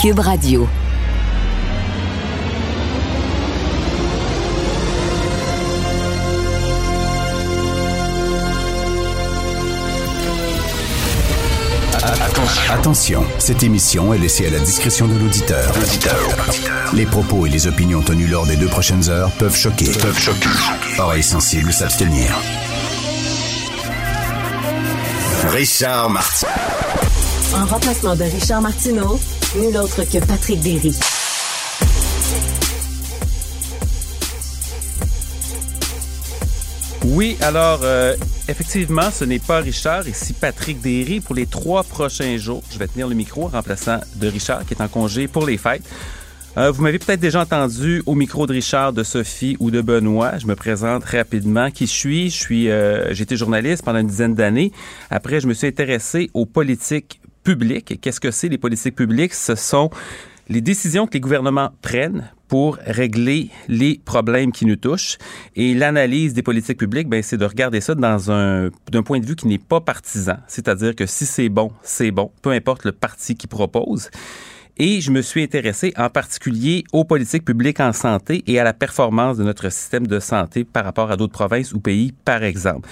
Cube 0.00 0.20
Radio. 0.20 0.66
Attention, 12.70 13.26
cette 13.38 13.62
émission 13.62 14.14
est 14.14 14.18
laissée 14.18 14.46
à 14.46 14.50
la 14.50 14.60
discrétion 14.60 15.06
de 15.06 15.18
l'auditeur. 15.18 15.70
Les 16.94 17.04
propos 17.04 17.44
et 17.44 17.50
les 17.50 17.66
opinions 17.66 18.00
tenues 18.00 18.26
lors 18.26 18.46
des 18.46 18.56
deux 18.56 18.68
prochaines 18.68 19.10
heures 19.10 19.30
peuvent 19.32 19.54
choquer. 19.54 19.92
Peuvent 20.00 20.18
choquer. 20.18 20.48
Oreilles 20.98 21.22
sensibles 21.22 21.74
s'abstenir. 21.74 22.34
Richard 25.48 26.08
Martin. 26.08 26.46
En 27.54 27.66
remplacement 27.66 28.16
de 28.16 28.24
Richard 28.24 28.62
Martineau, 28.62 29.20
nul 29.56 29.76
autre 29.76 30.04
que 30.04 30.24
Patrick 30.24 30.60
Derry. 30.60 30.94
Oui, 37.06 37.36
alors 37.40 37.80
euh, 37.82 38.14
effectivement, 38.48 39.10
ce 39.10 39.24
n'est 39.24 39.40
pas 39.40 39.58
Richard, 39.58 40.06
ici 40.06 40.34
Patrick 40.34 40.80
Derry 40.80 41.20
pour 41.20 41.34
les 41.34 41.46
trois 41.46 41.82
prochains 41.82 42.36
jours. 42.36 42.62
Je 42.70 42.78
vais 42.78 42.86
tenir 42.86 43.08
le 43.08 43.14
micro 43.14 43.46
en 43.46 43.48
remplaçant 43.48 43.98
de 44.16 44.28
Richard 44.28 44.64
qui 44.66 44.74
est 44.74 44.82
en 44.82 44.88
congé 44.88 45.26
pour 45.26 45.46
les 45.46 45.56
fêtes. 45.56 45.82
Euh, 46.56 46.70
vous 46.70 46.82
m'avez 46.82 46.98
peut-être 46.98 47.20
déjà 47.20 47.40
entendu 47.40 48.02
au 48.06 48.14
micro 48.14 48.46
de 48.46 48.52
Richard, 48.52 48.92
de 48.92 49.02
Sophie 49.04 49.56
ou 49.60 49.70
de 49.70 49.80
Benoît. 49.80 50.38
Je 50.38 50.46
me 50.46 50.56
présente 50.56 51.04
rapidement. 51.04 51.70
Qui 51.70 51.86
je 51.86 51.92
suis? 51.92 52.30
Je 52.30 52.36
suis, 52.36 52.70
euh, 52.70 53.12
été 53.14 53.36
journaliste 53.36 53.84
pendant 53.84 54.00
une 54.00 54.08
dizaine 54.08 54.34
d'années. 54.34 54.72
Après, 55.10 55.40
je 55.40 55.46
me 55.46 55.54
suis 55.54 55.68
intéressé 55.68 56.28
aux 56.34 56.46
politiques 56.46 57.19
publiques. 57.42 58.00
Qu'est-ce 58.00 58.20
que 58.20 58.30
c'est 58.30 58.48
les 58.48 58.58
politiques 58.58 58.96
publiques? 58.96 59.34
Ce 59.34 59.54
sont 59.54 59.90
les 60.48 60.60
décisions 60.60 61.06
que 61.06 61.14
les 61.14 61.20
gouvernements 61.20 61.70
prennent 61.80 62.30
pour 62.48 62.78
régler 62.84 63.50
les 63.68 64.00
problèmes 64.04 64.50
qui 64.50 64.66
nous 64.66 64.74
touchent. 64.74 65.18
Et 65.54 65.72
l'analyse 65.72 66.34
des 66.34 66.42
politiques 66.42 66.78
publiques, 66.78 67.08
ben, 67.08 67.22
c'est 67.22 67.36
de 67.36 67.44
regarder 67.44 67.80
ça 67.80 67.94
dans 67.94 68.32
un, 68.32 68.70
d'un 68.90 69.04
point 69.04 69.20
de 69.20 69.26
vue 69.26 69.36
qui 69.36 69.46
n'est 69.46 69.58
pas 69.58 69.80
partisan. 69.80 70.38
C'est-à-dire 70.48 70.96
que 70.96 71.06
si 71.06 71.26
c'est 71.26 71.48
bon, 71.48 71.70
c'est 71.82 72.10
bon, 72.10 72.32
peu 72.42 72.50
importe 72.50 72.84
le 72.84 72.90
parti 72.90 73.36
qui 73.36 73.46
propose. 73.46 74.10
Et 74.76 75.00
je 75.00 75.12
me 75.12 75.22
suis 75.22 75.42
intéressé 75.42 75.92
en 75.96 76.08
particulier 76.08 76.82
aux 76.92 77.04
politiques 77.04 77.44
publiques 77.44 77.78
en 77.78 77.92
santé 77.92 78.42
et 78.48 78.58
à 78.58 78.64
la 78.64 78.72
performance 78.72 79.36
de 79.36 79.44
notre 79.44 79.70
système 79.70 80.08
de 80.08 80.18
santé 80.18 80.64
par 80.64 80.84
rapport 80.84 81.12
à 81.12 81.16
d'autres 81.16 81.32
provinces 81.32 81.72
ou 81.72 81.78
pays, 81.78 82.12
par 82.24 82.42
exemple. 82.42 82.88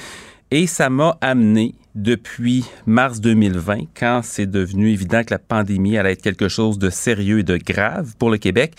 Et 0.50 0.68
ça 0.68 0.88
m'a 0.90 1.18
amené 1.20 1.74
depuis 2.02 2.64
mars 2.86 3.20
2020, 3.20 3.88
quand 3.98 4.20
c'est 4.22 4.46
devenu 4.46 4.90
évident 4.90 5.24
que 5.24 5.34
la 5.34 5.38
pandémie 5.38 5.98
allait 5.98 6.12
être 6.12 6.22
quelque 6.22 6.48
chose 6.48 6.78
de 6.78 6.90
sérieux 6.90 7.40
et 7.40 7.42
de 7.42 7.56
grave 7.56 8.14
pour 8.18 8.30
le 8.30 8.38
Québec, 8.38 8.74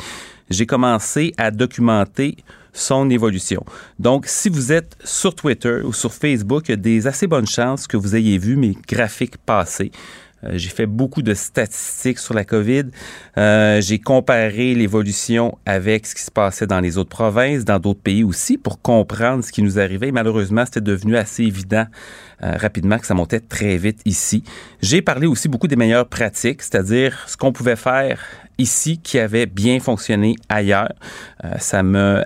j'ai 0.50 0.66
commencé 0.66 1.34
à 1.38 1.52
documenter 1.52 2.38
son 2.72 3.10
évolution. 3.10 3.66
Donc, 4.00 4.26
si 4.26 4.48
vous 4.48 4.72
êtes 4.72 4.96
sur 5.04 5.36
Twitter 5.36 5.82
ou 5.84 5.92
sur 5.92 6.14
Facebook, 6.14 6.70
il 6.70 6.72
y 6.72 6.74
a 6.74 6.78
des 6.78 7.08
assez 7.08 7.28
bonnes 7.28 7.48
chances 7.48 7.88
que 7.88 7.98
vous 7.98 8.16
ayez 8.16 8.38
vu 8.38 8.56
mes 8.56 8.76
graphiques 8.88 9.38
passer. 9.38 9.92
Euh, 10.44 10.52
j'ai 10.56 10.70
fait 10.70 10.86
beaucoup 10.86 11.22
de 11.22 11.34
statistiques 11.34 12.20
sur 12.20 12.34
la 12.34 12.46
COVID. 12.46 12.86
Euh, 13.38 13.82
j'ai 13.82 14.00
comparé 14.00 14.74
l'évolution 14.74 15.58
avec 15.66 16.06
ce 16.06 16.16
qui 16.16 16.22
se 16.22 16.32
passait 16.32 16.68
dans 16.68 16.80
les 16.80 16.98
autres 16.98 17.10
provinces, 17.10 17.66
dans 17.66 17.80
d'autres 17.80 18.02
pays 18.02 18.24
aussi, 18.24 18.58
pour 18.58 18.82
comprendre 18.82 19.44
ce 19.44 19.52
qui 19.52 19.62
nous 19.62 19.80
arrivait. 19.80 20.12
Malheureusement, 20.12 20.66
c'était 20.66 20.82
devenu 20.82 21.18
assez 21.18 21.44
évident 21.44 21.86
euh, 22.44 22.56
rapidement 22.58 22.98
que 22.98 23.06
ça 23.06 23.14
montait 23.14 23.42
très 23.42 23.78
vite 23.78 24.02
ici. 24.06 24.44
J'ai 24.82 25.02
parlé 25.02 25.28
aussi 25.28 25.50
beaucoup 25.50 25.68
des 25.68 25.76
meilleures 25.76 26.08
pratiques, 26.08 26.62
c'est-à-dire 26.62 27.26
ce 27.28 27.36
qu'on 27.38 27.52
pouvait 27.52 27.76
faire 27.76 28.22
ici 28.58 29.00
qui 29.00 29.20
avait 29.20 29.46
bien 29.46 29.80
fonctionné 29.80 30.36
ailleurs. 30.50 30.92
ça 31.60 31.82
me 31.82 32.26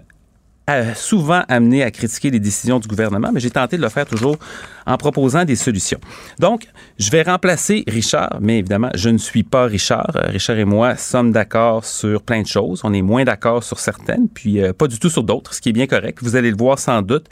souvent 0.96 1.44
amené 1.50 1.84
à 1.84 1.92
critiquer 1.92 2.30
les 2.32 2.40
décisions 2.40 2.80
du 2.80 2.88
gouvernement, 2.88 3.30
mais 3.34 3.40
j'ai 3.40 3.52
tenté 3.52 3.78
de 3.78 3.82
le 3.82 3.90
faire 3.90 4.06
toujours 4.06 4.38
en 4.86 4.98
proposant 4.98 5.46
des 5.46 5.56
solutions. 5.56 6.00
Donc, 6.40 6.68
je 6.98 7.10
vais 7.12 7.22
remplacer 7.22 7.84
Richard, 7.88 8.38
mais 8.40 8.60
évidemment, 8.60 8.90
je 8.96 9.10
ne 9.10 9.18
suis 9.18 9.44
pas 9.44 9.66
Richard. 9.66 10.12
Euh, 10.16 10.30
Richard 10.30 10.58
et 10.58 10.66
moi 10.66 10.96
sommes 10.96 11.32
d'accord 11.32 11.86
sur 11.86 12.22
plein 12.22 12.42
de 12.42 12.48
choses. 12.48 12.82
On 12.84 12.94
est 12.94 13.02
moins 13.02 13.24
d'accord 13.24 13.64
sur 13.64 13.80
certaines, 13.80 14.28
puis 14.30 14.62
euh, 14.62 14.74
pas 14.74 14.88
du 14.88 15.00
tout 15.00 15.10
sur 15.10 15.24
d'autres, 15.24 15.54
ce 15.54 15.62
qui 15.62 15.70
est 15.70 15.74
bien 15.74 15.88
correct. 15.88 16.20
Vous 16.22 16.36
allez 16.36 16.50
le 16.50 16.58
voir 16.58 16.80
sans 16.80 17.02
doute. 17.02 17.28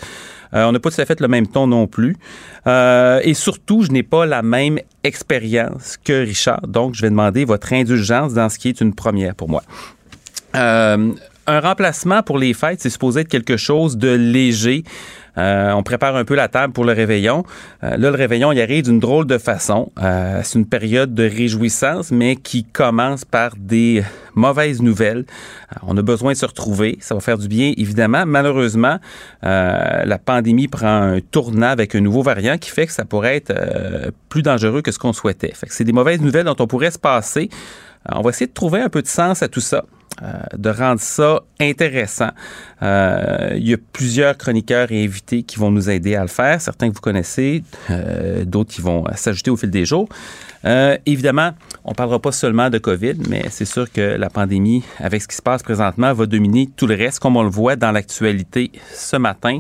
Euh, 0.54 0.66
on 0.66 0.74
n'a 0.74 0.80
pas 0.80 0.92
tout 0.92 1.00
à 1.00 1.06
fait 1.06 1.20
le 1.22 1.28
même 1.28 1.48
ton 1.48 1.68
non 1.68 1.88
plus. 1.88 2.18
et 2.66 3.34
surtout, 3.34 3.84
je 3.84 3.92
n'ai 3.92 4.04
pas 4.04 4.26
la 4.26 4.42
même 4.42 4.80
expérience 5.04 5.98
que 6.04 6.26
Richard. 6.26 6.68
Donc, 6.68 6.96
je 6.96 7.02
vais 7.02 7.10
demander 7.10 7.46
votre 7.46 7.72
indulgence 7.72 8.34
dans 8.34 8.50
ce 8.50 8.60
qui 8.60 8.70
est 8.70 8.82
une 8.82 8.94
première 8.94 9.36
pour 9.36 9.50
moi. 9.50 9.64
Un 11.48 11.60
remplacement 11.60 12.24
pour 12.24 12.38
les 12.38 12.54
fêtes, 12.54 12.82
c'est 12.82 12.90
supposé 12.90 13.22
être 13.22 13.28
quelque 13.28 13.58
chose 13.58 13.98
de 13.98 14.10
léger. 14.10 14.84
Euh, 15.38 15.72
on 15.72 15.84
prépare 15.84 16.16
un 16.16 16.26
peu 16.26 16.36
la 16.36 16.48
table 16.48 16.74
pour 16.74 16.84
le 16.84 16.92
réveillon. 16.92 17.44
Euh, 17.84 17.92
là, 17.92 18.12
le 18.12 18.18
réveillon, 18.18 18.52
il 18.52 18.62
arrive 18.62 18.84
d'une 18.84 19.00
drôle 19.00 19.26
de 19.26 19.38
façon. 19.38 19.92
Euh, 20.02 20.42
c'est 20.44 20.60
une 20.60 20.66
période 20.66 21.14
de 21.14 21.24
réjouissance, 21.24 22.12
mais 22.12 22.36
qui 22.36 22.64
commence 22.66 23.24
par 23.24 23.54
des 23.58 24.04
mauvaises 24.36 24.82
nouvelles. 24.82 25.26
on 25.84 25.96
a 25.98 26.02
besoin 26.02 26.34
de 26.34 26.38
se 26.38 26.46
retrouver. 26.46 26.98
Ça 27.00 27.16
va 27.16 27.22
faire 27.22 27.38
du 27.38 27.48
bien, 27.48 27.74
évidemment. 27.78 28.26
Malheureusement, 28.26 28.98
la 29.42 30.20
pandémie 30.24 30.68
prend 30.68 30.88
un 30.88 31.20
tournant 31.20 31.68
avec 31.68 31.96
un 31.96 32.02
nouveau 32.02 32.22
variant 32.22 32.58
qui 32.58 32.70
fait 32.70 32.88
que 32.88 32.94
ça 32.94 33.06
pourrait 33.06 33.38
être 33.38 33.54
plus 34.30 34.42
dangereux 34.42 34.82
que 34.82 34.92
ce 34.92 35.00
qu'on 35.00 35.14
souhaitait. 35.14 35.54
c'est 35.68 35.84
des 35.84 35.94
mauvaises 35.94 36.22
nouvelles 36.22 36.46
dont 36.46 36.56
on 36.60 36.68
pourrait 36.68 36.92
se 36.92 37.00
passer. 37.00 37.50
on 38.10 38.22
va 38.22 38.30
essayer 38.30 38.48
de 38.48 38.54
trouver 38.54 38.82
un 38.82 38.90
peu 38.90 39.02
de 39.02 39.08
sens 39.08 39.44
à 39.44 39.48
tout 39.48 39.60
ça. 39.60 39.84
Euh, 40.24 40.28
de 40.56 40.70
rendre 40.70 41.02
ça 41.02 41.42
intéressant. 41.60 42.30
Euh, 42.84 43.56
il 43.56 43.68
y 43.68 43.74
a 43.74 43.78
plusieurs 43.92 44.38
chroniqueurs 44.38 44.92
et 44.92 45.04
invités 45.04 45.42
qui 45.42 45.58
vont 45.58 45.72
nous 45.72 45.90
aider 45.90 46.16
à 46.16 46.22
le 46.22 46.28
faire, 46.28 46.62
certains 46.62 46.90
que 46.90 46.94
vous 46.94 47.02
connaissez, 47.02 47.64
euh, 47.90 48.46
d'autres 48.46 48.72
qui 48.72 48.82
vont 48.82 49.04
s'ajouter 49.16 49.50
au 49.50 49.58
fil 49.58 49.72
des 49.72 49.86
jours. 49.86 50.08
évidemment, 51.08 51.54
on 51.84 51.96
parlera 51.96 52.20
pas 52.20 52.32
seulement 52.32 52.70
de 52.70 52.78
COVID, 52.78 53.16
mais 53.30 53.46
c'est 53.50 53.66
sûr 53.66 53.92
que 53.92 54.02
la 54.02 54.30
pandémie, 54.30 54.84
avec 55.00 55.24
ce 55.24 55.28
qui 55.28 55.36
se 55.36 55.42
passe 55.42 55.64
présentement, 55.64 56.14
va 56.14 56.28
dominer 56.28 56.70
tout 56.76 56.86
le 56.86 56.94
reste, 56.94 57.18
comme 57.18 57.36
on 57.36 57.44
le 57.44 57.50
voit 57.50 57.76
dans 57.76 57.92
l'actualité 57.92 58.72
ce 58.94 59.16
matin 59.16 59.60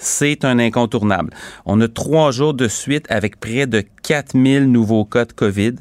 c'est 0.00 0.44
un 0.44 0.58
incontournable. 0.58 1.30
On 1.66 1.80
a 1.80 1.86
trois 1.86 2.32
jours 2.32 2.54
de 2.54 2.66
suite 2.66 3.04
avec 3.10 3.38
près 3.38 3.66
de 3.66 3.84
4000 4.02 4.64
nouveaux 4.70 5.04
cas 5.04 5.26
de 5.26 5.32
COVID 5.32 5.74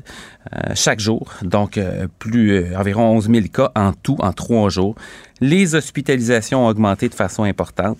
euh, 0.53 0.71
chaque 0.75 0.99
jour, 0.99 1.31
donc 1.41 1.77
euh, 1.77 2.07
plus 2.19 2.51
euh, 2.51 2.77
environ 2.77 3.11
11 3.11 3.29
000 3.29 3.47
cas 3.53 3.71
en 3.75 3.93
tout 3.93 4.17
en 4.19 4.33
trois 4.33 4.69
jours. 4.69 4.95
Les 5.41 5.73
hospitalisations 5.73 6.65
ont 6.65 6.67
augmenté 6.67 7.07
de 7.07 7.13
façon 7.13 7.43
importante. 7.43 7.97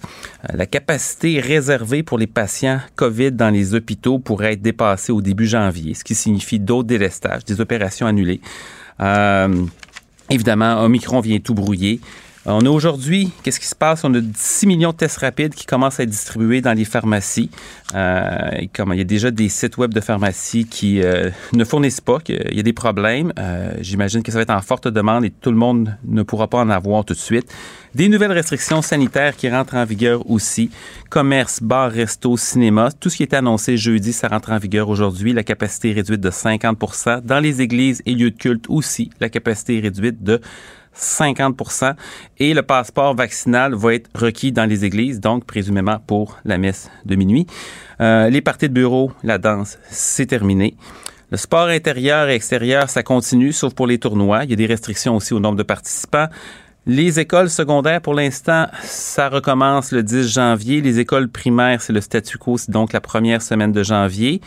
la 0.54 0.66
capacité 0.66 1.40
réservée 1.40 2.04
pour 2.04 2.18
les 2.18 2.28
patients 2.28 2.82
COVID 2.96 3.32
dans 3.32 3.50
les 3.50 3.74
hôpitaux 3.76 4.20
pourrait 4.20 4.54
être 4.54 4.62
dépassée 4.62 5.14
au 5.14 5.22
début 5.22 5.48
janvier, 5.48 5.94
ce 5.94 6.04
qui 6.04 6.16
signifie 6.16 6.60
d'autres 6.60 6.90
délestages, 6.90 7.46
des 7.46 7.62
opérations 7.62 8.08
annulées. 8.08 8.42
évidemment, 10.30 10.84
Omicron 10.84 11.22
vient 11.22 11.40
tout 11.40 11.54
brouiller. 11.54 12.02
On 12.52 12.66
a 12.66 12.70
aujourd'hui, 12.70 13.32
qu'est-ce 13.44 13.60
qui 13.60 13.68
se 13.68 13.76
passe? 13.76 14.04
On 14.04 14.14
a 14.16 14.20
6 14.36 14.66
millions 14.66 14.90
de 14.90 14.96
tests 14.96 15.20
rapides 15.20 15.54
qui 15.54 15.68
commencent 15.68 16.00
à 16.00 16.04
être 16.04 16.10
distribués 16.10 16.62
dans 16.62 16.74
les 16.74 16.84
pharmacies. 16.84 17.52
Euh, 17.94 18.50
il 18.60 18.98
y 18.98 19.02
a 19.02 19.04
déjà 19.04 19.30
des 19.30 19.50
sites 19.50 19.78
web 19.78 19.94
de 19.94 20.02
pharmacie 20.02 20.66
qui 20.66 21.04
euh, 21.04 21.30
ne 21.54 21.64
fournissent 21.64 22.02
pas, 22.02 22.20
qu'il 22.20 22.42
y 22.52 22.60
a 22.60 22.64
des 22.64 22.74
problèmes. 22.74 23.32
Euh, 23.38 23.74
j'imagine 23.82 24.24
que 24.24 24.32
ça 24.32 24.40
va 24.40 24.42
être 24.42 24.50
en 24.50 24.62
forte 24.62 24.88
demande 24.88 25.26
et 25.26 25.30
tout 25.30 25.52
le 25.52 25.58
monde 25.58 25.96
ne 26.06 26.24
pourra 26.24 26.48
pas 26.48 26.58
en 26.58 26.72
avoir 26.72 27.06
tout 27.06 27.14
de 27.14 27.20
suite. 27.20 27.54
Des 27.94 28.10
nouvelles 28.10 28.32
restrictions 28.32 28.82
sanitaires 28.82 29.36
qui 29.36 29.48
rentrent 29.48 29.76
en 29.76 29.86
vigueur 29.86 30.28
aussi. 30.30 30.72
Commerce, 31.10 31.62
bar, 31.62 31.92
resto, 31.92 32.36
cinéma, 32.36 32.90
tout 33.00 33.10
ce 33.10 33.18
qui 33.18 33.24
était 33.24 33.38
annoncé 33.38 33.78
jeudi, 33.78 34.12
ça 34.12 34.28
rentre 34.28 34.52
en 34.52 34.58
vigueur 34.58 34.90
aujourd'hui. 34.90 35.34
La 35.34 35.44
capacité 35.44 35.92
est 35.92 35.94
réduite 35.94 36.22
de 36.22 36.32
50% 36.32 37.22
Dans 37.22 37.40
les 37.40 37.62
églises 37.62 38.02
et 38.08 38.16
lieux 38.16 38.32
de 38.32 38.38
culte 38.38 38.66
aussi, 38.70 39.12
la 39.20 39.30
capacité 39.30 39.78
est 39.78 39.82
réduite 39.82 40.24
de 40.24 40.42
50% 41.00 41.96
et 42.38 42.54
le 42.54 42.62
passeport 42.62 43.16
vaccinal 43.16 43.74
va 43.74 43.96
être 43.96 44.10
requis 44.14 44.52
dans 44.52 44.66
les 44.66 44.86
églises, 44.86 45.20
donc 45.20 45.46
présumément 45.46 46.00
pour 46.06 46.38
la 46.46 46.58
messe 46.58 46.90
de 47.06 47.16
minuit. 47.16 47.48
Euh, 48.02 48.30
les 48.30 48.42
parties 48.42 48.70
de 48.70 48.74
bureau, 48.74 49.12
la 49.24 49.38
danse, 49.38 49.78
c'est 49.90 50.28
terminé. 50.28 50.76
Le 51.32 51.38
sport 51.38 51.68
intérieur 51.68 52.28
et 52.30 52.36
extérieur, 52.36 52.90
ça 52.90 53.04
continue, 53.04 53.54
sauf 53.54 53.74
pour 53.74 53.86
les 53.86 54.00
tournois. 54.00 54.46
Il 54.46 54.50
y 54.50 54.54
a 54.54 54.56
des 54.56 54.66
restrictions 54.66 55.16
aussi 55.16 55.34
au 55.34 55.40
nombre 55.40 55.58
de 55.58 55.64
participants. 55.64 56.28
Les 56.88 57.20
écoles 57.20 57.52
secondaires, 57.52 58.02
pour 58.02 58.16
l'instant, 58.16 58.66
ça 58.82 59.30
recommence 59.30 59.92
le 59.92 60.02
10 60.02 60.28
janvier. 60.28 60.82
Les 60.82 61.00
écoles 61.00 61.30
primaires, 61.30 61.84
c'est 61.84 61.94
le 61.94 62.02
statu 62.02 62.40
quo, 62.40 62.58
c'est 62.58 62.72
donc 62.72 62.94
la 62.94 63.02
première 63.02 63.44
semaine 63.44 63.72
de 63.72 63.84
janvier. 63.84 64.42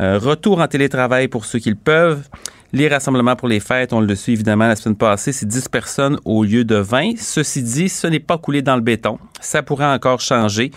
Euh, 0.00 0.18
retour 0.18 0.60
en 0.60 0.66
télétravail 0.66 1.28
pour 1.28 1.44
ceux 1.44 1.60
qui 1.60 1.70
le 1.70 1.76
peuvent. 1.76 2.28
Les 2.72 2.88
rassemblements 2.88 3.36
pour 3.36 3.48
les 3.48 3.60
fêtes, 3.60 3.92
on 3.92 4.00
le 4.00 4.14
suit 4.14 4.32
évidemment 4.32 4.66
la 4.66 4.76
semaine 4.76 4.96
passée, 4.96 5.32
c'est 5.32 5.46
10 5.46 5.68
personnes 5.68 6.18
au 6.24 6.42
lieu 6.42 6.64
de 6.64 6.74
20. 6.74 7.18
Ceci 7.18 7.62
dit, 7.62 7.88
ce 7.88 8.06
n'est 8.06 8.18
pas 8.20 8.38
coulé 8.38 8.62
dans 8.62 8.74
le 8.74 8.80
béton. 8.80 9.18
Ça 9.40 9.62
pourrait 9.62 9.86
encore 9.86 10.20
changer. 10.20 10.72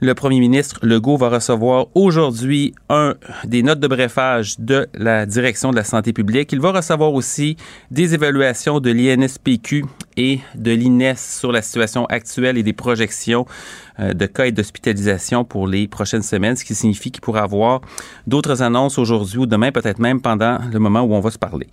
Le 0.00 0.12
premier 0.12 0.40
ministre 0.40 0.78
Legault 0.82 1.16
va 1.16 1.30
recevoir 1.30 1.86
aujourd'hui 1.94 2.74
un 2.90 3.14
des 3.44 3.62
notes 3.62 3.80
de 3.80 3.88
brefage 3.88 4.56
de 4.58 4.86
la 4.92 5.24
direction 5.24 5.70
de 5.70 5.76
la 5.76 5.84
santé 5.84 6.12
publique. 6.12 6.52
Il 6.52 6.60
va 6.60 6.70
recevoir 6.70 7.14
aussi 7.14 7.56
des 7.90 8.12
évaluations 8.12 8.78
de 8.78 8.90
l'INSPQ 8.90 9.86
et 10.18 10.40
de 10.54 10.70
l'INES 10.70 11.16
sur 11.16 11.50
la 11.50 11.62
situation 11.62 12.04
actuelle 12.06 12.58
et 12.58 12.62
des 12.62 12.74
projections 12.74 13.46
euh, 13.98 14.12
de 14.12 14.26
cas 14.26 14.44
et 14.44 14.52
d'hospitalisation 14.52 15.44
pour 15.44 15.66
les 15.66 15.88
prochaines 15.88 16.22
semaines, 16.22 16.56
ce 16.56 16.66
qui 16.66 16.74
signifie 16.74 17.10
qu'il 17.10 17.22
pourra 17.22 17.40
avoir 17.40 17.80
d'autres 18.26 18.60
annonces 18.60 18.98
aujourd'hui 18.98 19.38
ou 19.38 19.46
demain, 19.46 19.72
peut-être 19.72 19.98
même 19.98 20.20
pendant 20.20 20.58
le 20.70 20.78
moment 20.78 21.00
où 21.00 21.14
on 21.14 21.20
va 21.20 21.30
se 21.30 21.38
parler. 21.38 21.68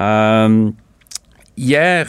Euh, 0.00 0.70
hier, 1.56 2.08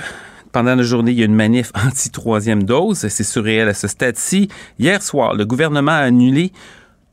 pendant 0.56 0.76
la 0.76 0.84
journée, 0.84 1.12
il 1.12 1.20
y 1.20 1.22
a 1.22 1.26
une 1.26 1.36
manif 1.36 1.74
anti-troisième 1.86 2.64
dose. 2.64 3.10
C'est 3.10 3.26
surréel 3.26 3.68
à 3.68 3.74
ce 3.74 3.90
stade-ci. 3.90 4.48
Hier 4.80 5.04
soir, 5.04 5.36
le 5.36 5.46
gouvernement 5.46 5.92
a 5.92 5.96
annulé 5.96 6.54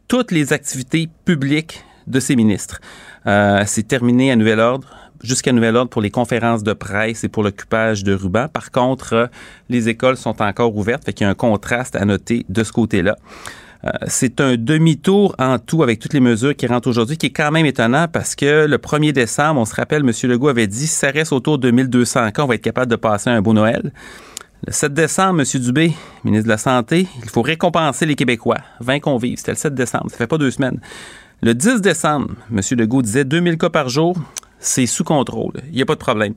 toutes 0.06 0.31
les 0.31 0.53
activités 0.53 1.09
publiques 1.25 1.85
de 2.06 2.21
ses 2.21 2.37
ministres. 2.37 2.81
Euh, 3.27 3.65
c'est 3.67 3.83
terminé 3.83 4.31
à 4.31 4.37
nouvel 4.37 4.61
ordre 4.61 4.89
jusqu'à 5.25 5.50
nouvel 5.50 5.75
ordre 5.75 5.91
pour 5.91 6.03
les 6.03 6.11
conférences 6.11 6.62
de 6.62 6.73
presse 6.73 7.25
et 7.25 7.29
pour 7.29 7.43
l'occupage 7.43 8.05
de 8.05 8.15
rubans. 8.15 8.47
Par 8.49 8.71
contre, 8.71 9.12
euh, 9.12 9.27
les 9.69 9.88
écoles 9.88 10.17
sont 10.17 10.41
encore 10.41 10.77
ouvertes, 10.77 11.05
fait 11.05 11.12
qu'il 11.12 11.25
y 11.25 11.27
a 11.27 11.31
un 11.31 11.35
contraste 11.35 11.97
à 11.97 12.05
noter 12.05 12.47
de 12.49 12.62
ce 12.62 12.71
côté-là. 12.71 13.17
Euh, 13.84 13.90
c'est 14.06 14.40
un 14.40 14.56
demi-tour 14.56 15.34
en 15.38 15.58
tout 15.58 15.82
avec 15.82 15.99
toutes 15.99 16.12
les 16.12 16.20
mesures 16.20 16.55
qui 16.55 16.67
rentrent 16.67 16.88
aujourd'hui, 16.88 17.17
qui 17.17 17.26
est 17.26 17.31
quand 17.31 17.50
même 17.50 17.67
étonnant 17.67 18.06
parce 18.06 18.34
que 18.34 18.67
le 18.67 18.79
1er 18.79 19.12
décembre, 19.12 19.61
on 19.61 19.64
se 19.64 19.75
rappelle, 19.75 20.02
M. 20.02 20.12
Legault 20.31 20.49
avait 20.49 20.69
dit, 20.69 20.87
ça 20.87 21.11
reste 21.11 21.32
autour 21.32 21.58
de 21.58 21.70
1200 21.70 22.31
cas, 22.31 22.44
on 22.44 22.46
va 22.46 22.55
être 22.55 22.62
capable 22.62 22.90
de 22.90 22.96
passer 22.96 23.31
un 23.31 23.43
beau 23.43 23.52
Noël. 23.52 23.93
Le 24.64 24.73
7 24.73 24.94
décembre, 24.94 25.40
M. 25.40 25.61
Dubé, 25.61 25.93
ministre 26.23 26.44
de 26.44 26.50
la 26.50 26.58
Santé, 26.58 27.08
il 27.25 27.29
faut 27.29 27.43
récompenser 27.43 28.06
les 28.06 28.14
Québécois. 28.14 28.58
20 28.81 29.00
convives, 29.00 29.38
c'était 29.38 29.52
le 29.52 29.56
7 29.56 29.75
décembre, 29.75 30.11
ça 30.11 30.17
fait 30.17 30.28
pas 30.28 30.38
deux 30.38 30.52
semaines. 30.52 30.78
Le 31.43 31.55
10 31.55 31.81
décembre, 31.81 32.28
M. 32.52 32.61
Legault 32.78 33.02
disait 33.02 33.25
2000 33.25 33.58
cas 33.58 33.70
par 33.70 33.88
jour, 33.88 34.17
c'est 34.62 34.87
sous 34.87 35.05
contrôle. 35.05 35.55
Il 35.69 35.76
n'y 35.76 35.82
a 35.82 35.87
pas 35.87 35.94
de 35.94 36.00
problème. 36.00 36.35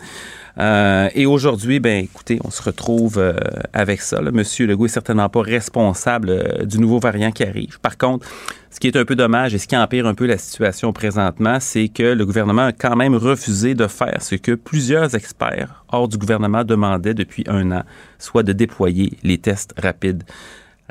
Euh, 0.58 1.10
et 1.14 1.26
aujourd'hui, 1.26 1.80
ben 1.80 2.04
écoutez, 2.04 2.40
on 2.44 2.50
se 2.50 2.62
retrouve 2.62 3.18
euh, 3.18 3.38
avec 3.74 4.02
ça. 4.02 4.22
Monsieur 4.22 4.68
Legault 4.68 4.86
est 4.86 4.90
certainement 4.90 5.30
pas 5.30 5.42
responsable 5.42 6.30
euh, 6.30 6.66
du 6.66 6.80
nouveau 6.80 7.00
variant 7.00 7.32
qui 7.32 7.44
arrive. 7.44 7.80
Par 7.82 7.98
contre, 7.98 8.26
ce 8.72 8.80
qui 8.80 8.88
est 8.88 8.96
un 8.96 9.06
peu 9.06 9.16
dommage 9.16 9.54
et 9.54 9.58
ce 9.58 9.68
qui 9.68 9.78
empire 9.78 10.08
un 10.08 10.14
peu 10.14 10.26
la 10.26 10.38
situation 10.38 10.92
présentement, 10.94 11.60
c'est 11.60 11.90
que 11.90 12.04
le 12.04 12.26
gouvernement 12.26 12.68
a 12.68 12.72
quand 12.72 12.96
même 12.96 13.16
refusé 13.16 13.74
de 13.74 13.88
faire 13.88 14.22
ce 14.22 14.36
que 14.36 14.54
plusieurs 14.54 15.14
experts 15.16 15.86
hors 15.90 16.08
du 16.08 16.18
gouvernement 16.18 16.64
demandaient 16.64 17.14
depuis 17.14 17.44
un 17.48 17.72
an, 17.72 17.84
soit 18.18 18.44
de 18.44 18.54
déployer 18.54 19.18
les 19.24 19.38
tests 19.38 19.74
rapides 19.78 20.24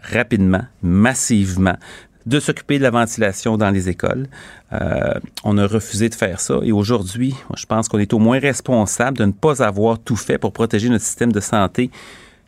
rapidement, 0.03 0.65
massivement 0.83 1.77
de 2.27 2.41
s'occuper 2.41 2.79
de 2.79 2.83
la 2.83 2.91
ventilation 2.91 3.57
dans 3.57 3.71
les 3.71 3.89
écoles. 3.89 4.27
Euh, 4.73 5.15
on 5.45 5.59
a 5.59 5.67
refusé 5.67 6.09
de 6.09 6.15
faire 6.15 6.41
ça 6.41 6.59
et 6.63 6.73
aujourd'hui, 6.73 7.35
je 7.57 7.67
pense 7.67 7.89
qu'on 7.89 7.99
est 7.99 8.13
au 8.13 8.19
moins 8.19 8.39
responsable 8.39 9.19
de 9.19 9.25
ne 9.25 9.33
pas 9.33 9.63
avoir 9.63 9.99
tout 9.99 10.17
fait 10.17 10.39
pour 10.39 10.53
protéger 10.53 10.89
notre 10.89 11.05
système 11.05 11.33
de 11.33 11.41
santé 11.41 11.91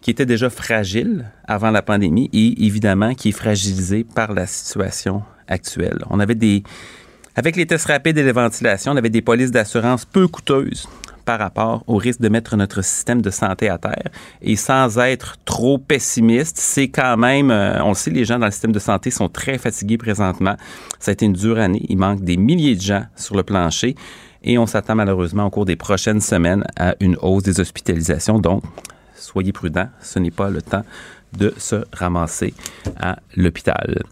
qui 0.00 0.10
était 0.10 0.26
déjà 0.26 0.50
fragile 0.50 1.30
avant 1.46 1.70
la 1.70 1.82
pandémie 1.82 2.30
et 2.32 2.64
évidemment 2.64 3.14
qui 3.14 3.30
est 3.30 3.32
fragilisé 3.32 4.04
par 4.04 4.32
la 4.32 4.46
situation 4.46 5.22
actuelle. 5.48 5.98
On 6.10 6.20
avait 6.20 6.34
des 6.34 6.62
avec 7.38 7.56
les 7.56 7.66
tests 7.66 7.86
rapides 7.86 8.16
et 8.16 8.22
les 8.22 8.32
ventilations, 8.32 8.92
on 8.92 8.96
avait 8.96 9.10
des 9.10 9.20
polices 9.20 9.50
d'assurance 9.50 10.06
peu 10.06 10.26
coûteuses 10.26 10.88
par 11.26 11.38
rapport 11.40 11.82
au 11.86 11.96
risque 11.96 12.20
de 12.20 12.28
mettre 12.30 12.56
notre 12.56 12.82
système 12.82 13.20
de 13.20 13.30
santé 13.30 13.68
à 13.68 13.76
terre. 13.76 14.08
Et 14.40 14.56
sans 14.56 14.96
être 14.98 15.36
trop 15.44 15.76
pessimiste, 15.76 16.56
c'est 16.56 16.88
quand 16.88 17.16
même, 17.18 17.50
euh, 17.50 17.82
on 17.82 17.90
le 17.90 17.94
sait, 17.94 18.10
les 18.10 18.24
gens 18.24 18.38
dans 18.38 18.46
le 18.46 18.52
système 18.52 18.72
de 18.72 18.78
santé 18.78 19.10
sont 19.10 19.28
très 19.28 19.58
fatigués 19.58 19.98
présentement. 19.98 20.56
Ça 21.00 21.10
a 21.10 21.12
été 21.12 21.26
une 21.26 21.34
dure 21.34 21.58
année. 21.58 21.84
Il 21.88 21.98
manque 21.98 22.22
des 22.22 22.36
milliers 22.36 22.76
de 22.76 22.80
gens 22.80 23.04
sur 23.16 23.36
le 23.36 23.42
plancher. 23.42 23.96
Et 24.44 24.56
on 24.56 24.66
s'attend 24.66 24.94
malheureusement 24.94 25.46
au 25.46 25.50
cours 25.50 25.64
des 25.64 25.76
prochaines 25.76 26.20
semaines 26.20 26.64
à 26.78 26.94
une 27.00 27.16
hausse 27.20 27.42
des 27.42 27.58
hospitalisations. 27.58 28.38
Donc, 28.38 28.62
soyez 29.16 29.52
prudents, 29.52 29.88
ce 30.00 30.20
n'est 30.20 30.30
pas 30.30 30.48
le 30.48 30.62
temps 30.62 30.84
de 31.36 31.52
se 31.58 31.84
ramasser 31.92 32.54
à 33.00 33.18
l'hôpital. 33.34 34.04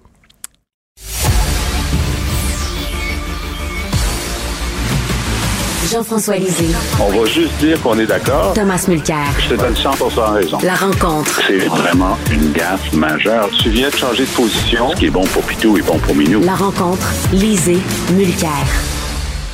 Jean-François 5.91 6.37
Lisée. 6.37 6.75
On 6.99 7.11
va 7.11 7.27
juste 7.27 7.57
dire 7.59 7.81
qu'on 7.83 7.99
est 7.99 8.07
d'accord. 8.07 8.55
Thomas 8.55 8.83
Mulcair. 8.89 9.27
Je 9.39 9.51
te 9.51 9.55
donne 9.55 9.77
100 9.77 9.91
raison. 10.33 10.59
La 10.63 10.75
rencontre. 10.75 11.41
C'est 11.47 11.67
vraiment 11.67 12.17
une 12.33 12.53
gaffe 12.53 12.93
majeure. 12.95 13.51
Tu 13.63 13.69
viens 13.71 13.91
de 13.91 13.95
changer 13.95 14.25
de 14.25 14.31
position. 14.31 14.91
Ce 14.91 14.97
qui 14.97 15.07
est 15.07 15.11
bon 15.11 15.25
pour 15.27 15.43
Pitou 15.43 15.77
est 15.77 15.83
bon 15.83 15.99
pour 15.99 16.15
Minou. 16.15 16.41
La 16.41 16.55
rencontre. 16.55 17.07
Lisée. 17.33 17.79
Mulcair. 18.13 18.51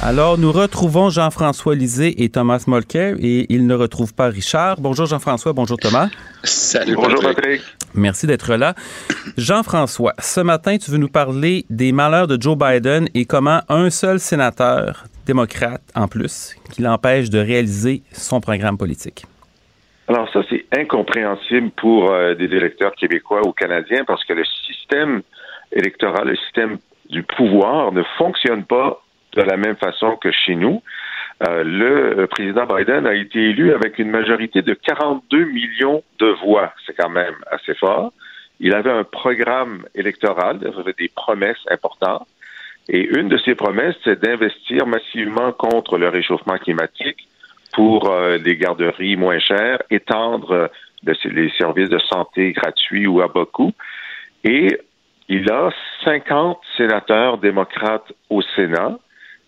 Alors, 0.02 0.38
nous 0.38 0.52
retrouvons 0.52 1.10
Jean-François 1.10 1.74
Lisée 1.74 2.22
et 2.22 2.28
Thomas 2.30 2.62
Mulcair 2.66 3.16
et 3.18 3.46
il 3.52 3.66
ne 3.66 3.74
retrouve 3.74 4.14
pas 4.14 4.28
Richard. 4.28 4.80
Bonjour 4.80 5.06
Jean-François, 5.06 5.52
bonjour 5.52 5.76
Thomas. 5.76 6.08
Salut 6.42 6.94
Bonjour 6.94 7.20
Patrick. 7.20 7.60
Merci 7.92 8.26
d'être 8.26 8.54
là. 8.54 8.74
Jean-François, 9.36 10.14
ce 10.18 10.40
matin, 10.40 10.78
tu 10.78 10.90
veux 10.90 10.96
nous 10.96 11.08
parler 11.08 11.66
des 11.68 11.92
malheurs 11.92 12.28
de 12.28 12.40
Joe 12.40 12.56
Biden 12.56 13.08
et 13.14 13.26
comment 13.26 13.60
un 13.68 13.90
seul 13.90 14.20
sénateur 14.20 15.04
démocrate 15.32 15.82
en 15.94 16.08
plus 16.08 16.56
qui 16.72 16.82
l'empêche 16.82 17.30
de 17.30 17.38
réaliser 17.38 18.02
son 18.12 18.40
programme 18.40 18.76
politique. 18.76 19.24
Alors 20.08 20.28
ça, 20.32 20.40
c'est 20.50 20.64
incompréhensible 20.76 21.70
pour 21.82 22.10
euh, 22.10 22.34
des 22.34 22.50
électeurs 22.58 22.94
québécois 22.96 23.42
ou 23.46 23.52
canadiens 23.52 24.04
parce 24.04 24.24
que 24.24 24.32
le 24.32 24.44
système 24.66 25.22
électoral, 25.70 26.26
le 26.26 26.36
système 26.36 26.78
du 27.08 27.22
pouvoir 27.22 27.92
ne 27.92 28.02
fonctionne 28.18 28.64
pas 28.64 29.00
de 29.36 29.42
la 29.42 29.56
même 29.56 29.76
façon 29.76 30.16
que 30.16 30.32
chez 30.32 30.56
nous. 30.56 30.82
Euh, 31.48 31.62
le 31.64 32.26
président 32.26 32.66
Biden 32.66 33.06
a 33.06 33.14
été 33.14 33.38
élu 33.50 33.72
avec 33.72 34.00
une 34.00 34.10
majorité 34.10 34.62
de 34.62 34.74
42 34.74 35.44
millions 35.44 36.02
de 36.18 36.30
voix. 36.44 36.72
C'est 36.84 36.96
quand 36.96 37.14
même 37.22 37.36
assez 37.52 37.74
fort. 37.74 38.12
Il 38.58 38.74
avait 38.74 38.90
un 38.90 39.04
programme 39.04 39.86
électoral, 39.94 40.58
il 40.60 40.80
avait 40.80 40.98
des 40.98 41.10
promesses 41.14 41.64
importantes. 41.70 42.26
Et 42.88 43.02
une 43.18 43.28
de 43.28 43.38
ces 43.38 43.54
promesses, 43.54 43.96
c'est 44.04 44.20
d'investir 44.20 44.86
massivement 44.86 45.52
contre 45.52 45.98
le 45.98 46.08
réchauffement 46.08 46.58
climatique 46.58 47.28
pour 47.72 48.10
euh, 48.10 48.38
des 48.38 48.56
garderies 48.56 49.16
moins 49.16 49.38
chères, 49.38 49.78
étendre 49.90 50.50
euh, 50.52 50.68
les 51.24 51.50
services 51.56 51.88
de 51.88 51.98
santé 51.98 52.52
gratuits 52.52 53.06
ou 53.06 53.20
à 53.20 53.28
beaucoup. 53.28 53.72
Et 54.44 54.80
il 55.28 55.50
a 55.50 55.70
50 56.04 56.58
sénateurs 56.76 57.38
démocrates 57.38 58.12
au 58.28 58.42
Sénat 58.42 58.98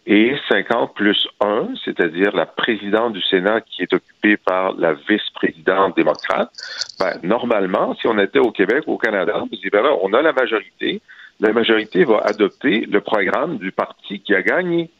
et 0.06 0.34
50 0.48 0.94
plus 0.94 1.28
1, 1.40 1.74
c'est-à-dire 1.84 2.34
la 2.34 2.46
présidente 2.46 3.12
du 3.12 3.22
Sénat 3.22 3.60
qui 3.60 3.82
est 3.82 3.92
occupée 3.92 4.36
par 4.36 4.74
la 4.74 4.94
vice-présidente 4.94 5.96
démocrate. 5.96 6.50
Ben, 6.98 7.18
normalement, 7.22 7.94
si 7.96 8.08
on 8.08 8.18
était 8.18 8.40
au 8.40 8.50
Québec 8.50 8.84
ou 8.86 8.94
au 8.94 8.98
Canada, 8.98 9.44
ben 9.72 9.84
on 10.02 10.12
a 10.12 10.22
la 10.22 10.32
majorité, 10.32 11.00
la 11.40 11.52
majorité 11.52 12.04
va 12.04 12.20
adopter 12.24 12.86
le 12.86 13.00
programme 13.00 13.58
du 13.58 13.72
parti 13.72 14.20
qui 14.20 14.34
a 14.34 14.42
gagné. 14.42 14.90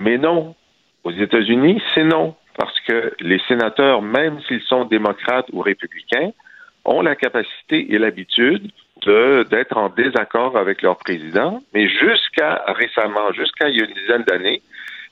Mais 0.00 0.18
non. 0.18 0.54
Aux 1.04 1.12
États-Unis, 1.12 1.82
c'est 1.94 2.04
non. 2.04 2.34
Parce 2.56 2.78
que 2.80 3.12
les 3.20 3.40
sénateurs, 3.46 4.02
même 4.02 4.40
s'ils 4.42 4.62
sont 4.62 4.84
démocrates 4.84 5.46
ou 5.52 5.60
républicains, 5.60 6.32
ont 6.84 7.02
la 7.02 7.14
capacité 7.14 7.92
et 7.92 7.98
l'habitude 7.98 8.70
d'être 9.06 9.76
en 9.76 9.90
désaccord 9.90 10.56
avec 10.56 10.82
leur 10.82 10.96
président. 10.96 11.62
Mais 11.72 11.88
jusqu'à 11.88 12.64
récemment, 12.66 13.32
jusqu'à 13.32 13.68
il 13.68 13.76
y 13.76 13.80
a 13.80 13.84
une 13.84 13.94
dizaine 13.94 14.24
d'années, 14.24 14.62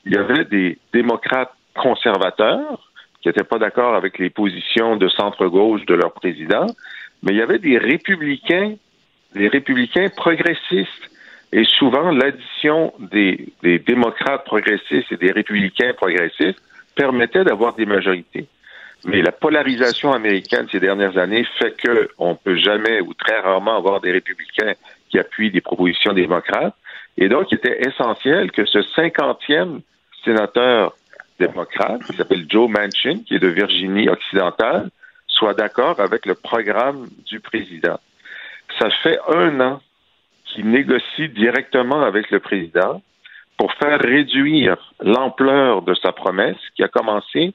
il 0.05 0.13
y 0.13 0.17
avait 0.17 0.45
des 0.45 0.77
démocrates 0.93 1.53
conservateurs 1.75 2.91
qui 3.21 3.29
n'étaient 3.29 3.43
pas 3.43 3.59
d'accord 3.59 3.95
avec 3.95 4.19
les 4.19 4.29
positions 4.29 4.97
de 4.97 5.07
centre-gauche 5.09 5.85
de 5.85 5.95
leur 5.95 6.13
président, 6.13 6.67
mais 7.23 7.33
il 7.33 7.37
y 7.37 7.41
avait 7.41 7.59
des 7.59 7.77
républicains 7.77 8.75
les 9.37 9.47
républicains 9.47 10.09
progressistes. 10.09 11.11
Et 11.53 11.63
souvent, 11.63 12.11
l'addition 12.11 12.93
des, 12.99 13.53
démocrates 13.63 14.43
progressistes 14.43 15.11
et 15.11 15.17
des 15.17 15.31
républicains 15.31 15.93
progressistes 15.93 16.61
permettait 16.95 17.45
d'avoir 17.45 17.73
des 17.73 17.85
majorités. 17.85 18.47
Mais 19.05 19.21
la 19.21 19.31
polarisation 19.31 20.11
américaine 20.11 20.67
ces 20.71 20.79
dernières 20.79 21.17
années 21.17 21.45
fait 21.57 21.73
qu'on 21.81 22.31
ne 22.31 22.35
peut 22.35 22.57
jamais 22.57 22.99
ou 22.99 23.13
très 23.13 23.39
rarement 23.39 23.77
avoir 23.77 24.01
des 24.01 24.11
républicains 24.11 24.73
qui 25.09 25.19
appuient 25.19 25.51
des 25.51 25.61
propositions 25.61 26.13
démocrates. 26.13 26.75
Et 27.17 27.29
donc, 27.29 27.51
il 27.51 27.55
était 27.55 27.87
essentiel 27.87 28.51
que 28.51 28.65
ce 28.65 28.81
cinquantième 28.81 29.81
sénateur 30.25 30.95
démocrate, 31.39 32.03
qui 32.03 32.13
s'appelle 32.17 32.45
Joe 32.49 32.69
Manchin, 32.69 33.19
qui 33.25 33.35
est 33.35 33.39
de 33.39 33.47
Virginie 33.47 34.09
occidentale, 34.09 34.89
soit 35.27 35.53
d'accord 35.53 35.99
avec 35.99 36.25
le 36.25 36.33
programme 36.33 37.07
du 37.25 37.39
président 37.39 37.99
ça 38.79 38.89
fait 39.03 39.19
un 39.29 39.59
an 39.59 39.81
qu'il 40.45 40.69
négocie 40.69 41.29
directement 41.29 42.01
avec 42.01 42.29
le 42.31 42.39
président 42.39 43.01
pour 43.57 43.73
faire 43.73 43.99
réduire 43.99 44.77
l'ampleur 45.01 45.81
de 45.81 45.93
sa 45.95 46.11
promesse 46.11 46.57
qui 46.75 46.83
a 46.83 46.87
commencé, 46.87 47.53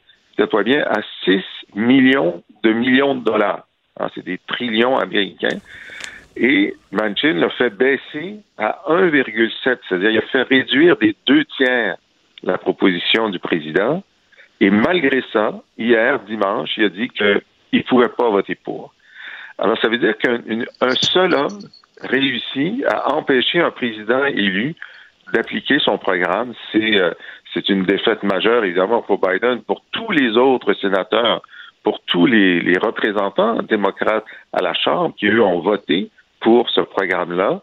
fois 0.50 0.62
bien, 0.64 0.82
à 0.82 1.00
6 1.24 1.40
millions 1.74 2.42
de 2.64 2.72
millions 2.72 3.14
de 3.14 3.24
dollars. 3.24 3.66
Ah, 3.98 4.08
c'est 4.14 4.24
des 4.24 4.38
trillions 4.46 4.96
américains. 4.96 5.58
Et 6.36 6.74
Manchin 6.90 7.34
l'a 7.34 7.50
fait 7.50 7.70
baisser 7.70 8.40
à 8.58 8.80
1,7, 8.88 9.78
c'est-à-dire 9.88 10.10
il 10.10 10.18
a 10.18 10.22
fait 10.22 10.42
réduire 10.42 10.96
des 10.96 11.14
deux 11.26 11.44
tiers 11.56 11.96
la 12.42 12.58
proposition 12.58 13.28
du 13.28 13.38
président. 13.38 14.02
Et 14.60 14.70
malgré 14.70 15.22
ça, 15.32 15.60
hier, 15.78 16.20
dimanche, 16.20 16.70
il 16.76 16.84
a 16.84 16.88
dit 16.88 17.08
qu'il 17.10 17.42
ne 17.72 17.82
pouvait 17.82 18.08
pas 18.08 18.30
voter 18.30 18.54
pour. 18.54 18.94
Alors, 19.58 19.78
ça 19.78 19.88
veut 19.88 19.98
dire 19.98 20.16
qu'un 20.18 20.94
seul 21.00 21.34
homme 21.34 21.58
réussit 22.00 22.84
à 22.86 23.14
empêcher 23.14 23.60
un 23.60 23.70
président 23.70 24.24
élu 24.24 24.74
d'appliquer 25.32 25.78
son 25.78 25.98
programme. 25.98 26.52
C'est 26.72 26.96
euh, 26.96 27.12
c'est 27.54 27.68
une 27.68 27.84
défaite 27.84 28.22
majeure, 28.22 28.64
évidemment, 28.64 29.02
pour 29.02 29.18
Biden, 29.18 29.62
pour 29.62 29.82
tous 29.92 30.10
les 30.10 30.36
autres 30.36 30.72
sénateurs, 30.74 31.42
pour 31.82 32.00
tous 32.06 32.26
les, 32.26 32.78
représentants 32.78 33.62
démocrates 33.62 34.24
à 34.52 34.62
la 34.62 34.72
Chambre 34.74 35.14
qui, 35.16 35.26
eux, 35.26 35.42
ont 35.42 35.60
voté 35.60 36.10
pour 36.40 36.70
ce 36.70 36.80
programme-là. 36.80 37.60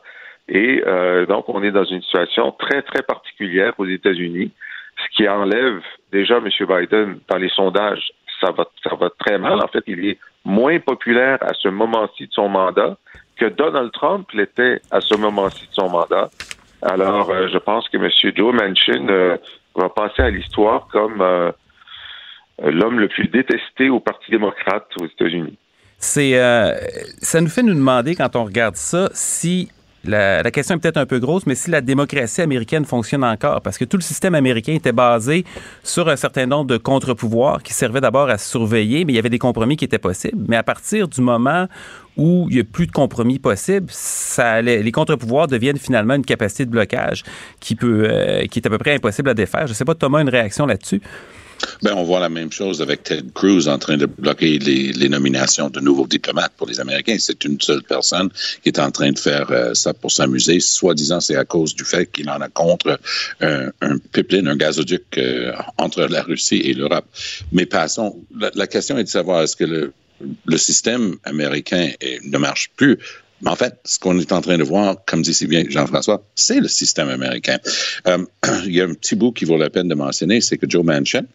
Et 0.47 0.83
euh, 0.85 1.25
donc, 1.25 1.49
on 1.49 1.63
est 1.63 1.71
dans 1.71 1.85
une 1.85 2.01
situation 2.01 2.51
très, 2.51 2.81
très 2.81 3.01
particulière 3.03 3.73
aux 3.77 3.85
États-Unis, 3.85 4.51
ce 4.97 5.15
qui 5.15 5.27
enlève 5.27 5.81
déjà 6.11 6.37
M. 6.37 6.49
Biden 6.67 7.19
dans 7.27 7.37
les 7.37 7.49
sondages. 7.49 8.11
Ça 8.41 8.51
va, 8.51 8.65
ça 8.83 8.95
va 8.95 9.09
très 9.19 9.37
mal. 9.37 9.61
En 9.61 9.67
fait, 9.67 9.83
il 9.87 10.05
est 10.05 10.17
moins 10.45 10.79
populaire 10.79 11.37
à 11.41 11.53
ce 11.53 11.67
moment-ci 11.67 12.27
de 12.27 12.33
son 12.33 12.49
mandat 12.49 12.97
que 13.37 13.45
Donald 13.45 13.91
Trump 13.91 14.29
l'était 14.33 14.81
à 14.91 15.01
ce 15.01 15.15
moment-ci 15.15 15.67
de 15.67 15.73
son 15.73 15.89
mandat. 15.89 16.29
Alors, 16.81 17.29
euh, 17.29 17.47
je 17.51 17.57
pense 17.57 17.87
que 17.89 17.97
M. 17.97 18.09
Joe 18.35 18.53
Manchin 18.53 19.07
euh, 19.09 19.37
va 19.75 19.89
passer 19.89 20.21
à 20.21 20.29
l'histoire 20.29 20.87
comme 20.91 21.21
euh, 21.21 21.51
l'homme 22.63 22.99
le 22.99 23.07
plus 23.07 23.27
détesté 23.27 23.89
au 23.89 23.99
Parti 23.99 24.31
démocrate 24.31 24.87
aux 24.99 25.05
États-Unis. 25.05 25.57
C'est, 25.97 26.37
ça 27.21 27.41
nous 27.41 27.49
fait 27.49 27.61
nous 27.61 27.73
demander 27.73 28.15
quand 28.15 28.37
on 28.37 28.45
regarde 28.45 28.77
ça 28.77 29.09
si 29.11 29.69
la, 30.05 30.51
question 30.51 30.75
est 30.75 30.79
peut-être 30.79 30.97
un 30.97 31.05
peu 31.05 31.19
grosse, 31.19 31.45
mais 31.45 31.55
si 31.55 31.69
la 31.69 31.81
démocratie 31.81 32.41
américaine 32.41 32.85
fonctionne 32.85 33.23
encore, 33.23 33.61
parce 33.61 33.77
que 33.77 33.85
tout 33.85 33.97
le 33.97 34.01
système 34.01 34.35
américain 34.35 34.73
était 34.73 34.91
basé 34.91 35.45
sur 35.83 36.07
un 36.07 36.15
certain 36.15 36.45
nombre 36.45 36.67
de 36.67 36.77
contre-pouvoirs 36.77 37.61
qui 37.63 37.73
servaient 37.73 38.01
d'abord 38.01 38.29
à 38.29 38.37
surveiller, 38.37 39.03
mais 39.05 39.13
il 39.13 39.15
y 39.15 39.19
avait 39.19 39.29
des 39.29 39.39
compromis 39.39 39.77
qui 39.77 39.85
étaient 39.85 39.97
possibles. 39.97 40.45
Mais 40.47 40.55
à 40.55 40.63
partir 40.63 41.07
du 41.07 41.21
moment 41.21 41.67
où 42.17 42.47
il 42.49 42.55
n'y 42.55 42.61
a 42.61 42.63
plus 42.63 42.87
de 42.87 42.91
compromis 42.91 43.39
possible, 43.39 43.87
ça, 43.89 44.61
les, 44.61 44.91
contre-pouvoirs 44.91 45.47
deviennent 45.47 45.77
finalement 45.77 46.15
une 46.15 46.25
capacité 46.25 46.65
de 46.65 46.71
blocage 46.71 47.23
qui, 47.59 47.75
peut, 47.75 48.07
euh, 48.09 48.45
qui 48.45 48.59
est 48.59 48.67
à 48.67 48.69
peu 48.69 48.77
près 48.77 48.95
impossible 48.95 49.29
à 49.29 49.33
défaire. 49.33 49.67
Je 49.67 49.71
ne 49.71 49.75
sais 49.75 49.85
pas, 49.85 49.95
Thomas, 49.95 50.21
une 50.21 50.29
réaction 50.29 50.65
là-dessus? 50.65 51.01
Ben, 51.81 51.93
on 51.93 52.03
voit 52.03 52.19
la 52.19 52.29
même 52.29 52.51
chose 52.51 52.81
avec 52.81 53.03
Ted 53.03 53.29
Cruz 53.33 53.67
en 53.67 53.77
train 53.77 53.97
de 53.97 54.05
bloquer 54.05 54.59
les, 54.59 55.09
nominations 55.09 55.69
de 55.69 55.79
nouveaux 55.79 56.07
diplomates 56.07 56.53
pour 56.55 56.67
les 56.67 56.79
Américains. 56.79 57.17
C'est 57.19 57.43
une 57.45 57.59
seule 57.59 57.83
personne 57.83 58.29
qui 58.63 58.69
est 58.69 58.79
en 58.79 58.91
train 58.91 59.11
de 59.11 59.19
faire 59.19 59.49
euh, 59.51 59.73
ça 59.73 59.93
pour 59.93 60.11
s'amuser. 60.11 60.59
Soi-disant, 60.59 61.19
c'est 61.19 61.35
à 61.35 61.45
cause 61.45 61.73
du 61.75 61.83
fait 61.83 62.05
qu'il 62.11 62.29
en 62.29 62.39
a 62.41 62.49
contre 62.49 62.99
un, 63.41 63.71
pipeline, 64.11 64.47
un 64.47 64.55
gazoduc 64.55 65.17
euh, 65.17 65.51
entre 65.77 66.03
la 66.03 66.21
Russie 66.21 66.61
et 66.63 66.73
l'Europe. 66.73 67.05
Mais 67.51 67.65
passons. 67.65 68.15
La, 68.55 68.67
question 68.67 68.97
est 68.97 69.03
de 69.03 69.09
savoir 69.09 69.41
est-ce 69.41 69.55
que 69.55 69.63
le, 69.63 69.93
le 70.45 70.57
système 70.57 71.15
américain 71.23 71.89
ne 72.23 72.37
marche 72.37 72.69
plus 72.75 72.99
mais 73.41 73.49
en 73.49 73.55
fait, 73.55 73.75
ce 73.85 73.99
qu'on 73.99 74.19
est 74.19 74.31
en 74.31 74.41
train 74.41 74.57
de 74.57 74.63
voir, 74.63 74.97
comme 75.05 75.21
dit 75.21 75.33
si 75.33 75.47
bien 75.47 75.63
Jean-François, 75.67 76.23
c'est 76.35 76.59
le 76.59 76.67
système 76.67 77.09
américain. 77.09 77.57
Euh, 78.07 78.25
il 78.65 78.73
y 78.73 78.81
a 78.81 78.85
un 78.85 78.93
petit 78.93 79.15
bout 79.15 79.31
qui 79.31 79.45
vaut 79.45 79.57
la 79.57 79.69
peine 79.69 79.87
de 79.87 79.95
mentionner, 79.95 80.41
c'est 80.41 80.57
que 80.57 80.69
Joe 80.69 80.83
Manchin, 80.83 81.25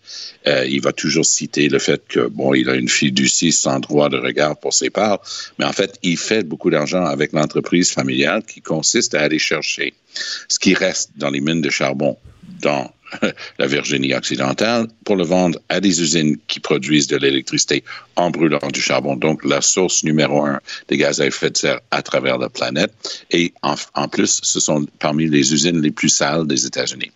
euh, 0.47 0.67
il 0.67 0.81
va 0.81 0.93
toujours 0.93 1.25
citer 1.25 1.69
le 1.69 1.79
fait 1.79 2.03
que, 2.07 2.29
bon, 2.29 2.55
il 2.55 2.69
a 2.69 2.75
une 2.75 2.89
fiducie 2.89 3.53
sans 3.53 3.81
droit 3.81 4.09
de 4.09 4.19
regard 4.19 4.59
pour 4.59 4.75
ses 4.75 4.91
parts, 4.91 5.21
mais 5.59 5.65
en 5.65 5.73
fait, 5.73 5.99
il 6.03 6.17
fait 6.17 6.43
beaucoup 6.43 6.71
d'argent 6.71 7.05
avec 7.05 7.33
l'entreprise 7.33 7.91
familiale 7.91 8.43
qui 8.45 8.61
consiste 8.61 9.15
à 9.15 9.23
aller 9.23 9.39
chercher 9.39 9.95
ce 10.49 10.59
qui 10.59 10.75
reste 10.75 11.11
dans 11.17 11.31
les 11.31 11.41
mines 11.41 11.63
de 11.63 11.71
charbon 11.71 12.17
dans 12.61 12.93
la 13.59 13.67
Virginie 13.67 14.15
occidentale 14.15 14.89
pour 15.05 15.17
le 15.17 15.25
vendre 15.25 15.59
à 15.69 15.81
des 15.81 16.01
usines 16.01 16.37
qui 16.47 16.61
produisent 16.61 17.07
de 17.07 17.17
l'électricité 17.17 17.85
en 18.17 18.31
brûlant 18.31 18.69
du 18.73 18.81
charbon. 18.81 19.17
Donc, 19.17 19.45
la 19.45 19.61
source 19.61 20.05
numéro 20.05 20.45
un 20.45 20.61
des 20.89 20.97
gaz 20.97 21.21
à 21.21 21.27
effet 21.27 21.51
de 21.51 21.57
serre 21.57 21.81
à 21.91 22.03
travers 22.03 22.39
la 22.39 22.49
planète. 22.49 22.93
Et 23.31 23.53
en, 23.63 24.09
plus, 24.09 24.41
ce 24.43 24.61
sont 24.61 24.87
parmi 24.99 25.29
les 25.29 25.53
usines 25.53 25.81
les 25.81 25.91
plus 25.91 26.09
sales 26.09 26.47
des 26.47 26.67
États-Unis. 26.67 27.11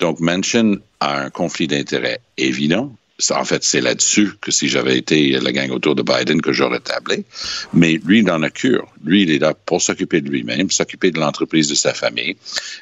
Donc, 0.00 0.20
Manchin 0.20 0.76
a 1.00 1.20
un 1.20 1.30
conflit 1.30 1.66
d'intérêts 1.66 2.20
évident 2.36 2.92
en 3.30 3.44
fait, 3.44 3.64
c'est 3.64 3.80
là-dessus 3.80 4.32
que 4.40 4.52
si 4.52 4.68
j'avais 4.68 4.96
été 4.96 5.32
la 5.40 5.50
gang 5.50 5.70
autour 5.70 5.94
de 5.96 6.02
Biden, 6.02 6.40
que 6.40 6.52
j'aurais 6.52 6.80
tablé. 6.80 7.24
Mais 7.72 7.98
lui, 8.04 8.22
dans 8.22 8.38
la 8.38 8.50
cure, 8.50 8.86
lui, 9.04 9.22
il 9.22 9.30
est 9.32 9.38
là 9.38 9.54
pour 9.54 9.82
s'occuper 9.82 10.20
de 10.20 10.30
lui-même, 10.30 10.70
s'occuper 10.70 11.10
de 11.10 11.18
l'entreprise 11.18 11.68
de 11.68 11.74
sa 11.74 11.94
famille. 11.94 12.36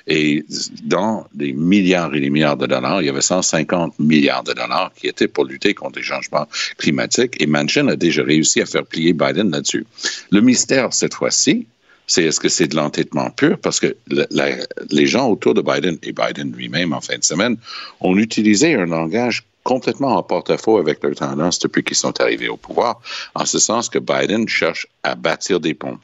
Et 0.06 0.44
dans 0.82 1.26
des 1.32 1.52
milliards 1.52 2.14
et 2.14 2.20
des 2.20 2.28
milliards 2.28 2.58
de 2.58 2.66
dollars, 2.66 3.00
il 3.00 3.06
y 3.06 3.08
avait 3.08 3.22
150 3.22 3.98
milliards 3.98 4.44
de 4.44 4.52
dollars 4.52 4.92
qui 4.94 5.06
étaient 5.06 5.28
pour 5.28 5.46
lutter 5.46 5.72
contre 5.72 5.98
les 5.98 6.04
changements 6.04 6.46
climatiques. 6.76 7.40
Et 7.40 7.46
Manchin 7.46 7.88
a 7.88 7.96
déjà 7.96 8.22
réussi 8.22 8.60
à 8.60 8.66
faire 8.66 8.84
plier 8.84 9.14
Biden 9.14 9.50
là-dessus. 9.50 9.86
Le 10.30 10.40
mystère, 10.42 10.92
cette 10.92 11.14
fois-ci, 11.14 11.66
c'est 12.06 12.24
est-ce 12.24 12.40
que 12.40 12.48
c'est 12.48 12.68
de 12.68 12.76
l'entêtement 12.76 13.30
pur? 13.30 13.58
Parce 13.58 13.80
que 13.80 13.96
les 14.90 15.06
gens 15.06 15.28
autour 15.28 15.54
de 15.54 15.62
Biden 15.62 15.98
et 16.02 16.12
Biden 16.12 16.52
lui-même 16.52 16.92
en 16.92 17.00
fin 17.00 17.16
de 17.16 17.24
semaine 17.24 17.56
ont 18.00 18.16
utilisé 18.16 18.74
un 18.74 18.86
langage 18.86 19.44
complètement 19.66 20.16
en 20.16 20.22
porte-à-faux 20.22 20.78
avec 20.78 21.02
leur 21.02 21.16
tendance 21.16 21.58
depuis 21.58 21.82
qu'ils 21.82 21.96
sont 21.96 22.20
arrivés 22.20 22.48
au 22.48 22.56
pouvoir, 22.56 23.00
en 23.34 23.44
ce 23.44 23.58
sens 23.58 23.88
que 23.88 23.98
Biden 23.98 24.48
cherche 24.48 24.86
à 25.02 25.16
bâtir 25.16 25.58
des 25.58 25.74
ponts. 25.74 25.98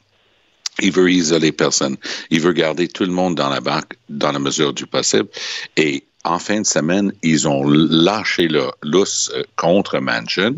Il 0.81 0.91
veut 0.91 1.09
isoler 1.09 1.53
personne. 1.53 1.95
Il 2.29 2.41
veut 2.41 2.51
garder 2.51 2.89
tout 2.89 3.05
le 3.05 3.11
monde 3.11 3.35
dans 3.35 3.47
la 3.47 3.61
banque 3.61 3.93
dans 4.09 4.33
la 4.33 4.39
mesure 4.39 4.73
du 4.73 4.85
possible. 4.85 5.29
Et 5.77 6.03
en 6.25 6.39
fin 6.39 6.59
de 6.59 6.65
semaine, 6.65 7.13
ils 7.21 7.47
ont 7.47 7.63
lâché 7.65 8.49
le 8.49 8.69
lousse 8.81 9.31
euh, 9.33 9.43
contre 9.55 9.99
Manchin 9.99 10.55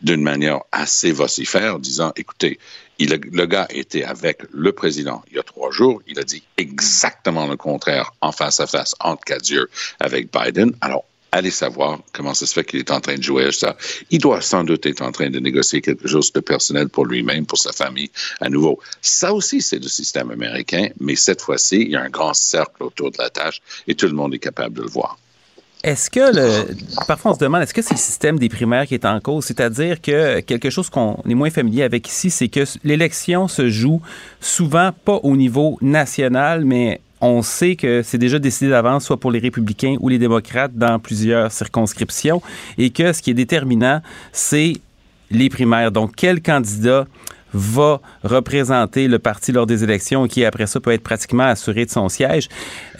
d'une 0.00 0.22
manière 0.22 0.60
assez 0.72 1.12
vocifère, 1.12 1.78
disant, 1.78 2.12
écoutez, 2.16 2.58
le 2.98 3.44
gars 3.44 3.68
était 3.70 4.02
avec 4.02 4.42
le 4.52 4.72
président 4.72 5.22
il 5.30 5.36
y 5.36 5.38
a 5.38 5.44
trois 5.44 5.70
jours. 5.70 6.02
Il 6.08 6.18
a 6.18 6.24
dit 6.24 6.42
exactement 6.56 7.46
le 7.46 7.56
contraire 7.56 8.10
en 8.20 8.32
face 8.32 8.58
à 8.58 8.66
face 8.66 8.96
entre 8.98 9.22
quatre 9.24 9.48
yeux 9.48 9.68
avec 10.00 10.32
Biden. 10.32 10.72
Alors, 10.80 11.04
allez 11.32 11.50
savoir 11.50 11.98
comment 12.12 12.34
ça 12.34 12.46
se 12.46 12.52
fait 12.52 12.64
qu'il 12.64 12.80
est 12.80 12.90
en 12.90 13.00
train 13.00 13.16
de 13.16 13.22
jouer 13.22 13.46
à 13.46 13.52
ça. 13.52 13.76
Il 14.10 14.18
doit 14.18 14.40
sans 14.40 14.64
doute 14.64 14.86
être 14.86 15.02
en 15.02 15.12
train 15.12 15.30
de 15.30 15.38
négocier 15.38 15.80
quelque 15.80 16.08
chose 16.08 16.32
de 16.32 16.40
personnel 16.40 16.88
pour 16.88 17.06
lui-même, 17.06 17.46
pour 17.46 17.58
sa 17.58 17.72
famille, 17.72 18.10
à 18.40 18.48
nouveau. 18.48 18.78
Ça 19.02 19.32
aussi, 19.32 19.60
c'est 19.60 19.78
le 19.78 19.88
système 19.88 20.30
américain, 20.30 20.88
mais 21.00 21.16
cette 21.16 21.40
fois-ci, 21.40 21.76
il 21.82 21.90
y 21.90 21.96
a 21.96 22.02
un 22.02 22.10
grand 22.10 22.34
cercle 22.34 22.82
autour 22.82 23.10
de 23.10 23.18
la 23.18 23.30
tâche 23.30 23.60
et 23.86 23.94
tout 23.94 24.06
le 24.06 24.14
monde 24.14 24.34
est 24.34 24.38
capable 24.38 24.76
de 24.76 24.82
le 24.82 24.88
voir. 24.88 25.18
Est-ce 25.84 26.10
que 26.10 26.34
le. 26.34 26.74
Parfois, 27.06 27.30
on 27.30 27.34
se 27.34 27.38
demande, 27.38 27.62
est-ce 27.62 27.72
que 27.72 27.82
c'est 27.82 27.94
le 27.94 28.00
système 28.00 28.36
des 28.36 28.48
primaires 28.48 28.84
qui 28.84 28.94
est 28.94 29.04
en 29.04 29.20
cause? 29.20 29.44
C'est-à-dire 29.44 30.00
que 30.00 30.40
quelque 30.40 30.70
chose 30.70 30.90
qu'on 30.90 31.22
est 31.28 31.34
moins 31.34 31.50
familier 31.50 31.84
avec 31.84 32.08
ici, 32.08 32.30
c'est 32.30 32.48
que 32.48 32.64
l'élection 32.82 33.46
se 33.46 33.68
joue 33.68 34.02
souvent 34.40 34.90
pas 35.04 35.20
au 35.22 35.36
niveau 35.36 35.78
national, 35.80 36.64
mais 36.64 37.00
on 37.20 37.42
sait 37.42 37.76
que 37.76 38.02
c'est 38.02 38.18
déjà 38.18 38.38
décidé 38.38 38.70
d'avance, 38.70 39.04
soit 39.04 39.18
pour 39.18 39.30
les 39.30 39.38
républicains 39.38 39.96
ou 40.00 40.08
les 40.08 40.18
démocrates, 40.18 40.74
dans 40.74 40.98
plusieurs 40.98 41.50
circonscriptions, 41.52 42.42
et 42.76 42.90
que 42.90 43.12
ce 43.12 43.22
qui 43.22 43.30
est 43.30 43.34
déterminant, 43.34 44.00
c'est 44.32 44.74
les 45.30 45.48
primaires. 45.48 45.92
Donc, 45.92 46.12
quel 46.16 46.40
candidat 46.40 47.06
va 47.52 48.00
représenter 48.24 49.08
le 49.08 49.18
parti 49.18 49.52
lors 49.52 49.66
des 49.66 49.82
élections 49.82 50.26
et 50.26 50.28
qui, 50.28 50.44
après 50.44 50.66
ça, 50.66 50.80
peut 50.80 50.92
être 50.92 51.02
pratiquement 51.02 51.44
assuré 51.44 51.86
de 51.86 51.90
son 51.90 52.08
siège. 52.08 52.48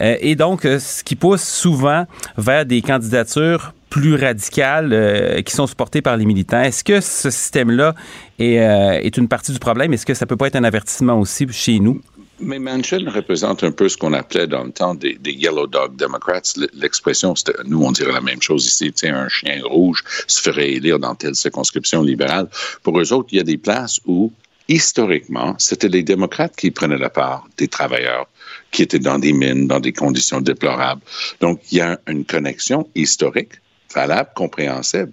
Euh, 0.01 0.15
et 0.21 0.35
donc, 0.35 0.65
euh, 0.65 0.79
ce 0.79 1.03
qui 1.03 1.15
pousse 1.15 1.43
souvent 1.43 2.05
vers 2.37 2.65
des 2.65 2.81
candidatures 2.81 3.73
plus 3.89 4.15
radicales 4.15 4.91
euh, 4.91 5.41
qui 5.41 5.53
sont 5.53 5.67
supportées 5.67 6.01
par 6.01 6.17
les 6.17 6.25
militants. 6.25 6.61
Est-ce 6.61 6.83
que 6.83 6.99
ce 6.99 7.29
système-là 7.29 7.95
est, 8.37 8.55
est 8.55 9.17
une 9.17 9.27
partie 9.27 9.51
du 9.51 9.59
problème? 9.59 9.93
Est-ce 9.93 10.05
que 10.05 10.13
ça 10.13 10.25
peut 10.25 10.37
pas 10.37 10.47
être 10.47 10.55
un 10.55 10.63
avertissement 10.63 11.19
aussi 11.19 11.47
chez 11.51 11.79
nous? 11.79 12.01
Mais 12.41 12.59
Manchin 12.59 13.09
représente 13.09 13.63
un 13.63 13.71
peu 13.71 13.89
ce 13.89 13.97
qu'on 13.97 14.13
appelait 14.13 14.47
dans 14.47 14.63
le 14.63 14.71
temps 14.71 14.95
des, 14.95 15.17
Yellow 15.25 15.67
Dog 15.67 15.97
Democrats. 15.97 16.41
L'expression, 16.73 17.33
nous, 17.65 17.83
on 17.83 17.91
dirait 17.91 18.13
la 18.13 18.21
même 18.21 18.41
chose 18.41 18.65
ici. 18.65 18.93
Tu 18.93 19.07
un 19.07 19.27
chien 19.27 19.61
rouge 19.63 20.03
se 20.27 20.41
ferait 20.41 20.71
élire 20.71 20.99
dans 20.99 21.15
telle 21.15 21.35
circonscription 21.35 22.01
libérale. 22.01 22.47
Pour 22.83 22.99
eux 22.99 23.11
autres, 23.11 23.29
il 23.31 23.37
y 23.37 23.41
a 23.41 23.43
des 23.43 23.57
places 23.57 23.99
où, 24.05 24.31
historiquement, 24.69 25.55
c'était 25.57 25.89
les 25.89 26.03
démocrates 26.03 26.55
qui 26.55 26.71
prenaient 26.71 26.97
la 26.97 27.09
part 27.09 27.45
des 27.57 27.67
travailleurs 27.67 28.27
qui 28.71 28.83
étaient 28.83 28.99
dans 28.99 29.19
des 29.19 29.33
mines, 29.33 29.67
dans 29.67 29.79
des 29.79 29.93
conditions 29.93 30.39
déplorables. 30.39 31.01
Donc, 31.41 31.59
il 31.71 31.79
y 31.79 31.81
a 31.81 31.99
une 32.07 32.23
connexion 32.23 32.87
historique, 32.95 33.53
valable, 33.93 34.29
compréhensible. 34.35 35.11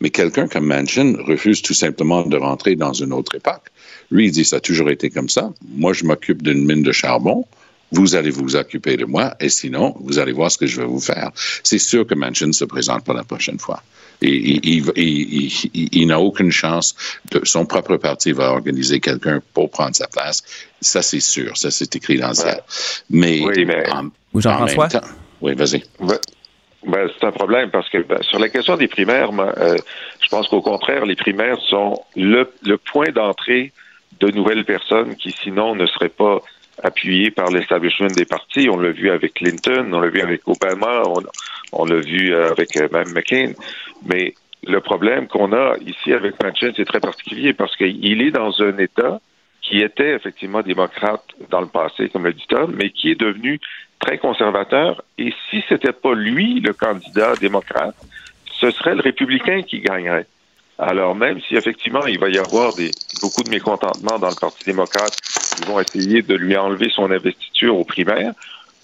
Mais 0.00 0.10
quelqu'un 0.10 0.46
comme 0.46 0.66
Manchin 0.66 1.16
refuse 1.26 1.62
tout 1.62 1.74
simplement 1.74 2.22
de 2.22 2.36
rentrer 2.36 2.76
dans 2.76 2.92
une 2.92 3.12
autre 3.12 3.34
époque. 3.34 3.69
Lui, 4.10 4.26
il 4.26 4.30
dit, 4.30 4.44
ça 4.44 4.56
a 4.56 4.60
toujours 4.60 4.90
été 4.90 5.10
comme 5.10 5.28
ça. 5.28 5.52
Moi, 5.76 5.92
je 5.92 6.04
m'occupe 6.04 6.42
d'une 6.42 6.64
mine 6.64 6.82
de 6.82 6.92
charbon. 6.92 7.46
vous 7.92 8.14
allez 8.14 8.30
vous 8.30 8.54
occuper 8.54 8.96
de 8.96 9.04
moi, 9.04 9.34
et 9.40 9.48
sinon, 9.48 9.96
vous 10.00 10.18
allez 10.20 10.32
voir 10.32 10.50
ce 10.50 10.58
que 10.58 10.66
je 10.66 10.80
vais 10.80 10.86
vous 10.86 11.00
faire. 11.00 11.30
C'est 11.64 11.78
sûr 11.78 12.06
que 12.06 12.14
Manchin 12.14 12.46
ne 12.46 12.52
se 12.52 12.64
présente 12.64 13.04
pas 13.04 13.14
la 13.14 13.24
prochaine 13.24 13.58
fois. 13.58 13.82
Et, 14.22 14.60
il, 14.96 16.06
n'a 16.06 16.20
aucune 16.20 16.52
chance. 16.52 16.94
De, 17.30 17.40
son 17.44 17.64
propre 17.66 17.96
parti 17.96 18.32
va 18.32 18.52
organiser 18.52 19.00
quelqu'un 19.00 19.40
pour 19.54 19.70
prendre 19.70 19.96
sa 19.96 20.06
place. 20.06 20.42
Ça, 20.80 21.02
c'est 21.02 21.20
sûr. 21.20 21.56
Ça, 21.56 21.70
c'est 21.70 21.96
écrit 21.96 22.18
dans 22.18 22.28
le 22.28 22.34
ciel. 22.34 22.60
Mais, 23.08 23.40
oui, 23.40 23.64
mais... 23.64 23.84
Jean-François? 24.34 24.88
Oui, 25.40 25.54
vas-y. 25.54 25.82
Ben, 26.86 27.08
c'est 27.18 27.26
un 27.26 27.32
problème 27.32 27.70
parce 27.70 27.88
que 27.90 27.98
ben, 27.98 28.22
sur 28.22 28.38
la 28.38 28.48
question 28.48 28.76
des 28.76 28.88
primaires, 28.88 29.30
euh, 29.38 29.76
je 30.22 30.28
pense 30.28 30.48
qu'au 30.48 30.62
contraire, 30.62 31.04
les 31.04 31.16
primaires 31.16 31.58
sont 31.68 32.00
le, 32.16 32.50
le 32.62 32.78
point 32.78 33.10
d'entrée 33.10 33.72
de 34.20 34.30
nouvelles 34.30 34.64
personnes 34.64 35.16
qui 35.16 35.30
sinon 35.30 35.74
ne 35.74 35.86
seraient 35.86 36.08
pas 36.08 36.40
appuyées 36.82 37.30
par 37.30 37.50
l'establishment 37.50 38.08
des 38.08 38.24
partis. 38.24 38.68
On 38.70 38.78
l'a 38.78 38.90
vu 38.90 39.10
avec 39.10 39.34
Clinton, 39.34 39.90
on 39.92 40.00
l'a 40.00 40.08
vu 40.08 40.20
avec 40.20 40.46
Obama, 40.46 41.02
on, 41.72 41.84
l'a 41.84 42.00
vu 42.00 42.32
euh, 42.32 42.50
avec 42.50 42.76
euh, 42.76 42.88
même 42.92 43.12
McCain. 43.12 43.52
Mais 44.06 44.34
le 44.66 44.80
problème 44.80 45.26
qu'on 45.26 45.52
a 45.52 45.76
ici 45.84 46.12
avec 46.12 46.42
Manchin, 46.42 46.72
c'est 46.76 46.84
très 46.84 47.00
particulier 47.00 47.52
parce 47.52 47.76
qu'il 47.76 48.22
est 48.22 48.30
dans 48.30 48.60
un 48.62 48.76
État 48.78 49.20
qui 49.62 49.80
était 49.80 50.14
effectivement 50.14 50.62
démocrate 50.62 51.24
dans 51.50 51.60
le 51.60 51.66
passé, 51.66 52.08
comme 52.08 52.24
le 52.24 52.32
dit 52.32 52.46
Tom, 52.48 52.74
mais 52.76 52.90
qui 52.90 53.10
est 53.10 53.20
devenu 53.20 53.60
très 53.98 54.18
conservateur. 54.18 55.02
Et 55.18 55.32
si 55.50 55.62
c'était 55.68 55.92
pas 55.92 56.14
lui 56.14 56.60
le 56.60 56.72
candidat 56.72 57.34
démocrate, 57.36 57.94
ce 58.52 58.70
serait 58.70 58.94
le 58.94 59.00
républicain 59.00 59.62
qui 59.62 59.80
gagnerait. 59.80 60.26
Alors 60.80 61.14
même 61.14 61.40
si 61.46 61.56
effectivement 61.56 62.06
il 62.06 62.18
va 62.18 62.30
y 62.30 62.38
avoir 62.38 62.74
des, 62.74 62.90
beaucoup 63.20 63.42
de 63.42 63.50
mécontentement 63.50 64.18
dans 64.18 64.30
le 64.30 64.34
Parti 64.34 64.64
démocrate, 64.64 65.14
ils 65.60 65.66
vont 65.66 65.78
essayer 65.78 66.22
de 66.22 66.34
lui 66.34 66.56
enlever 66.56 66.88
son 66.94 67.10
investiture 67.10 67.76
aux 67.76 67.84
primaires. 67.84 68.32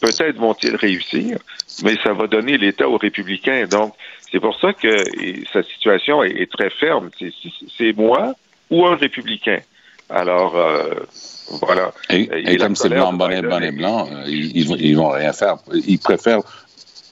Peut-être 0.01 0.37
vont-ils 0.37 0.77
réussir, 0.77 1.39
mais 1.83 1.97
ça 2.05 2.13
va 2.13 2.27
donner 2.27 2.59
l'État 2.59 2.87
aux 2.87 2.99
républicains. 2.99 3.67
Donc 3.67 3.95
c'est 4.31 4.41
pour 4.41 4.59
ça 4.61 4.75
que 4.75 4.95
sa 5.55 5.63
situation 5.63 6.23
est, 6.23 6.51
très 6.53 6.69
ferme. 6.69 7.09
C'est 7.79 7.97
moi 7.97 8.35
ou 8.69 8.85
un 8.85 8.97
républicain. 8.97 9.61
Alors 10.11 10.55
euh, 10.55 10.93
voilà. 11.63 11.93
Et, 12.11 12.59
comme 12.59 12.77
c'est 12.77 12.91
blanc, 12.91 13.15
bonnet, 13.15 13.41
bonnet 13.41 13.73
blanc, 13.73 14.07
euh, 14.13 14.25
ils, 14.27 14.71
ils, 14.81 14.97
vont 14.97 15.09
rien 15.09 15.33
faire. 15.33 15.57
Ils 15.73 15.99
préfèrent 15.99 16.43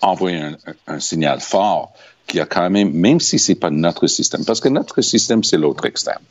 envoyer 0.02 0.42
un, 0.86 1.00
signal 1.00 1.40
fort 1.40 1.92
qu'il 2.34 2.40
y 2.40 2.42
a 2.42 2.46
quand 2.46 2.68
même, 2.68 2.92
même 2.92 3.20
si 3.20 3.38
c'est 3.38 3.54
pas 3.54 3.70
notre 3.70 4.08
système, 4.08 4.44
parce 4.44 4.60
que 4.60 4.68
notre 4.68 5.00
système, 5.02 5.44
c'est 5.44 5.56
l'autre 5.56 5.86
extrême. 5.86 6.24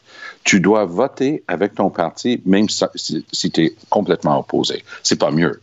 Tu 0.44 0.60
dois 0.60 0.84
voter 0.84 1.44
avec 1.48 1.76
ton 1.76 1.90
parti, 1.90 2.42
même 2.46 2.68
si, 2.68 3.52
tu 3.52 3.64
es 3.64 3.76
complètement 3.90 4.38
opposé. 4.40 4.84
C'est 5.02 5.18
pas 5.18 5.32
mieux. 5.32 5.62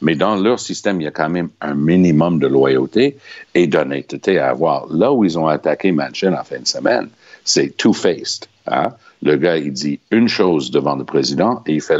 Mais 0.00 0.14
dans 0.14 0.36
leur 0.36 0.60
système, 0.60 1.00
il 1.00 1.04
y 1.04 1.08
a 1.08 1.10
quand 1.10 1.28
même 1.28 1.50
un 1.60 1.74
minimum 1.74 2.38
de 2.38 2.46
loyauté 2.46 3.18
et 3.54 3.66
d'honnêteté 3.66 4.38
à 4.38 4.50
avoir. 4.50 4.86
Là 4.92 5.12
où 5.12 5.24
ils 5.24 5.36
ont 5.36 5.48
attaqué 5.48 5.90
Manchin 5.90 6.34
en 6.34 6.44
fin 6.44 6.60
de 6.60 6.68
semaine, 6.68 7.08
c'est 7.44 7.76
two-faced. 7.76 8.46
Hein? 8.68 8.90
Le 9.22 9.36
gars, 9.36 9.56
il 9.56 9.72
dit 9.72 9.98
une 10.12 10.28
chose 10.28 10.70
devant 10.70 10.94
le 10.94 11.04
président 11.04 11.62
et 11.66 11.74
il 11.74 11.82
fait 11.82 11.98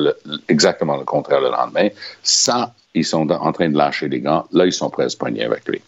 exactement 0.48 0.96
le 0.96 1.04
contraire 1.04 1.40
le 1.40 1.50
lendemain. 1.50 1.88
Ça, 2.22 2.72
ils 2.94 3.04
sont 3.04 3.28
en 3.28 3.52
train 3.52 3.68
de 3.68 3.76
lâcher 3.76 4.08
les 4.08 4.20
gants. 4.20 4.46
Là, 4.52 4.64
ils 4.64 4.72
sont 4.72 4.90
se 4.96 5.16
poigner 5.16 5.44
avec 5.44 5.66
lui. 5.66 5.82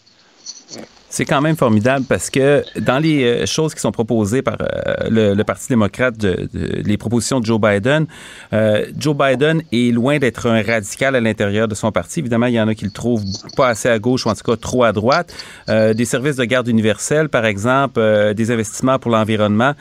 C'est 1.13 1.25
quand 1.25 1.41
même 1.41 1.55
formidable 1.55 2.07
parce 2.09 2.31
que 2.31 2.63
dans 2.79 2.97
les 2.97 3.23
euh, 3.23 3.45
choses 3.45 3.75
qui 3.75 3.81
sont 3.81 3.91
proposées 3.91 4.41
par 4.41 4.57
euh, 4.59 5.35
le, 5.35 5.43
Parti 5.43 5.67
démocrate, 5.67 6.17
de, 6.17 6.49
les 6.83 6.97
propositions 6.97 7.39
de 7.39 7.45
Joe 7.45 7.61
Biden, 7.61 8.07
euh, 8.51 8.87
Joe 8.97 9.15
Biden 9.15 9.61
est 9.71 9.93
loin 9.93 10.17
d'être 10.17 10.47
un 10.47 10.63
radical 10.63 11.15
à 11.15 11.21
l'intérieur 11.21 11.67
de 11.67 11.75
son 11.75 11.91
parti. 11.91 12.21
Évidemment, 12.21 12.47
il 12.47 12.55
y 12.55 12.59
en 12.59 12.67
a 12.67 12.73
qui 12.73 12.85
le 12.85 12.91
trouvent 12.91 13.23
pas 13.55 13.67
assez 13.67 13.89
à 13.89 13.99
gauche 13.99 14.25
ou 14.25 14.29
en 14.29 14.33
tout 14.33 14.41
cas 14.41 14.57
trop 14.57 14.85
à 14.85 14.91
droite. 14.91 15.35
des 15.67 16.05
services 16.05 16.37
de 16.37 16.45
garde 16.45 16.67
universelle, 16.67 17.29
par 17.29 17.45
exemple, 17.45 18.01
des 18.33 18.49
investissements 18.49 18.97
pour 18.97 19.11
l'environnement 19.11 19.75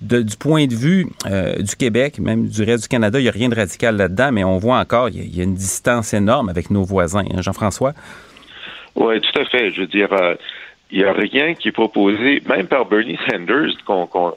du 0.00 0.36
point 0.36 0.66
de 0.66 0.74
vue 0.74 1.06
euh, 1.30 1.54
du 1.62 1.76
Québec, 1.76 2.18
même 2.18 2.48
du 2.48 2.64
reste 2.64 2.82
du 2.82 2.88
Canada, 2.88 3.20
il 3.20 3.22
n'y 3.22 3.28
a 3.28 3.32
rien 3.32 3.48
de 3.48 3.54
radical 3.54 3.96
là-dedans, 3.96 4.32
mais 4.32 4.42
on 4.42 4.58
voit 4.58 4.78
encore, 4.78 5.08
il 5.10 5.36
y, 5.36 5.40
a, 5.40 5.44
une 5.44 5.54
distance 5.54 6.12
énorme 6.12 6.48
avec 6.48 6.70
nos 6.70 6.82
voisins. 6.82 7.22
Hein, 7.32 7.40
Jean-François? 7.40 7.92
Oui, 8.96 9.20
tout 9.20 9.40
à 9.40 9.44
fait. 9.44 9.70
Je 9.70 9.82
veux 9.82 9.86
dire, 9.86 10.12
euh, 10.12 10.34
il 10.92 10.98
n'y 10.98 11.04
a 11.04 11.12
rien 11.12 11.54
qui 11.54 11.68
est 11.68 11.72
proposé, 11.72 12.42
même 12.46 12.68
par 12.68 12.86
Bernie 12.86 13.18
Sanders, 13.28 13.72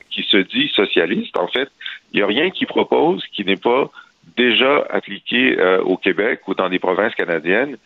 qui 0.10 0.24
se 0.24 0.38
dit 0.38 0.70
socialiste, 0.70 1.38
en 1.38 1.48
fait, 1.48 1.70
il 2.14 2.18
n'y 2.18 2.24
a 2.24 2.28
rien 2.28 2.50
qui 2.50 2.66
propose 2.66 3.24
qui 3.34 3.46
n'est 3.46 3.58
pas 3.58 3.90
déjà 4.36 4.84
appliqué 4.90 5.60
euh, 5.60 5.82
au 5.84 5.98
Québec 5.98 6.42
ou 6.48 6.56
dans 6.56 6.70
des 6.70 6.80
provinces 6.80 7.14
canadiennes. 7.14 7.78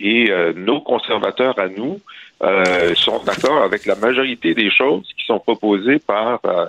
et 0.00 0.32
nos 0.56 0.80
conservateurs 0.80 1.56
à 1.58 1.68
nous, 1.68 2.00
euh, 2.42 2.92
sont 2.96 3.22
d'accord 3.24 3.62
avec 3.62 3.86
la 3.86 3.94
majorité 3.94 4.52
des 4.52 4.68
choses 4.68 5.06
qui 5.16 5.24
sont 5.26 5.38
proposées 5.38 6.00
par, 6.00 6.40
euh, 6.44 6.66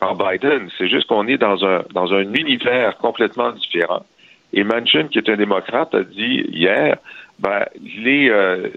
par 0.00 0.16
Biden. 0.16 0.68
C'est 0.76 0.88
juste 0.88 1.06
qu'on 1.06 1.28
est 1.28 1.38
dans 1.38 1.64
un, 1.64 1.84
dans 1.94 2.12
un 2.12 2.34
univers 2.34 2.96
complètement 2.96 3.52
différent. 3.52 4.04
Et 4.52 4.64
Manchin, 4.64 5.06
qui 5.06 5.18
est 5.18 5.28
un 5.30 5.36
démocrate, 5.36 5.94
a 5.94 6.02
dit 6.02 6.44
hier, 6.50 6.96
ben, 7.42 7.66
euh, 8.06 8.68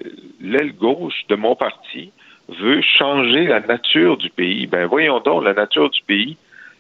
l'aile 0.42 0.74
gauche 0.74 1.26
de 1.30 1.36
mon 1.36 1.56
parti 1.56 2.12
veut 2.50 2.82
changer 2.82 3.46
la 3.46 3.60
nature 3.60 4.18
du 4.18 4.30
pays. 4.30 4.66
Ben, 4.66 4.88
voyons 4.88 5.20
donc, 5.20 5.44
la 5.44 5.54
nature 5.54 5.90
du 5.92 6.02
pays, 6.02 6.36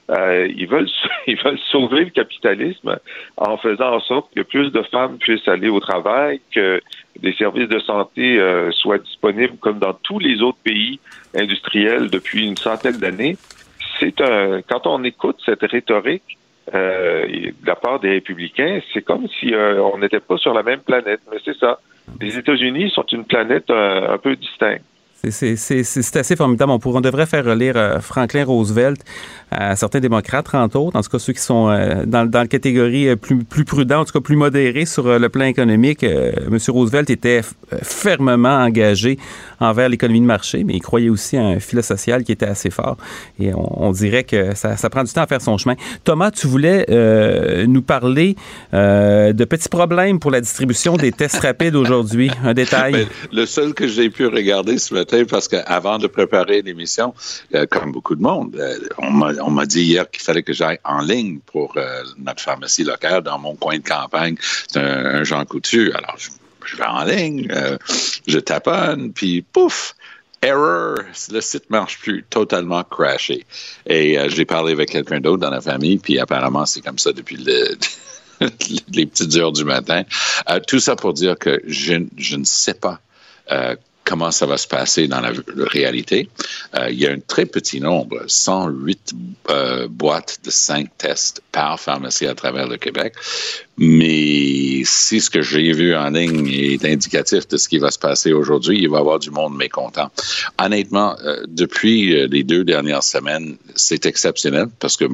euh, 0.10 0.48
ils 0.56 0.68
veulent 0.68 0.90
ils 1.28 1.38
veulent 1.38 1.60
sauver 1.72 2.06
le 2.06 2.10
capitalisme 2.10 2.98
en 3.38 3.58
faisant 3.58 3.96
en 3.96 4.00
sorte 4.00 4.34
que 4.36 4.42
plus 4.42 4.72
de 4.72 4.82
femmes 4.84 5.18
puissent 5.18 5.48
aller 5.48 5.70
au 5.70 5.80
travail, 5.80 6.42
que 6.54 6.82
des 7.20 7.34
services 7.34 7.70
de 7.70 7.80
santé 7.80 8.40
euh, 8.40 8.72
soient 8.72 9.00
disponibles 9.00 9.58
comme 9.58 9.80
dans 9.80 9.94
tous 9.94 10.20
les 10.20 10.42
autres 10.42 10.60
pays 10.64 11.00
industriels 11.36 12.10
depuis 12.10 12.48
une 12.48 12.58
centaine 12.58 12.98
d'années. 12.98 13.38
C'est 14.00 14.20
un 14.22 14.62
quand 14.64 14.88
on 14.88 15.04
écoute 15.04 15.38
cette 15.46 15.64
rhétorique 15.64 16.38
euh, 16.74 17.28
de 17.28 17.68
la 17.68 17.76
part 17.76 18.00
des 18.00 18.10
républicains, 18.10 18.80
c'est 18.94 19.02
comme 19.02 19.28
si 19.40 19.54
euh, 19.54 19.82
on 19.82 19.98
n'était 20.00 20.20
pas 20.20 20.38
sur 20.38 20.54
la 20.54 20.64
même 20.64 20.82
planète. 20.82 21.22
Mais 21.32 21.38
c'est 21.44 21.58
ça. 21.58 21.80
Les 22.20 22.38
États-Unis 22.38 22.90
sont 22.92 23.06
une 23.12 23.26
planète 23.26 23.70
un 23.70 24.18
peu 24.18 24.36
distincte. 24.36 24.84
C'est 25.32 26.16
assez 26.16 26.36
formidable. 26.36 26.72
On, 26.72 27.02
devrait 27.02 27.26
faire 27.26 27.46
relire 27.46 27.76
euh, 27.76 28.00
Franklin 28.00 28.46
Roosevelt 28.46 29.00
à 29.52 29.76
certains 29.76 30.00
démocrates, 30.00 30.54
entre 30.54 30.78
autres, 30.80 30.98
en 30.98 31.02
tout 31.02 31.10
cas 31.10 31.20
ceux 31.20 31.34
qui 31.34 31.42
sont 31.42 31.70
euh, 31.70 32.04
dans, 32.06 32.30
dans 32.30 32.42
la 32.42 32.48
catégorie 32.48 33.10
euh, 33.10 33.16
plus, 33.16 33.44
plus 33.44 33.66
prudent, 33.66 34.02
en 34.02 34.06
tout 34.06 34.14
cas 34.14 34.22
plus 34.22 34.36
modéré 34.36 34.86
sur 34.86 35.20
le 35.20 35.30
plan 35.30 35.46
économique. 35.46 36.04
M. 36.04 36.58
Roosevelt 36.70 37.10
était 37.10 37.42
fermement 37.82 38.58
engagé 38.58 39.18
envers 39.60 39.90
l'économie 39.90 40.22
de 40.22 40.26
marché, 40.26 40.64
mais 40.64 40.74
il 40.74 40.82
croyait 40.82 41.10
aussi 41.10 41.38
à 41.38 41.44
un 41.44 41.60
filet 41.60 41.82
social 41.82 42.24
qui 42.24 42.32
était 42.32 42.48
assez 42.48 42.70
fort. 42.70 42.98
Et 43.40 43.52
on, 43.56 43.92
dirait 43.92 44.24
que 44.24 44.56
ça, 44.56 44.78
ça, 44.78 44.90
prend 44.90 45.04
du 45.04 45.12
temps 45.12 45.22
à 45.22 45.28
faire 45.28 45.42
son 45.42 45.58
chemin. 45.58 45.76
Thomas, 46.04 46.32
tu 46.32 46.48
voulais 46.48 46.86
nous 47.68 47.82
parler 47.82 48.36
de 48.74 49.46
petits 49.46 49.70
problèmes 49.70 50.20
pour 50.20 50.32
la 50.32 50.42
distribution 50.42 50.98
des 50.98 51.12
tests 51.12 51.40
rapides 51.40 51.76
aujourd'hui. 51.76 52.32
Un 52.44 52.54
détail. 52.56 52.94
Ben, 52.94 53.08
le 53.32 53.46
seul 53.46 53.74
que 53.74 53.88
j'ai 53.88 54.10
pu 54.10 54.28
regarder 54.28 54.78
ce 54.78 54.94
matin, 54.94 55.15
parce 55.24 55.48
qu'avant 55.48 55.98
de 55.98 56.08
préparer 56.08 56.62
l'émission, 56.62 57.14
euh, 57.54 57.66
comme 57.66 57.92
beaucoup 57.92 58.16
de 58.16 58.22
monde, 58.22 58.56
euh, 58.58 58.78
on 58.98 59.52
m'a 59.52 59.66
dit 59.66 59.84
hier 59.84 60.10
qu'il 60.10 60.22
fallait 60.22 60.44
que 60.44 60.52
j'aille 60.52 60.80
en 60.84 61.00
ligne 61.00 61.40
pour 61.46 61.74
euh, 61.78 62.04
notre 62.18 62.42
pharmacie 62.42 62.84
locale 62.84 63.24
dans 63.24 63.40
mon 63.40 63.56
coin 63.56 63.78
de 63.78 63.88
campagne. 63.88 64.36
C'est 64.68 64.80
un, 64.80 65.24
Jean 65.24 65.46
Coutu. 65.46 65.94
Alors, 65.94 66.18
je, 66.18 66.76
vais 66.76 66.84
en 66.84 67.04
ligne, 67.06 67.48
je 68.28 68.40
taponne, 68.40 69.14
puis 69.14 69.44
pouf! 69.44 69.96
Error, 70.42 70.98
le 71.32 71.42
site 71.42 71.70
marche 71.70 72.00
plus, 72.00 72.24
totalement 72.30 72.84
crashé. 72.84 73.46
Et 73.88 74.18
j'ai 74.30 74.46
parlé 74.46 74.74
avec 74.74 74.90
quelqu'un 74.90 75.20
d'autre 75.20 75.40
dans 75.40 75.50
la 75.50 75.62
famille, 75.62 75.98
puis 75.98 76.20
apparemment 76.20 76.66
c'est 76.66 76.82
comme 76.82 77.00
ça 77.00 77.14
depuis 77.14 77.38
les 78.94 79.06
petites 79.06 79.36
heures 79.38 79.54
du 79.54 79.64
matin. 79.64 80.04
tout 80.68 80.80
ça 80.80 80.96
pour 80.96 81.14
dire 81.14 81.38
que 81.38 81.62
je, 81.66 82.04
je 82.18 82.36
ne 82.36 82.44
sais 82.44 82.74
pas 82.74 83.00
comment 84.06 84.32
ça 84.32 84.46
va 84.46 84.58
se 84.58 84.68
passer 84.68 85.08
dans 85.08 85.20
la, 85.20 85.34
réalité. 85.58 86.30
Euh, 86.76 86.90
il 86.90 87.00
y 87.00 87.08
a 87.08 87.12
un 87.12 87.20
très 87.20 87.46
petit 87.46 87.82
nombre, 87.82 88.24
108 88.28 89.14
euh, 89.50 89.88
boîtes 89.90 90.40
de 90.44 90.52
5 90.52 90.90
tests 90.98 91.42
par 91.52 91.80
pharmacie 91.80 92.28
à 92.28 92.36
travers 92.36 92.68
le 92.68 92.78
Québec. 92.78 93.14
Mais 93.78 94.84
si 94.86 95.20
ce 95.20 95.30
que 95.30 95.42
j'ai 95.42 95.74
vu 95.74 95.96
en 95.96 96.10
ligne 96.12 96.48
est 96.48 96.86
indicatif 96.86 97.48
de 97.48 97.58
ce 97.58 97.68
qui 97.68 97.80
va 97.80 97.92
se 97.92 98.00
passer 98.00 98.32
aujourd'hui, 98.32 98.80
il 98.80 98.90
va 98.90 98.98
y 98.98 99.00
avoir 99.02 99.20
du 99.20 99.32
monde 99.32 99.58
mécontent. 99.58 100.10
Honnêtement, 100.62 101.18
euh, 101.26 101.44
depuis 101.48 102.28
les 102.28 102.44
deux 102.44 102.64
dernières 102.64 103.04
semaines, 103.04 103.58
c'est 103.76 104.06
exceptionnel 104.06 104.68
parce 104.80 104.96
que 104.96 105.06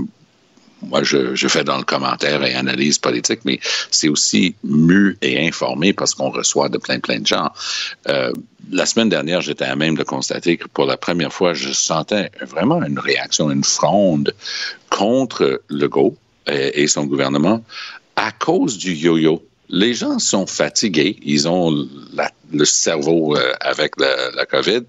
moi, 0.83 1.03
je, 1.03 1.35
je, 1.35 1.47
fais 1.47 1.63
dans 1.63 1.77
le 1.77 1.83
commentaire 1.83 2.43
et 2.43 2.53
analyse 2.53 2.97
politique, 2.97 3.41
mais 3.45 3.59
c'est 3.91 4.09
aussi 4.09 4.55
mu 4.63 5.17
et 5.21 5.47
informé 5.47 5.93
parce 5.93 6.13
qu'on 6.13 6.29
reçoit 6.29 6.69
de 6.69 6.77
plein, 6.77 6.99
plein 6.99 7.19
de 7.19 7.27
gens. 7.27 7.51
Euh, 8.07 8.31
la 8.71 8.85
semaine 8.85 9.09
dernière, 9.09 9.41
j'étais 9.41 9.65
à 9.65 9.75
même 9.75 9.95
de 9.95 10.03
constater 10.03 10.57
que 10.57 10.67
pour 10.67 10.85
la 10.85 10.97
première 10.97 11.33
fois, 11.33 11.53
je 11.53 11.71
sentais 11.71 12.31
vraiment 12.41 12.83
une 12.83 12.99
réaction, 12.99 13.51
une 13.51 13.63
fronde 13.63 14.33
contre 14.89 15.61
Legault 15.69 16.15
et, 16.47 16.83
et 16.83 16.87
son 16.87 17.05
gouvernement 17.05 17.63
à 18.15 18.31
cause 18.31 18.77
du 18.77 18.93
yo-yo. 18.93 19.43
Les 19.69 19.93
gens 19.93 20.19
sont 20.19 20.45
fatigués, 20.45 21.17
ils 21.23 21.47
ont 21.47 21.87
le 22.51 22.65
cerveau 22.65 23.37
euh, 23.37 23.53
avec 23.61 23.99
la, 23.99 24.31
la, 24.31 24.45
COVID, 24.45 24.81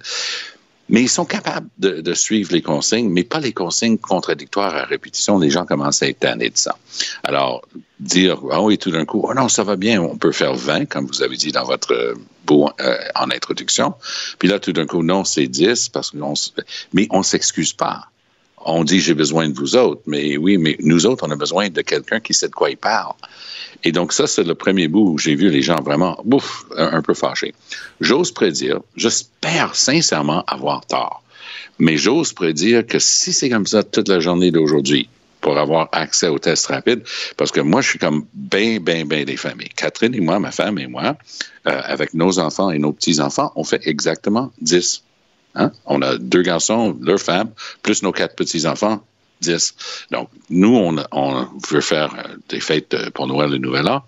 mais 0.92 1.00
ils 1.00 1.08
sont 1.08 1.24
capables 1.24 1.68
de, 1.78 2.12
suivre 2.12 2.52
les 2.52 2.60
consignes, 2.60 3.08
mais 3.08 3.24
pas 3.24 3.40
les 3.40 3.54
consignes 3.54 3.96
contradictoires 3.96 4.76
à 4.76 4.84
répétition. 4.84 5.38
Les 5.38 5.48
gens 5.48 5.64
commencent 5.64 6.02
à 6.02 6.08
être 6.08 6.20
tannés 6.20 6.50
de 6.50 6.58
ça. 6.58 6.76
Alors, 7.24 7.62
dire, 7.98 8.38
ah 8.50 8.60
oui, 8.60 8.76
tout 8.76 8.90
d'un 8.90 9.06
coup, 9.06 9.24
oh 9.26 9.32
non, 9.32 9.48
ça 9.48 9.64
va 9.64 9.76
bien, 9.76 10.02
on 10.02 10.18
peut 10.18 10.32
faire 10.32 10.54
20, 10.54 10.84
comme 10.84 11.06
vous 11.06 11.22
avez 11.22 11.38
dit 11.38 11.50
dans 11.50 11.64
votre 11.64 12.14
beau 12.44 12.68
euh, 12.80 12.98
en 13.14 13.30
introduction. 13.30 13.94
Puis 14.38 14.48
là, 14.48 14.58
tout 14.58 14.74
d'un 14.74 14.84
coup, 14.84 15.02
non, 15.02 15.24
c'est 15.24 15.46
10, 15.46 15.88
parce 15.88 16.10
que 16.10 16.18
mais 16.92 17.06
on 17.10 17.22
s'excuse 17.22 17.72
pas 17.72 18.11
on 18.64 18.84
dit 18.84 19.00
j'ai 19.00 19.14
besoin 19.14 19.48
de 19.48 19.54
vous 19.54 19.76
autres, 19.76 20.02
mais 20.06 20.36
oui, 20.36 20.58
mais 20.58 20.76
nous 20.80 21.06
autres, 21.06 21.26
on 21.26 21.30
a 21.30 21.36
besoin 21.36 21.68
de 21.68 21.82
quelqu'un 21.82 22.20
qui 22.20 22.34
sait 22.34 22.48
de 22.48 22.54
quoi 22.54 22.70
il 22.70 22.76
parle. 22.76 23.14
Et 23.84 23.92
donc 23.92 24.12
ça, 24.12 24.26
c'est 24.26 24.44
le 24.44 24.54
premier 24.54 24.88
bout 24.88 25.12
où 25.12 25.18
j'ai 25.18 25.34
vu 25.34 25.50
les 25.50 25.62
gens 25.62 25.80
vraiment, 25.82 26.18
bouf, 26.24 26.64
un, 26.76 27.02
peu 27.02 27.14
fâchés. 27.14 27.54
J'ose 28.00 28.30
prédire, 28.30 28.80
j'espère 28.96 29.74
sincèrement 29.74 30.44
avoir 30.46 30.86
tort, 30.86 31.22
mais 31.78 31.96
j'ose 31.96 32.32
prédire 32.32 32.86
que 32.86 32.98
si 32.98 33.32
c'est 33.32 33.50
comme 33.50 33.66
ça 33.66 33.82
toute 33.82 34.08
la 34.08 34.20
journée 34.20 34.50
d'aujourd'hui, 34.50 35.08
pour 35.40 35.58
avoir 35.58 35.88
accès 35.90 36.28
aux 36.28 36.38
tests 36.38 36.66
rapides, 36.66 37.02
parce 37.36 37.50
que 37.50 37.60
moi, 37.60 37.80
je 37.80 37.88
suis 37.88 37.98
comme 37.98 38.26
bien, 38.32 38.78
bien, 38.78 39.04
bien 39.04 39.24
des 39.24 39.36
familles. 39.36 39.70
Catherine 39.74 40.14
et 40.14 40.20
moi, 40.20 40.38
ma 40.38 40.52
femme 40.52 40.78
et 40.78 40.86
moi, 40.86 41.16
euh, 41.66 41.80
avec 41.84 42.14
nos 42.14 42.38
enfants 42.38 42.70
et 42.70 42.78
nos 42.78 42.92
petits-enfants, 42.92 43.50
on 43.56 43.64
fait 43.64 43.80
exactement 43.84 44.52
10 44.60 45.02
Hein? 45.54 45.72
On 45.86 46.02
a 46.02 46.16
deux 46.16 46.42
garçons, 46.42 46.96
leur 47.00 47.20
femme, 47.20 47.50
plus 47.82 48.02
nos 48.02 48.12
quatre 48.12 48.34
petits-enfants, 48.36 49.04
dix. 49.40 49.74
Donc, 50.10 50.28
nous, 50.50 50.76
on, 51.12 51.48
veut 51.70 51.80
faire 51.80 52.14
des 52.48 52.60
fêtes 52.60 53.10
pour 53.10 53.26
Noël 53.26 53.54
et 53.54 53.58
Nouvel 53.58 53.88
An 53.88 54.02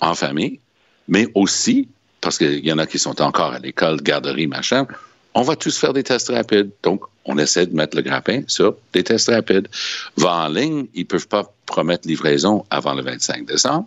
en 0.00 0.14
famille, 0.14 0.60
mais 1.08 1.26
aussi, 1.34 1.88
parce 2.20 2.38
qu'il 2.38 2.64
y 2.64 2.72
en 2.72 2.78
a 2.78 2.86
qui 2.86 2.98
sont 2.98 3.20
encore 3.22 3.52
à 3.52 3.58
l'école, 3.58 4.00
garderie, 4.02 4.46
machin, 4.46 4.86
on 5.34 5.42
va 5.42 5.56
tous 5.56 5.78
faire 5.78 5.92
des 5.92 6.02
tests 6.02 6.28
rapides. 6.28 6.70
Donc, 6.82 7.02
on 7.24 7.38
essaie 7.38 7.66
de 7.66 7.74
mettre 7.74 7.96
le 7.96 8.02
grappin 8.02 8.42
sur 8.48 8.76
des 8.92 9.04
tests 9.04 9.28
rapides. 9.28 9.68
Va 10.16 10.46
en 10.46 10.48
ligne, 10.48 10.86
ils 10.94 11.00
ne 11.00 11.04
peuvent 11.04 11.28
pas 11.28 11.52
promettre 11.66 12.08
livraison 12.08 12.64
avant 12.70 12.94
le 12.94 13.02
25 13.02 13.46
décembre. 13.46 13.86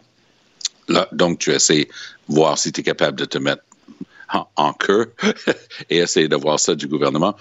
Là, 0.88 1.08
donc, 1.12 1.40
tu 1.40 1.52
essaies 1.52 1.86
de 2.30 2.34
voir 2.34 2.58
si 2.58 2.72
tu 2.72 2.82
es 2.82 2.84
capable 2.84 3.18
de 3.18 3.26
te 3.26 3.38
mettre 3.38 3.64
en, 4.56 4.74
queue 4.74 5.14
et 5.90 5.98
essayer 5.98 6.28
de 6.28 6.36
voir 6.36 6.60
ça 6.60 6.76
du 6.76 6.88
gouvernement. 6.88 7.36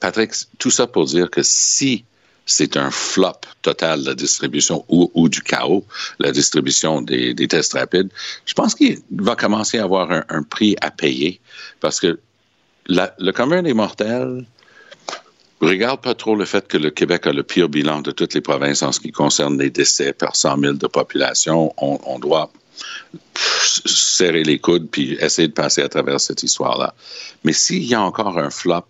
Patrick, 0.00 0.32
tout 0.58 0.70
ça 0.70 0.86
pour 0.86 1.06
dire 1.06 1.30
que 1.30 1.42
si 1.42 2.04
c'est 2.46 2.76
un 2.76 2.90
flop 2.90 3.40
total, 3.62 4.02
la 4.04 4.14
distribution 4.14 4.84
ou, 4.88 5.28
du 5.28 5.42
chaos, 5.42 5.84
la 6.18 6.32
distribution 6.32 7.02
des, 7.02 7.34
tests 7.48 7.74
rapides, 7.74 8.10
je 8.46 8.54
pense 8.54 8.74
qu'il 8.74 8.98
va 9.10 9.36
commencer 9.36 9.78
à 9.78 9.84
avoir 9.84 10.10
un, 10.10 10.42
prix 10.42 10.74
à 10.80 10.90
payer 10.90 11.40
parce 11.80 12.00
que 12.00 12.18
le 12.88 13.30
commun 13.32 13.62
des 13.62 13.74
mortels 13.74 14.46
regarde 15.60 16.00
pas 16.00 16.14
trop 16.14 16.36
le 16.36 16.44
fait 16.44 16.66
que 16.68 16.78
le 16.78 16.90
Québec 16.90 17.26
a 17.26 17.32
le 17.32 17.42
pire 17.42 17.68
bilan 17.68 18.00
de 18.00 18.12
toutes 18.12 18.34
les 18.34 18.40
provinces 18.40 18.82
en 18.82 18.92
ce 18.92 19.00
qui 19.00 19.12
concerne 19.12 19.58
les 19.58 19.70
décès 19.70 20.12
par 20.12 20.36
100 20.36 20.58
000 20.58 20.72
de 20.74 20.86
population. 20.86 21.74
On, 21.76 21.98
on 22.06 22.18
doit 22.18 22.50
serrer 23.34 24.42
les 24.42 24.58
coudes 24.58 24.88
puis 24.90 25.16
essayer 25.20 25.48
de 25.48 25.52
passer 25.52 25.82
à 25.82 25.88
travers 25.88 26.20
cette 26.20 26.42
histoire-là. 26.42 26.94
Mais 27.44 27.52
s'il 27.52 27.84
y 27.84 27.94
a 27.94 28.00
encore 28.00 28.38
un 28.38 28.50
flop 28.50 28.86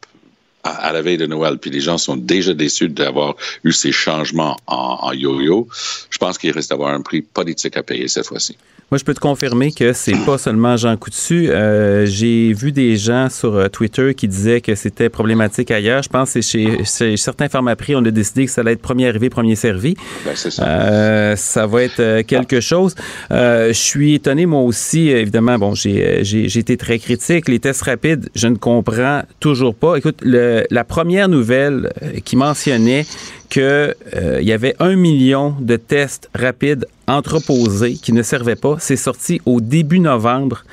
à, 0.64 0.92
la 0.92 1.02
veille 1.02 1.18
de 1.18 1.26
Noël, 1.26 1.58
puis 1.58 1.70
les 1.70 1.80
gens 1.80 1.98
sont 1.98 2.16
déjà 2.16 2.54
déçus 2.54 2.88
d'avoir 2.88 3.36
eu 3.64 3.72
ces 3.72 3.92
changements 3.92 4.56
en 4.66 5.12
yo-yo, 5.12 5.68
je 6.10 6.18
pense 6.18 6.38
qu'il 6.38 6.50
reste 6.50 6.70
d'avoir 6.70 6.92
un 6.92 7.00
prix 7.00 7.22
politique 7.22 7.76
à 7.76 7.82
payer 7.82 8.08
cette 8.08 8.26
fois-ci. 8.26 8.56
Moi, 8.90 8.96
je 8.96 9.04
peux 9.04 9.12
te 9.12 9.20
confirmer 9.20 9.70
que 9.70 9.92
c'est 9.92 10.16
pas 10.24 10.38
seulement 10.38 10.78
Jean 10.78 10.96
Coutu. 10.96 11.50
Euh, 11.50 12.06
j'ai 12.06 12.54
vu 12.54 12.72
des 12.72 12.96
gens 12.96 13.28
sur 13.28 13.54
euh, 13.54 13.68
Twitter 13.68 14.14
qui 14.14 14.28
disaient 14.28 14.62
que 14.62 14.74
c'était 14.74 15.10
problématique 15.10 15.70
ailleurs. 15.70 16.02
Je 16.02 16.08
pense 16.08 16.32
que 16.32 16.40
c'est 16.40 16.86
chez, 16.86 17.16
certains 17.18 17.50
pharmaprix, 17.50 17.96
on 17.96 18.04
a 18.06 18.10
décidé 18.10 18.46
que 18.46 18.50
ça 18.50 18.62
allait 18.62 18.72
être 18.72 18.80
premier 18.80 19.06
arrivé, 19.06 19.28
premier 19.28 19.56
servi. 19.56 19.94
Ben, 20.24 20.34
ça. 20.34 20.66
Euh, 20.66 21.36
ça 21.36 21.66
va 21.66 21.82
être 21.82 22.22
quelque 22.22 22.60
chose. 22.60 22.94
je 23.30 23.72
suis 23.74 24.14
étonné, 24.14 24.46
moi 24.46 24.62
aussi, 24.62 25.10
évidemment, 25.10 25.58
bon, 25.58 25.74
j'ai 25.74 26.22
été 26.58 26.78
très 26.78 26.98
critique. 26.98 27.46
Les 27.50 27.58
tests 27.58 27.82
rapides, 27.82 28.30
je 28.34 28.48
ne 28.48 28.56
comprends 28.56 29.22
toujours 29.38 29.74
pas. 29.74 29.96
Écoute, 29.96 30.20
le, 30.22 30.47
la 30.70 30.84
première 30.84 31.28
nouvelle 31.28 31.92
qui 32.24 32.36
mentionnait 32.36 33.04
qu'il 33.48 33.62
euh, 33.62 33.94
y 34.40 34.52
avait 34.52 34.74
un 34.78 34.96
million 34.96 35.54
de 35.60 35.76
tests 35.76 36.28
rapides 36.34 36.86
entreposés 37.06 37.94
qui 37.94 38.12
ne 38.12 38.22
servaient 38.22 38.56
pas. 38.56 38.76
C'est 38.78 38.96
sorti 38.96 39.40
au 39.46 39.60
début 39.60 40.00
novembre 40.00 40.64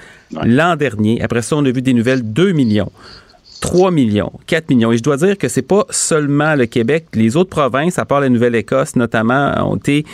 l'an 0.43 0.75
dernier. 0.75 1.21
Après 1.21 1.41
ça, 1.41 1.55
on 1.55 1.65
a 1.65 1.71
vu 1.71 1.81
des 1.81 1.93
nouvelles 1.93 2.21
2 2.21 2.51
millions. 2.51 2.91
3 3.61 3.91
millions, 3.91 4.31
4 4.47 4.69
millions. 4.69 4.91
Et 4.91 4.97
je 4.97 5.03
dois 5.03 5.17
dire 5.17 5.37
que 5.37 5.47
c'est 5.47 5.61
pas 5.61 5.85
seulement 5.89 6.55
le 6.55 6.65
Québec. 6.65 7.05
Les 7.13 7.37
autres 7.37 7.49
provinces, 7.49 7.97
à 7.97 8.05
part 8.05 8.19
la 8.19 8.29
Nouvelle-Écosse 8.29 8.95
notamment, 8.95 9.53
ont 9.65 9.77
été 9.77 10.05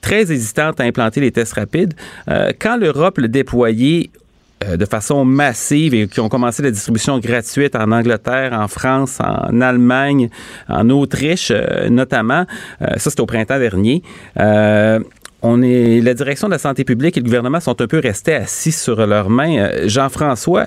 très 0.00 0.32
hésitantes 0.32 0.80
à 0.80 0.84
implanter 0.84 1.20
les 1.20 1.30
tests 1.30 1.54
rapides. 1.54 1.94
Euh, 2.28 2.52
quand 2.58 2.76
l'Europe 2.76 3.18
le 3.18 3.28
déployait 3.28 4.10
euh, 4.14 4.18
de 4.66 4.84
façon 4.86 5.24
massive 5.24 5.94
et 5.94 6.08
qui 6.08 6.20
ont 6.20 6.28
commencé 6.28 6.62
la 6.62 6.70
distribution 6.70 7.18
gratuite 7.18 7.76
en 7.76 7.92
Angleterre, 7.92 8.52
en 8.52 8.68
France, 8.68 9.20
en 9.20 9.60
Allemagne, 9.60 10.30
en 10.68 10.90
Autriche 10.90 11.50
euh, 11.50 11.88
notamment. 11.88 12.44
Euh, 12.82 12.86
ça, 12.96 13.10
c'était 13.10 13.20
au 13.20 13.26
printemps 13.26 13.58
dernier. 13.58 14.02
on 14.36 15.62
est, 15.62 16.00
la 16.00 16.14
direction 16.14 16.48
de 16.48 16.52
la 16.52 16.58
santé 16.58 16.84
publique 16.84 17.16
et 17.16 17.20
le 17.20 17.24
gouvernement 17.24 17.60
sont 17.60 17.80
un 17.80 17.86
peu 17.86 17.98
restés 17.98 18.34
assis 18.34 18.72
sur 18.72 19.06
leurs 19.06 19.30
mains. 19.30 19.86
Jean-François, 19.86 20.64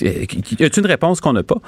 as-tu 0.00 0.80
une 0.80 0.86
réponse 0.86 1.20
qu'on 1.20 1.32
n'a 1.32 1.42
pas? 1.42 1.60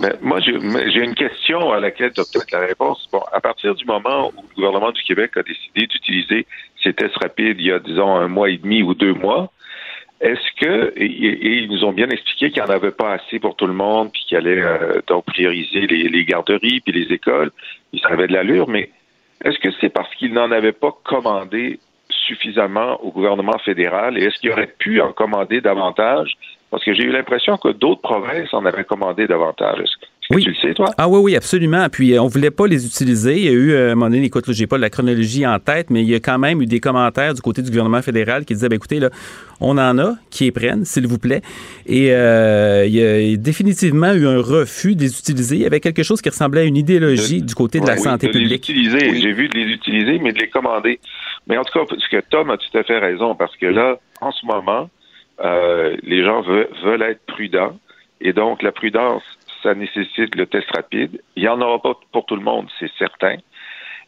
Ben, 0.00 0.12
moi, 0.20 0.40
j'ai 0.40 1.02
une 1.02 1.14
question 1.14 1.72
à 1.72 1.80
laquelle 1.80 2.12
tu 2.12 2.20
as 2.20 2.24
peut-être 2.24 2.52
la 2.52 2.60
réponse. 2.60 3.08
Bon, 3.10 3.22
à 3.32 3.40
partir 3.40 3.74
du 3.74 3.84
moment 3.86 4.28
où 4.36 4.42
le 4.50 4.54
gouvernement 4.56 4.92
du 4.92 5.02
Québec 5.02 5.32
a 5.36 5.42
décidé 5.42 5.86
d'utiliser 5.86 6.46
ces 6.82 6.92
tests 6.92 7.16
rapides 7.16 7.56
il 7.58 7.66
y 7.66 7.72
a, 7.72 7.78
disons, 7.78 8.16
un 8.16 8.28
mois 8.28 8.50
et 8.50 8.58
demi 8.58 8.82
ou 8.82 8.94
deux 8.94 9.14
mois, 9.14 9.50
est-ce 10.20 10.60
que, 10.60 10.92
et, 10.96 11.62
ils 11.62 11.70
nous 11.70 11.84
ont 11.84 11.92
bien 11.92 12.08
expliqué 12.10 12.50
qu'il 12.50 12.62
n'y 12.62 12.68
en 12.68 12.72
avait 12.72 12.90
pas 12.90 13.12
assez 13.12 13.38
pour 13.38 13.56
tout 13.56 13.66
le 13.66 13.72
monde, 13.72 14.12
puis 14.12 14.22
qu'il 14.26 14.36
allait 14.36 14.60
euh, 14.60 15.00
donc 15.06 15.24
prioriser 15.24 15.86
les, 15.86 16.24
garderies, 16.24 16.80
puis 16.80 16.92
les 16.92 17.12
écoles, 17.14 17.50
ils 17.92 18.00
savaient 18.00 18.26
de 18.26 18.34
l'allure, 18.34 18.68
mais 18.68 18.90
est-ce 19.44 19.58
que 19.58 19.70
c'est 19.80 19.88
parce 19.88 20.14
qu'ils 20.16 20.34
n'en 20.34 20.50
avaient 20.50 20.72
pas 20.72 20.94
commandé 21.04 21.80
suffisamment 22.10 23.02
au 23.02 23.10
gouvernement 23.10 23.58
fédéral, 23.64 24.18
et 24.18 24.24
est-ce 24.24 24.38
qu'il 24.40 24.50
aurait 24.50 24.74
pu 24.78 25.00
en 25.00 25.12
commander 25.12 25.62
davantage? 25.62 26.34
Parce 26.70 26.84
que 26.84 26.92
j'ai 26.92 27.04
eu 27.04 27.10
l'impression 27.10 27.56
que 27.56 27.68
d'autres 27.68 28.02
provinces 28.02 28.52
en 28.52 28.66
avaient 28.66 28.84
commandé 28.84 29.26
davantage. 29.26 29.88
Oui. 30.30 30.44
Tu 30.44 30.50
le 30.50 30.56
sais, 30.56 30.74
toi? 30.74 30.86
Ah 30.96 31.08
oui, 31.08 31.20
oui, 31.20 31.36
absolument. 31.36 31.88
Puis 31.90 32.14
euh, 32.14 32.22
on 32.22 32.26
voulait 32.26 32.50
pas 32.50 32.66
les 32.66 32.86
utiliser. 32.86 33.36
Il 33.36 33.44
y 33.44 33.48
a 33.48 33.52
eu, 33.52 33.72
euh, 33.72 33.88
à 33.88 33.92
un 33.92 33.94
moment 33.94 34.10
donné, 34.10 34.24
écoute, 34.24 34.44
j'ai 34.52 34.66
pas 34.66 34.78
la 34.78 34.90
chronologie 34.90 35.46
en 35.46 35.58
tête, 35.58 35.90
mais 35.90 36.02
il 36.02 36.08
y 36.08 36.14
a 36.14 36.20
quand 36.20 36.38
même 36.38 36.62
eu 36.62 36.66
des 36.66 36.80
commentaires 36.80 37.34
du 37.34 37.40
côté 37.40 37.62
du 37.62 37.70
gouvernement 37.70 38.02
fédéral 38.02 38.44
qui 38.44 38.54
disaient, 38.54 38.68
ben, 38.68 38.76
écoutez, 38.76 39.00
là, 39.00 39.10
on 39.60 39.76
en 39.78 39.98
a 39.98 40.14
qui 40.30 40.44
les 40.44 40.52
prennent, 40.52 40.84
s'il 40.84 41.06
vous 41.06 41.18
plaît. 41.18 41.42
Et 41.86 42.12
euh, 42.12 42.86
il 42.86 42.94
y 42.94 43.02
a 43.02 43.36
définitivement 43.36 44.12
eu 44.12 44.26
un 44.26 44.40
refus 44.40 44.94
de 44.94 45.02
les 45.02 45.18
utiliser. 45.18 45.56
Il 45.56 45.62
y 45.62 45.66
avait 45.66 45.80
quelque 45.80 46.02
chose 46.02 46.22
qui 46.22 46.28
ressemblait 46.28 46.62
à 46.62 46.64
une 46.64 46.76
idéologie 46.76 47.42
du 47.42 47.54
côté 47.54 47.80
de 47.80 47.86
la 47.86 47.96
santé 47.96 48.28
de 48.28 48.32
publique. 48.32 48.68
Les 48.68 48.74
utiliser. 48.74 49.20
J'ai 49.20 49.32
vu 49.32 49.48
de 49.48 49.58
les 49.58 49.72
utiliser, 49.72 50.18
mais 50.18 50.32
de 50.32 50.38
les 50.38 50.48
commander. 50.48 51.00
Mais 51.46 51.56
en 51.56 51.64
tout 51.64 51.78
cas, 51.78 51.84
parce 51.88 52.06
que 52.08 52.20
Tom 52.30 52.50
a 52.50 52.56
tout 52.56 52.78
à 52.78 52.84
fait 52.84 52.98
raison, 52.98 53.34
parce 53.34 53.56
que 53.56 53.66
là, 53.66 53.98
en 54.20 54.30
ce 54.30 54.46
moment, 54.46 54.88
euh, 55.44 55.96
les 56.02 56.22
gens 56.24 56.42
veulent 56.42 57.02
être 57.02 57.20
prudents. 57.26 57.76
Et 58.20 58.32
donc, 58.32 58.62
la 58.62 58.72
prudence, 58.72 59.22
ça 59.62 59.74
nécessite 59.74 60.34
le 60.34 60.46
test 60.46 60.68
rapide. 60.74 61.20
Il 61.36 61.42
n'y 61.42 61.48
en 61.48 61.60
aura 61.60 61.80
pas 61.80 61.98
pour 62.12 62.26
tout 62.26 62.36
le 62.36 62.42
monde, 62.42 62.68
c'est 62.78 62.90
certain. 62.98 63.36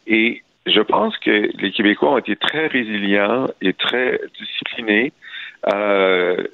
Et 0.07 0.43
je 0.67 0.81
pense 0.81 1.17
que 1.19 1.51
les 1.61 1.73
Québécois 1.73 2.13
ont 2.13 2.19
été 2.19 2.37
très 2.37 2.67
résilients 2.67 3.49
et 3.61 3.73
très 3.73 4.21
disciplinés. 4.39 5.13
Euh, 5.73 6.45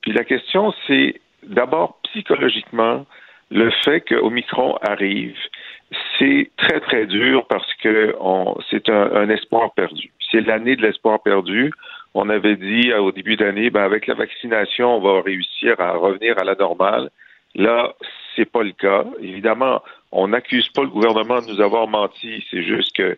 puis 0.00 0.12
la 0.12 0.24
question, 0.24 0.72
c'est 0.86 1.20
d'abord 1.42 1.98
psychologiquement, 2.04 3.06
le 3.50 3.70
fait 3.84 4.02
que 4.02 4.14
Omicron 4.14 4.76
arrive, 4.82 5.36
c'est 6.18 6.50
très, 6.56 6.80
très 6.80 7.06
dur 7.06 7.46
parce 7.48 7.72
que 7.74 8.14
c'est 8.70 8.88
un, 8.90 9.28
espoir 9.30 9.72
perdu. 9.72 10.10
C'est 10.30 10.42
l'année 10.42 10.76
de 10.76 10.82
l'espoir 10.82 11.22
perdu. 11.22 11.72
On 12.14 12.28
avait 12.28 12.56
dit 12.56 12.92
au 12.92 13.12
début 13.12 13.36
d'année, 13.36 13.70
ben, 13.70 13.82
avec 13.82 14.06
la 14.06 14.14
vaccination, 14.14 14.96
on 14.96 15.00
va 15.00 15.22
réussir 15.22 15.80
à 15.80 15.92
revenir 15.92 16.38
à 16.38 16.44
la 16.44 16.54
normale. 16.54 17.10
Là, 17.54 17.94
c'est 18.36 18.50
pas 18.50 18.62
le 18.62 18.72
cas. 18.72 19.04
Évidemment, 19.20 19.82
on 20.12 20.28
n'accuse 20.28 20.68
pas 20.68 20.82
le 20.82 20.88
gouvernement 20.88 21.40
de 21.40 21.52
nous 21.52 21.60
avoir 21.60 21.88
menti. 21.88 22.44
C'est 22.50 22.62
juste 22.62 22.94
que 22.94 23.16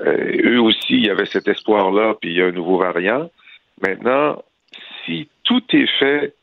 euh, 0.00 0.42
eux 0.44 0.60
aussi, 0.60 0.94
il 0.94 1.06
y 1.06 1.10
avait 1.10 1.26
cet 1.26 1.48
espoir-là, 1.48 2.14
puis 2.20 2.30
il 2.30 2.36
y 2.36 2.42
a 2.42 2.46
un 2.46 2.52
nouveau 2.52 2.78
variant. 2.78 3.30
Maintenant, 3.80 4.42
si 5.04 5.28
tout 5.44 5.62
est 5.72 5.90
fait 5.98 6.34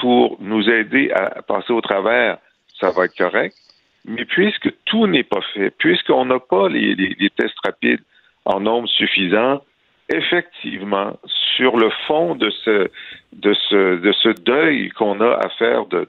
pour 0.00 0.36
nous 0.40 0.68
aider 0.68 1.10
à 1.12 1.42
passer 1.42 1.72
au 1.72 1.80
travers, 1.80 2.38
ça 2.78 2.90
va 2.90 3.06
être 3.06 3.16
correct. 3.16 3.56
Mais 4.04 4.24
puisque 4.24 4.72
tout 4.84 5.06
n'est 5.06 5.24
pas 5.24 5.40
fait, 5.54 5.70
puisqu'on 5.70 6.26
n'a 6.26 6.38
pas 6.38 6.68
les, 6.68 7.30
tests 7.36 7.58
rapides 7.64 8.02
en 8.44 8.60
nombre 8.60 8.88
suffisant, 8.88 9.62
effectivement, 10.08 11.18
sur 11.56 11.76
le 11.76 11.90
fond 12.06 12.34
de 12.34 12.50
ce 12.50 12.88
de 13.32 13.54
ce 13.68 13.96
de 13.96 14.12
ce 14.12 14.28
deuil 14.28 14.90
qu'on 14.90 15.20
a 15.20 15.34
à 15.34 15.48
faire 15.58 15.86
de, 15.86 16.06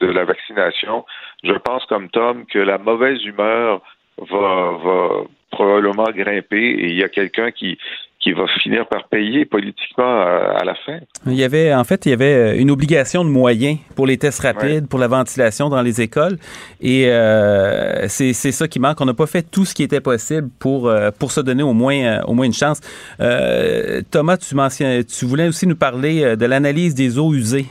de, 0.00 0.06
la 0.06 0.24
vaccination, 0.24 1.04
je 1.42 1.52
pense 1.52 1.84
comme 1.86 2.08
Tom 2.10 2.46
que 2.46 2.58
la 2.58 2.78
mauvaise 2.78 3.22
humeur 3.24 3.82
va, 4.18 4.72
va 4.82 5.08
probablement 5.50 6.10
grimper 6.10 6.56
et 6.56 6.86
il 6.86 6.96
y 6.96 7.04
a 7.04 7.08
quelqu'un 7.08 7.50
qui 7.50 7.78
qui 8.20 8.32
va 8.32 8.46
finir 8.62 8.86
par 8.86 9.08
payer 9.08 9.46
politiquement 9.46 10.20
à, 10.20 10.62
la 10.64 10.74
fin. 10.74 10.98
Il 11.26 11.34
y 11.34 11.44
avait, 11.44 11.72
en 11.72 11.84
fait, 11.84 12.04
il 12.04 12.10
y 12.10 12.12
avait 12.12 12.58
une 12.58 12.70
obligation 12.70 13.24
de 13.24 13.30
moyens 13.30 13.78
pour 13.96 14.06
les 14.06 14.18
tests 14.18 14.40
rapides, 14.40 14.88
pour 14.88 14.98
la 14.98 15.08
ventilation 15.08 15.70
dans 15.70 15.80
les 15.80 16.02
écoles, 16.02 16.38
et 16.80 17.06
euh, 17.08 18.08
c'est 18.08 18.32
ça 18.32 18.68
qui 18.68 18.78
manque. 18.78 19.00
On 19.00 19.06
n'a 19.06 19.14
pas 19.14 19.26
fait 19.26 19.42
tout 19.42 19.64
ce 19.64 19.74
qui 19.74 19.82
était 19.82 20.00
possible 20.00 20.50
pour 20.58 20.88
euh, 20.88 21.10
pour 21.18 21.32
se 21.32 21.40
donner 21.40 21.62
au 21.62 21.72
moins 21.72 21.96
euh, 21.96 22.22
au 22.26 22.34
moins 22.34 22.46
une 22.46 22.52
chance. 22.52 22.80
Euh, 23.20 24.02
Thomas, 24.10 24.36
tu 24.36 24.54
mentionnes, 24.54 25.04
tu 25.04 25.24
voulais 25.24 25.48
aussi 25.48 25.66
nous 25.66 25.76
parler 25.76 26.36
de 26.36 26.46
l'analyse 26.46 26.94
des 26.94 27.18
eaux 27.18 27.32
usées. 27.32 27.66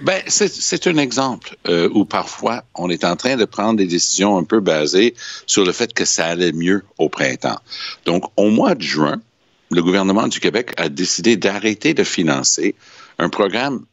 Ben, 0.00 0.22
c'est 0.28 0.86
un 0.86 0.96
exemple 0.96 1.56
euh, 1.66 1.88
où 1.92 2.04
parfois 2.04 2.62
on 2.76 2.88
est 2.88 3.04
en 3.04 3.16
train 3.16 3.36
de 3.36 3.44
prendre 3.44 3.78
des 3.78 3.86
décisions 3.86 4.38
un 4.38 4.44
peu 4.44 4.60
basées 4.60 5.14
sur 5.46 5.64
le 5.64 5.72
fait 5.72 5.92
que 5.92 6.04
ça 6.04 6.26
allait 6.26 6.52
mieux 6.52 6.84
au 6.98 7.08
printemps. 7.08 7.58
Donc, 8.04 8.24
au 8.36 8.48
mois 8.48 8.76
de 8.76 8.82
juin, 8.82 9.20
le 9.70 9.82
gouvernement 9.82 10.28
du 10.28 10.40
Québec 10.40 10.72
a 10.76 10.88
décidé 10.88 11.36
d'arrêter 11.36 11.94
de 11.94 12.04
financer 12.04 12.74
un 13.18 13.28
programme 13.28 13.84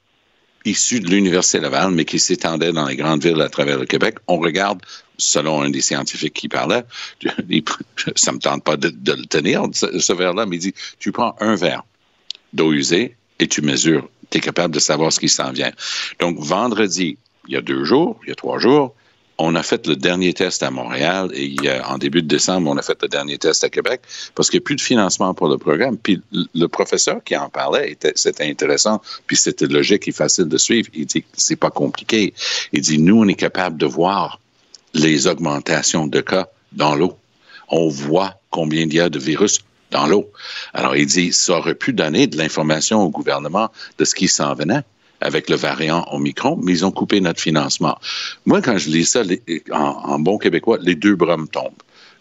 issu 0.65 0.99
de 0.99 1.09
l'Université 1.09 1.59
Laval, 1.59 1.91
mais 1.91 2.05
qui 2.05 2.19
s'étendait 2.19 2.71
dans 2.71 2.87
les 2.87 2.95
grandes 2.95 3.23
villes 3.23 3.41
à 3.41 3.49
travers 3.49 3.77
le 3.77 3.85
Québec. 3.85 4.15
On 4.27 4.37
regarde, 4.37 4.81
selon 5.17 5.61
un 5.61 5.69
des 5.69 5.81
scientifiques 5.81 6.33
qui 6.33 6.49
parlait, 6.49 6.83
ça 8.15 8.31
me 8.31 8.39
tente 8.39 8.63
pas 8.63 8.77
de, 8.77 8.89
le 8.89 9.25
tenir, 9.25 9.63
ce, 9.73 10.13
verre-là, 10.13 10.45
mais 10.45 10.57
il 10.57 10.59
dit, 10.59 10.73
tu 10.99 11.11
prends 11.11 11.35
un 11.39 11.55
verre 11.55 11.83
d'eau 12.53 12.73
usée 12.73 13.15
et 13.39 13.47
tu 13.47 13.61
mesures. 13.61 14.09
Tu 14.31 14.39
es 14.39 14.41
capable 14.41 14.73
de 14.73 14.79
savoir 14.79 15.13
ce 15.13 15.19
qui 15.19 15.29
s'en 15.29 15.51
vient. 15.51 15.71
Donc, 16.19 16.39
vendredi, 16.39 17.17
il 17.47 17.53
y 17.53 17.57
a 17.57 17.61
deux 17.61 17.83
jours, 17.83 18.19
il 18.23 18.29
y 18.29 18.31
a 18.31 18.35
trois 18.35 18.57
jours, 18.57 18.95
on 19.37 19.55
a 19.55 19.63
fait 19.63 19.85
le 19.87 19.95
dernier 19.95 20.33
test 20.33 20.63
à 20.63 20.71
Montréal 20.71 21.29
et 21.33 21.55
a, 21.69 21.89
en 21.89 21.97
début 21.97 22.21
de 22.21 22.27
décembre, 22.27 22.69
on 22.69 22.77
a 22.77 22.81
fait 22.81 22.97
le 23.01 23.07
dernier 23.07 23.37
test 23.37 23.63
à 23.63 23.69
Québec 23.69 24.01
parce 24.33 24.49
qu'il 24.49 24.59
n'y 24.59 24.63
a 24.63 24.65
plus 24.65 24.75
de 24.75 24.81
financement 24.81 25.33
pour 25.33 25.47
le 25.47 25.57
programme. 25.57 25.97
Puis 25.97 26.21
le 26.31 26.67
professeur 26.67 27.23
qui 27.23 27.35
en 27.35 27.49
parlait, 27.49 27.97
c'était 28.15 28.45
intéressant, 28.45 29.01
puis 29.27 29.35
c'était 29.35 29.67
logique 29.67 30.07
et 30.07 30.11
facile 30.11 30.47
de 30.47 30.57
suivre. 30.57 30.89
Il 30.93 31.05
dit 31.05 31.25
c'est 31.33 31.57
pas 31.57 31.69
compliqué. 31.69 32.33
Il 32.71 32.81
dit 32.81 32.97
nous, 32.97 33.21
on 33.21 33.27
est 33.27 33.35
capable 33.35 33.77
de 33.77 33.85
voir 33.85 34.39
les 34.93 35.27
augmentations 35.27 36.07
de 36.07 36.21
cas 36.21 36.47
dans 36.71 36.95
l'eau. 36.95 37.17
On 37.69 37.89
voit 37.89 38.35
combien 38.49 38.83
il 38.83 38.93
y 38.93 38.99
a 38.99 39.09
de 39.09 39.19
virus 39.19 39.59
dans 39.91 40.07
l'eau. 40.07 40.31
Alors 40.73 40.95
il 40.95 41.07
dit 41.07 41.33
ça 41.33 41.57
aurait 41.57 41.75
pu 41.75 41.91
donner 41.91 42.27
de 42.27 42.37
l'information 42.37 43.01
au 43.01 43.09
gouvernement 43.09 43.69
de 43.97 44.05
ce 44.05 44.15
qui 44.15 44.27
s'en 44.27 44.53
venait 44.53 44.83
avec 45.21 45.49
le 45.49 45.55
variant 45.55 46.05
Omicron, 46.11 46.57
mais 46.61 46.71
ils 46.71 46.85
ont 46.85 46.91
coupé 46.91 47.21
notre 47.21 47.41
financement. 47.41 47.97
Moi, 48.45 48.61
quand 48.61 48.77
je 48.77 48.89
lis 48.89 49.05
ça 49.05 49.23
en, 49.71 50.19
bon 50.19 50.37
québécois, 50.37 50.77
les 50.81 50.95
deux 50.95 51.15
bras 51.15 51.37
me 51.37 51.47
tombent. 51.47 51.71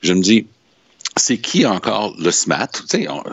Je 0.03 0.13
me 0.13 0.21
dis, 0.21 0.47
c'est 1.17 1.39
qui 1.39 1.65
encore 1.67 2.15
le 2.19 2.31
SMAT? 2.31 2.71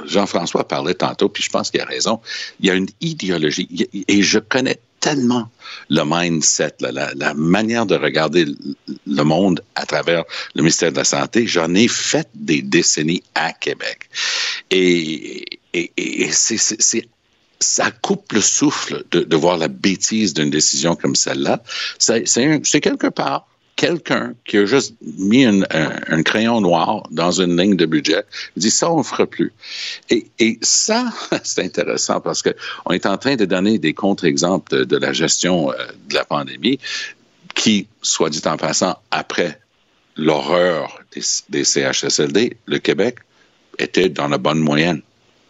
Jean-François 0.06 0.68
parlait 0.68 0.94
tantôt, 0.94 1.30
puis 1.30 1.44
je 1.44 1.50
pense 1.50 1.72
qu'il 1.72 1.82
a 1.82 1.86
raison. 1.86 2.20
Il 2.60 2.68
y 2.68 2.70
a 2.70 2.76
une 2.76 2.90
idéologie, 3.02 3.88
et 4.08 4.22
je 4.22 4.40
connais 4.40 4.80
tellement 5.00 5.50
le 5.90 6.04
mindset, 6.06 6.76
la, 6.80 7.34
manière 7.34 7.86
de 7.86 7.96
regarder 7.96 8.46
le 9.08 9.24
monde 9.24 9.64
à 9.76 9.86
travers 9.86 10.24
le 10.54 10.62
ministère 10.62 10.92
de 10.92 10.98
la 10.98 11.04
Santé. 11.04 11.48
J'en 11.48 11.74
ai 11.74 11.88
fait 11.88 12.30
des 12.36 12.62
décennies 12.62 13.24
à 13.34 13.52
Québec. 13.52 14.10
Et, 14.70 15.44
et, 15.74 15.92
et 15.98 16.32
c'est 16.32 17.08
ça 17.62 17.92
coupe 17.92 18.34
le 18.34 18.42
souffle 18.42 19.04
de, 19.12 19.22
de 19.22 19.36
voir 19.38 19.58
la 19.58 19.68
bêtise 19.68 20.34
d'une 20.34 20.50
décision 20.50 20.96
comme 20.96 21.16
celle-là. 21.16 21.62
C'est 22.00 22.82
quelque 22.82 23.08
part 23.08 23.48
quelqu'un 23.82 24.36
qui 24.46 24.58
a 24.58 24.66
juste 24.66 24.94
mis 25.02 25.44
un, 25.44 25.62
un, 25.72 26.22
crayon 26.22 26.62
noir 26.62 27.08
dans 27.10 27.32
une 27.32 27.60
ligne 27.60 27.76
de 27.76 27.88
budget, 27.88 28.24
dit 28.56 28.70
ça, 28.70 28.92
on 28.92 29.00
ne 29.00 29.04
fera 29.04 29.26
plus. 29.26 29.52
Et, 30.12 30.28
et 30.38 30.60
ça, 30.62 31.12
c'est 31.44 31.64
intéressant 31.64 32.20
parce 32.20 32.44
qu'on 32.44 32.92
est 32.92 33.08
en 33.08 33.18
train 33.18 33.38
de 33.38 33.46
donner 33.46 33.80
des 33.80 33.96
contre-exemples 33.96 34.78
de, 34.78 34.84
de, 34.84 34.98
la 34.98 35.14
gestion 35.14 35.72
euh, 35.72 35.76
de 36.10 36.14
la 36.14 36.26
pandémie 36.26 36.78
qui, 37.56 37.88
soit 38.04 38.30
dit 38.30 38.42
en 38.46 38.56
passant, 38.56 38.98
après 39.10 39.60
l'horreur 40.16 41.00
des, 41.16 41.22
des 41.50 41.64
CHSLD, 41.64 42.58
le 42.68 42.78
Québec 42.78 43.16
était 43.80 44.10
dans 44.10 44.28
la 44.28 44.38
bonne 44.38 44.60
moyenne 44.60 45.02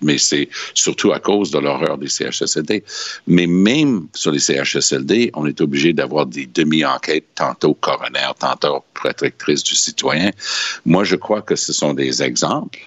mais 0.01 0.17
c'est 0.17 0.49
surtout 0.73 1.11
à 1.11 1.19
cause 1.19 1.51
de 1.51 1.59
l'horreur 1.59 1.97
des 1.97 2.09
CHSLD. 2.09 2.83
Mais 3.27 3.47
même 3.47 4.07
sur 4.13 4.31
les 4.31 4.39
CHSLD, 4.39 5.31
on 5.33 5.45
est 5.45 5.61
obligé 5.61 5.93
d'avoir 5.93 6.25
des 6.25 6.45
demi-enquêtes, 6.45 7.27
tantôt 7.35 7.73
coroner, 7.73 8.31
tantôt 8.39 8.83
protectrice 8.93 9.63
du 9.63 9.75
citoyen. 9.75 10.31
Moi, 10.85 11.03
je 11.03 11.15
crois 11.15 11.41
que 11.41 11.55
ce 11.55 11.73
sont 11.73 11.93
des 11.93 12.23
exemples 12.23 12.79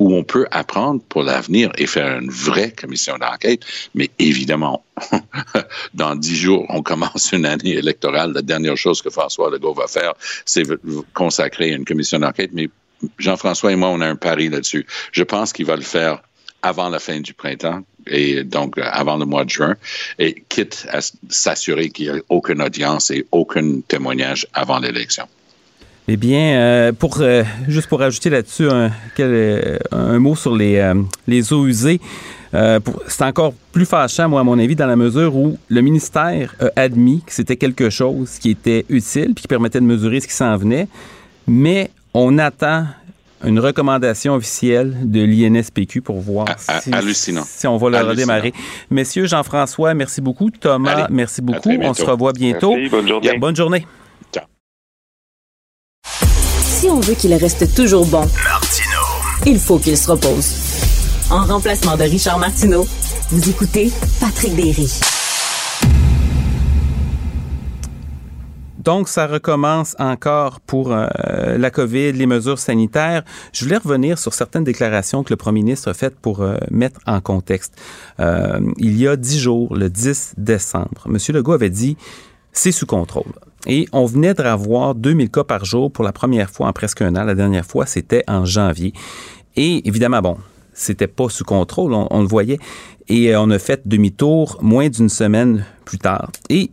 où 0.00 0.14
on 0.14 0.24
peut 0.24 0.46
apprendre 0.50 1.02
pour 1.08 1.22
l'avenir 1.22 1.70
et 1.76 1.86
faire 1.86 2.18
une 2.18 2.30
vraie 2.30 2.72
commission 2.72 3.18
d'enquête. 3.18 3.62
Mais 3.94 4.10
évidemment, 4.18 4.82
dans 5.94 6.16
dix 6.16 6.36
jours, 6.36 6.64
on 6.70 6.82
commence 6.82 7.32
une 7.32 7.44
année 7.44 7.74
électorale. 7.74 8.32
La 8.32 8.40
dernière 8.40 8.78
chose 8.78 9.02
que 9.02 9.10
François 9.10 9.50
Legault 9.50 9.74
va 9.74 9.86
faire, 9.86 10.14
c'est 10.46 10.64
consacrer 11.12 11.72
une 11.72 11.84
commission 11.84 12.18
d'enquête. 12.18 12.50
Mais 12.54 12.70
Jean-François 13.18 13.72
et 13.72 13.76
moi, 13.76 13.90
on 13.90 14.00
a 14.00 14.06
un 14.06 14.16
pari 14.16 14.48
là-dessus. 14.48 14.86
Je 15.12 15.22
pense 15.22 15.52
qu'il 15.52 15.66
va 15.66 15.76
le 15.76 15.82
faire 15.82 16.22
avant 16.62 16.88
la 16.88 16.98
fin 16.98 17.20
du 17.20 17.34
printemps 17.34 17.82
et 18.06 18.44
donc 18.44 18.78
euh, 18.78 18.82
avant 18.84 19.16
le 19.16 19.24
mois 19.24 19.44
de 19.44 19.50
juin, 19.50 19.76
et 20.18 20.42
quitte 20.48 20.86
à 20.90 21.00
s'assurer 21.28 21.90
qu'il 21.90 22.12
n'y 22.12 22.18
ait 22.18 22.22
aucune 22.28 22.62
audience 22.62 23.10
et 23.10 23.26
aucun 23.30 23.80
témoignage 23.86 24.46
avant 24.52 24.78
l'élection. 24.78 25.24
Eh 26.08 26.16
bien, 26.16 26.58
euh, 26.58 26.92
pour 26.92 27.20
euh, 27.20 27.44
juste 27.68 27.88
pour 27.88 28.02
ajouter 28.02 28.30
là-dessus 28.30 28.68
un, 28.70 30.18
mot 30.18 30.34
sur 30.34 30.56
les, 30.56 30.92
les 31.28 31.52
eaux 31.52 31.66
usées, 31.66 32.00
c'est 32.52 33.22
encore 33.22 33.54
plus 33.70 33.86
fâchant, 33.86 34.28
moi, 34.28 34.40
à 34.40 34.44
mon 34.44 34.58
avis, 34.58 34.74
dans 34.74 34.88
la 34.88 34.96
mesure 34.96 35.36
où 35.36 35.56
le 35.68 35.80
ministère 35.82 36.56
a 36.58 36.80
admis 36.80 37.22
que 37.24 37.32
c'était 37.32 37.56
quelque 37.56 37.90
chose 37.90 38.38
qui 38.40 38.50
était 38.50 38.84
utile 38.88 39.34
puis 39.34 39.42
qui 39.42 39.48
permettait 39.48 39.78
de 39.78 39.84
mesurer 39.84 40.18
ce 40.18 40.26
qui 40.26 40.34
s'en 40.34 40.56
venait, 40.56 40.88
mais 41.46 41.90
on 42.12 42.38
attend 42.38 42.86
une 43.44 43.58
recommandation 43.58 44.34
officielle 44.34 44.94
de 45.04 45.20
l'INSPQ 45.20 46.02
pour 46.02 46.20
voir 46.20 46.46
si, 46.58 46.90
si, 47.44 47.66
on 47.66 47.76
va 47.76 47.90
le 47.90 48.08
redémarrer. 48.08 48.52
Messieurs, 48.90 49.26
Jean-François, 49.26 49.94
merci 49.94 50.20
beaucoup. 50.20 50.50
Thomas, 50.50 51.06
merci 51.10 51.42
beaucoup. 51.42 51.70
On 51.70 51.94
se 51.94 52.02
revoit 52.02 52.32
bientôt. 52.32 52.76
bonne 52.90 53.08
journée. 53.08 53.38
bonne 53.38 53.56
journée. 53.56 53.86
Ciao. 54.32 54.44
Si 56.60 56.86
on 56.88 57.00
veut 57.00 57.14
qu'il 57.14 57.34
reste 57.34 57.74
toujours 57.74 58.06
bon, 58.06 58.26
il 59.46 59.58
faut 59.58 59.78
qu'il 59.78 59.96
se 59.96 60.10
repose. 60.10 60.54
En 61.30 61.44
remplacement 61.44 61.96
de 61.96 62.02
Richard 62.02 62.38
Martineau, 62.38 62.86
vous 63.30 63.48
écoutez 63.48 63.92
Patrick 64.20 64.54
Berry. 64.54 65.09
Donc, 68.90 69.08
ça 69.08 69.28
recommence 69.28 69.94
encore 70.00 70.58
pour 70.58 70.90
euh, 70.90 71.06
la 71.56 71.70
COVID, 71.70 72.10
les 72.10 72.26
mesures 72.26 72.58
sanitaires. 72.58 73.22
Je 73.52 73.64
voulais 73.64 73.76
revenir 73.76 74.18
sur 74.18 74.34
certaines 74.34 74.64
déclarations 74.64 75.22
que 75.22 75.30
le 75.30 75.36
premier 75.36 75.62
ministre 75.62 75.88
a 75.88 75.94
faites 75.94 76.16
pour 76.16 76.40
euh, 76.40 76.56
mettre 76.72 76.98
en 77.06 77.20
contexte. 77.20 77.80
Euh, 78.18 78.58
il 78.78 78.98
y 78.98 79.06
a 79.06 79.14
dix 79.14 79.38
jours, 79.38 79.76
le 79.76 79.88
10 79.88 80.34
décembre, 80.38 81.06
M. 81.06 81.18
Legault 81.28 81.52
avait 81.52 81.70
dit 81.70 81.96
c'est 82.50 82.72
sous 82.72 82.84
contrôle. 82.84 83.30
Et 83.68 83.86
on 83.92 84.06
venait 84.06 84.34
de 84.34 84.42
revoir 84.42 84.96
2000 84.96 85.30
cas 85.30 85.44
par 85.44 85.64
jour 85.64 85.92
pour 85.92 86.02
la 86.02 86.10
première 86.10 86.50
fois 86.50 86.66
en 86.66 86.72
presque 86.72 87.00
un 87.00 87.14
an. 87.14 87.22
La 87.22 87.36
dernière 87.36 87.64
fois, 87.64 87.86
c'était 87.86 88.24
en 88.26 88.44
janvier. 88.44 88.92
Et 89.54 89.86
évidemment, 89.86 90.20
bon, 90.20 90.36
c'était 90.74 91.06
pas 91.06 91.28
sous 91.28 91.44
contrôle, 91.44 91.94
on, 91.94 92.08
on 92.10 92.22
le 92.22 92.28
voyait. 92.28 92.58
Et 93.06 93.36
on 93.36 93.50
a 93.50 93.60
fait 93.60 93.86
demi-tour 93.86 94.58
moins 94.60 94.88
d'une 94.88 95.08
semaine 95.08 95.64
plus 95.84 95.98
tard. 95.98 96.32
Et 96.48 96.72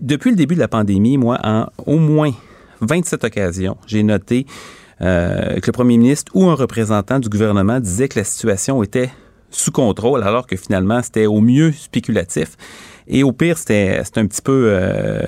depuis 0.00 0.30
le 0.30 0.36
début 0.36 0.54
de 0.54 0.60
la 0.60 0.68
pandémie, 0.68 1.16
moi, 1.16 1.38
en 1.42 1.66
au 1.86 1.98
moins 1.98 2.32
27 2.80 3.24
occasions, 3.24 3.76
j'ai 3.86 4.02
noté 4.02 4.46
euh, 5.02 5.60
que 5.60 5.66
le 5.66 5.72
premier 5.72 5.98
ministre 5.98 6.32
ou 6.34 6.46
un 6.46 6.54
représentant 6.54 7.18
du 7.18 7.28
gouvernement 7.28 7.80
disait 7.80 8.08
que 8.08 8.18
la 8.18 8.24
situation 8.24 8.82
était 8.82 9.10
sous 9.50 9.70
contrôle, 9.70 10.22
alors 10.22 10.46
que 10.46 10.56
finalement, 10.56 11.02
c'était 11.02 11.26
au 11.26 11.40
mieux 11.40 11.72
spéculatif. 11.72 12.56
Et 13.08 13.22
au 13.22 13.32
pire, 13.32 13.56
c'était 13.56 14.02
un 14.16 14.26
petit 14.26 14.42
peu 14.42 14.66
euh, 14.68 15.22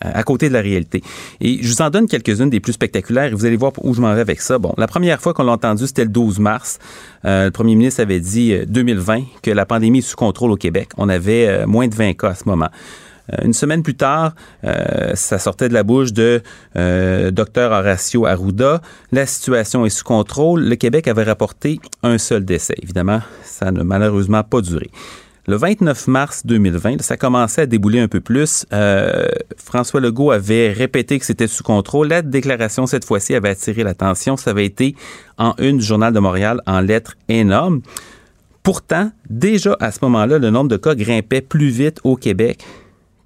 à 0.00 0.22
côté 0.22 0.48
de 0.48 0.52
la 0.52 0.60
réalité. 0.60 1.02
Et 1.40 1.62
je 1.62 1.68
vous 1.68 1.80
en 1.80 1.88
donne 1.88 2.06
quelques-unes 2.06 2.50
des 2.50 2.60
plus 2.60 2.74
spectaculaires 2.74 3.32
et 3.32 3.34
vous 3.34 3.46
allez 3.46 3.56
voir 3.56 3.72
où 3.82 3.94
je 3.94 4.02
m'en 4.02 4.12
vais 4.14 4.20
avec 4.20 4.42
ça. 4.42 4.58
Bon, 4.58 4.74
la 4.76 4.86
première 4.86 5.20
fois 5.20 5.32
qu'on 5.32 5.44
l'a 5.44 5.52
entendu, 5.52 5.86
c'était 5.86 6.04
le 6.04 6.10
12 6.10 6.38
mars. 6.40 6.78
Euh, 7.24 7.46
le 7.46 7.50
premier 7.50 7.74
ministre 7.74 8.02
avait 8.02 8.20
dit 8.20 8.54
2020 8.66 9.22
que 9.42 9.50
la 9.50 9.64
pandémie 9.64 9.98
est 9.98 10.02
sous 10.02 10.16
contrôle 10.16 10.50
au 10.50 10.56
Québec. 10.56 10.90
On 10.98 11.08
avait 11.08 11.64
moins 11.66 11.88
de 11.88 11.94
20 11.94 12.12
cas 12.14 12.30
à 12.30 12.34
ce 12.34 12.44
moment. 12.46 12.68
Une 13.42 13.52
semaine 13.52 13.82
plus 13.82 13.94
tard, 13.94 14.34
ça 15.14 15.38
sortait 15.38 15.68
de 15.68 15.74
la 15.74 15.82
bouche 15.82 16.12
de 16.12 16.42
Dr 16.74 17.70
Horacio 17.70 18.26
Arruda. 18.26 18.80
La 19.10 19.26
situation 19.26 19.86
est 19.86 19.90
sous 19.90 20.04
contrôle. 20.04 20.64
Le 20.64 20.76
Québec 20.76 21.08
avait 21.08 21.22
rapporté 21.22 21.80
un 22.02 22.18
seul 22.18 22.44
décès. 22.44 22.74
Évidemment, 22.82 23.20
ça 23.42 23.70
n'a 23.70 23.84
malheureusement 23.84 24.42
pas 24.42 24.60
duré. 24.60 24.90
Le 25.48 25.56
29 25.56 26.06
mars 26.06 26.46
2020, 26.46 27.02
ça 27.02 27.16
commençait 27.16 27.62
à 27.62 27.66
débouler 27.66 27.98
un 27.98 28.06
peu 28.06 28.20
plus. 28.20 28.64
Euh, 28.72 29.26
François 29.56 30.00
Legault 30.00 30.30
avait 30.30 30.70
répété 30.70 31.18
que 31.18 31.24
c'était 31.24 31.48
sous 31.48 31.64
contrôle. 31.64 32.06
La 32.06 32.22
déclaration, 32.22 32.86
cette 32.86 33.04
fois-ci, 33.04 33.34
avait 33.34 33.48
attiré 33.48 33.82
l'attention. 33.82 34.36
Ça 34.36 34.50
avait 34.50 34.64
été 34.64 34.94
en 35.38 35.54
une 35.58 35.78
du 35.78 35.84
Journal 35.84 36.12
de 36.12 36.20
Montréal 36.20 36.60
en 36.66 36.80
lettres 36.80 37.16
énormes. 37.28 37.80
Pourtant, 38.62 39.10
déjà 39.30 39.76
à 39.80 39.90
ce 39.90 39.98
moment-là, 40.02 40.38
le 40.38 40.50
nombre 40.50 40.70
de 40.70 40.76
cas 40.76 40.94
grimpait 40.94 41.40
plus 41.40 41.70
vite 41.70 41.98
au 42.04 42.14
Québec 42.14 42.64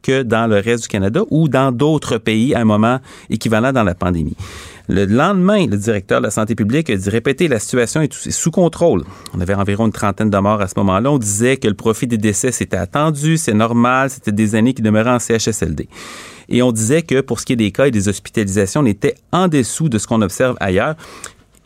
que 0.06 0.22
dans 0.22 0.46
le 0.46 0.56
reste 0.56 0.84
du 0.84 0.88
Canada 0.88 1.22
ou 1.30 1.48
dans 1.48 1.72
d'autres 1.72 2.18
pays 2.18 2.54
à 2.54 2.60
un 2.60 2.64
moment 2.64 3.00
équivalent 3.28 3.72
dans 3.72 3.82
la 3.82 3.94
pandémie. 3.94 4.36
Le 4.88 5.04
lendemain, 5.04 5.66
le 5.66 5.76
directeur 5.76 6.20
de 6.20 6.26
la 6.26 6.30
santé 6.30 6.54
publique 6.54 6.88
a 6.90 6.96
dit 6.96 7.10
répéter 7.10 7.48
la 7.48 7.58
situation 7.58 8.02
est 8.02 8.30
sous 8.30 8.52
contrôle. 8.52 9.02
On 9.34 9.40
avait 9.40 9.54
environ 9.54 9.86
une 9.86 9.92
trentaine 9.92 10.30
de 10.30 10.38
morts 10.38 10.60
à 10.60 10.68
ce 10.68 10.74
moment-là. 10.76 11.10
On 11.10 11.18
disait 11.18 11.56
que 11.56 11.66
le 11.66 11.74
profit 11.74 12.06
des 12.06 12.18
décès 12.18 12.52
c'était 12.52 12.76
attendu, 12.76 13.36
c'est 13.36 13.52
normal, 13.52 14.10
c'était 14.10 14.30
des 14.30 14.54
années 14.54 14.74
qui 14.74 14.82
demeuraient 14.82 15.10
en 15.10 15.18
CHSLD. 15.18 15.88
Et 16.48 16.62
on 16.62 16.70
disait 16.70 17.02
que 17.02 17.20
pour 17.20 17.40
ce 17.40 17.46
qui 17.46 17.54
est 17.54 17.56
des 17.56 17.72
cas 17.72 17.86
et 17.86 17.90
des 17.90 18.08
hospitalisations, 18.08 18.82
on 18.82 18.86
était 18.86 19.16
en 19.32 19.48
dessous 19.48 19.88
de 19.88 19.98
ce 19.98 20.06
qu'on 20.06 20.22
observe 20.22 20.56
ailleurs 20.60 20.94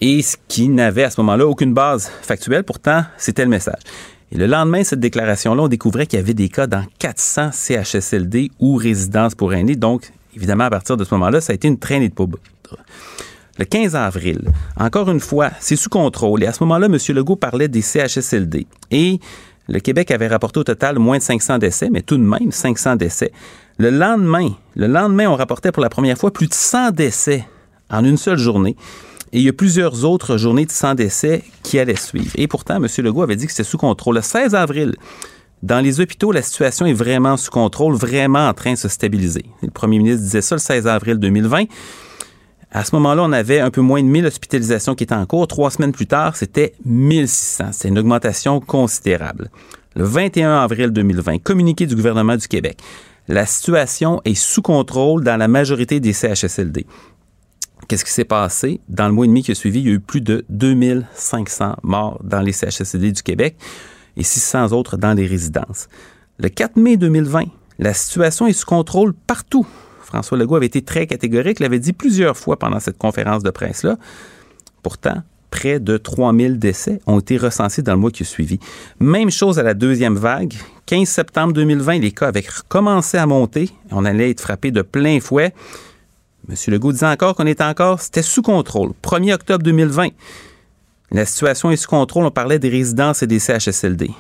et 0.01 0.23
ce 0.23 0.39
qui 0.49 0.71
n'avait 0.71 1.05
à 1.05 1.11
ce 1.11 1.21
moment-là 1.21 1.47
aucune 1.47 1.75
base 1.75 2.11
factuelle. 2.23 2.65
Pourtant, 2.65 3.05
c'était 3.19 3.45
le 3.45 3.51
message. 3.51 3.83
Et 4.33 4.37
le 4.37 4.47
lendemain 4.47 4.81
de 4.81 4.85
cette 4.85 5.01
déclaration-là, 5.01 5.63
on 5.63 5.69
découvrait 5.69 6.07
qu'il 6.07 6.19
y 6.19 6.23
avait 6.23 6.35
des 6.35 6.49
cas 6.49 6.67
dans 6.67 6.85
400 6.99 7.51
CHSLD 7.53 8.51
ou 8.61 8.77
résidences 8.77 9.35
pour 9.35 9.53
aînés. 9.55 9.75
Donc, 9.75 10.13
évidemment, 10.37 10.65
à 10.65 10.71
partir 10.71 10.97
de 10.97 11.05
ce 11.05 11.13
moment-là, 11.15 11.41
ça 11.41 11.53
a 11.53 11.55
été 11.55 11.67
une 11.67 11.79
traînée 11.79 12.09
de 12.09 12.15
poubelle. 12.15 12.41
Le 13.59 13.65
15 13.65 13.97
avril, 13.97 14.49
encore 14.79 15.11
une 15.11 15.21
fois, 15.21 15.51
c'est 15.59 15.77
sous 15.77 15.91
contrôle. 15.91 16.43
Et 16.45 16.47
à 16.47 16.53
ce 16.53 16.63
moment-là, 16.63 16.87
M. 16.87 16.97
Legault 17.15 17.37
parlait 17.37 17.69
des 17.69 17.83
CHSLD. 17.83 18.67
Et 18.91 19.19
le 19.69 19.81
Québec 19.81 20.11
avait 20.13 20.29
rapporté 20.29 20.61
au 20.61 20.65
total 20.65 20.99
moins 20.99 21.19
de 21.19 21.23
500 21.23 21.59
décès, 21.59 21.91
mais 21.91 22.03
tout 22.03 22.17
de 22.17 22.23
même 22.23 22.53
500 22.53 22.97
décès. 22.97 23.33
Le 23.79 23.91
lendemain, 23.91 24.51
le 24.77 24.87
lendemain, 24.87 25.27
on 25.29 25.37
rapportait 25.37 25.73
pour 25.73 25.83
la 25.83 25.89
première 25.89 26.17
fois 26.17 26.33
plus 26.33 26.47
de 26.47 26.55
100 26.55 26.93
décès 26.93 27.45
en 27.91 28.05
une 28.05 28.17
seule 28.17 28.39
journée. 28.39 28.77
Et 29.33 29.39
il 29.39 29.45
y 29.45 29.49
a 29.49 29.53
plusieurs 29.53 30.05
autres 30.05 30.37
journées 30.37 30.67
de 30.67 30.73
100 30.73 30.97
décès 30.97 31.45
qui 31.63 31.79
allaient 31.79 31.95
suivre. 31.95 32.33
Et 32.35 32.49
pourtant, 32.49 32.77
M. 32.77 32.89
Legault 32.99 33.23
avait 33.23 33.37
dit 33.37 33.47
que 33.47 33.53
c'était 33.53 33.69
sous 33.69 33.79
contrôle. 33.79 34.17
Le 34.17 34.23
16 34.23 34.55
avril, 34.55 34.97
dans 35.63 35.81
les 35.81 36.01
hôpitaux, 36.01 36.33
la 36.33 36.43
situation 36.43 36.87
est 36.87 36.95
vraiment 36.95 37.37
sous 37.37 37.51
contrôle, 37.51 37.95
vraiment 37.95 38.49
en 38.49 38.55
train 38.55 38.73
de 38.73 38.79
se 38.79 38.89
stabiliser. 38.89 39.45
Le 39.63 39.71
premier 39.71 39.99
ministre 39.99 40.23
disait 40.23 40.41
ça 40.41 40.57
le 40.57 40.61
16 40.61 40.87
avril 40.87 41.19
2020. 41.19 41.65
À 42.73 42.85
ce 42.85 42.95
moment-là, 42.97 43.23
on 43.25 43.33
avait 43.33 43.61
un 43.61 43.71
peu 43.71 43.81
moins 43.81 44.03
de 44.03 44.09
1000 44.09 44.27
hospitalisations 44.27 44.95
qui 44.95 45.05
étaient 45.05 45.15
en 45.15 45.27
cours. 45.27 45.47
Trois 45.47 45.71
semaines 45.71 45.93
plus 45.93 46.07
tard, 46.07 46.37
c'était 46.37 46.73
1600. 46.85 47.71
C'est 47.73 47.89
une 47.89 47.99
augmentation 47.99 48.61
considérable. 48.61 49.51
Le 49.97 50.05
21 50.05 50.59
avril 50.59 50.91
2020, 50.91 51.39
communiqué 51.39 51.87
du 51.87 51.95
gouvernement 51.97 52.37
du 52.37 52.49
Québec. 52.49 52.79
La 53.29 53.45
situation 53.45 54.21
est 54.25 54.35
sous 54.35 54.63
contrôle 54.63 55.25
dans 55.25 55.37
la 55.37 55.47
majorité 55.47 56.01
des 56.01 56.13
CHSLD. 56.13 56.87
Qu'est-ce 57.91 58.05
qui 58.05 58.13
s'est 58.13 58.25
passé? 58.25 58.81
Dans 58.89 59.09
le 59.09 59.13
mois 59.13 59.25
et 59.25 59.29
demi 59.29 59.43
qui 59.43 59.51
a 59.51 59.55
suivi, 59.57 59.81
il 59.81 59.87
y 59.89 59.91
a 59.91 59.95
eu 59.95 59.99
plus 59.99 60.21
de 60.21 60.45
2500 60.49 61.75
morts 61.83 62.21
dans 62.23 62.41
les 62.41 62.53
CHSLD 62.53 63.11
du 63.11 63.25
Québec 63.25 63.57
et 64.17 64.23
600 64.23 64.71
autres 64.71 64.97
dans 64.97 65.13
les 65.13 65.27
résidences. 65.27 65.89
Le 66.39 66.51
4 66.51 66.77
mai 66.77 66.97
2020, 66.97 67.47
la 67.81 67.93
situation 67.93 68.47
est 68.47 68.53
sous 68.53 68.65
contrôle 68.65 69.13
partout 69.13 69.67
François 70.03 70.39
Legault 70.39 70.55
avait 70.55 70.67
été 70.67 70.83
très 70.83 71.09
catégorique, 71.09 71.59
l'avait 71.59 71.81
dit 71.81 71.93
plusieurs 71.93 72.37
fois 72.37 72.61
pendant 72.61 72.79
cette 72.79 72.97
conférence 72.97 73.43
de 73.43 73.51
presse-là. 73.51 73.97
Pourtant, 74.85 75.25
près 75.51 75.81
de 75.81 75.97
3000 75.97 76.61
décès 76.61 77.01
ont 77.09 77.19
été 77.19 77.39
recensés 77.39 77.83
dans 77.83 77.95
le 77.95 77.99
mois 77.99 78.13
qui 78.13 78.23
a 78.23 78.27
suivi. 78.27 78.61
Même 79.01 79.33
chose 79.33 79.59
à 79.59 79.65
la 79.65 79.75
deuxième 79.75 80.15
vague. 80.15 80.55
15 80.87 81.09
septembre 81.09 81.53
2020, 81.55 81.99
les 81.99 82.13
cas 82.13 82.29
avaient 82.29 82.47
recommencé 82.57 83.19
à 83.19 83.27
monter. 83.27 83.71
On 83.91 84.05
allait 84.05 84.31
être 84.31 84.41
frappé 84.41 84.71
de 84.71 84.83
plein 84.83 85.19
fouet. 85.19 85.53
M. 86.49 86.55
Legault 86.69 86.93
disait 86.93 87.07
encore 87.07 87.35
qu'on 87.35 87.47
était 87.47 87.65
encore, 87.65 88.01
c'était 88.01 88.23
sous 88.23 88.43
contrôle. 88.43 88.93
1er 89.03 89.35
octobre 89.35 89.63
2020, 89.63 90.09
la 91.13 91.25
situation 91.25 91.71
est 91.71 91.77
sous 91.77 91.89
contrôle. 91.89 92.25
On 92.25 92.31
parlait 92.31 92.59
des 92.59 92.69
résidences 92.69 93.23
et 93.23 93.27
des 93.27 93.39
CHSLD 93.39 94.11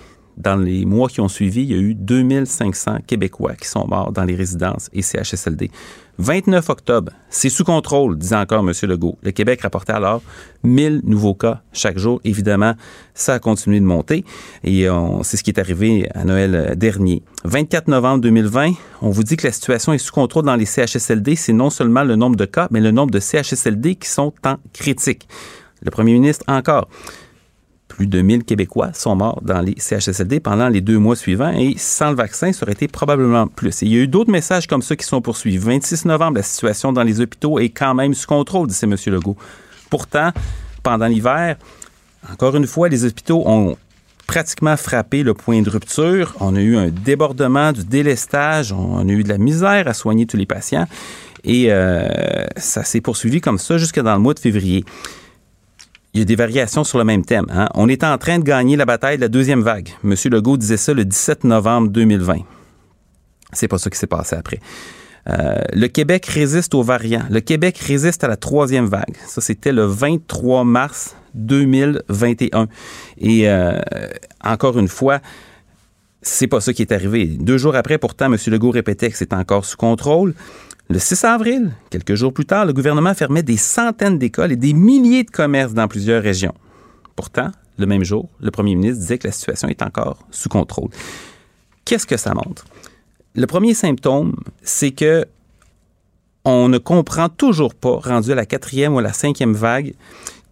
dans 0.40 0.56
les 0.56 0.84
mois 0.84 1.08
qui 1.08 1.20
ont 1.20 1.28
suivi, 1.28 1.62
il 1.62 1.70
y 1.70 1.74
a 1.74 1.78
eu 1.78 1.94
2500 1.94 2.98
Québécois 3.06 3.54
qui 3.54 3.68
sont 3.68 3.86
morts 3.86 4.12
dans 4.12 4.24
les 4.24 4.34
résidences 4.34 4.88
et 4.92 5.02
CHSLD. 5.02 5.70
29 6.18 6.68
octobre, 6.68 7.12
c'est 7.30 7.48
sous 7.48 7.64
contrôle, 7.64 8.18
disait 8.18 8.36
encore 8.36 8.60
M. 8.60 8.72
Legault. 8.82 9.16
Le 9.22 9.30
Québec 9.30 9.62
rapportait 9.62 9.94
alors 9.94 10.22
1000 10.64 11.00
nouveaux 11.04 11.34
cas 11.34 11.62
chaque 11.72 11.96
jour. 11.96 12.20
Évidemment, 12.24 12.74
ça 13.14 13.34
a 13.34 13.38
continué 13.38 13.80
de 13.80 13.86
monter 13.86 14.24
et 14.62 14.86
c'est 15.22 15.38
ce 15.38 15.42
qui 15.42 15.50
est 15.50 15.58
arrivé 15.58 16.08
à 16.14 16.24
Noël 16.24 16.74
dernier. 16.76 17.22
24 17.44 17.88
novembre 17.88 18.20
2020, 18.20 18.72
on 19.00 19.08
vous 19.08 19.22
dit 19.22 19.36
que 19.36 19.46
la 19.46 19.52
situation 19.52 19.94
est 19.94 19.98
sous 19.98 20.12
contrôle 20.12 20.44
dans 20.44 20.56
les 20.56 20.66
CHSLD. 20.66 21.36
C'est 21.36 21.54
non 21.54 21.70
seulement 21.70 22.04
le 22.04 22.16
nombre 22.16 22.36
de 22.36 22.44
cas, 22.44 22.68
mais 22.70 22.80
le 22.80 22.90
nombre 22.90 23.12
de 23.12 23.20
CHSLD 23.20 23.94
qui 23.94 24.08
sont 24.08 24.34
en 24.44 24.56
critique. 24.74 25.26
Le 25.82 25.90
premier 25.90 26.12
ministre 26.12 26.44
encore 26.48 26.88
plus 28.00 28.06
de 28.06 28.22
1000 28.22 28.44
Québécois 28.44 28.94
sont 28.94 29.14
morts 29.14 29.42
dans 29.42 29.60
les 29.60 29.74
CHSLD 29.76 30.40
pendant 30.40 30.70
les 30.70 30.80
deux 30.80 30.96
mois 30.96 31.16
suivants 31.16 31.52
et 31.52 31.74
sans 31.76 32.08
le 32.08 32.16
vaccin, 32.16 32.50
ça 32.50 32.62
aurait 32.62 32.72
été 32.72 32.88
probablement 32.88 33.46
plus. 33.46 33.82
il 33.82 33.88
y 33.88 33.96
a 33.98 33.98
eu 33.98 34.08
d'autres 34.08 34.30
messages 34.30 34.66
comme 34.66 34.80
ça 34.80 34.96
qui 34.96 35.04
sont 35.04 35.20
poursuivis. 35.20 35.58
26 35.58 36.06
novembre, 36.06 36.38
la 36.38 36.42
situation 36.42 36.94
dans 36.94 37.02
les 37.02 37.20
hôpitaux 37.20 37.58
est 37.58 37.68
quand 37.68 37.92
même 37.92 38.14
sous 38.14 38.26
contrôle, 38.26 38.68
disait 38.68 38.86
M. 38.86 38.96
Legault. 39.08 39.36
Pourtant, 39.90 40.30
pendant 40.82 41.08
l'hiver, 41.08 41.56
encore 42.32 42.56
une 42.56 42.66
fois, 42.66 42.88
les 42.88 43.04
hôpitaux 43.04 43.42
ont 43.44 43.76
pratiquement 44.26 44.78
frappé 44.78 45.22
le 45.22 45.34
point 45.34 45.60
de 45.60 45.68
rupture. 45.68 46.34
On 46.40 46.56
a 46.56 46.60
eu 46.60 46.78
un 46.78 46.88
débordement, 46.88 47.72
du 47.72 47.84
délestage, 47.84 48.72
on 48.72 49.06
a 49.06 49.12
eu 49.12 49.24
de 49.24 49.28
la 49.28 49.36
misère 49.36 49.86
à 49.88 49.92
soigner 49.92 50.24
tous 50.24 50.38
les 50.38 50.46
patients. 50.46 50.86
Et 51.44 51.66
euh, 51.68 52.46
ça 52.56 52.82
s'est 52.82 53.02
poursuivi 53.02 53.42
comme 53.42 53.58
ça 53.58 53.76
jusque 53.76 54.00
dans 54.00 54.14
le 54.14 54.20
mois 54.20 54.32
de 54.32 54.38
février 54.38 54.86
il 56.12 56.20
y 56.20 56.22
a 56.22 56.24
des 56.24 56.36
variations 56.36 56.84
sur 56.84 56.98
le 56.98 57.04
même 57.04 57.24
thème. 57.24 57.46
Hein. 57.50 57.68
On 57.74 57.88
est 57.88 58.02
en 58.02 58.18
train 58.18 58.38
de 58.38 58.44
gagner 58.44 58.76
la 58.76 58.84
bataille 58.84 59.16
de 59.16 59.22
la 59.22 59.28
deuxième 59.28 59.62
vague. 59.62 59.90
M. 60.04 60.14
Legault 60.24 60.56
disait 60.56 60.76
ça 60.76 60.92
le 60.92 61.04
17 61.04 61.44
novembre 61.44 61.88
2020. 61.90 62.38
C'est 63.52 63.68
pas 63.68 63.78
ça 63.78 63.90
qui 63.90 63.98
s'est 63.98 64.06
passé 64.06 64.36
après. 64.36 64.60
Euh, 65.28 65.60
le 65.72 65.86
Québec 65.86 66.26
résiste 66.26 66.74
aux 66.74 66.82
variants. 66.82 67.24
Le 67.30 67.40
Québec 67.40 67.78
résiste 67.78 68.24
à 68.24 68.28
la 68.28 68.36
troisième 68.36 68.86
vague. 68.86 69.16
Ça, 69.26 69.40
c'était 69.40 69.72
le 69.72 69.84
23 69.84 70.64
mars 70.64 71.14
2021. 71.34 72.66
Et 73.18 73.48
euh, 73.48 73.78
encore 74.42 74.78
une 74.78 74.88
fois, 74.88 75.20
c'est 76.22 76.46
pas 76.46 76.60
ça 76.60 76.72
qui 76.72 76.82
est 76.82 76.92
arrivé. 76.92 77.26
Deux 77.26 77.58
jours 77.58 77.76
après, 77.76 77.98
pourtant, 77.98 78.26
M. 78.26 78.36
Legault 78.48 78.70
répétait 78.70 79.10
que 79.10 79.16
c'est 79.16 79.32
encore 79.32 79.64
sous 79.64 79.76
contrôle. 79.76 80.34
Le 80.90 80.98
6 80.98 81.22
avril, 81.22 81.70
quelques 81.88 82.16
jours 82.16 82.32
plus 82.32 82.44
tard, 82.44 82.66
le 82.66 82.72
gouvernement 82.72 83.14
fermait 83.14 83.44
des 83.44 83.56
centaines 83.56 84.18
d'écoles 84.18 84.50
et 84.50 84.56
des 84.56 84.72
milliers 84.72 85.22
de 85.22 85.30
commerces 85.30 85.72
dans 85.72 85.86
plusieurs 85.86 86.20
régions. 86.20 86.54
Pourtant, 87.14 87.52
le 87.78 87.86
même 87.86 88.02
jour, 88.02 88.28
le 88.40 88.50
premier 88.50 88.74
ministre 88.74 88.98
disait 88.98 89.18
que 89.18 89.28
la 89.28 89.32
situation 89.32 89.68
est 89.68 89.82
encore 89.82 90.18
sous 90.32 90.48
contrôle. 90.48 90.90
Qu'est-ce 91.84 92.08
que 92.08 92.16
ça 92.16 92.34
montre? 92.34 92.64
Le 93.36 93.46
premier 93.46 93.72
symptôme, 93.72 94.34
c'est 94.62 94.90
que 94.90 95.26
on 96.44 96.68
ne 96.68 96.78
comprend 96.78 97.28
toujours 97.28 97.76
pas, 97.76 98.00
rendu 98.02 98.32
à 98.32 98.34
la 98.34 98.44
quatrième 98.44 98.94
ou 98.94 98.98
à 98.98 99.02
la 99.02 99.12
cinquième 99.12 99.52
vague, 99.52 99.94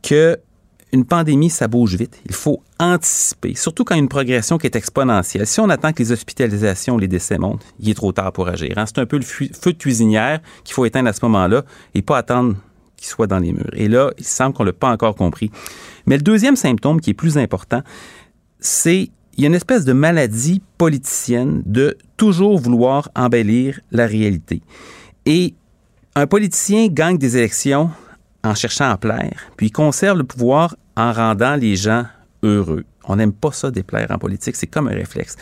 que 0.05 0.39
une 0.93 1.05
pandémie, 1.05 1.51
ça 1.51 1.69
bouge 1.69 1.97
vite. 1.97 2.19
Il 2.27 2.35
faut 2.35 2.63
anticiper, 2.79 3.55
surtout 3.55 3.85
quand 3.85 3.95
une 3.95 4.09
progression 4.09 4.59
qui 4.59 4.67
est 4.67 4.77
exponentielle. 4.77 5.47
Si 5.47 5.61
on 5.61 5.69
attend 5.69 5.93
que 5.93 6.03
les 6.03 6.13
hospitalisations, 6.13 6.97
les 6.97 7.09
décès 7.09 7.39
montent, 7.39 7.65
il 7.81 7.91
est 7.91 7.95
trop 7.95 8.13
tard 8.13 8.33
pour 8.33 8.49
agir. 8.49 8.75
Hein. 8.77 8.87
C'est 8.87 8.99
un 8.99 9.07
peu 9.07 9.17
le 9.17 9.25
feu 9.25 9.49
de 9.49 9.79
cuisinière 9.79 10.41
qu'il 10.65 10.75
faut 10.75 10.85
éteindre 10.85 11.09
à 11.09 11.13
ce 11.13 11.25
moment-là 11.25 11.65
et 11.95 12.03
pas 12.03 12.19
attendre 12.19 12.57
qu'il 12.97 13.07
soit 13.07 13.27
dans 13.27 13.39
les 13.39 13.53
murs. 13.53 13.71
Et 13.75 13.89
là, 13.89 14.11
il 14.19 14.25
semble 14.25 14.55
qu'on 14.55 14.65
ne 14.65 14.71
l'a 14.71 14.75
pas 14.75 14.91
encore 14.91 15.15
compris. 15.15 15.51
Mais 16.07 16.17
le 16.17 16.23
deuxième 16.23 16.57
symptôme 16.57 17.01
qui 17.01 17.11
est 17.11 17.15
plus 17.15 17.39
important, 17.39 17.83
c'est 18.61 19.11
il 19.37 19.43
y 19.43 19.45
a 19.45 19.49
une 19.49 19.55
espèce 19.55 19.85
de 19.85 19.93
maladie 19.93 20.61
politicienne 20.79 21.63
de 21.65 21.97
toujours 22.17 22.59
vouloir 22.59 23.09
embellir 23.15 23.81
la 23.93 24.07
réalité. 24.07 24.63
Et 25.27 25.55
un 26.17 26.27
politicien 26.27 26.89
gagne 26.89 27.19
des 27.19 27.37
élections 27.37 27.91
en 28.45 28.55
cherchant 28.55 28.91
à 28.91 28.97
plaire, 28.97 29.51
puis 29.57 29.71
conserve 29.71 30.19
le 30.19 30.25
pouvoir 30.25 30.77
en 30.97 31.13
rendant 31.13 31.57
les 31.57 31.77
gens 31.77 32.07
heureux. 32.43 32.85
On 33.05 33.17
n'aime 33.17 33.33
pas 33.33 33.53
ça 33.53 33.71
déplaire 33.71 34.11
en 34.11 34.19
politique, 34.19 34.57
c'est 34.57 34.67
comme 34.67 34.89
un 34.89 34.95
réflexe. 34.95 35.37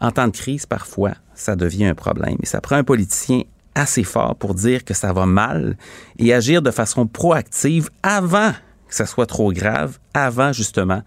En 0.00 0.10
temps 0.10 0.26
de 0.26 0.36
crise, 0.36 0.66
parfois, 0.66 1.12
ça 1.34 1.56
devient 1.56 1.86
un 1.86 1.94
problème. 1.94 2.36
Et 2.42 2.46
ça 2.46 2.60
prend 2.60 2.76
un 2.76 2.84
politicien 2.84 3.42
assez 3.74 4.04
fort 4.04 4.36
pour 4.36 4.54
dire 4.54 4.84
que 4.84 4.94
ça 4.94 5.12
va 5.12 5.26
mal 5.26 5.76
et 6.18 6.32
agir 6.32 6.62
de 6.62 6.70
façon 6.70 7.06
proactive 7.06 7.90
avant 8.02 8.52
que 8.88 8.94
ça 8.94 9.06
soit 9.06 9.26
trop 9.26 9.52
grave, 9.52 9.98
avant 10.14 10.52
justement 10.52 11.02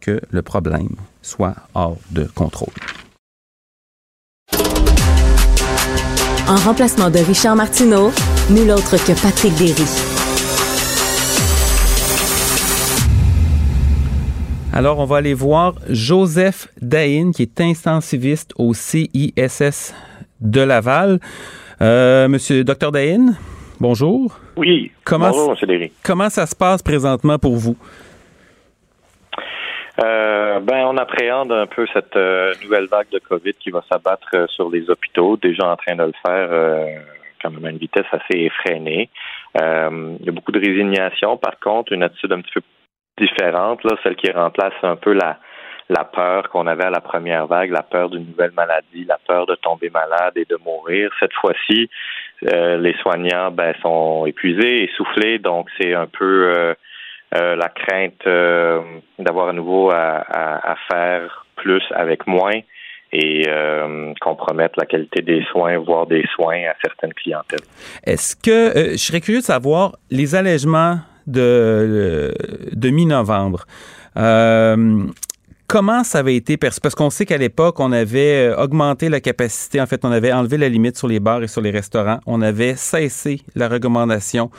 que 0.00 0.20
le 0.30 0.42
problème 0.42 0.96
soit 1.22 1.54
hors 1.74 1.98
de 2.10 2.24
contrôle. 2.24 2.72
En 6.48 6.56
remplacement 6.56 7.10
de 7.10 7.18
Richard 7.20 7.56
Martineau, 7.56 8.12
nul 8.50 8.70
autre 8.70 8.96
que 8.96 9.20
Patrick 9.22 9.54
Derry. 9.56 10.11
Alors, 14.74 14.98
on 15.00 15.04
va 15.04 15.18
aller 15.18 15.34
voir 15.34 15.74
Joseph 15.90 16.68
Dahin, 16.80 17.32
qui 17.32 17.42
est 17.42 17.60
intensiviste 17.60 18.54
au 18.56 18.72
CISS 18.72 19.94
de 20.40 20.62
Laval. 20.62 21.18
Euh, 21.82 22.26
monsieur 22.26 22.64
Dr 22.64 22.90
Dahin, 22.90 23.34
bonjour. 23.78 24.38
Oui, 24.56 24.90
comment, 25.04 25.28
bonjour, 25.28 25.56
M. 25.60 25.68
Derry. 25.68 25.92
Comment 26.02 26.30
ça 26.30 26.46
se 26.46 26.56
passe 26.56 26.82
présentement 26.82 27.38
pour 27.38 27.56
vous? 27.56 27.76
Euh, 30.02 30.58
ben, 30.60 30.86
on 30.86 30.96
appréhende 30.96 31.52
un 31.52 31.66
peu 31.66 31.86
cette 31.92 32.16
euh, 32.16 32.54
nouvelle 32.62 32.86
vague 32.86 33.10
de 33.12 33.18
COVID 33.18 33.52
qui 33.60 33.70
va 33.70 33.84
s'abattre 33.92 34.28
euh, 34.32 34.46
sur 34.48 34.70
les 34.70 34.88
hôpitaux, 34.88 35.36
déjà 35.36 35.66
en 35.66 35.76
train 35.76 35.96
de 35.96 36.04
le 36.04 36.14
faire 36.24 36.48
euh, 36.50 36.86
quand 37.42 37.50
même 37.50 37.66
à 37.66 37.70
une 37.70 37.76
vitesse 37.76 38.06
assez 38.10 38.38
effrénée. 38.38 39.10
il 39.54 40.24
y 40.24 40.28
a 40.28 40.32
beaucoup 40.32 40.52
de 40.52 40.60
résignation, 40.60 41.36
par 41.36 41.58
contre, 41.60 41.92
une 41.92 42.04
attitude 42.04 42.32
un 42.32 42.40
petit 42.40 42.54
peu 42.54 42.62
différente, 43.18 43.82
là, 43.84 43.96
celle 44.02 44.16
qui 44.16 44.30
remplace 44.30 44.74
un 44.82 44.96
peu 44.96 45.12
la, 45.12 45.38
la 45.88 46.04
peur 46.04 46.48
qu'on 46.50 46.66
avait 46.66 46.84
à 46.84 46.90
la 46.90 47.00
première 47.00 47.46
vague, 47.46 47.70
la 47.70 47.82
peur 47.82 48.10
d'une 48.10 48.26
nouvelle 48.26 48.52
maladie, 48.52 49.04
la 49.06 49.18
peur 49.26 49.46
de 49.46 49.54
tomber 49.56 49.90
malade 49.90 50.32
et 50.36 50.44
de 50.44 50.58
mourir. 50.64 51.10
Cette 51.20 51.34
fois-ci, 51.34 51.90
les 52.42 52.94
soignants 53.02 53.50
ben, 53.50 53.74
sont 53.82 54.26
épuisés, 54.26 54.84
essoufflés, 54.84 55.38
donc 55.38 55.68
c'est 55.78 55.94
un 55.94 56.06
peu 56.06 56.74
euh, 57.34 57.56
la 57.56 57.70
crainte 57.70 58.26
euh, 58.26 58.82
d'avoir 59.18 59.48
à 59.48 59.52
nouveau 59.54 59.90
à, 59.90 60.76
faire 60.90 61.46
plus 61.56 61.82
avec 61.94 62.26
moins 62.26 62.60
et 63.10 63.44
euh, 63.48 64.12
compromettre 64.20 64.74
la 64.78 64.84
qualité 64.84 65.22
des 65.22 65.42
soins, 65.50 65.78
voire 65.78 66.06
des 66.06 66.26
soins 66.34 66.64
à 66.64 66.74
certaines 66.84 67.14
clientèles. 67.14 67.60
Est-ce 68.04 68.36
que 68.36 68.90
je 68.92 68.96
serais 68.96 69.20
curieux 69.20 69.40
de 69.40 69.44
savoir 69.44 69.92
les 70.10 70.34
allègements 70.34 70.98
de, 71.26 72.32
mi-novembre? 72.84 73.66
comment 75.66 76.04
ça 76.04 76.18
avait 76.18 76.36
été 76.36 76.58
perçu? 76.58 76.80
Parce 76.80 76.94
qu'on 76.94 77.08
sait 77.08 77.24
qu'à 77.24 77.38
l'époque, 77.38 77.80
on 77.80 77.92
avait 77.92 78.54
augmenté 78.58 79.08
la 79.08 79.20
capacité. 79.20 79.80
En 79.80 79.86
fait, 79.86 80.04
on 80.04 80.12
avait 80.12 80.32
enlevé 80.32 80.58
la 80.58 80.68
limite 80.68 80.98
sur 80.98 81.08
les 81.08 81.18
bars 81.18 81.42
et 81.42 81.48
sur 81.48 81.62
les 81.62 81.70
restaurants. 81.70 82.20
On 82.26 82.42
avait 82.42 82.76
cessé 82.76 83.40
la 83.54 83.68
recommandation 83.68 84.50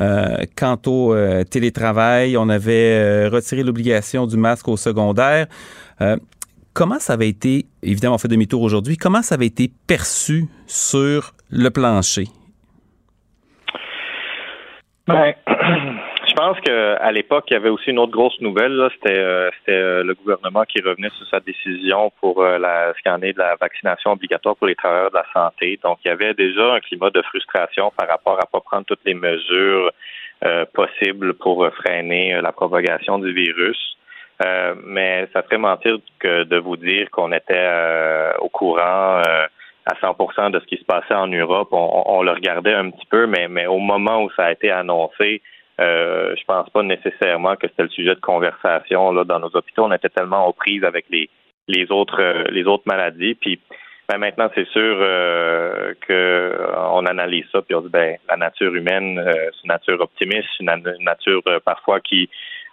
euh, 0.00 0.38
quant 0.56 0.78
au 0.86 1.14
euh, 1.14 1.44
télétravail, 1.44 2.36
on 2.36 2.48
avait 2.48 2.94
euh, 2.94 3.28
retiré 3.32 3.62
l'obligation 3.62 4.26
du 4.26 4.36
masque 4.36 4.68
au 4.68 4.76
secondaire. 4.76 5.46
comment 6.72 6.98
ça 6.98 7.12
avait 7.12 7.28
été, 7.28 7.66
évidemment, 7.82 8.16
on 8.16 8.18
fait 8.18 8.28
demi-tour 8.28 8.62
aujourd'hui, 8.62 8.96
comment 8.96 9.22
ça 9.22 9.36
avait 9.36 9.46
été 9.46 9.70
perçu 9.86 10.48
sur 10.66 11.34
le 11.50 11.70
plancher? 11.70 12.28
Ben, 15.06 15.34
je 15.46 16.32
pense 16.34 16.58
qu'à 16.60 17.12
l'époque, 17.12 17.44
il 17.50 17.54
y 17.54 17.56
avait 17.56 17.68
aussi 17.68 17.90
une 17.90 17.98
autre 17.98 18.12
grosse 18.12 18.40
nouvelle. 18.40 18.88
C'était 18.94 19.18
euh, 19.18 19.50
euh, 19.68 20.02
le 20.02 20.14
gouvernement 20.14 20.64
qui 20.64 20.80
revenait 20.80 21.10
sur 21.10 21.26
sa 21.28 21.40
décision 21.40 22.10
pour 22.20 22.42
euh, 22.42 22.58
la 22.58 22.94
scanner 22.94 23.34
de 23.34 23.38
la 23.38 23.56
vaccination 23.60 24.12
obligatoire 24.12 24.56
pour 24.56 24.66
les 24.66 24.74
travailleurs 24.74 25.10
de 25.10 25.16
la 25.16 25.26
santé. 25.34 25.78
Donc, 25.82 25.98
il 26.04 26.08
y 26.08 26.10
avait 26.10 26.32
déjà 26.32 26.74
un 26.74 26.80
climat 26.80 27.10
de 27.10 27.20
frustration 27.20 27.92
par 27.94 28.08
rapport 28.08 28.40
à 28.40 28.46
pas 28.46 28.60
prendre 28.60 28.86
toutes 28.86 29.04
les 29.04 29.14
mesures 29.14 29.90
possibles 30.74 31.32
pour 31.34 31.66
freiner 31.74 32.38
la 32.42 32.52
propagation 32.52 33.18
du 33.18 33.32
virus. 33.32 33.96
mais 34.84 35.26
ça 35.32 35.42
ferait 35.42 35.56
mentir 35.56 35.96
que 36.18 36.42
de 36.42 36.58
vous 36.58 36.76
dire 36.76 37.08
qu'on 37.10 37.32
était 37.32 37.66
au 38.40 38.50
courant 38.50 39.22
à 39.86 39.94
100% 39.94 40.50
de 40.50 40.60
ce 40.60 40.64
qui 40.66 40.76
se 40.76 40.84
passait 40.84 41.14
en 41.14 41.26
Europe. 41.26 41.68
On, 41.72 42.04
on, 42.06 42.22
le 42.22 42.32
regardait 42.32 42.74
un 42.74 42.90
petit 42.90 43.06
peu, 43.06 43.26
mais, 43.26 43.48
mais 43.48 43.66
au 43.66 43.78
moment 43.78 44.22
où 44.22 44.30
ça 44.30 44.46
a 44.46 44.52
été 44.52 44.70
annoncé, 44.70 45.42
euh, 45.80 46.34
je 46.36 46.44
pense 46.44 46.70
pas 46.70 46.82
nécessairement 46.82 47.56
que 47.56 47.66
c'était 47.68 47.82
le 47.82 47.88
sujet 47.88 48.14
de 48.14 48.20
conversation 48.20 49.12
là 49.12 49.24
dans 49.24 49.40
nos 49.40 49.54
hôpitaux. 49.54 49.84
On 49.84 49.92
était 49.92 50.08
tellement 50.08 50.46
aux 50.46 50.52
prises 50.52 50.84
avec 50.84 51.06
les 51.10 51.28
les 51.66 51.90
autres 51.90 52.20
euh, 52.20 52.44
les 52.50 52.64
autres 52.64 52.84
maladies. 52.86 53.34
Puis 53.34 53.58
ben, 54.08 54.18
maintenant, 54.18 54.50
c'est 54.54 54.68
sûr 54.68 54.98
euh, 55.00 55.94
que 56.06 56.58
on 56.92 57.06
analyse 57.06 57.46
ça 57.50 57.62
puis 57.62 57.74
on 57.74 57.80
dit 57.80 57.88
ben 57.88 58.16
la 58.28 58.36
nature 58.36 58.74
humaine, 58.74 59.18
euh, 59.18 59.32
c'est 59.32 59.64
une 59.64 59.68
nature 59.68 60.00
optimiste, 60.00 60.48
une, 60.60 60.70
nature 61.00 61.40
euh, 61.48 61.58
parfois 61.64 62.00
qui 62.00 62.28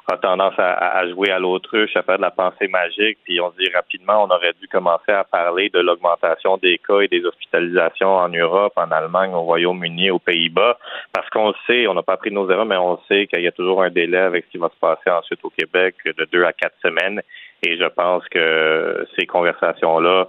a 0.08 0.18
tendance 0.18 0.54
à, 0.58 1.08
jouer 1.10 1.32
à 1.32 1.40
l'autruche, 1.40 1.96
à 1.96 2.02
faire 2.02 2.18
de 2.18 2.22
la 2.22 2.32
pensée 2.32 2.68
magique, 2.68 3.20
puis 3.24 3.40
on 3.40 3.52
dit 3.58 3.70
rapidement, 3.74 4.24
on 4.24 4.34
aurait 4.34 4.54
dû 4.60 4.68
commencer 4.68 5.12
à 5.12 5.24
parler 5.24 5.70
de 5.70 5.80
l'augmentation 5.80 6.58
des 6.58 6.80
cas 6.80 7.00
et 7.00 7.08
des 7.08 7.24
hospitalisations 7.24 8.16
en 8.16 8.30
Europe, 8.30 8.74
en 8.76 8.92
Allemagne, 8.92 9.34
au 9.34 9.42
Royaume-Uni, 9.42 10.12
aux 10.12 10.20
Pays-Bas, 10.20 10.78
parce 11.14 11.30
qu'on 11.30 11.54
sait, 11.68 11.88
on 11.88 11.94
n'a 11.94 12.04
pas 12.04 12.18
pris 12.18 12.32
nos 12.32 12.50
erreurs, 12.50 12.66
mais 12.66 12.78
on 12.78 13.00
sait 13.08 13.28
qu'il 13.28 13.44
y 13.44 13.48
a 13.48 13.52
toujours 13.52 13.84
un 13.84 13.90
délai 13.90 14.18
avec 14.18 14.46
ce 14.46 14.52
qui 14.52 14.58
va 14.58 14.70
se 14.70 14.80
passer 14.80 15.10
ensuite 15.10 15.44
au 15.44 15.50
Québec 15.50 15.96
de 16.06 16.28
deux 16.32 16.44
à 16.44 16.54
quatre 16.54 16.76
semaines, 16.84 17.22
et 17.64 17.78
je 17.78 17.86
pense 17.86 18.28
que 18.30 19.08
ces 19.18 19.26
conversations-là 19.26 20.28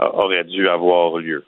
euh, 0.00 0.08
auraient 0.12 0.44
dû 0.44 0.68
avoir 0.68 1.16
lieu. 1.18 1.44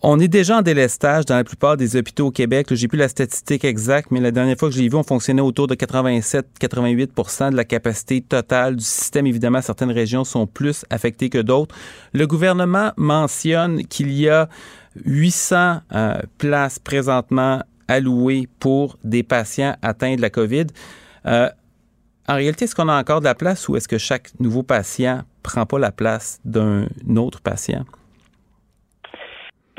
On 0.00 0.20
est 0.20 0.28
déjà 0.28 0.58
en 0.58 0.62
délestage 0.62 1.24
dans 1.24 1.34
la 1.34 1.42
plupart 1.42 1.76
des 1.76 1.96
hôpitaux 1.96 2.28
au 2.28 2.30
Québec. 2.30 2.68
J'ai 2.70 2.86
plus 2.86 2.98
la 2.98 3.08
statistique 3.08 3.64
exacte, 3.64 4.12
mais 4.12 4.20
la 4.20 4.30
dernière 4.30 4.56
fois 4.56 4.68
que 4.68 4.74
je 4.76 4.80
l'ai 4.80 4.88
vu, 4.88 4.94
on 4.94 5.02
fonctionnait 5.02 5.42
autour 5.42 5.66
de 5.66 5.74
87-88% 5.74 7.50
de 7.50 7.56
la 7.56 7.64
capacité 7.64 8.20
totale 8.20 8.76
du 8.76 8.84
système. 8.84 9.26
Évidemment, 9.26 9.60
certaines 9.60 9.90
régions 9.90 10.22
sont 10.22 10.46
plus 10.46 10.84
affectées 10.88 11.30
que 11.30 11.38
d'autres. 11.38 11.74
Le 12.12 12.28
gouvernement 12.28 12.92
mentionne 12.96 13.84
qu'il 13.86 14.12
y 14.12 14.28
a 14.28 14.48
800 15.04 15.80
euh, 15.92 16.20
places 16.38 16.78
présentement 16.78 17.60
allouées 17.88 18.48
pour 18.60 18.98
des 19.02 19.24
patients 19.24 19.74
atteints 19.82 20.14
de 20.14 20.20
la 20.20 20.30
COVID. 20.30 20.66
Euh, 21.26 21.48
en 22.28 22.34
réalité, 22.34 22.66
est-ce 22.66 22.76
qu'on 22.76 22.88
a 22.88 23.00
encore 23.00 23.18
de 23.18 23.24
la 23.24 23.34
place 23.34 23.68
ou 23.68 23.74
est-ce 23.74 23.88
que 23.88 23.98
chaque 23.98 24.30
nouveau 24.38 24.62
patient 24.62 25.22
prend 25.42 25.66
pas 25.66 25.80
la 25.80 25.90
place 25.90 26.38
d'un 26.44 26.86
autre 27.16 27.40
patient? 27.40 27.84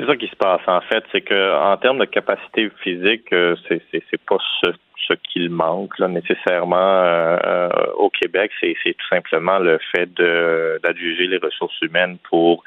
C'est 0.00 0.06
ça 0.06 0.16
qui 0.16 0.28
se 0.28 0.36
passe 0.36 0.62
en 0.66 0.80
fait, 0.80 1.04
c'est 1.12 1.20
que 1.20 1.54
en 1.60 1.76
termes 1.76 1.98
de 1.98 2.06
capacité 2.06 2.70
physique, 2.82 3.30
euh, 3.34 3.54
c'est 3.68 3.82
c'est 3.90 4.22
pas 4.26 4.38
ce, 4.64 4.70
ce 4.96 5.12
qu'il 5.12 5.50
manque 5.50 5.98
là, 5.98 6.08
nécessairement 6.08 6.78
euh, 6.78 7.36
euh, 7.44 7.68
au 7.96 8.08
Québec, 8.08 8.50
c'est 8.60 8.74
tout 8.82 9.08
simplement 9.10 9.58
le 9.58 9.78
fait 9.94 10.06
de 10.14 10.80
d'adjuger 10.82 11.26
les 11.26 11.36
ressources 11.36 11.78
humaines 11.82 12.16
pour 12.30 12.64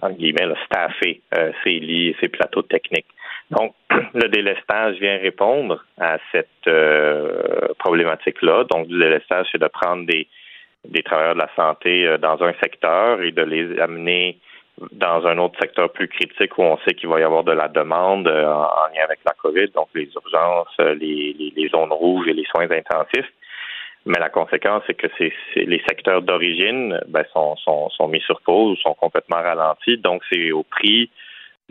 en 0.00 0.10
guillemets 0.10 0.46
le 0.46 0.56
staffer 0.66 1.20
ces 1.62 1.78
lits 1.78 2.08
et 2.08 2.16
ces 2.18 2.28
plateaux 2.28 2.62
techniques. 2.62 3.06
Donc, 3.52 3.74
le 4.14 4.28
délestage 4.28 4.96
vient 4.96 5.18
répondre 5.18 5.84
à 6.00 6.18
cette 6.32 6.68
problématique-là. 7.78 8.64
Donc, 8.70 8.88
du 8.88 8.98
délestage, 8.98 9.46
c'est 9.52 9.60
de 9.60 9.68
prendre 9.68 10.04
des, 10.06 10.26
des 10.88 11.04
travailleurs 11.04 11.34
de 11.34 11.40
la 11.40 11.50
santé 11.54 12.16
dans 12.20 12.42
un 12.42 12.54
secteur 12.60 13.22
et 13.22 13.30
de 13.30 13.42
les 13.42 13.78
amener 13.78 14.38
dans 14.90 15.26
un 15.26 15.38
autre 15.38 15.58
secteur 15.60 15.92
plus 15.92 16.08
critique 16.08 16.56
où 16.58 16.62
on 16.62 16.78
sait 16.78 16.94
qu'il 16.94 17.08
va 17.08 17.20
y 17.20 17.22
avoir 17.22 17.44
de 17.44 17.52
la 17.52 17.68
demande 17.68 18.26
euh, 18.26 18.46
en, 18.46 18.88
lien 18.94 19.04
avec 19.04 19.20
la 19.24 19.32
COVID, 19.32 19.68
donc 19.68 19.88
les 19.94 20.08
urgences, 20.14 20.74
euh, 20.80 20.94
les, 20.94 21.68
zones 21.70 21.92
rouges 21.92 22.26
et 22.28 22.32
les 22.32 22.44
soins 22.44 22.70
intensifs. 22.70 23.30
Mais 24.04 24.18
la 24.18 24.30
conséquence, 24.30 24.82
c'est 24.86 24.94
que 24.94 25.06
les 25.54 25.82
secteurs 25.86 26.22
d'origine 26.22 26.98
ben, 27.06 27.24
sont, 27.32 28.08
mis 28.08 28.20
sur 28.20 28.40
pause 28.40 28.72
ou 28.72 28.76
sont 28.82 28.94
complètement 28.94 29.36
ralentis. 29.36 29.98
Donc, 29.98 30.22
c'est 30.30 30.50
au 30.50 30.64
prix 30.64 31.08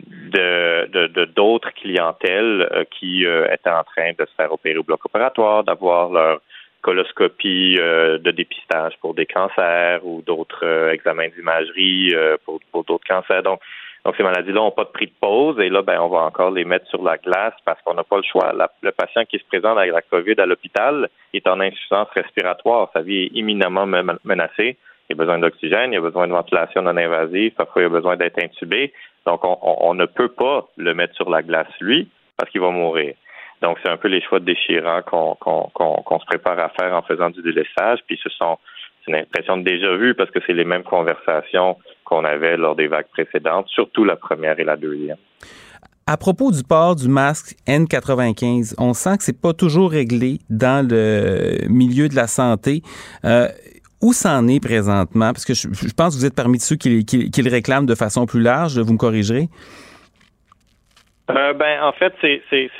de, 0.00 0.86
de, 1.08 1.24
d'autres 1.26 1.70
clientèles 1.74 2.68
euh, 2.72 2.84
qui 2.84 3.24
étaient 3.24 3.70
en 3.70 3.84
train 3.84 4.12
de 4.18 4.24
se 4.24 4.34
faire 4.34 4.50
opérer 4.50 4.78
au 4.78 4.82
bloc 4.82 5.04
opératoire, 5.04 5.62
d'avoir 5.64 6.08
leur 6.08 6.40
coloscopie 6.82 7.78
euh, 7.78 8.18
de 8.18 8.30
dépistage 8.32 8.94
pour 9.00 9.14
des 9.14 9.26
cancers 9.26 10.04
ou 10.04 10.20
d'autres 10.22 10.64
euh, 10.66 10.92
examens 10.92 11.28
d'imagerie 11.28 12.12
euh, 12.14 12.36
pour, 12.44 12.60
pour 12.70 12.84
d'autres 12.84 13.06
cancers. 13.08 13.42
Donc, 13.42 13.60
donc 14.04 14.16
ces 14.16 14.24
maladies-là 14.24 14.60
n'ont 14.60 14.72
pas 14.72 14.84
de 14.84 14.90
prix 14.90 15.06
de 15.06 15.12
pause 15.20 15.60
et 15.60 15.68
là, 15.68 15.82
ben, 15.82 16.00
on 16.00 16.08
va 16.08 16.22
encore 16.22 16.50
les 16.50 16.64
mettre 16.64 16.88
sur 16.88 17.02
la 17.04 17.16
glace 17.18 17.54
parce 17.64 17.80
qu'on 17.82 17.94
n'a 17.94 18.02
pas 18.02 18.16
le 18.16 18.24
choix. 18.24 18.52
le 18.82 18.90
patient 18.90 19.24
qui 19.24 19.38
se 19.38 19.44
présente 19.44 19.78
avec 19.78 19.92
la 19.92 20.02
COVID 20.02 20.34
à 20.38 20.46
l'hôpital 20.46 21.08
est 21.32 21.46
en 21.46 21.60
insuffisance 21.60 22.08
respiratoire. 22.14 22.90
Sa 22.92 23.02
vie 23.02 23.24
est 23.24 23.30
imminemment 23.38 23.86
menacée. 24.24 24.76
Il 25.08 25.12
a 25.12 25.16
besoin 25.16 25.38
d'oxygène, 25.38 25.92
il 25.92 25.98
a 25.98 26.00
besoin 26.00 26.26
de 26.26 26.32
ventilation 26.32 26.82
non 26.82 26.96
invasive, 26.96 27.52
parfois 27.52 27.82
il 27.82 27.84
a 27.86 27.90
besoin 27.90 28.16
d'être 28.16 28.42
intubé. 28.42 28.92
Donc, 29.24 29.44
on, 29.44 29.56
on 29.62 29.94
ne 29.94 30.06
peut 30.06 30.30
pas 30.30 30.66
le 30.76 30.94
mettre 30.94 31.14
sur 31.14 31.30
la 31.30 31.42
glace, 31.42 31.68
lui, 31.80 32.08
parce 32.36 32.50
qu'il 32.50 32.60
va 32.60 32.70
mourir. 32.70 33.14
Donc, 33.62 33.78
c'est 33.82 33.90
un 33.90 33.96
peu 33.96 34.08
les 34.08 34.20
choix 34.20 34.40
déchirants 34.40 35.02
qu'on 35.02 35.34
qu'on 35.36 36.18
se 36.18 36.26
prépare 36.26 36.58
à 36.58 36.68
faire 36.70 36.94
en 36.94 37.02
faisant 37.02 37.30
du 37.30 37.42
délaissage. 37.42 38.00
Puis, 38.06 38.18
ce 38.22 38.28
sont 38.28 38.58
c'est 39.04 39.12
une 39.12 39.18
impression 39.18 39.56
de 39.56 39.62
déjà 39.62 39.96
vu 39.96 40.14
parce 40.14 40.30
que 40.30 40.38
c'est 40.46 40.52
les 40.52 40.64
mêmes 40.64 40.84
conversations 40.84 41.76
qu'on 42.04 42.24
avait 42.24 42.56
lors 42.56 42.76
des 42.76 42.88
vagues 42.88 43.08
précédentes, 43.12 43.66
surtout 43.68 44.04
la 44.04 44.16
première 44.16 44.58
et 44.58 44.64
la 44.64 44.76
deuxième. 44.76 45.16
À 46.06 46.16
propos 46.16 46.50
du 46.50 46.62
port 46.62 46.96
du 46.96 47.08
masque 47.08 47.56
N95, 47.66 48.74
on 48.78 48.92
sent 48.92 49.18
que 49.18 49.24
c'est 49.24 49.40
pas 49.40 49.52
toujours 49.52 49.90
réglé 49.92 50.38
dans 50.50 50.86
le 50.86 51.68
milieu 51.68 52.08
de 52.08 52.16
la 52.16 52.26
santé. 52.26 52.82
Euh, 53.24 53.48
où 54.00 54.12
c'en 54.12 54.48
est 54.48 54.60
présentement? 54.60 55.32
Parce 55.32 55.44
que 55.44 55.54
je, 55.54 55.68
pense 55.96 56.14
que 56.14 56.20
vous 56.20 56.26
êtes 56.26 56.34
parmi 56.34 56.58
ceux 56.58 56.74
qui, 56.74 57.04
qui, 57.04 57.30
qui 57.30 57.42
le 57.42 57.50
réclament 57.50 57.86
de 57.86 57.94
façon 57.94 58.26
plus 58.26 58.40
large. 58.40 58.78
Vous 58.78 58.92
me 58.92 58.98
corrigerez? 58.98 59.48
Euh, 61.34 61.52
ben 61.54 61.82
en 61.82 61.92
fait 61.92 62.12
c'est 62.20 62.42
c'est 62.50 62.70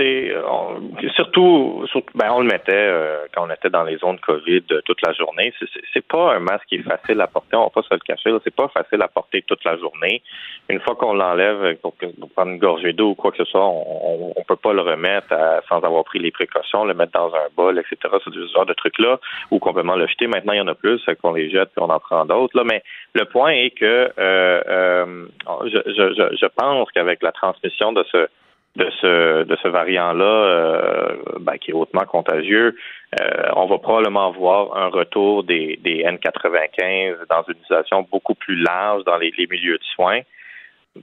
surtout, 1.14 1.84
surtout 1.90 2.10
ben 2.14 2.30
on 2.32 2.40
le 2.40 2.46
mettait 2.46 2.72
euh, 2.74 3.26
quand 3.34 3.46
on 3.46 3.50
était 3.50 3.70
dans 3.70 3.84
les 3.84 3.96
zones 3.96 4.18
Covid 4.18 4.64
euh, 4.72 4.80
toute 4.84 5.00
la 5.06 5.12
journée. 5.14 5.54
C'est 5.92 6.06
pas 6.06 6.34
un 6.34 6.40
masque 6.40 6.66
qui 6.68 6.76
est 6.76 6.82
facile 6.82 7.20
à 7.20 7.26
porter 7.26 7.56
on 7.56 7.64
va 7.64 7.70
pas 7.70 7.82
se 7.82 7.94
le 7.94 8.00
cacher 8.00 8.30
c'est 8.44 8.54
pas 8.54 8.68
facile 8.68 9.00
à 9.02 9.08
porter 9.08 9.42
toute 9.42 9.64
la 9.64 9.76
journée. 9.78 10.22
Une 10.68 10.80
fois 10.80 10.96
qu'on 10.96 11.14
l'enlève 11.14 11.76
pour, 11.76 11.94
prendre 12.34 12.50
une 12.50 12.58
gorgée 12.58 12.92
d'eau 12.92 13.10
ou 13.10 13.14
quoi 13.14 13.30
que 13.30 13.38
ce 13.38 13.44
soit 13.44 13.64
on, 13.64 14.32
on, 14.36 14.42
peut 14.44 14.56
pas 14.56 14.72
le 14.72 14.82
remettre 14.82 15.34
sans 15.68 15.80
avoir 15.80 16.04
pris 16.04 16.18
les 16.18 16.30
précautions 16.30 16.84
le 16.84 16.94
mettre 16.94 17.12
dans 17.12 17.32
un 17.34 17.48
bol 17.56 17.78
etc 17.78 17.96
c'est 18.24 18.34
ce 18.34 18.52
genre 18.52 18.66
de 18.66 18.74
trucs 18.74 18.98
là 18.98 19.18
ou 19.50 19.58
complètement 19.60 19.96
le 19.96 20.06
jeter. 20.06 20.26
Maintenant 20.26 20.52
il 20.52 20.58
y 20.58 20.62
en 20.62 20.68
a 20.68 20.74
plus 20.74 21.00
qu'on 21.22 21.32
les 21.32 21.48
jette 21.48 21.70
puis 21.74 21.82
on 21.82 21.90
en 21.90 22.00
prend 22.00 22.26
d'autres 22.26 22.56
là. 22.56 22.64
Mais 22.64 22.82
le 23.14 23.24
point 23.24 23.50
est 23.50 23.70
que 23.70 24.12
euh, 24.18 25.26
je, 25.64 25.78
je, 25.86 26.36
je 26.36 26.46
pense 26.54 26.90
qu'avec 26.92 27.22
la 27.22 27.32
transmission 27.32 27.92
de 27.92 28.04
ce 28.10 28.28
de 28.76 28.90
ce 29.00 29.44
de 29.44 29.56
ce 29.62 29.68
variant-là, 29.68 30.24
euh, 30.24 31.16
ben, 31.40 31.58
qui 31.58 31.72
est 31.72 31.74
hautement 31.74 32.04
contagieux, 32.04 32.74
euh, 33.20 33.48
on 33.54 33.66
va 33.66 33.78
probablement 33.78 34.30
voir 34.32 34.76
un 34.76 34.88
retour 34.88 35.44
des, 35.44 35.78
des 35.82 36.04
N95 36.04 37.26
dans 37.28 37.42
une 37.48 37.58
utilisation 37.60 38.06
beaucoup 38.10 38.34
plus 38.34 38.56
large 38.56 39.04
dans 39.04 39.18
les, 39.18 39.32
milieux 39.50 39.76
de 39.76 39.84
soins. 39.94 40.20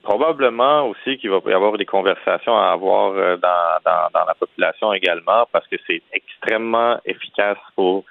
Probablement 0.03 0.87
aussi 0.87 1.17
qu'il 1.17 1.29
va 1.29 1.39
y 1.45 1.53
avoir 1.53 1.77
des 1.77 1.85
conversations 1.85 2.57
à 2.57 2.71
avoir 2.71 3.13
euh, 3.13 3.37
dans, 3.37 3.77
dans, 3.85 4.07
dans 4.13 4.25
la 4.25 4.33
population 4.33 4.93
également, 4.93 5.47
parce 5.51 5.67
que 5.67 5.75
c'est 5.85 6.01
extrêmement 6.11 6.99
efficace 7.05 7.57
pour 7.75 8.03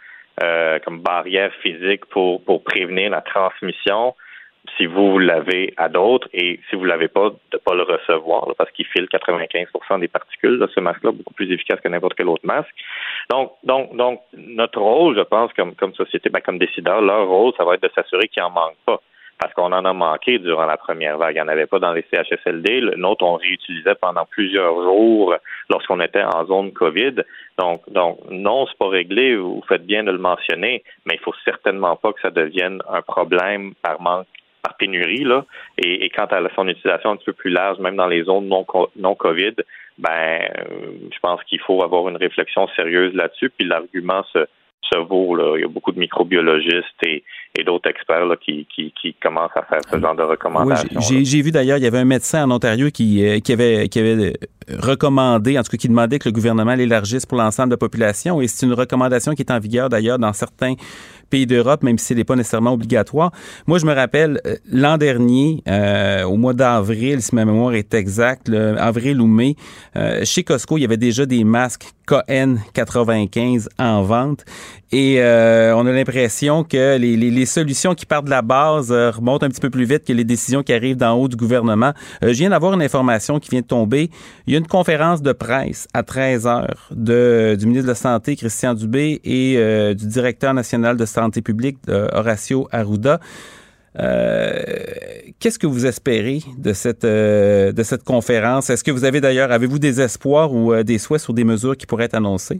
comme 0.84 1.00
barrière 1.00 1.52
physique 1.62 2.04
pour, 2.06 2.44
pour 2.44 2.62
prévenir 2.62 3.10
la 3.10 3.22
transmission 3.22 4.14
si 4.76 4.86
vous 4.86 5.18
l'avez 5.18 5.74
à 5.76 5.88
d'autres 5.88 6.28
et 6.32 6.60
si 6.68 6.76
vous 6.76 6.84
l'avez 6.84 7.08
pas, 7.08 7.30
de 7.52 7.58
pas 7.58 7.74
le 7.74 7.82
recevoir 7.82 8.54
parce 8.56 8.70
qu'il 8.72 8.86
file 8.86 9.06
95% 9.06 10.00
des 10.00 10.08
particules. 10.08 10.58
de 10.58 10.66
ce 10.66 10.80
masque-là, 10.80 11.12
beaucoup 11.12 11.34
plus 11.34 11.50
efficace 11.52 11.80
que 11.80 11.88
n'importe 11.88 12.14
quel 12.14 12.28
autre 12.28 12.46
masque. 12.46 12.74
Donc, 13.30 13.52
donc, 13.64 13.94
donc, 13.96 14.20
notre 14.36 14.80
rôle, 14.80 15.16
je 15.16 15.22
pense, 15.22 15.52
comme, 15.54 15.74
comme 15.74 15.94
société, 15.94 16.30
ben, 16.30 16.40
comme 16.40 16.58
décideur, 16.58 17.00
leur 17.00 17.26
rôle, 17.26 17.52
ça 17.56 17.64
va 17.64 17.74
être 17.74 17.82
de 17.82 17.90
s'assurer 17.94 18.28
qu'il 18.28 18.42
en 18.42 18.50
manque 18.50 18.76
pas. 18.86 19.00
Parce 19.38 19.54
qu'on 19.54 19.72
en 19.72 19.84
a 19.84 19.92
manqué 19.92 20.40
durant 20.40 20.66
la 20.66 20.76
première 20.76 21.16
vague. 21.16 21.36
Il 21.36 21.38
n'y 21.38 21.42
en 21.42 21.48
avait 21.48 21.66
pas 21.66 21.78
dans 21.78 21.92
les 21.92 22.04
CHSLD. 22.12 22.80
Le 22.80 22.96
nôtre, 22.96 23.24
on 23.24 23.34
réutilisait 23.34 23.94
pendant 23.94 24.24
plusieurs 24.24 24.74
jours 24.82 25.36
lorsqu'on 25.70 26.00
était 26.00 26.24
en 26.24 26.44
zone 26.46 26.72
COVID. 26.72 27.22
Donc, 27.56 27.82
donc 27.88 28.18
non, 28.30 28.66
c'est 28.66 28.78
pas 28.78 28.88
réglé. 28.88 29.36
Vous 29.36 29.62
faites 29.68 29.86
bien 29.86 30.02
de 30.02 30.10
le 30.10 30.18
mentionner, 30.18 30.82
mais 31.06 31.14
il 31.14 31.20
faut 31.20 31.34
certainement 31.44 31.94
pas 31.94 32.12
que 32.12 32.20
ça 32.20 32.30
devienne 32.30 32.82
un 32.88 33.02
problème 33.02 33.74
par 33.80 34.00
manque 34.00 34.26
par 34.62 34.76
pénurie, 34.76 35.24
là, 35.24 35.44
et, 35.78 36.08
quant 36.10 36.26
à 36.26 36.40
son 36.54 36.68
utilisation 36.68 37.10
un 37.10 37.16
petit 37.16 37.26
peu 37.26 37.32
plus 37.32 37.50
large, 37.50 37.78
même 37.78 37.96
dans 37.96 38.06
les 38.06 38.24
zones 38.24 38.48
non, 38.48 38.66
non 38.96 39.14
COVID, 39.14 39.54
ben, 39.98 40.10
euh, 40.10 40.92
je 41.12 41.18
pense 41.20 41.42
qu'il 41.44 41.60
faut 41.60 41.82
avoir 41.82 42.08
une 42.08 42.16
réflexion 42.16 42.68
sérieuse 42.76 43.14
là-dessus, 43.14 43.50
puis 43.50 43.66
l'argument 43.66 44.22
se, 44.32 44.46
se 44.92 44.98
vaut. 44.98 45.34
Là. 45.34 45.56
Il 45.56 45.62
y 45.62 45.64
a 45.64 45.68
beaucoup 45.68 45.92
de 45.92 45.98
microbiologistes 45.98 47.02
et, 47.04 47.24
et 47.58 47.64
d'autres 47.64 47.90
experts 47.90 48.26
là, 48.26 48.36
qui, 48.36 48.66
qui, 48.74 48.92
qui, 49.00 49.14
commencent 49.14 49.56
à 49.56 49.62
faire 49.62 49.80
ce 49.90 49.98
genre 49.98 50.14
de 50.14 50.22
recommandations. 50.22 51.00
Oui, 51.10 51.24
j'ai 51.24 51.42
vu 51.42 51.50
d'ailleurs, 51.50 51.78
il 51.78 51.84
y 51.84 51.86
avait 51.86 51.98
un 51.98 52.04
médecin 52.04 52.44
en 52.44 52.50
Ontario 52.50 52.90
qui, 52.90 53.26
euh, 53.26 53.40
qui, 53.40 53.52
avait, 53.52 53.88
qui 53.88 53.98
avait 53.98 54.34
recommandé, 54.78 55.58
en 55.58 55.62
tout 55.62 55.70
cas 55.70 55.76
qui 55.76 55.88
demandait 55.88 56.18
que 56.18 56.28
le 56.28 56.32
gouvernement 56.32 56.74
l'élargisse 56.74 57.26
pour 57.26 57.38
l'ensemble 57.38 57.70
de 57.70 57.74
la 57.74 57.78
population. 57.78 58.40
Et 58.40 58.48
c'est 58.48 58.66
une 58.66 58.74
recommandation 58.74 59.34
qui 59.34 59.42
est 59.42 59.50
en 59.50 59.58
vigueur 59.58 59.88
d'ailleurs 59.88 60.18
dans 60.18 60.32
certains 60.32 60.74
pays 61.28 61.46
d'Europe, 61.46 61.82
même 61.82 61.98
si 61.98 62.06
ce 62.06 62.14
n'est 62.14 62.24
pas 62.24 62.36
nécessairement 62.36 62.72
obligatoire. 62.72 63.32
Moi, 63.66 63.78
je 63.78 63.86
me 63.86 63.92
rappelle, 63.92 64.40
euh, 64.46 64.56
l'an 64.70 64.98
dernier, 64.98 65.62
euh, 65.68 66.24
au 66.24 66.36
mois 66.36 66.54
d'avril, 66.54 67.22
si 67.22 67.34
ma 67.34 67.44
mémoire 67.44 67.74
est 67.74 67.94
exacte, 67.94 68.50
avril 68.50 69.20
ou 69.20 69.26
mai, 69.26 69.56
euh, 69.96 70.24
chez 70.24 70.44
Costco, 70.44 70.78
il 70.78 70.82
y 70.82 70.84
avait 70.84 70.96
déjà 70.96 71.26
des 71.26 71.44
masques 71.44 71.92
KN95 72.06 73.68
en 73.78 74.02
vente. 74.02 74.44
Et 74.90 75.20
euh, 75.20 75.76
on 75.76 75.86
a 75.86 75.92
l'impression 75.92 76.64
que 76.64 76.96
les, 76.96 77.16
les, 77.16 77.30
les, 77.30 77.46
solutions 77.46 77.94
qui 77.94 78.06
partent 78.06 78.24
de 78.24 78.30
la 78.30 78.40
base 78.40 78.90
euh, 78.90 79.10
remontent 79.10 79.44
un 79.44 79.50
petit 79.50 79.60
peu 79.60 79.68
plus 79.68 79.84
vite 79.84 80.04
que 80.04 80.14
les 80.14 80.24
décisions 80.24 80.62
qui 80.62 80.72
arrivent 80.72 80.96
d'en 80.96 81.12
haut 81.12 81.28
du 81.28 81.36
gouvernement. 81.36 81.92
Euh, 82.22 82.28
je 82.28 82.38
viens 82.38 82.50
d'avoir 82.50 82.72
une 82.72 82.80
information 82.80 83.38
qui 83.38 83.50
vient 83.50 83.60
de 83.60 83.66
tomber. 83.66 84.10
Il 84.46 84.54
y 84.54 84.56
a 84.56 84.58
une 84.58 84.66
conférence 84.66 85.20
de 85.20 85.32
presse 85.32 85.88
à 85.92 86.02
13 86.02 86.46
heures 86.46 86.88
de, 86.90 87.54
du 87.58 87.66
ministre 87.66 87.84
de 87.84 87.90
la 87.90 87.94
Santé, 87.96 88.34
Christian 88.34 88.72
Dubé, 88.72 89.20
et 89.24 89.94
du 89.94 90.06
directeur 90.06 90.54
national 90.54 90.96
de 90.96 91.04
santé 91.04 91.42
publique, 91.42 91.78
Horacio 91.88 92.68
Arruda. 92.72 93.20
Qu'est-ce 93.94 95.58
que 95.58 95.66
vous 95.66 95.84
espérez 95.86 96.40
de 96.56 96.72
cette 96.72 97.04
de 97.04 97.82
cette 97.82 98.04
conférence? 98.04 98.70
Est-ce 98.70 98.84
que 98.84 98.90
vous 98.90 99.04
avez 99.04 99.20
d'ailleurs 99.20 99.52
avez-vous 99.52 99.78
des 99.78 100.00
espoirs 100.00 100.52
ou 100.52 100.82
des 100.82 100.98
souhaits 100.98 101.20
sur 101.20 101.34
des 101.34 101.44
mesures 101.44 101.76
qui 101.76 101.86
pourraient 101.86 102.04
être 102.04 102.14
annoncées? 102.14 102.58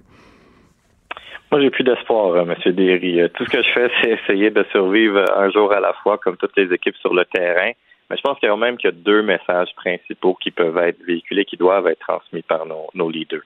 Moi, 1.51 1.63
j'ai 1.63 1.71
plus 1.71 1.85
d'espoir, 1.85 2.35
euh, 2.35 2.43
M. 2.43 2.73
Derry. 2.73 3.21
Euh, 3.21 3.29
tout 3.29 3.45
ce 3.45 3.51
que 3.51 3.63
je 3.63 3.71
fais, 3.71 3.91
c'est 4.03 4.11
essayer 4.11 4.51
de 4.51 4.65
survivre 4.71 5.25
un 5.37 5.51
jour 5.51 5.73
à 5.73 5.81
la 5.81 5.95
fois, 5.95 6.19
comme 6.19 6.37
toutes 6.37 6.57
les 6.57 6.73
équipes 6.73 6.97
sur 6.97 7.15
le 7.15 7.25
terrain. 7.25 7.73
Mais 8.11 8.17
je 8.17 8.23
pense 8.23 8.39
qu'il 8.39 8.49
y 8.49 8.53
a 8.53 8.57
même 8.57 8.77
qu'il 8.79 8.89
y 8.89 8.93
a 8.93 8.97
deux 8.97 9.23
messages 9.23 9.75
principaux 9.77 10.35
qui 10.35 10.51
peuvent 10.51 10.79
être 10.79 11.03
véhiculés, 11.05 11.45
qui 11.45 11.57
doivent 11.57 11.87
être 11.87 12.01
transmis 12.01 12.43
par 12.43 12.65
nos, 12.65 12.87
nos 12.95 13.11
leaders. 13.11 13.43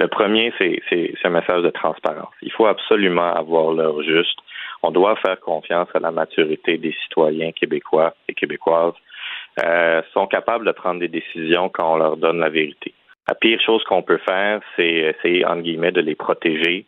Le 0.00 0.08
premier, 0.08 0.52
c'est 0.58 0.82
un 1.22 1.30
message 1.30 1.62
de 1.62 1.70
transparence. 1.70 2.34
Il 2.42 2.50
faut 2.50 2.66
absolument 2.66 3.32
avoir 3.32 3.72
l'heure 3.72 4.02
juste. 4.02 4.38
On 4.82 4.90
doit 4.90 5.14
faire 5.16 5.38
confiance 5.38 5.88
à 5.94 6.00
la 6.00 6.10
maturité 6.10 6.78
des 6.78 6.94
citoyens 7.04 7.52
québécois 7.52 8.14
et 8.28 8.34
québécoises. 8.34 8.94
Euh, 9.64 10.02
sont 10.12 10.26
capables 10.26 10.64
de 10.64 10.72
prendre 10.72 11.00
des 11.00 11.08
décisions 11.08 11.68
quand 11.68 11.94
on 11.94 11.96
leur 11.96 12.16
donne 12.16 12.38
la 12.38 12.48
vérité. 12.48 12.94
La 13.28 13.34
pire 13.34 13.60
chose 13.60 13.84
qu'on 13.84 14.02
peut 14.02 14.20
faire, 14.28 14.60
c'est 14.74 15.14
essayer, 15.14 15.44
entre 15.44 15.62
guillemets, 15.62 15.92
de 15.92 16.00
les 16.00 16.14
protéger 16.14 16.86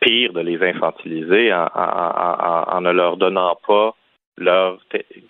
pire 0.00 0.32
de 0.32 0.40
les 0.40 0.62
infantiliser 0.62 1.52
en, 1.52 1.68
en, 1.74 2.80
ne 2.80 2.90
leur 2.90 3.16
donnant 3.16 3.56
pas 3.66 3.94
leur 4.38 4.78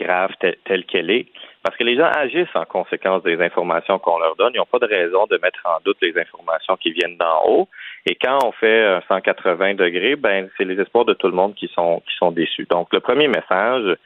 grave 0.00 0.32
telle, 0.40 0.84
qu'elle 0.84 1.10
est. 1.10 1.26
Parce 1.62 1.76
que 1.76 1.84
les 1.84 1.96
gens 1.96 2.10
agissent 2.16 2.54
en 2.54 2.64
conséquence 2.64 3.22
des 3.22 3.40
informations 3.40 3.98
qu'on 3.98 4.18
leur 4.18 4.36
donne. 4.36 4.52
Ils 4.54 4.58
n'ont 4.58 4.66
pas 4.66 4.78
de 4.78 4.86
raison 4.86 5.26
de 5.26 5.38
mettre 5.38 5.60
en 5.64 5.78
doute 5.84 5.98
les 6.02 6.16
informations 6.18 6.76
qui 6.76 6.92
viennent 6.92 7.16
d'en 7.16 7.42
haut. 7.46 7.68
Et 8.04 8.16
quand 8.16 8.38
on 8.44 8.52
fait 8.52 9.00
180 9.08 9.74
degrés, 9.74 10.16
ben 10.16 10.48
c'est 10.56 10.64
les 10.64 10.80
espoirs 10.80 11.04
de 11.04 11.14
tout 11.14 11.28
le 11.28 11.34
monde 11.34 11.54
qui 11.54 11.68
sont 11.68 12.02
qui 12.08 12.16
sont 12.16 12.30
déçus. 12.32 12.66
Donc 12.68 12.92
le 12.92 13.00
premier 13.00 13.28
message, 13.28 13.96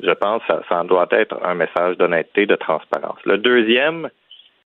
je 0.00 0.10
pense, 0.12 0.42
ça, 0.46 0.62
ça 0.68 0.82
doit 0.84 1.08
être 1.10 1.36
un 1.44 1.54
message 1.54 1.96
d'honnêteté, 1.96 2.46
de 2.46 2.56
transparence. 2.56 3.18
Le 3.24 3.38
deuxième, 3.38 4.08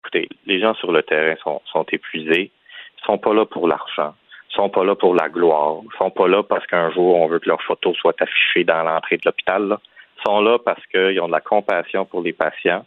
écoutez, 0.00 0.28
les 0.46 0.60
gens 0.60 0.74
sur 0.74 0.92
le 0.92 1.02
terrain 1.02 1.34
sont, 1.42 1.62
sont 1.66 1.86
épuisés, 1.92 2.50
ils 2.98 3.04
sont 3.04 3.18
pas 3.18 3.32
là 3.34 3.46
pour 3.46 3.68
l'argent 3.68 4.14
sont 4.54 4.68
pas 4.68 4.84
là 4.84 4.94
pour 4.94 5.14
la 5.14 5.28
gloire, 5.28 5.80
sont 5.98 6.10
pas 6.10 6.28
là 6.28 6.42
parce 6.42 6.66
qu'un 6.66 6.90
jour 6.92 7.16
on 7.16 7.26
veut 7.26 7.38
que 7.38 7.48
leurs 7.48 7.62
photos 7.62 7.96
soient 7.96 8.14
affichées 8.20 8.64
dans 8.64 8.82
l'entrée 8.82 9.16
de 9.16 9.22
l'hôpital. 9.24 9.76
Sont 10.26 10.40
là 10.40 10.58
parce 10.58 10.84
qu'ils 10.86 11.20
ont 11.20 11.26
de 11.26 11.32
la 11.32 11.40
compassion 11.40 12.06
pour 12.06 12.22
les 12.22 12.32
patients, 12.32 12.84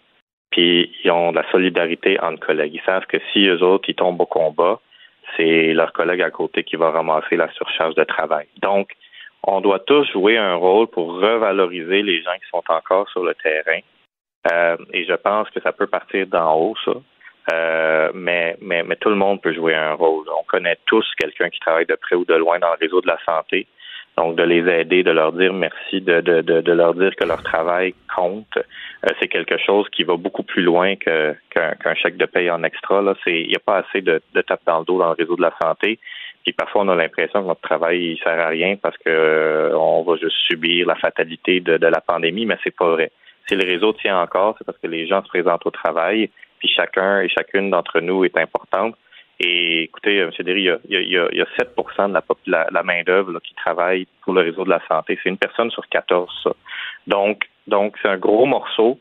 puis 0.49 0.91
ils 1.03 1.11
ont 1.11 1.31
de 1.31 1.37
la 1.37 1.51
solidarité 1.51 2.19
entre 2.19 2.45
collègues. 2.45 2.73
Ils 2.75 2.85
savent 2.85 3.05
que 3.05 3.17
si 3.31 3.47
eux 3.47 3.61
autres 3.61 3.89
ils 3.89 3.95
tombent 3.95 4.21
au 4.21 4.25
combat, 4.25 4.79
c'est 5.35 5.73
leur 5.73 5.93
collègue 5.93 6.21
à 6.21 6.31
côté 6.31 6.63
qui 6.63 6.77
va 6.77 6.91
ramasser 6.91 7.35
la 7.35 7.51
surcharge 7.51 7.95
de 7.95 8.03
travail. 8.03 8.47
Donc, 8.61 8.89
on 9.43 9.61
doit 9.61 9.79
tous 9.79 10.05
jouer 10.11 10.37
un 10.37 10.55
rôle 10.55 10.87
pour 10.87 11.19
revaloriser 11.19 12.01
les 12.01 12.21
gens 12.21 12.33
qui 12.35 12.49
sont 12.49 12.63
encore 12.69 13.09
sur 13.09 13.23
le 13.23 13.35
terrain. 13.35 13.79
Euh, 14.51 14.77
et 14.93 15.05
je 15.05 15.13
pense 15.13 15.49
que 15.49 15.61
ça 15.61 15.71
peut 15.71 15.87
partir 15.87 16.27
d'en 16.27 16.55
haut, 16.55 16.75
ça. 16.85 16.93
Euh, 17.53 18.11
mais, 18.13 18.57
mais, 18.61 18.83
mais 18.83 18.95
tout 18.97 19.09
le 19.09 19.15
monde 19.15 19.41
peut 19.41 19.53
jouer 19.53 19.73
un 19.73 19.93
rôle. 19.93 20.25
On 20.37 20.43
connaît 20.43 20.77
tous 20.85 21.05
quelqu'un 21.17 21.49
qui 21.49 21.59
travaille 21.59 21.85
de 21.85 21.95
près 21.95 22.15
ou 22.15 22.25
de 22.25 22.35
loin 22.35 22.59
dans 22.59 22.71
le 22.71 22.77
réseau 22.79 23.01
de 23.01 23.07
la 23.07 23.17
santé. 23.25 23.67
Donc, 24.17 24.35
de 24.35 24.43
les 24.43 24.67
aider, 24.67 25.03
de 25.03 25.11
leur 25.11 25.31
dire 25.31 25.53
merci, 25.53 26.01
de, 26.01 26.21
de, 26.21 26.41
de, 26.41 26.61
de 26.61 26.71
leur 26.71 26.95
dire 26.95 27.15
que 27.15 27.23
leur 27.23 27.43
travail 27.43 27.93
compte, 28.13 28.57
euh, 28.57 29.13
c'est 29.19 29.27
quelque 29.27 29.57
chose 29.59 29.87
qui 29.89 30.03
va 30.03 30.17
beaucoup 30.17 30.41
plus 30.41 30.63
loin 30.63 30.95
qu'un 30.95 31.95
chèque 31.95 32.17
de 32.17 32.25
paye 32.25 32.49
en 32.49 32.63
extra. 32.63 33.01
Il 33.27 33.47
n'y 33.47 33.55
a 33.55 33.59
pas 33.59 33.77
assez 33.77 34.01
de, 34.01 34.19
de 34.33 34.41
tape 34.41 34.61
dans 34.65 34.79
le 34.79 34.85
dos 34.85 34.97
dans 34.97 35.09
le 35.09 35.15
réseau 35.15 35.35
de 35.35 35.43
la 35.43 35.53
santé. 35.61 35.99
Puis 36.43 36.53
parfois, 36.53 36.81
on 36.83 36.87
a 36.87 36.95
l'impression 36.95 37.43
que 37.43 37.47
notre 37.47 37.61
travail 37.61 38.13
il 38.13 38.17
sert 38.19 38.39
à 38.39 38.47
rien 38.47 38.75
parce 38.81 38.97
que 38.97 39.09
euh, 39.09 39.77
on 39.77 40.01
va 40.03 40.15
juste 40.15 40.37
subir 40.47 40.87
la 40.87 40.95
fatalité 40.95 41.59
de, 41.59 41.77
de 41.77 41.87
la 41.87 42.01
pandémie, 42.01 42.45
mais 42.45 42.57
c'est 42.63 42.75
pas 42.75 42.89
vrai. 42.89 43.11
Si 43.47 43.55
le 43.55 43.65
réseau 43.65 43.93
tient 43.93 44.19
encore, 44.19 44.55
c'est 44.57 44.63
parce 44.65 44.77
que 44.79 44.87
les 44.87 45.07
gens 45.07 45.21
se 45.23 45.27
présentent 45.27 45.65
au 45.65 45.71
travail, 45.71 46.29
puis 46.59 46.69
chacun 46.69 47.21
et 47.21 47.29
chacune 47.29 47.69
d'entre 47.69 47.99
nous 47.99 48.25
est 48.25 48.37
importante. 48.37 48.95
Et 49.39 49.83
écoutez, 49.83 50.17
M. 50.17 50.31
Derry, 50.39 50.61
il 50.61 50.65
y 50.65 51.17
a, 51.17 51.27
il 51.29 51.37
y 51.37 51.41
a, 51.41 51.45
7 51.59 51.75
de 51.77 52.51
la, 52.51 52.67
la, 52.71 52.83
main-d'œuvre 52.83 53.39
qui 53.39 53.53
travaille 53.53 54.07
pour 54.21 54.33
le 54.33 54.41
réseau 54.41 54.63
de 54.63 54.69
la 54.69 54.81
santé. 54.87 55.19
C'est 55.21 55.29
une 55.29 55.37
personne 55.37 55.69
sur 55.69 55.87
14, 55.89 56.29
ça. 56.43 56.51
Donc, 57.05 57.47
donc 57.67 57.95
c'est 58.01 58.09
un 58.09 58.17
gros 58.17 58.47
morceau. 58.47 58.99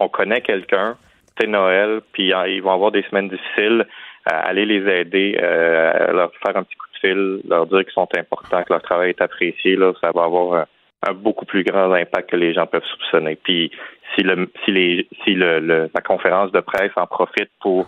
On 0.00 0.08
connaît 0.08 0.40
quelqu'un, 0.40 0.96
c'est 1.38 1.46
Noël, 1.46 2.00
puis 2.12 2.32
hein, 2.32 2.46
ils 2.46 2.62
vont 2.62 2.72
avoir 2.72 2.90
des 2.90 3.02
semaines 3.04 3.28
difficiles. 3.28 3.86
aller 4.24 4.66
les 4.66 5.00
aider, 5.00 5.38
euh, 5.40 6.12
leur 6.12 6.32
faire 6.44 6.56
un 6.56 6.64
petit 6.64 6.76
coup 6.76 6.86
de 6.94 6.98
fil, 6.98 7.40
leur 7.48 7.66
dire 7.66 7.84
qu'ils 7.84 7.92
sont 7.92 8.08
importants, 8.16 8.62
que 8.64 8.72
leur 8.72 8.82
travail 8.82 9.10
est 9.10 9.22
apprécié, 9.22 9.76
là, 9.76 9.92
ça 10.00 10.10
va 10.12 10.24
avoir 10.24 10.66
un 11.06 11.12
beaucoup 11.12 11.44
plus 11.44 11.64
grand 11.64 11.92
impact 11.92 12.30
que 12.30 12.36
les 12.36 12.54
gens 12.54 12.66
peuvent 12.66 12.84
soupçonner. 12.84 13.36
Puis 13.36 13.70
si 14.14 14.22
le 14.22 14.50
si 14.64 14.72
les 14.72 15.08
si 15.24 15.34
le, 15.34 15.90
la 15.92 16.00
conférence 16.00 16.52
de 16.52 16.60
presse 16.60 16.92
en 16.96 17.06
profite 17.06 17.50
pour 17.60 17.86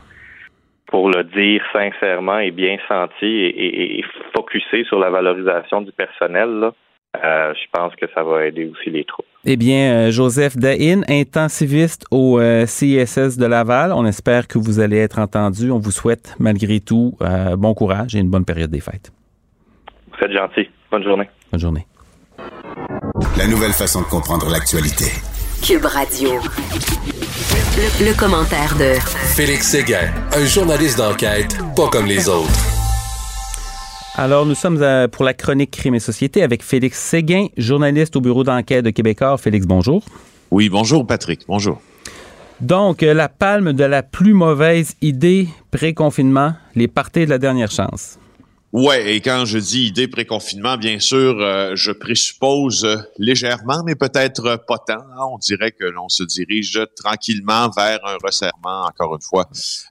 pour 0.87 1.09
le 1.09 1.25
dire 1.25 1.63
sincèrement 1.73 2.39
et 2.39 2.51
bien 2.51 2.77
senti 2.89 3.27
et, 3.27 3.99
et, 3.99 4.05
focusé 4.35 4.85
sur 4.85 4.99
la 4.99 5.09
valorisation 5.09 5.83
du 5.83 5.93
personnel, 5.93 6.49
là, 6.49 6.73
euh, 7.25 7.55
je 7.55 7.67
pense 7.73 7.95
que 7.95 8.07
ça 8.15 8.25
va 8.25 8.47
aider 8.47 8.67
aussi 8.67 8.91
les 8.91 9.05
troupes. 9.05 9.27
Eh 9.45 9.57
bien, 9.57 9.93
euh, 9.93 10.11
Joseph 10.11 10.57
Dahin, 10.57 11.03
intensiviste 11.09 12.07
au 12.11 12.39
euh, 12.41 12.67
CISS 12.67 13.37
de 13.39 13.47
Laval, 13.47 13.93
on 13.93 14.05
espère 14.05 14.49
que 14.49 14.59
vous 14.59 14.81
allez 14.81 14.99
être 14.99 15.19
entendu. 15.19 15.71
On 15.71 15.79
vous 15.79 15.93
souhaite 15.93 16.35
malgré 16.39 16.81
tout 16.81 17.17
bon 17.57 17.75
courage 17.75 18.15
et 18.15 18.19
une 18.19 18.31
bonne 18.31 18.45
période 18.45 18.71
des 18.71 18.81
fêtes. 18.81 19.13
Vous 20.13 20.25
êtes 20.25 20.33
gentil. 20.33 20.69
Bonne 20.91 21.05
journée. 21.05 21.29
Bonne 21.53 21.61
journée. 21.61 21.87
La 23.41 23.47
nouvelle 23.47 23.73
façon 23.73 24.03
de 24.03 24.07
comprendre 24.07 24.51
l'actualité. 24.51 25.07
Cube 25.63 25.87
Radio. 25.87 26.29
Le, 27.79 28.13
commentaire 28.15 28.77
de 28.77 29.01
Félix 29.35 29.69
Séguin, 29.69 30.13
un 30.37 30.45
journaliste 30.45 30.99
d'enquête 30.99 31.57
pas 31.75 31.89
comme 31.89 32.05
les 32.05 32.29
autres. 32.29 32.51
Alors, 34.17 34.45
nous 34.45 34.55
sommes 34.55 35.09
pour 35.11 35.25
la 35.25 35.33
chronique 35.33 35.71
Crime 35.71 35.95
et 35.95 36.01
Société 36.01 36.43
avec 36.43 36.63
Félix 36.63 36.99
Séguin, 36.99 37.47
journaliste 37.57 38.15
au 38.15 38.21
bureau 38.21 38.45
d'enquête 38.45 38.85
de 38.85 38.91
Québécois. 38.91 39.39
Félix, 39.39 39.65
bonjour. 39.65 40.05
Oui, 40.51 40.69
bonjour 40.69 41.07
Patrick, 41.07 41.47
bonjour. 41.49 41.81
Donc, 42.61 43.01
la 43.01 43.31
palme 43.31 43.73
de 43.73 43.85
la 43.85 44.03
plus 44.03 44.35
mauvaise 44.35 44.97
idée 45.01 45.49
pré-confinement, 45.71 46.53
les 46.75 46.89
parties 46.89 47.25
de 47.25 47.31
la 47.31 47.39
dernière 47.39 47.71
chance. 47.71 48.19
Ouais, 48.73 49.17
et 49.17 49.21
quand 49.21 49.47
je 49.47 49.59
dis 49.59 49.89
idée 49.89 50.07
pré-confinement, 50.07 50.77
bien 50.77 51.01
sûr, 51.01 51.41
euh, 51.41 51.73
je 51.75 51.91
présuppose 51.91 52.85
euh, 52.85 52.99
légèrement, 53.19 53.83
mais 53.85 53.97
peut-être 53.97 54.65
pas 54.69 54.79
tant. 54.79 54.95
Hein. 54.95 55.27
On 55.33 55.39
dirait 55.39 55.73
que 55.73 55.85
l'on 55.85 56.09
se 56.09 56.23
dirige 56.23 56.79
tranquillement 56.95 57.69
vers 57.77 57.99
un 58.07 58.17
resserrement, 58.23 58.85
encore 58.87 59.17
une 59.17 59.23
fois, 59.23 59.49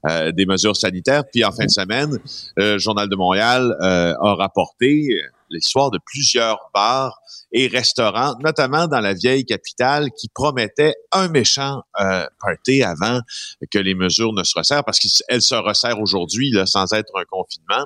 euh, 0.09 0.31
des 0.31 0.45
mesures 0.45 0.77
sanitaires. 0.77 1.25
Puis 1.29 1.43
en 1.43 1.51
fin 1.51 1.65
de 1.65 1.71
semaine, 1.71 2.19
le 2.55 2.77
Journal 2.77 3.09
de 3.09 3.15
Montréal 3.17 3.75
a 3.81 4.35
rapporté 4.35 5.23
l'histoire 5.49 5.91
de 5.91 5.99
plusieurs 6.05 6.57
bars 6.73 7.19
et 7.51 7.67
restaurants, 7.67 8.35
notamment 8.43 8.87
dans 8.87 8.99
la 8.99 9.13
vieille 9.13 9.45
capitale, 9.45 10.09
qui 10.17 10.29
promettaient 10.29 10.95
un 11.11 11.27
méchant 11.27 11.81
euh, 11.99 12.25
party 12.41 12.83
avant 12.83 13.21
que 13.71 13.79
les 13.79 13.95
mesures 13.95 14.33
ne 14.33 14.43
se 14.43 14.57
resserrent, 14.57 14.83
parce 14.83 14.99
qu'elles 14.99 15.41
se 15.41 15.55
resserrent 15.55 15.99
aujourd'hui 15.99 16.53
sans 16.65 16.93
être 16.93 17.11
un 17.15 17.25
confinement. 17.25 17.85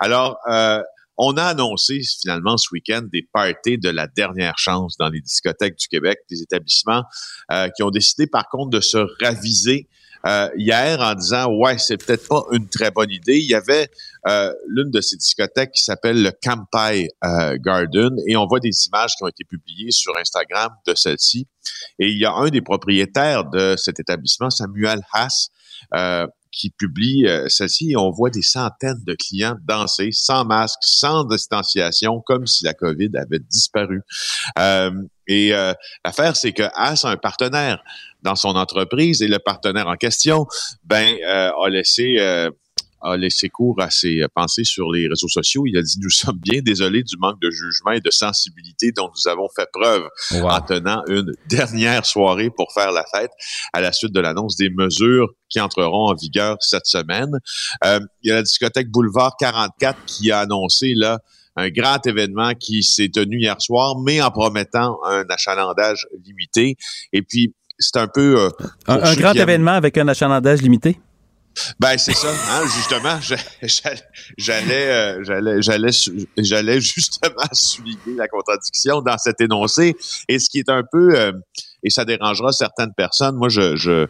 Alors, 0.00 0.38
euh, 0.48 0.82
on 1.16 1.36
a 1.36 1.44
annoncé 1.44 2.00
finalement 2.20 2.56
ce 2.56 2.68
week-end 2.72 3.02
des 3.12 3.22
parties 3.32 3.78
de 3.78 3.88
la 3.88 4.06
dernière 4.06 4.58
chance 4.58 4.96
dans 4.98 5.08
les 5.08 5.20
discothèques 5.20 5.76
du 5.76 5.88
Québec, 5.88 6.18
des 6.30 6.42
établissements 6.42 7.04
euh, 7.52 7.68
qui 7.68 7.82
ont 7.82 7.90
décidé 7.90 8.26
par 8.26 8.48
contre 8.48 8.70
de 8.70 8.80
se 8.80 8.98
raviser 9.22 9.88
euh, 10.26 10.48
hier 10.56 11.00
en 11.00 11.14
disant 11.14 11.52
ouais 11.52 11.76
c'est 11.78 11.98
peut-être 11.98 12.26
pas 12.28 12.42
une 12.52 12.68
très 12.68 12.90
bonne 12.90 13.10
idée. 13.10 13.38
Il 13.38 13.48
y 13.48 13.54
avait 13.54 13.90
euh, 14.28 14.52
l'une 14.68 14.90
de 14.90 15.00
ces 15.00 15.16
discothèques 15.16 15.72
qui 15.72 15.82
s'appelle 15.82 16.22
le 16.22 16.32
Campai 16.42 17.08
euh, 17.24 17.56
Garden 17.58 18.16
et 18.26 18.36
on 18.36 18.46
voit 18.46 18.60
des 18.60 18.86
images 18.86 19.12
qui 19.16 19.24
ont 19.24 19.28
été 19.28 19.44
publiées 19.44 19.90
sur 19.90 20.16
Instagram 20.18 20.72
de 20.86 20.94
celle-ci. 20.94 21.46
Et 21.98 22.08
il 22.08 22.18
y 22.18 22.24
a 22.24 22.32
un 22.32 22.48
des 22.48 22.62
propriétaires 22.62 23.44
de 23.44 23.74
cet 23.76 24.00
établissement, 24.00 24.50
Samuel 24.50 25.00
Haas, 25.12 25.48
qui 26.50 26.70
publie 26.70 27.26
celle-ci 27.48 27.92
et 27.92 27.96
on 27.96 28.10
voit 28.10 28.30
des 28.30 28.42
centaines 28.42 29.02
de 29.04 29.14
clients 29.14 29.56
danser 29.66 30.10
sans 30.12 30.44
masque, 30.44 30.78
sans 30.82 31.24
distanciation, 31.24 32.20
comme 32.20 32.46
si 32.46 32.64
la 32.64 32.74
COVID 32.74 33.10
avait 33.16 33.40
disparu. 33.40 34.02
et 35.26 35.50
l'affaire, 36.04 36.36
c'est 36.36 36.52
que 36.52 36.62
Haas 36.74 37.04
a 37.04 37.10
un 37.10 37.16
partenaire 37.16 37.82
dans 38.24 38.34
son 38.34 38.56
entreprise 38.56 39.22
et 39.22 39.28
le 39.28 39.38
partenaire 39.38 39.86
en 39.86 39.96
question, 39.96 40.46
ben, 40.82 41.14
euh, 41.24 41.50
a 41.52 41.68
laissé 41.68 42.16
euh, 42.18 42.50
a 43.04 43.16
laissé 43.16 43.48
cours 43.48 43.80
à 43.80 43.90
ses 43.90 44.24
pensées 44.34 44.64
sur 44.64 44.90
les 44.90 45.06
réseaux 45.08 45.28
sociaux. 45.28 45.64
Il 45.66 45.76
a 45.76 45.82
dit, 45.82 45.98
nous 46.00 46.10
sommes 46.10 46.38
bien 46.38 46.60
désolés 46.62 47.02
du 47.02 47.16
manque 47.18 47.40
de 47.40 47.50
jugement 47.50 47.92
et 47.92 48.00
de 48.00 48.10
sensibilité 48.10 48.92
dont 48.92 49.10
nous 49.14 49.30
avons 49.30 49.48
fait 49.54 49.68
preuve 49.72 50.08
en 50.32 50.60
tenant 50.60 51.02
une 51.08 51.32
dernière 51.48 52.06
soirée 52.06 52.50
pour 52.50 52.72
faire 52.72 52.92
la 52.92 53.04
fête 53.14 53.30
à 53.72 53.80
la 53.80 53.92
suite 53.92 54.12
de 54.12 54.20
l'annonce 54.20 54.56
des 54.56 54.70
mesures 54.70 55.28
qui 55.48 55.60
entreront 55.60 56.08
en 56.08 56.14
vigueur 56.14 56.56
cette 56.60 56.86
semaine. 56.86 57.38
Euh, 57.84 58.00
il 58.22 58.30
y 58.30 58.32
a 58.32 58.36
la 58.36 58.42
discothèque 58.42 58.90
Boulevard 58.90 59.36
44 59.38 60.04
qui 60.06 60.32
a 60.32 60.40
annoncé 60.40 60.94
là 60.94 61.20
un 61.56 61.68
grand 61.68 62.04
événement 62.06 62.52
qui 62.54 62.82
s'est 62.82 63.10
tenu 63.10 63.38
hier 63.40 63.60
soir, 63.60 63.96
mais 64.00 64.20
en 64.20 64.30
promettant 64.30 64.98
un 65.04 65.24
achalandage 65.28 66.06
limité. 66.24 66.76
Et 67.12 67.22
puis, 67.22 67.54
c'est 67.78 67.96
un 67.96 68.08
peu... 68.08 68.40
Euh, 68.40 68.50
un, 68.88 69.14
grand 69.14 69.34
événement 69.34 69.72
avec 69.72 69.96
un 69.98 70.08
achalandage 70.08 70.62
limité? 70.62 70.98
Ben 71.78 71.96
c'est 71.98 72.14
ça, 72.14 72.32
hein, 72.50 72.64
justement, 72.74 73.18
j'allais, 74.36 74.88
euh, 74.88 75.24
j'allais, 75.24 75.62
j'allais, 75.62 75.90
j'allais 76.38 76.80
justement 76.80 77.34
souligner 77.52 78.16
la 78.16 78.28
contradiction 78.28 79.00
dans 79.02 79.18
cet 79.18 79.40
énoncé. 79.40 79.96
Et 80.28 80.38
ce 80.38 80.50
qui 80.50 80.58
est 80.58 80.68
un 80.68 80.82
peu, 80.90 81.14
euh, 81.16 81.32
et 81.82 81.90
ça 81.90 82.04
dérangera 82.04 82.52
certaines 82.52 82.94
personnes. 82.94 83.36
Moi, 83.36 83.48
je, 83.48 83.76
je, 83.76 84.06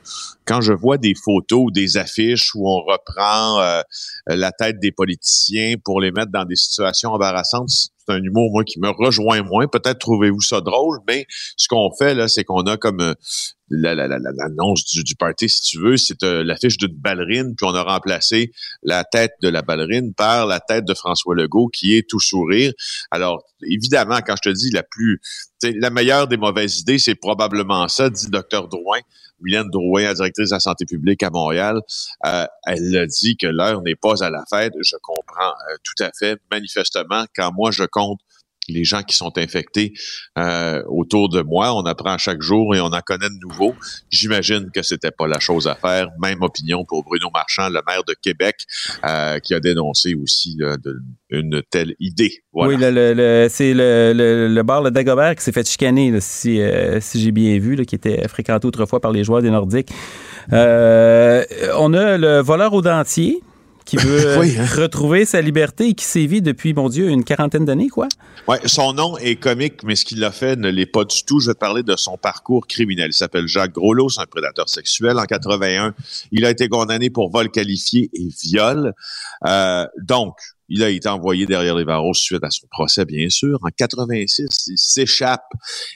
quand 0.47 0.61
je 0.61 0.73
vois 0.73 0.97
des 0.97 1.15
photos 1.15 1.65
ou 1.67 1.71
des 1.71 1.97
affiches 1.97 2.55
où 2.55 2.69
on 2.69 2.81
reprend 2.81 3.61
la 4.27 4.53
tête 4.53 4.79
des 4.81 4.93
politiciens 4.93 5.75
pour 5.85 6.01
les 6.01 6.13
mettre 6.13 6.31
dans 6.31 6.45
des 6.45 6.57
situations 6.57 7.11
embarrassantes, 7.11 7.91
c'est 8.07 8.15
un 8.15 8.23
humour, 8.23 8.51
moi, 8.53 8.65
qui 8.65 8.79
me 8.81 8.89
rejoint 8.89 9.43
moins. 9.43 9.67
Peut-être 9.67 9.99
trouvez-vous 9.99 10.41
ça 10.41 10.61
drôle, 10.61 10.99
mais 11.09 11.27
ce 11.57 11.69
qu'on 11.69 11.91
fait, 11.99 12.15
là, 12.15 12.29
c'est 12.29 12.45
qu'on 12.45 12.63
a 12.63 12.77
comme 12.77 13.01
euh, 13.01 13.15
l'annonce 13.71 14.85
du, 14.85 15.03
du 15.03 15.15
party, 15.17 15.49
si 15.49 15.63
tu 15.63 15.79
veux, 15.79 15.97
c'est 15.97 16.23
euh, 16.23 16.45
l'affiche 16.45 16.77
d'une 16.77 16.95
ballerine, 16.95 17.55
puis 17.57 17.67
on 17.67 17.75
a 17.75 17.83
remplacé 17.83 18.53
la 18.83 19.05
tête 19.05 19.33
de 19.43 19.49
la 19.49 19.63
ballerine 19.63 20.13
par 20.15 20.47
la 20.47 20.61
tête 20.61 20.85
de 20.85 20.95
François 20.95 21.35
Legault, 21.35 21.69
qui 21.69 21.97
est 21.97 22.09
tout 22.09 22.21
sourire. 22.21 22.73
Alors, 23.11 23.43
évidemment, 23.63 24.19
quand 24.27 24.37
je 24.37 24.51
te 24.51 24.55
dis 24.55 24.71
la 24.71 24.83
plus, 24.83 25.21
la 25.73 25.91
meilleure 25.91 26.29
des 26.29 26.37
mauvaises 26.37 26.81
idées, 26.81 26.99
c'est 26.99 27.15
probablement 27.15 27.89
ça, 27.89 28.11
dit 28.11 28.29
Dr. 28.29 28.69
Drouin. 28.69 29.01
Mylène 29.41 29.69
Drouin, 29.71 30.03
la 30.03 30.15
directrice 30.15 30.51
de 30.51 30.55
la 30.55 30.61
santé 30.61 30.87
publique 30.87 31.23
à 31.23 31.31
Montréal, 31.31 31.81
euh, 32.25 32.47
elle 32.67 32.97
a 32.97 33.07
dit 33.07 33.37
que 33.37 33.47
l'heure 33.47 33.83
n'est 33.83 33.97
pas 33.97 34.23
à 34.25 34.31
la 34.31 34.45
fête. 34.49 34.73
Je 34.81 34.97
comprends 35.03 35.51
euh, 35.51 35.77
tout 35.83 36.03
à 36.03 36.11
fait. 36.19 36.39
Manifestement, 36.51 37.25
quand 37.35 37.53
moi 37.53 37.71
je 37.71 37.85
compte 37.85 38.21
les 38.69 38.85
gens 38.85 39.03
qui 39.03 39.17
sont 39.17 39.37
infectés 39.39 39.93
euh, 40.39 40.83
autour 40.87 41.29
de 41.29 41.43
moi. 41.43 41.75
On 41.75 41.83
apprend 41.83 42.19
chaque 42.19 42.43
jour 42.43 42.75
et 42.75 42.81
on 42.81 42.87
en 42.87 43.01
connaît 43.01 43.29
de 43.29 43.39
nouveaux. 43.49 43.75
J'imagine 44.11 44.71
que 44.73 44.83
c'était 44.83 45.11
pas 45.11 45.27
la 45.27 45.41
chose 45.41 45.67
à 45.67 45.75
faire. 45.75 46.09
Même 46.21 46.43
opinion 46.43 46.85
pour 46.85 47.05
Bruno 47.05 47.29
Marchand, 47.33 47.69
le 47.69 47.81
maire 47.87 48.05
de 48.07 48.15
Québec, 48.21 48.57
euh, 49.05 49.39
qui 49.41 49.55
a 49.55 49.61
dénoncé 49.61 50.15
aussi 50.15 50.59
une 51.31 51.63
telle 51.71 51.95
idée. 52.01 52.43
Oui, 52.53 52.77
c'est 53.49 53.75
le, 53.75 54.49
le, 54.49 54.63
bar 54.63 54.83
Le 54.83 54.91
Dagobert 54.91 55.37
qui 55.37 55.43
s'est 55.43 55.53
fait 55.53 55.69
chicaner, 55.69 56.21
si, 56.21 56.61
euh, 56.61 57.01
si 57.01 57.21
j'ai 57.21 57.33
bien 57.33 57.59
vu, 57.59 57.85
qui 57.85 57.95
était 57.95 58.27
fréquenté 58.29 58.67
autrefois 58.67 59.01
par 59.01 59.13
les 59.13 59.25
joueurs 59.25 59.43
des 59.43 59.51
Nordiques. 59.51 59.91
on 60.51 60.55
a 60.55 62.19
le 62.19 62.41
voleur 62.41 62.73
au 62.75 62.83
dentier 62.83 63.43
qui 63.85 63.97
veut 63.97 64.39
hein. 64.39 64.67
retrouver 64.77 65.25
sa 65.25 65.41
liberté 65.41 65.89
et 65.89 65.95
qui 65.95 66.05
sévit 66.05 66.43
depuis, 66.43 66.75
mon 66.75 66.89
Dieu, 66.89 67.09
une 67.09 67.25
quarantaine 67.25 67.65
d'années, 67.65 67.89
quoi. 67.89 68.09
Ouais, 68.49 68.59
son 68.67 68.93
nom 68.93 69.17
est 69.19 69.37
comique, 69.37 69.83
mais 69.85 69.97
ce 69.97 70.05
qu'il 70.05 70.23
a 70.25 70.31
fait 70.31 70.57
ne 70.57 70.69
l'est 70.69 70.87
pas 70.87 71.05
du 71.05 71.25
tout. 71.25 71.41
Je 71.41 71.49
vais 71.49 71.55
te 71.55 71.59
parler 71.59 71.83
de 71.83 71.97
son 71.97 72.17
parcours 72.17 72.67
criminel. 72.67 73.11
Il 73.11 73.15
s'appelle 73.15 73.47
Jacques 73.47 73.73
Groslot, 73.73 74.09
c'est 74.09 74.21
un 74.21 74.27
prédateur 74.27 74.69
sexuel. 74.69 75.19
En 75.19 75.25
81, 75.25 75.95
il 76.33 76.45
a 76.45 76.51
été 76.51 76.69
condamné 76.69 77.11
pour 77.11 77.31
vol 77.31 77.51
qualifié 77.51 78.11
et 78.13 78.29
viol. 78.43 78.93
Euh, 79.47 79.87
donc, 80.03 80.37
il 80.69 80.83
a 80.83 80.89
été 80.89 81.09
envoyé 81.09 81.47
derrière 81.47 81.75
les 81.75 81.85
barreaux 81.85 82.15
suite 82.15 82.43
à 82.43 82.51
son 82.51 82.67
procès, 82.69 83.05
bien 83.05 83.29
sûr. 83.29 83.59
En 83.63 83.69
86, 83.77 84.67
il 84.69 84.79
s'échappe. 84.79 85.45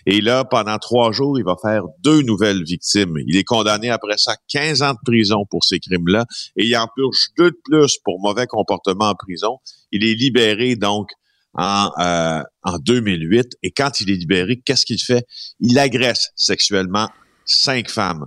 Et 0.06 0.20
là, 0.20 0.44
pendant 0.44 0.78
trois 0.78 1.12
jours, 1.12 1.38
il 1.38 1.44
va 1.44 1.56
faire 1.60 1.84
deux 2.02 2.22
nouvelles 2.22 2.62
victimes. 2.64 3.16
Il 3.26 3.36
est 3.36 3.44
condamné 3.44 3.90
après 3.90 4.18
ça 4.18 4.36
15 4.48 4.82
ans 4.82 4.92
de 4.92 4.98
prison 5.04 5.44
pour 5.50 5.64
ces 5.64 5.80
crimes-là. 5.80 6.26
Et 6.56 6.66
il 6.66 6.76
en 6.76 6.86
purge 6.94 7.28
deux 7.36 7.50
de 7.50 7.58
plus 7.64 7.98
pour 8.04 8.20
mauvais 8.20 8.46
comportement 8.46 9.10
en 9.10 9.14
prison. 9.14 9.58
Il 9.92 10.04
est 10.04 10.14
libéré, 10.14 10.76
donc, 10.76 11.08
en, 11.54 11.90
euh, 11.98 12.42
en 12.62 12.78
2008. 12.78 13.54
Et 13.62 13.70
quand 13.70 14.00
il 14.00 14.10
est 14.10 14.16
libéré, 14.16 14.60
qu'est-ce 14.64 14.84
qu'il 14.84 15.00
fait? 15.00 15.24
Il 15.60 15.78
agresse 15.78 16.30
sexuellement 16.36 17.08
cinq 17.48 17.90
femmes. 17.90 18.26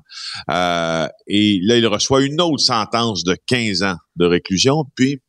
Euh, 0.49 1.07
et 1.27 1.59
là, 1.63 1.77
il 1.77 1.87
reçoit 1.87 2.23
une 2.23 2.41
autre 2.41 2.63
sentence 2.63 3.23
de 3.23 3.37
15 3.47 3.83
ans 3.83 3.97
de 4.15 4.25
réclusion. 4.25 4.83
Puis, 4.95 5.21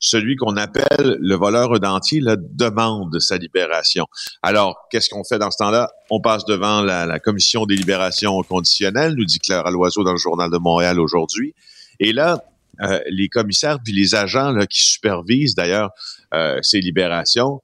celui 0.00 0.36
qu'on 0.36 0.56
appelle 0.56 1.18
le 1.20 1.34
voleur 1.34 1.80
dentier 1.80 2.20
là, 2.20 2.36
demande 2.38 3.18
sa 3.20 3.36
libération. 3.36 4.06
Alors, 4.42 4.76
qu'est-ce 4.90 5.08
qu'on 5.08 5.24
fait 5.24 5.38
dans 5.38 5.50
ce 5.50 5.58
temps-là? 5.58 5.90
On 6.10 6.20
passe 6.20 6.44
devant 6.44 6.82
la, 6.82 7.18
commission 7.18 7.66
des 7.66 7.76
libérations 7.76 8.40
conditionnelles, 8.42 9.14
nous 9.14 9.24
dit 9.24 9.38
Claire 9.38 9.70
Loiseau 9.70 10.04
dans 10.04 10.12
le 10.12 10.18
Journal 10.18 10.50
de 10.50 10.58
Montréal 10.58 11.00
aujourd'hui. 11.00 11.54
Et 12.00 12.12
là, 12.12 12.42
euh, 12.80 13.00
les 13.10 13.28
commissaires 13.28 13.78
puis 13.82 13.92
les 13.92 14.14
agents 14.14 14.54
qui 14.70 14.80
supervisent 14.80 15.56
d'ailleurs 15.56 15.90
euh, 16.32 16.58
ces 16.62 16.80
libérations 16.80 17.60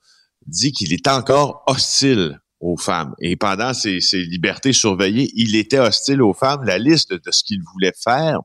dit 0.46 0.72
qu'il 0.72 0.92
est 0.92 1.06
encore 1.06 1.62
hostile 1.66 2.40
aux 2.60 2.76
femmes. 2.76 3.14
Et 3.20 3.36
pendant 3.36 3.74
ces, 3.74 4.00
ces, 4.00 4.22
libertés 4.22 4.72
surveillées, 4.72 5.30
il 5.36 5.54
était 5.54 5.78
hostile 5.78 6.20
aux 6.20 6.34
femmes. 6.34 6.64
La 6.64 6.78
liste 6.78 7.12
de 7.12 7.30
ce 7.30 7.44
qu'il 7.44 7.60
voulait 7.72 7.92
faire, 8.02 8.40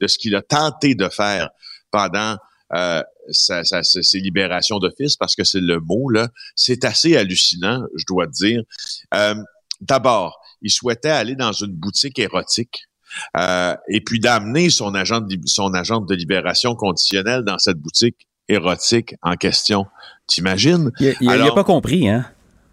de 0.00 0.06
ce 0.06 0.18
qu'il 0.18 0.34
a 0.36 0.42
tenté 0.42 0.94
de 0.94 1.08
faire, 1.08 1.50
pendant 1.90 2.36
euh, 2.74 3.02
sa, 3.30 3.62
ses 3.64 4.18
libérations 4.18 4.78
d'office, 4.78 5.16
parce 5.16 5.34
que 5.34 5.44
c'est 5.44 5.60
le 5.60 5.80
mot, 5.80 6.08
là, 6.10 6.28
c'est 6.54 6.84
assez 6.84 7.16
hallucinant, 7.16 7.84
je 7.96 8.04
dois 8.06 8.26
te 8.26 8.32
dire. 8.32 8.62
Euh, 9.14 9.34
D'abord, 9.80 10.40
il 10.62 10.70
souhaitait 10.70 11.10
aller 11.10 11.34
dans 11.34 11.52
une 11.52 11.72
boutique 11.72 12.18
érotique. 12.18 12.84
Euh, 13.36 13.74
et 13.88 14.00
puis 14.00 14.20
d'amener 14.20 14.68
son 14.68 14.94
agent 14.94 15.20
de, 15.20 15.38
son 15.46 15.72
agent 15.74 16.00
de 16.00 16.14
libération 16.14 16.74
conditionnelle 16.74 17.42
dans 17.44 17.56
cette 17.56 17.78
boutique 17.78 18.26
érotique 18.48 19.14
en 19.22 19.36
question. 19.36 19.86
T'imagines? 20.26 20.90
Il 21.00 21.28
n'a 21.28 21.52
pas 21.52 21.64
compris, 21.64 22.08
hein? 22.08 22.26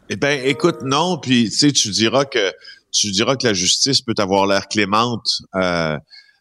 Eh 0.10 0.16
ben, 0.16 0.42
écoute, 0.46 0.82
non, 0.84 1.18
puis 1.18 1.46
tu 1.46 1.58
sais, 1.58 1.72
tu 1.72 1.90
diras 1.90 2.26
que 2.26 2.52
tu 2.92 3.12
diras 3.12 3.36
que 3.36 3.48
la 3.48 3.54
justice 3.54 4.02
peut 4.02 4.16
avoir 4.18 4.46
l'air 4.48 4.68
clémente 4.68 5.42
euh, 5.56 5.98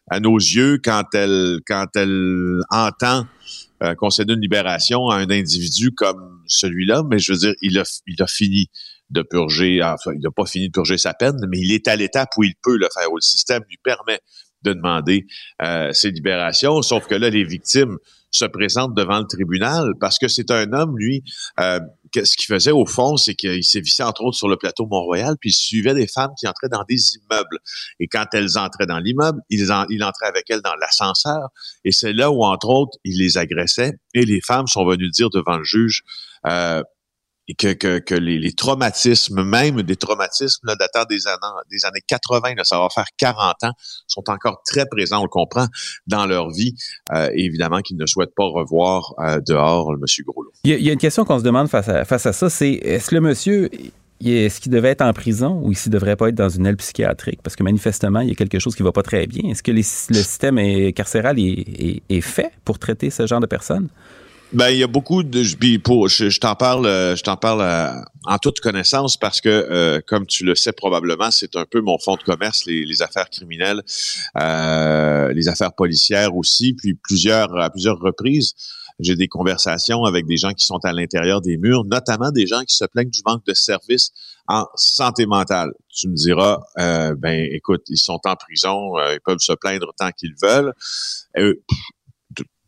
à 0.09 0.19
nos 0.19 0.37
yeux 0.37 0.79
quand 0.83 1.05
elle 1.13 1.59
quand 1.65 1.87
elle 1.95 2.61
entend 2.69 3.25
euh, 3.83 3.95
concéder 3.95 4.33
une 4.33 4.41
libération 4.41 5.07
à 5.09 5.17
un 5.17 5.29
individu 5.29 5.91
comme 5.91 6.41
celui-là, 6.47 7.03
mais 7.09 7.19
je 7.19 7.33
veux 7.33 7.39
dire, 7.39 7.53
il 7.61 8.21
a 8.21 8.27
fini 8.27 8.69
de 9.09 9.21
purger, 9.21 9.81
enfin, 9.83 10.11
il 10.13 10.21
n'a 10.21 10.31
pas 10.31 10.45
fini 10.45 10.67
de 10.67 10.71
purger 10.71 10.97
sa 10.97 11.13
peine, 11.13 11.37
mais 11.49 11.59
il 11.59 11.71
est 11.71 11.87
à 11.87 11.95
l'étape 11.95 12.29
où 12.37 12.43
il 12.43 12.55
peut 12.61 12.77
le 12.77 12.87
faire, 12.93 13.11
où 13.11 13.17
le 13.17 13.21
système 13.21 13.63
lui 13.69 13.77
permet 13.83 14.19
de 14.63 14.73
demander 14.73 15.27
euh, 15.61 15.91
ses 15.91 16.11
libérations, 16.11 16.81
sauf 16.81 17.07
que 17.07 17.15
là, 17.15 17.29
les 17.29 17.43
victimes 17.43 17.97
se 18.31 18.45
présentent 18.45 18.95
devant 18.95 19.19
le 19.19 19.27
tribunal 19.27 19.93
parce 19.99 20.17
que 20.17 20.27
c'est 20.27 20.49
un 20.49 20.73
homme, 20.73 20.97
lui, 20.97 21.23
euh, 21.59 21.79
ce 22.15 22.37
qu'il 22.37 22.53
faisait 22.53 22.71
au 22.71 22.85
fond, 22.85 23.17
c'est 23.17 23.35
qu'il 23.35 23.59
vissé 23.59 24.03
entre 24.03 24.23
autres 24.23 24.37
sur 24.37 24.47
le 24.47 24.57
plateau 24.57 24.85
Mont-Royal, 24.85 25.35
puis 25.39 25.49
il 25.49 25.55
suivait 25.55 25.93
des 25.93 26.07
femmes 26.07 26.31
qui 26.39 26.47
entraient 26.47 26.69
dans 26.69 26.83
des 26.87 27.15
immeubles. 27.15 27.59
Et 27.99 28.07
quand 28.07 28.25
elles 28.33 28.57
entraient 28.57 28.85
dans 28.85 28.99
l'immeuble, 28.99 29.39
il, 29.49 29.61
il 29.89 30.03
entrait 30.03 30.27
avec 30.27 30.49
elles 30.49 30.61
dans 30.61 30.75
l'ascenseur, 30.75 31.49
et 31.83 31.91
c'est 31.91 32.13
là 32.13 32.31
où, 32.31 32.43
entre 32.43 32.69
autres, 32.69 32.97
il 33.03 33.17
les 33.19 33.37
agressait, 33.37 33.93
et 34.13 34.25
les 34.25 34.41
femmes 34.41 34.67
sont 34.67 34.85
venues 34.85 35.09
dire 35.09 35.29
devant 35.29 35.57
le 35.57 35.63
juge, 35.63 36.03
euh, 36.47 36.81
et 37.47 37.55
que, 37.55 37.99
que, 37.99 38.15
les, 38.15 38.53
traumatismes, 38.53 39.43
même 39.43 39.81
des 39.81 39.95
traumatismes 39.95 40.67
datant 40.79 41.05
des 41.09 41.27
années, 41.27 41.37
des 41.69 41.85
années 41.85 42.01
80, 42.07 42.55
là, 42.55 42.63
ça 42.63 42.79
va 42.79 42.87
faire 42.89 43.05
40 43.17 43.63
ans, 43.63 43.71
sont 44.07 44.23
encore 44.29 44.61
très 44.65 44.85
présents, 44.85 45.19
on 45.19 45.23
le 45.23 45.29
comprend, 45.29 45.67
dans 46.07 46.25
leur 46.25 46.49
vie. 46.49 46.75
Euh, 47.13 47.29
évidemment 47.33 47.81
qu'ils 47.81 47.97
ne 47.97 48.05
souhaitent 48.05 48.35
pas 48.35 48.45
revoir 48.45 49.13
euh, 49.19 49.39
dehors 49.45 49.91
le 49.91 49.99
monsieur 49.99 50.23
Groslot. 50.23 50.51
Il 50.63 50.71
y, 50.71 50.89
a, 50.89 50.93
une 50.93 50.99
question 50.99 51.25
qu'on 51.25 51.39
se 51.39 51.43
demande 51.43 51.67
face 51.67 51.89
à, 51.89 52.33
ça, 52.33 52.49
c'est 52.49 52.71
est-ce 52.71 53.09
que 53.09 53.15
le 53.15 53.21
monsieur 53.21 53.69
est-ce 54.25 54.61
qu'il 54.61 54.71
devait 54.71 54.89
être 54.89 55.01
en 55.01 55.11
prison 55.11 55.59
ou 55.63 55.73
s'il 55.73 55.91
ne 55.91 55.97
devrait 55.97 56.15
pas 56.15 56.29
être 56.29 56.35
dans 56.35 56.47
une 56.47 56.65
aile 56.65 56.77
psychiatrique? 56.77 57.41
Parce 57.43 57.57
que 57.57 57.63
manifestement, 57.63 58.21
il 58.21 58.29
y 58.29 58.31
a 58.31 58.35
quelque 58.35 58.57
chose 58.57 58.73
qui 58.73 58.81
ne 58.81 58.87
va 58.87 58.93
pas 58.93 59.03
très 59.03 59.27
bien. 59.27 59.49
Est-ce 59.49 59.63
que 59.63 59.71
le 59.71 59.81
système 59.81 60.93
carcéral 60.93 61.37
est, 61.39 61.43
est, 61.43 62.03
est, 62.09 62.21
fait 62.21 62.53
pour 62.63 62.79
traiter 62.79 63.09
ce 63.09 63.27
genre 63.27 63.41
de 63.41 63.47
personnes? 63.47 63.89
Ben, 64.53 64.69
il 64.69 64.77
y 64.77 64.83
a 64.83 64.87
beaucoup 64.87 65.23
de. 65.23 65.41
Je, 65.41 65.57
je 65.57 66.39
t'en 66.39 66.53
parle, 66.53 66.85
euh, 66.85 67.15
je 67.15 67.23
t'en 67.23 67.37
parle 67.37 67.61
euh, 67.61 67.91
en 68.25 68.37
toute 68.37 68.59
connaissance 68.59 69.17
parce 69.17 69.41
que, 69.41 69.49
euh, 69.49 69.99
comme 70.05 70.27
tu 70.27 70.45
le 70.45 70.53
sais 70.53 70.71
probablement, 70.73 71.31
c'est 71.31 71.55
un 71.55 71.65
peu 71.65 71.81
mon 71.81 71.97
fond 71.97 72.17
de 72.17 72.21
commerce, 72.21 72.65
les, 72.65 72.85
les 72.85 73.01
affaires 73.01 73.31
criminelles, 73.31 73.81
euh, 74.39 75.33
les 75.33 75.47
affaires 75.47 75.73
policières 75.73 76.35
aussi, 76.35 76.73
puis 76.73 76.93
plusieurs 76.93 77.57
à 77.57 77.71
plusieurs 77.71 77.97
reprises. 77.97 78.53
J'ai 78.99 79.15
des 79.15 79.27
conversations 79.27 80.03
avec 80.03 80.27
des 80.27 80.37
gens 80.37 80.53
qui 80.53 80.65
sont 80.65 80.79
à 80.83 80.93
l'intérieur 80.93 81.41
des 81.41 81.57
murs, 81.57 81.83
notamment 81.85 82.29
des 82.29 82.45
gens 82.45 82.61
qui 82.61 82.75
se 82.75 82.85
plaignent 82.85 83.09
du 83.09 83.21
manque 83.25 83.43
de 83.47 83.55
services 83.55 84.11
en 84.47 84.67
santé 84.75 85.25
mentale. 85.25 85.71
Tu 85.89 86.07
me 86.07 86.15
diras, 86.15 86.59
ben 86.77 87.47
écoute, 87.51 87.81
ils 87.89 87.97
sont 87.97 88.19
en 88.23 88.35
prison, 88.35 88.93
ils 89.11 89.19
peuvent 89.25 89.39
se 89.39 89.53
plaindre 89.53 89.93
tant 89.97 90.11
qu'ils 90.11 90.35
veulent 90.39 90.73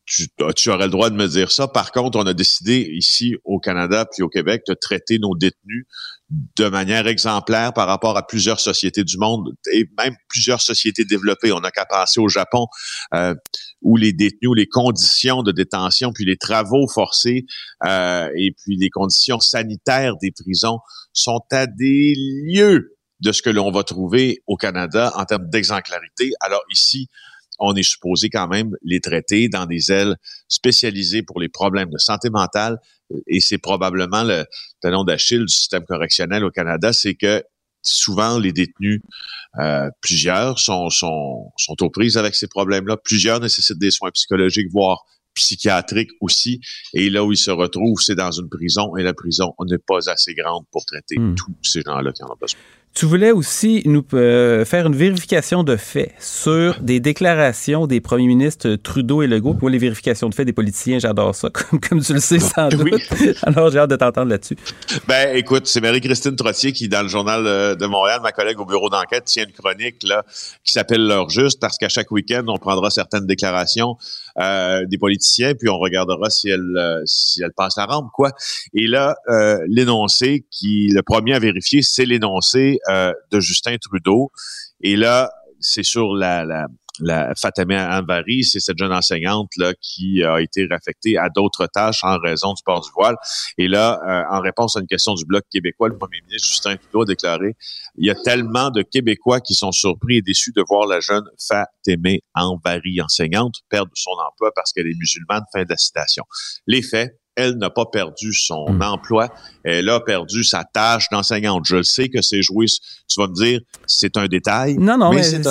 tu, 0.06 0.28
tu, 0.56 0.70
aurais 0.70 0.86
le 0.86 0.92
droit 0.92 1.10
de 1.10 1.16
me 1.16 1.28
dire 1.28 1.52
ça. 1.52 1.68
Par 1.68 1.92
contre, 1.92 2.18
on 2.20 2.26
a 2.26 2.34
décidé 2.34 2.88
ici 2.94 3.36
au 3.44 3.60
Canada 3.60 4.06
puis 4.12 4.22
au 4.22 4.30
Québec 4.30 4.64
de 4.68 4.76
traiter 4.76 5.18
nos 5.18 5.36
détenus 5.36 5.86
de 6.30 6.68
manière 6.68 7.08
exemplaire 7.08 7.74
par 7.74 7.88
rapport 7.88 8.18
à 8.18 8.26
plusieurs 8.26 8.60
sociétés 8.60 9.04
du 9.04 9.18
monde 9.18 9.54
et 9.72 9.88
même 9.98 10.16
plusieurs 10.28 10.62
sociétés 10.62 11.06
développées. 11.06 11.52
On 11.52 11.60
n'a 11.60 11.72
qu'à 11.72 11.86
passer 11.86 12.20
au 12.20 12.28
Japon 12.28 12.68
euh, 13.14 13.36
où 13.82 13.98
les 13.98 14.14
détenus, 14.14 14.52
les 14.56 14.68
conditions 14.68 15.44
de 15.44 15.52
détention, 15.52 16.12
puis 16.14 16.26
les 16.26 16.38
travaux 16.38 16.88
forcés 16.88 17.46
euh, 17.86 18.30
et 18.36 18.52
puis 18.52 18.78
les 18.78 18.90
conditions 18.90 19.40
sanitaires 19.40 20.16
des 20.22 20.32
prisons 20.32 20.80
sont 21.14 21.42
à 21.52 21.68
des 21.68 22.14
lieux 22.46 22.96
de 23.22 23.32
ce 23.32 23.42
que 23.42 23.50
l'on 23.50 23.72
va 23.72 23.84
trouver 23.84 24.44
au 24.46 24.58
Canada 24.58 25.12
en 25.16 25.26
termes 25.26 25.50
d'exemplarité. 25.50 26.32
Alors 26.42 26.64
ici, 26.72 27.08
on 27.60 27.76
est 27.76 27.84
supposé 27.84 28.30
quand 28.30 28.48
même 28.48 28.76
les 28.84 29.00
traiter 29.00 29.50
dans 29.50 29.66
des 29.66 29.92
ailes 29.92 30.16
spécialisées 30.48 31.24
pour 31.24 31.40
les 31.40 31.50
problèmes 31.50 31.90
de 31.90 31.98
santé 31.98 32.30
mentale. 32.30 32.78
Et 33.28 33.40
c'est 33.40 33.58
probablement 33.58 34.24
le 34.24 34.46
talon 34.82 35.04
d'Achille 35.04 35.46
du 35.46 35.54
système 35.54 35.86
correctionnel 35.86 36.44
au 36.44 36.52
Canada, 36.52 36.92
c'est 36.94 37.16
que 37.16 37.44
souvent 37.82 38.40
les 38.40 38.52
détenus, 38.52 39.02
euh, 39.60 39.90
plusieurs 40.02 40.60
sont, 40.60 40.90
sont, 40.90 41.52
sont 41.58 41.76
aux 41.82 41.90
prises 41.90 42.18
avec 42.18 42.36
ces 42.36 42.48
problèmes-là. 42.48 42.98
Plusieurs 42.98 43.40
nécessitent 43.40 43.80
des 43.80 43.92
soins 43.92 44.12
psychologiques, 44.12 44.70
voire 44.72 45.06
psychiatriques 45.36 46.12
aussi. 46.22 46.62
Et 46.94 47.10
là 47.10 47.24
où 47.24 47.32
ils 47.32 47.38
se 47.38 47.52
retrouvent, 47.52 48.00
c'est 48.00 48.16
dans 48.16 48.32
une 48.32 48.50
prison. 48.50 48.96
Et 48.98 49.04
la 49.04 49.14
prison 49.14 49.54
n'est 49.66 49.78
pas 49.78 50.10
assez 50.10 50.34
grande 50.34 50.66
pour 50.72 50.86
traiter 50.86 51.20
hmm. 51.20 51.36
tous 51.36 51.54
ces 51.62 51.82
gens-là 51.82 52.12
qui 52.12 52.24
en 52.24 52.32
ont 52.32 52.38
besoin. 52.40 52.60
Tu 52.96 53.06
voulais 53.06 53.34
aussi 53.34 53.82
nous 53.84 54.06
euh, 54.14 54.64
faire 54.64 54.88
une 54.88 54.96
vérification 54.96 55.66
de 55.66 55.76
faits 55.76 56.14
sur 56.18 56.80
des 56.80 57.02
déclarations 57.02 57.88
des 57.88 58.00
premiers 58.00 58.28
ministres 58.28 58.76
Trudeau 58.76 59.22
et 59.22 59.28
Legault. 59.28 59.58
Moi, 59.62 59.70
les 59.70 59.80
vérifications 59.80 60.30
de 60.30 60.34
faits 60.34 60.46
des 60.46 60.54
politiciens, 60.54 60.98
j'adore 60.98 61.36
ça, 61.36 61.50
comme, 61.54 61.82
comme 61.82 62.00
tu 62.00 62.14
le 62.14 62.22
sais 62.22 62.40
sans 62.40 62.70
doute. 62.70 63.02
Alors, 63.44 63.70
j'ai 63.70 63.80
hâte 63.80 63.90
de 63.90 63.98
t'entendre 63.98 64.30
là-dessus. 64.30 64.56
Ben, 65.10 65.36
écoute, 65.36 65.68
c'est 65.68 65.82
Marie-Christine 65.82 66.38
Trottier 66.38 66.72
qui, 66.72 66.88
dans 66.88 67.02
le 67.02 67.10
journal 67.10 67.46
euh, 67.46 67.76
de 67.76 67.86
Montréal, 67.86 68.22
ma 68.24 68.32
collègue 68.32 68.62
au 68.62 68.66
bureau 68.66 68.90
d'enquête, 68.90 69.26
tient 69.26 69.44
une 69.44 69.52
chronique 69.52 70.02
là 70.04 70.24
qui 70.64 70.72
s'appelle 70.72 71.06
L'heure 71.06 71.30
juste, 71.30 71.60
parce 71.60 71.78
qu'à 71.78 71.90
chaque 71.90 72.12
week-end, 72.12 72.46
on 72.48 72.58
prendra 72.58 72.90
certaines 72.92 73.26
déclarations 73.26 73.98
euh, 74.40 74.86
des 74.86 74.98
politiciens, 74.98 75.54
puis 75.54 75.70
on 75.70 75.78
regardera 75.78 76.30
si 76.30 76.50
elles 76.50 76.76
euh, 76.78 77.02
si 77.06 77.42
elles 77.42 77.54
passent 77.56 77.78
la 77.78 77.86
rampe, 77.86 78.10
quoi. 78.14 78.32
Et 78.74 78.88
là, 78.88 79.16
l'énoncé 79.68 80.46
qui, 80.52 80.90
le 80.92 81.02
premier 81.04 81.34
à 81.34 81.40
vérifier, 81.40 81.82
c'est 81.82 82.06
l'énoncé 82.06 82.80
euh, 82.90 83.14
de 83.32 83.40
Justin 83.40 83.78
Trudeau. 83.78 84.32
Et 84.82 84.96
là, 84.96 85.32
c'est 85.60 85.84
sur 85.84 86.14
la, 86.14 86.44
la, 86.46 86.68
la 87.00 87.34
Fatima 87.36 87.98
Anvari, 87.98 88.44
c'est 88.44 88.60
cette 88.60 88.78
jeune 88.78 88.94
enseignante 88.94 89.50
là 89.58 89.74
qui 89.80 90.24
a 90.24 90.40
été 90.40 90.66
réaffectée 90.66 91.18
à 91.18 91.30
d'autres 91.30 91.68
tâches 91.68 92.04
en 92.04 92.18
raison 92.20 92.54
du 92.54 92.64
port 92.64 92.82
du 92.82 92.90
voile. 92.94 93.16
Et 93.58 93.68
là, 93.68 94.00
euh, 94.08 94.36
en 94.38 94.42
réponse 94.42 94.76
à 94.78 94.80
une 94.80 94.88
question 94.88 95.14
du 95.14 95.26
bloc 95.26 95.44
québécois, 95.52 95.90
le 95.90 95.98
premier 95.98 96.22
ministre 96.28 96.48
Justin 96.48 96.78
Trudeau 96.78 97.04
a 97.04 97.06
déclaré 97.06 97.56
il 97.98 98.06
y 98.06 98.10
a 98.10 98.16
tellement 98.16 98.72
de 98.72 98.82
Québécois 98.82 99.40
qui 99.40 99.54
sont 99.54 99.72
surpris 99.72 100.18
et 100.18 100.22
déçus 100.22 100.52
de 100.56 100.64
voir 100.68 100.88
la 100.88 101.00
jeune 101.00 101.24
Fatima 101.40 102.18
Anvari, 102.34 103.02
enseignante, 103.02 103.56
perdre 103.70 103.92
son 103.96 104.12
emploi 104.12 104.52
parce 104.54 104.74
qu'elle 104.74 104.88
est 104.88 104.98
musulmane. 104.98 105.44
Fin 105.54 105.64
de 105.64 105.76
citation. 105.76 106.24
Les 106.68 106.82
faits, 106.82 107.20
elle 107.36 107.56
n'a 107.58 107.70
pas 107.70 107.86
perdu 107.86 108.34
son 108.34 108.66
hmm. 108.70 108.82
emploi, 108.82 109.30
elle 109.64 109.90
a 109.90 110.00
perdu 110.00 110.44
sa 110.44 110.64
tâche 110.64 111.10
d'enseignante. 111.12 111.66
Je 111.66 111.78
le 111.78 111.84
sais 111.84 112.10
que 112.10 112.22
c'est 112.22 112.42
joué, 112.42 112.66
tu 113.08 113.20
vas 113.20 113.28
me 113.28 113.34
dire, 113.34 113.60
c'est 113.86 114.18
un 114.18 114.28
détail. 114.28 114.76
Non, 114.78 114.98
non, 114.98 115.12
mais 115.12 115.30
il 115.30 115.44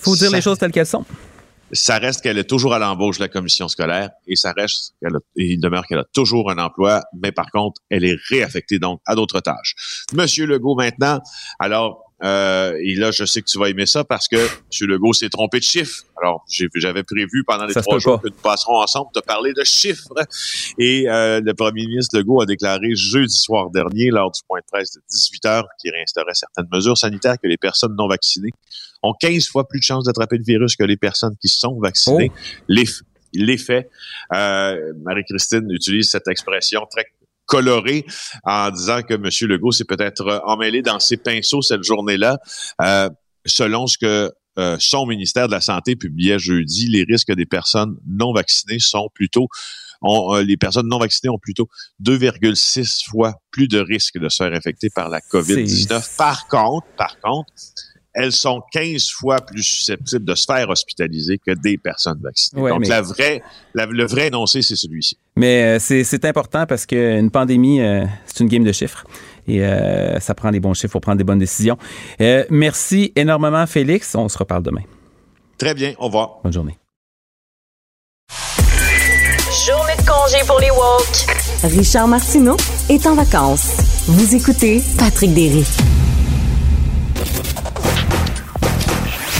faut 0.00 0.16
dire 0.16 0.30
les 0.30 0.40
choses 0.40 0.58
telles 0.58 0.72
qu'elles 0.72 0.86
sont. 0.86 1.04
Ça 1.72 1.98
reste 1.98 2.22
qu'elle 2.22 2.38
est 2.38 2.48
toujours 2.48 2.72
à 2.72 2.78
l'embauche 2.78 3.18
de 3.18 3.24
la 3.24 3.28
commission 3.28 3.68
scolaire 3.68 4.08
et 4.26 4.36
ça 4.36 4.52
reste 4.56 4.94
qu'elle 5.02 5.12
il 5.36 5.60
demeure 5.60 5.86
qu'elle 5.86 5.98
a 5.98 6.06
toujours 6.14 6.50
un 6.50 6.56
emploi, 6.56 7.02
mais 7.22 7.30
par 7.30 7.50
contre, 7.50 7.82
elle 7.90 8.06
est 8.06 8.16
réaffectée 8.30 8.78
donc 8.78 9.00
à 9.04 9.14
d'autres 9.14 9.40
tâches. 9.40 9.74
Monsieur 10.14 10.46
Legault 10.46 10.76
maintenant, 10.76 11.20
alors 11.58 12.07
euh, 12.24 12.76
et 12.82 12.94
là, 12.96 13.10
je 13.10 13.24
sais 13.24 13.40
que 13.42 13.46
tu 13.46 13.58
vas 13.58 13.68
aimer 13.68 13.86
ça 13.86 14.02
parce 14.04 14.26
que 14.26 14.36
M. 14.36 14.88
Legault 14.88 15.12
s'est 15.12 15.28
trompé 15.28 15.58
de 15.58 15.64
chiffre. 15.64 16.02
Alors, 16.20 16.44
j'avais 16.74 17.04
prévu 17.04 17.44
pendant 17.46 17.66
les 17.66 17.74
trois 17.74 17.98
jours 17.98 18.20
que 18.20 18.28
nous 18.28 18.34
passerons 18.34 18.80
ensemble 18.80 19.10
de 19.14 19.20
parler 19.20 19.52
de 19.52 19.62
chiffres. 19.62 20.12
Et 20.78 21.08
euh, 21.08 21.40
le 21.40 21.54
premier 21.54 21.86
ministre 21.86 22.18
Legault 22.18 22.40
a 22.40 22.46
déclaré 22.46 22.94
jeudi 22.94 23.36
soir 23.36 23.70
dernier, 23.70 24.10
lors 24.10 24.32
du 24.32 24.40
point 24.48 24.58
de 24.60 24.66
presse 24.70 24.94
de 24.94 25.00
18 25.10 25.44
heures, 25.46 25.68
qu'il 25.80 25.92
réinstaurait 25.92 26.34
certaines 26.34 26.68
mesures 26.72 26.98
sanitaires 26.98 27.36
que 27.40 27.46
les 27.46 27.56
personnes 27.56 27.94
non 27.96 28.08
vaccinées 28.08 28.50
ont 29.02 29.14
15 29.14 29.46
fois 29.46 29.68
plus 29.68 29.78
de 29.78 29.84
chances 29.84 30.04
d'attraper 30.04 30.38
le 30.38 30.44
virus 30.44 30.74
que 30.74 30.82
les 30.82 30.96
personnes 30.96 31.36
qui 31.40 31.48
sont 31.48 31.78
vaccinées. 31.78 32.32
Oh. 32.34 32.64
Les, 32.66 32.84
les 33.32 33.58
faits. 33.58 33.88
Euh, 34.34 34.92
Marie-Christine 35.02 35.70
utilise 35.70 36.10
cette 36.10 36.26
expression 36.26 36.86
très 36.90 37.06
coloré 37.48 38.04
en 38.44 38.70
disant 38.70 39.02
que 39.02 39.14
M. 39.14 39.28
Legault 39.48 39.72
s'est 39.72 39.84
peut-être 39.84 40.42
emmêlé 40.44 40.82
dans 40.82 41.00
ses 41.00 41.16
pinceaux 41.16 41.62
cette 41.62 41.82
journée-là. 41.82 42.38
Euh, 42.82 43.08
selon 43.46 43.88
ce 43.88 43.98
que 43.98 44.30
euh, 44.58 44.76
son 44.78 45.06
ministère 45.06 45.48
de 45.48 45.52
la 45.52 45.60
Santé 45.60 45.96
publiait 45.96 46.38
jeudi, 46.38 46.88
les 46.88 47.04
risques 47.04 47.32
des 47.32 47.46
personnes 47.46 47.96
non 48.06 48.32
vaccinées 48.32 48.78
sont 48.78 49.08
plutôt 49.12 49.48
euh, 50.04 50.44
les 50.44 50.56
personnes 50.56 50.88
non 50.88 50.98
vaccinées 50.98 51.30
ont 51.30 51.38
plutôt 51.38 51.68
2,6 52.02 53.08
fois 53.08 53.34
plus 53.50 53.66
de 53.66 53.80
risques 53.80 54.18
de 54.18 54.28
se 54.28 54.44
faire 54.44 54.52
infecter 54.52 54.90
par 54.90 55.08
la 55.08 55.20
COVID-19. 55.20 56.16
Par 56.16 56.46
contre, 56.46 56.86
par 56.96 57.18
contre, 57.20 57.50
elles 58.14 58.32
sont 58.32 58.62
15 58.72 59.10
fois 59.10 59.36
plus 59.40 59.62
susceptibles 59.62 60.24
de 60.24 60.34
se 60.34 60.44
faire 60.44 60.68
hospitaliser 60.68 61.38
que 61.38 61.52
des 61.52 61.78
personnes 61.78 62.20
vaccinées. 62.22 62.68
Donc, 62.68 62.86
la 62.86 63.02
vraie, 63.02 63.42
le 63.74 64.06
vrai 64.06 64.28
énoncé, 64.28 64.62
c'est 64.62 64.76
celui-ci. 64.76 65.16
Mais 65.36 65.76
euh, 65.76 65.78
c'est 65.78 66.24
important 66.24 66.66
parce 66.66 66.84
qu'une 66.86 67.30
pandémie, 67.30 67.80
euh, 67.80 68.04
c'est 68.26 68.40
une 68.40 68.48
game 68.48 68.64
de 68.64 68.72
chiffres. 68.72 69.04
Et 69.46 69.64
euh, 69.64 70.18
ça 70.20 70.34
prend 70.34 70.50
des 70.50 70.60
bons 70.60 70.74
chiffres 70.74 70.92
pour 70.92 71.00
prendre 71.00 71.18
des 71.18 71.24
bonnes 71.24 71.38
décisions. 71.38 71.78
merci 72.50 73.12
énormément, 73.14 73.66
Félix. 73.66 74.14
On 74.14 74.28
se 74.28 74.36
reparle 74.36 74.62
demain. 74.62 74.82
Très 75.56 75.74
bien. 75.74 75.94
Au 75.98 76.06
revoir. 76.06 76.40
Bonne 76.42 76.52
journée. 76.52 76.76
Journée 79.66 79.96
de 79.96 80.06
congé 80.06 80.38
pour 80.46 80.60
les 80.60 80.70
woke. 80.70 81.74
Richard 81.76 82.08
Martineau 82.08 82.56
est 82.88 83.06
en 83.06 83.14
vacances. 83.14 83.76
Vous 84.06 84.34
écoutez 84.34 84.82
Patrick 84.98 85.34
Derry. 85.34 85.64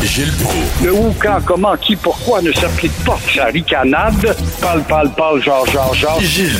Gilles 0.04 0.32
Le 0.84 0.92
où, 0.92 1.12
quand, 1.20 1.38
comment, 1.44 1.76
qui, 1.76 1.96
pourquoi 1.96 2.40
ne 2.40 2.52
s'applique 2.52 2.92
pas 3.04 3.18
sa 3.34 3.46
ricanade? 3.46 4.36
Parle, 4.60 4.82
parle, 4.84 5.10
parle, 5.14 5.42
genre, 5.42 5.66
genre, 5.66 5.92
genre. 5.92 6.20
Gilles 6.20 6.52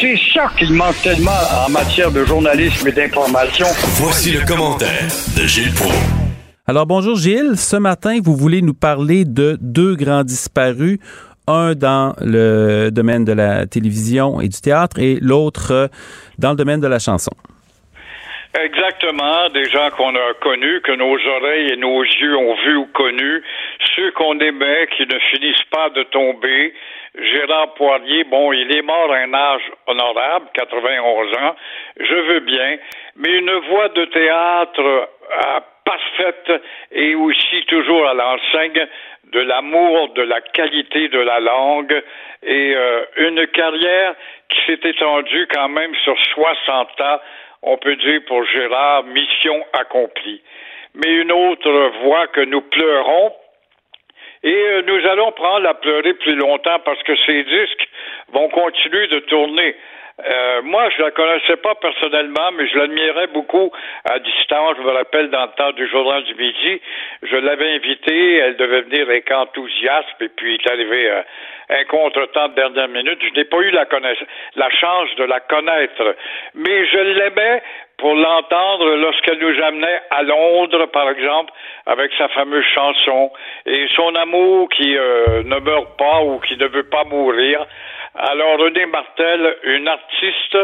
C'est 0.00 0.18
ça 0.32 0.50
qu'il 0.56 0.72
manque 0.72 1.00
tellement 1.02 1.30
en 1.66 1.70
matière 1.70 2.10
de 2.10 2.24
journalisme 2.24 2.88
et 2.88 2.92
d'information. 2.92 3.66
Voici 3.96 4.32
le 4.32 4.44
commentaire 4.46 5.08
de 5.36 5.46
Gilles 5.46 5.72
Proulx. 5.74 5.94
Alors 6.66 6.86
bonjour 6.86 7.16
Gilles, 7.16 7.56
ce 7.56 7.76
matin 7.76 8.18
vous 8.24 8.34
voulez 8.34 8.60
nous 8.60 8.74
parler 8.74 9.24
de 9.24 9.56
deux 9.60 9.94
grands 9.94 10.24
disparus, 10.24 10.98
un 11.46 11.74
dans 11.74 12.14
le 12.20 12.90
domaine 12.90 13.24
de 13.24 13.32
la 13.32 13.66
télévision 13.66 14.40
et 14.40 14.48
du 14.48 14.60
théâtre 14.60 14.98
et 14.98 15.18
l'autre 15.20 15.90
dans 16.38 16.50
le 16.50 16.56
domaine 16.56 16.80
de 16.80 16.88
la 16.88 16.98
chanson. 16.98 17.30
Exactement, 18.62 19.50
des 19.50 19.64
gens 19.64 19.90
qu'on 19.90 20.14
a 20.14 20.34
connus, 20.40 20.80
que 20.80 20.92
nos 20.92 21.18
oreilles 21.28 21.72
et 21.72 21.76
nos 21.76 22.02
yeux 22.02 22.36
ont 22.36 22.54
vus 22.54 22.76
ou 22.76 22.86
connus, 22.86 23.42
ceux 23.94 24.10
qu'on 24.12 24.38
aimait 24.38 24.86
qui 24.96 25.06
ne 25.06 25.18
finissent 25.18 25.68
pas 25.70 25.90
de 25.90 26.04
tomber. 26.04 26.72
Gérard 27.18 27.74
Poirier, 27.74 28.24
bon, 28.24 28.52
il 28.52 28.74
est 28.74 28.82
mort 28.82 29.12
à 29.12 29.16
un 29.16 29.34
âge 29.34 29.62
honorable, 29.86 30.46
91 30.54 31.34
ans, 31.36 31.56
je 32.00 32.14
veux 32.14 32.40
bien, 32.40 32.76
mais 33.16 33.36
une 33.36 33.52
voix 33.68 33.88
de 33.90 34.04
théâtre 34.06 34.80
euh, 34.80 35.60
parfaite 35.84 36.62
et 36.92 37.14
aussi 37.14 37.62
toujours 37.66 38.08
à 38.08 38.14
l'enseigne 38.14 38.86
de 39.32 39.40
l'amour, 39.40 40.10
de 40.14 40.22
la 40.22 40.40
qualité 40.40 41.08
de 41.08 41.18
la 41.18 41.40
langue 41.40 42.02
et 42.42 42.74
euh, 42.74 43.04
une 43.16 43.46
carrière 43.48 44.14
qui 44.48 44.58
s'est 44.66 44.88
étendue 44.88 45.46
quand 45.52 45.68
même 45.68 45.94
sur 46.04 46.16
60 46.34 47.00
ans 47.00 47.20
on 47.66 47.76
peut 47.76 47.96
dire 47.96 48.20
pour 48.26 48.44
Gérard, 48.46 49.04
mission 49.04 49.64
accomplie. 49.72 50.40
Mais 50.94 51.12
une 51.12 51.32
autre 51.32 51.90
voix 52.04 52.26
que 52.28 52.40
nous 52.40 52.62
pleurons, 52.62 53.32
et 54.42 54.54
euh, 54.54 54.82
nous 54.86 55.06
allons 55.08 55.32
prendre 55.32 55.68
à 55.68 55.74
pleurer 55.74 56.14
plus 56.14 56.36
longtemps 56.36 56.78
parce 56.84 57.02
que 57.02 57.16
ces 57.26 57.42
disques 57.42 57.88
vont 58.32 58.48
continuer 58.48 59.08
de 59.08 59.18
tourner. 59.20 59.74
Euh, 60.24 60.62
moi, 60.62 60.88
je 60.96 61.02
la 61.02 61.10
connaissais 61.10 61.56
pas 61.56 61.74
personnellement, 61.74 62.50
mais 62.56 62.66
je 62.68 62.78
l'admirais 62.78 63.26
beaucoup 63.26 63.70
à 64.04 64.18
distance. 64.18 64.76
Je 64.78 64.82
me 64.82 64.90
rappelle 64.90 65.28
dans 65.28 65.42
le 65.42 65.52
temps 65.58 65.72
du 65.72 65.86
journal 65.88 66.24
du 66.24 66.34
midi, 66.34 66.80
je 67.22 67.36
l'avais 67.36 67.74
invitée, 67.74 68.36
elle 68.36 68.56
devait 68.56 68.80
venir 68.82 69.02
avec 69.02 69.30
enthousiasme, 69.30 70.16
et 70.20 70.28
puis 70.30 70.54
il 70.54 70.60
est 70.60 70.72
arrivé 70.72 71.10
euh, 71.10 71.22
un 71.68 71.84
contretemps 71.84 72.48
de 72.48 72.54
dernière 72.54 72.88
minute. 72.88 73.18
Je 73.20 73.38
n'ai 73.38 73.44
pas 73.44 73.58
eu 73.58 73.70
la, 73.70 73.86
la 74.54 74.70
chance 74.70 75.14
de 75.16 75.24
la 75.24 75.40
connaître, 75.40 76.16
mais 76.54 76.86
je 76.86 76.98
l'aimais 76.98 77.62
pour 77.98 78.14
l'entendre 78.14 78.96
lorsqu'elle 78.96 79.38
nous 79.38 79.62
amenait 79.62 80.00
à 80.10 80.22
Londres, 80.22 80.86
par 80.86 81.10
exemple, 81.10 81.52
avec 81.84 82.10
sa 82.16 82.28
fameuse 82.28 82.64
chanson 82.74 83.30
et 83.66 83.86
son 83.94 84.14
amour 84.14 84.68
qui 84.70 84.96
euh, 84.96 85.42
ne 85.44 85.58
meurt 85.60 85.96
pas 85.98 86.22
ou 86.22 86.38
qui 86.40 86.56
ne 86.56 86.66
veut 86.66 86.88
pas 86.88 87.04
mourir. 87.04 87.66
Alors 88.18 88.58
René 88.58 88.86
Martel, 88.86 89.56
une 89.64 89.88
artiste 89.88 90.54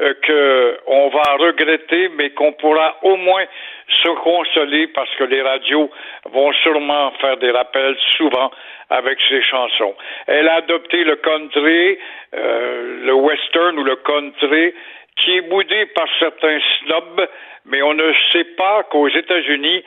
euh, 0.00 0.12
que 0.22 0.78
on 0.86 1.08
va 1.08 1.22
regretter, 1.38 2.10
mais 2.10 2.30
qu'on 2.30 2.52
pourra 2.52 2.98
au 3.02 3.16
moins 3.16 3.44
se 4.02 4.08
consoler 4.08 4.88
parce 4.88 5.08
que 5.16 5.24
les 5.24 5.40
radios 5.40 5.90
vont 6.26 6.52
sûrement 6.52 7.10
faire 7.12 7.38
des 7.38 7.50
rappels 7.50 7.96
souvent 8.18 8.50
avec 8.90 9.18
ses 9.26 9.42
chansons. 9.42 9.94
Elle 10.26 10.48
a 10.48 10.56
adopté 10.56 11.02
le 11.02 11.16
country, 11.16 11.98
euh, 12.34 13.06
le 13.06 13.14
western 13.14 13.78
ou 13.78 13.84
le 13.84 13.96
country, 13.96 14.74
qui 15.16 15.38
est 15.38 15.48
boudé 15.48 15.86
par 15.86 16.06
certains 16.18 16.58
snobs, 16.80 17.26
mais 17.64 17.80
on 17.80 17.94
ne 17.94 18.12
sait 18.32 18.44
pas 18.56 18.82
qu'aux 18.84 19.08
États-Unis, 19.08 19.82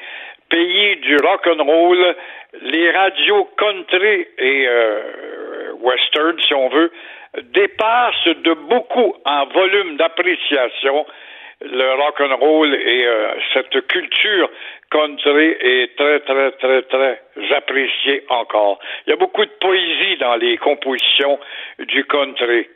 pays 0.52 0.98
du 0.98 1.18
rock 1.18 1.48
and 1.48 1.64
roll, 1.64 2.16
les 2.62 2.92
radios 2.92 3.50
country 3.58 4.28
et 4.38 4.68
euh, 4.68 5.72
western, 5.80 6.40
si 6.42 6.54
on 6.54 6.70
veut, 6.70 6.92
dépassent 7.54 8.36
de 8.44 8.54
beaucoup 8.54 9.16
en 9.26 9.46
volume 9.48 9.98
d'appréciation 9.98 11.06
le 11.64 11.94
rock 11.94 12.20
and 12.22 12.36
roll 12.38 12.74
et 12.74 13.06
euh, 13.06 13.34
cette 13.54 13.88
culture 13.88 14.50
country 14.90 15.56
est 15.60 15.96
très 15.96 16.20
très 16.22 16.52
très 16.54 16.82
très 16.84 17.22
appréciée 17.56 18.24
encore. 18.30 18.80
Il 19.06 19.12
y 19.12 19.14
a 19.14 19.16
beaucoup 19.16 19.46
de 19.46 19.52
poésie 19.60 20.18
dans 20.18 20.36
les 20.36 20.58
compositions 20.58 21.40
du 21.80 22.04
country. 22.06 22.68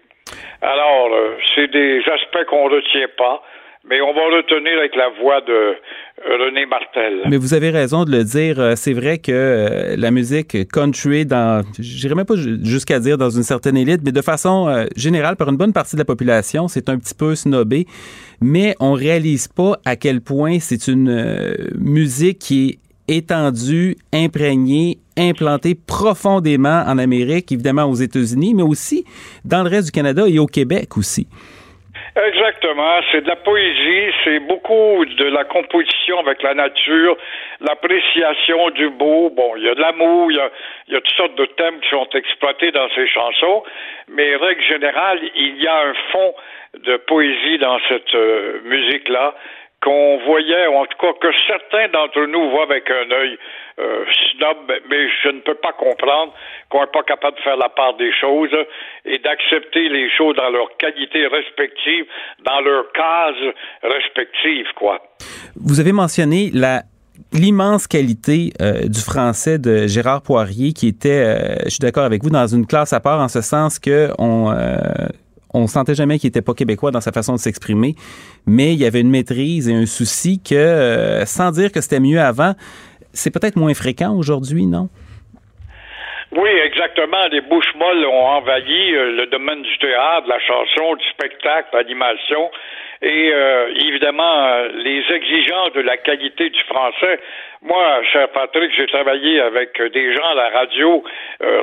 Alors, 0.61 1.13
euh, 1.13 1.37
c'est 1.53 1.67
des 1.67 1.99
aspects 2.07 2.45
qu'on 2.45 2.69
ne 2.69 2.75
retient 2.75 3.07
pas 3.17 3.43
mais 3.89 4.01
on 4.01 4.13
va 4.13 4.21
retenir 4.37 4.77
avec 4.79 4.95
la 4.95 5.09
voix 5.21 5.41
de 5.41 5.75
René 6.25 6.65
Martel. 6.65 7.21
Mais 7.29 7.37
vous 7.37 7.53
avez 7.53 7.69
raison 7.69 8.03
de 8.03 8.11
le 8.11 8.23
dire. 8.23 8.59
Euh, 8.59 8.73
c'est 8.75 8.93
vrai 8.93 9.19
que 9.19 9.31
euh, 9.31 9.95
la 9.97 10.11
musique 10.11 10.67
country, 10.69 11.25
dans, 11.25 11.63
j'irais 11.77 12.15
même 12.15 12.25
pas 12.25 12.35
jusqu'à 12.35 12.99
dire 12.99 13.17
dans 13.17 13.29
une 13.29 13.43
certaine 13.43 13.77
élite, 13.77 14.01
mais 14.03 14.11
de 14.11 14.21
façon 14.21 14.67
euh, 14.67 14.85
générale, 14.95 15.35
par 15.35 15.49
une 15.49 15.57
bonne 15.57 15.73
partie 15.73 15.95
de 15.95 16.01
la 16.01 16.05
population, 16.05 16.67
c'est 16.67 16.89
un 16.89 16.97
petit 16.97 17.13
peu 17.13 17.35
snobé. 17.35 17.85
Mais 18.41 18.75
on 18.79 18.93
réalise 18.93 19.47
pas 19.47 19.77
à 19.85 19.95
quel 19.95 20.21
point 20.21 20.59
c'est 20.59 20.87
une 20.87 21.55
musique 21.77 22.39
qui 22.39 22.79
est 23.07 23.17
étendue, 23.17 23.95
imprégnée, 24.11 24.97
implantée 25.17 25.75
profondément 25.75 26.83
en 26.87 26.97
Amérique, 26.97 27.51
évidemment 27.51 27.85
aux 27.85 27.95
États-Unis, 27.95 28.53
mais 28.55 28.63
aussi 28.63 29.05
dans 29.45 29.63
le 29.63 29.69
reste 29.69 29.85
du 29.85 29.91
Canada 29.91 30.23
et 30.27 30.39
au 30.39 30.47
Québec 30.47 30.97
aussi. 30.97 31.27
Exactement, 32.15 33.01
c'est 33.11 33.21
de 33.21 33.27
la 33.27 33.35
poésie, 33.35 34.13
c'est 34.23 34.39
beaucoup 34.39 35.03
de 35.03 35.25
la 35.25 35.43
composition 35.43 36.19
avec 36.19 36.41
la 36.43 36.53
nature, 36.53 37.17
l'appréciation 37.59 38.69
du 38.69 38.89
beau. 38.89 39.29
Bon, 39.31 39.57
il 39.57 39.63
y 39.63 39.69
a 39.69 39.75
de 39.75 39.81
l'amour, 39.81 40.31
il 40.31 40.37
y 40.37 40.95
a, 40.95 41.01
toutes 41.01 41.15
sortes 41.17 41.35
de 41.35 41.45
thèmes 41.45 41.77
qui 41.81 41.89
sont 41.89 42.07
exploités 42.13 42.71
dans 42.71 42.87
ces 42.95 43.05
chansons, 43.07 43.63
mais 44.07 44.33
règle 44.37 44.63
générale, 44.63 45.19
il 45.35 45.61
y 45.61 45.67
a 45.67 45.77
un 45.77 45.93
fond 46.13 46.33
de 46.85 46.95
poésie 46.95 47.57
dans 47.57 47.79
cette 47.89 48.15
euh, 48.15 48.61
musique-là 48.63 49.35
qu'on 49.85 50.17
voyait, 50.25 50.67
ou 50.67 50.75
en 50.77 50.85
tout 50.87 50.97
cas 50.99 51.13
que 51.21 51.27
certains 51.45 51.87
d'entre 51.89 52.25
nous 52.25 52.49
voient 52.49 52.63
avec 52.63 52.89
un 52.89 53.11
œil 53.11 53.37
euh, 53.77 54.03
snob, 54.31 54.57
mais 54.89 55.07
je 55.23 55.29
ne 55.29 55.39
peux 55.41 55.53
pas 55.55 55.73
comprendre 55.73 56.33
qu'on 56.69 56.81
n'est 56.81 56.91
pas 56.91 57.03
capable 57.03 57.37
de 57.37 57.41
faire 57.43 57.57
la 57.57 57.69
part 57.69 57.95
des 57.95 58.11
choses 58.19 58.55
et 59.05 59.19
d'accepter 59.19 59.87
les 59.89 60.09
choses 60.09 60.35
dans 60.37 60.49
leur 60.49 60.75
qualité 60.77 61.27
respective, 61.27 62.05
dans 62.43 62.61
leur 62.61 62.91
case 62.93 63.53
respective, 63.83 64.65
quoi. 64.75 64.99
Vous 65.55 65.79
avez 65.79 65.91
mentionné 65.91 66.49
l'immense 67.31 67.85
qualité 67.85 68.53
euh, 68.61 68.87
du 68.87 68.99
français 68.99 69.59
de 69.59 69.85
Gérard 69.85 70.23
Poirier 70.23 70.73
qui 70.73 70.87
était, 70.87 71.09
euh, 71.09 71.55
je 71.65 71.69
suis 71.69 71.79
d'accord 71.79 72.05
avec 72.05 72.23
vous, 72.23 72.31
dans 72.31 72.47
une 72.47 72.65
classe 72.65 72.91
à 72.91 72.99
part 72.99 73.19
en 73.19 73.27
ce 73.27 73.41
sens 73.41 73.77
que 73.77 74.09
on 74.17 74.51
on 75.55 75.67
sentait 75.67 75.95
jamais 75.95 76.19
qu'il 76.19 76.27
était 76.27 76.41
pas 76.41 76.53
québécois 76.53 76.91
dans 76.91 77.01
sa 77.01 77.11
façon 77.11 77.33
de 77.33 77.39
s'exprimer, 77.39 77.95
mais 78.45 78.73
il 78.73 78.79
y 78.79 78.85
avait 78.85 79.01
une 79.01 79.09
maîtrise 79.09 79.69
et 79.69 79.73
un 79.73 79.85
souci 79.85 80.41
que, 80.43 80.55
euh, 80.55 81.25
sans 81.25 81.51
dire 81.51 81.71
que 81.71 81.81
c'était 81.81 82.01
mieux 82.01 82.19
avant, 82.19 82.53
c'est 83.13 83.31
peut-être 83.31 83.55
moins 83.55 83.73
fréquent 83.73 84.13
aujourd'hui, 84.13 84.65
non? 84.65 84.89
Oui, 86.31 86.49
exactement. 86.49 87.25
Les 87.31 87.39
bouches 87.39 87.73
molles 87.75 88.05
ont 88.05 88.27
envahi 88.27 88.93
euh, 88.93 89.11
le 89.11 89.25
domaine 89.27 89.61
du 89.61 89.77
théâtre, 89.77 90.25
de 90.25 90.29
la 90.29 90.39
chanson, 90.39 90.95
du 90.95 91.05
spectacle, 91.09 91.69
de 91.71 91.77
l'animation. 91.77 92.51
Et 93.01 93.31
euh, 93.31 93.67
évidemment, 93.87 94.63
les 94.73 95.03
exigences 95.13 95.71
de 95.73 95.81
la 95.81 95.95
qualité 95.97 96.49
du 96.49 96.61
français. 96.63 97.19
Moi, 97.61 98.01
cher 98.11 98.27
Patrick, 98.29 98.71
j'ai 98.75 98.87
travaillé 98.87 99.39
avec 99.39 99.81
des 99.93 100.13
gens 100.13 100.27
à 100.31 100.35
la 100.35 100.49
radio, 100.49 101.03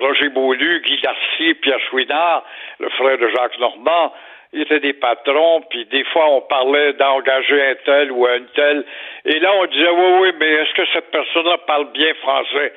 Roger 0.01 0.29
Beaulieu, 0.29 0.79
Guy 0.79 1.01
Darcy, 1.03 1.55
Pierre 1.55 1.81
Chouinard, 1.91 2.45
le 2.83 2.91
frère 2.91 3.17
de 3.17 3.29
Jacques 3.29 3.59
Normand. 3.59 4.13
ils 4.53 4.63
étaient 4.63 4.81
des 4.81 4.93
patrons, 4.93 5.63
puis 5.71 5.87
des 5.87 6.05
fois 6.05 6.29
on 6.29 6.41
parlait 6.43 6.93
d'engager 6.95 7.63
un 7.63 7.75
tel 7.87 8.13
ou 8.13 8.27
un 8.27 8.43
tel, 8.55 8.85
et 9.25 9.39
là 9.39 9.51
on 9.55 9.67
disait 9.67 9.91
oui, 9.91 10.13
oui, 10.21 10.33
mais 10.39 10.51
est-ce 10.51 10.75
que 10.75 10.87
cette 10.93 11.11
personne-là 11.11 11.59
parle 11.67 11.91
bien 11.93 12.13
français? 12.15 12.73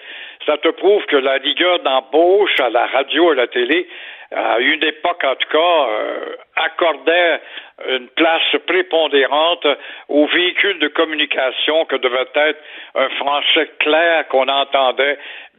Ça 0.45 0.58
te 0.58 0.70
prouve 0.70 1.03
que 1.08 1.18
la 1.18 1.34
rigueur 1.34 1.80
d'embauche 1.80 2.60
à 2.60 2.70
la 2.70 2.86
radio 2.86 3.30
et 3.30 3.32
à 3.32 3.36
la 3.36 3.47
télé, 3.47 3.88
à 4.32 4.60
une 4.60 4.84
époque 4.84 5.24
en 5.24 5.36
tout 5.36 5.49
cas, 5.49 5.88
euh, 5.89 6.36
accordait 6.56 7.41
une 7.89 8.08
place 8.10 8.56
prépondérante 8.66 9.68
aux 10.08 10.28
véhicules 10.28 10.80
de 10.80 10.88
communication 10.88 11.86
que 11.86 11.97
devait 11.97 12.28
être 12.36 12.60
un 12.95 13.10
français 13.10 13.70
clair 13.80 14.28
qu'on 14.30 14.47
entendait, 14.47 15.18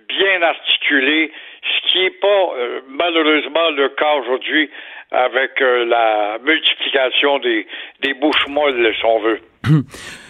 bien 0.08 0.42
articulé, 0.42 1.32
ce 1.62 1.92
qui 1.92 1.98
n'est 2.02 2.10
pas 2.10 2.26
euh, 2.58 2.80
malheureusement 2.88 3.70
le 3.70 3.88
cas 3.90 4.14
aujourd'hui 4.14 4.70
avec 5.10 5.60
euh, 5.60 5.84
la 5.84 6.38
multiplication 6.44 7.38
des, 7.38 7.66
des 8.02 8.14
bouches 8.14 8.46
molles, 8.48 8.94
si 8.98 9.04
on 9.04 9.20
veut. 9.20 9.40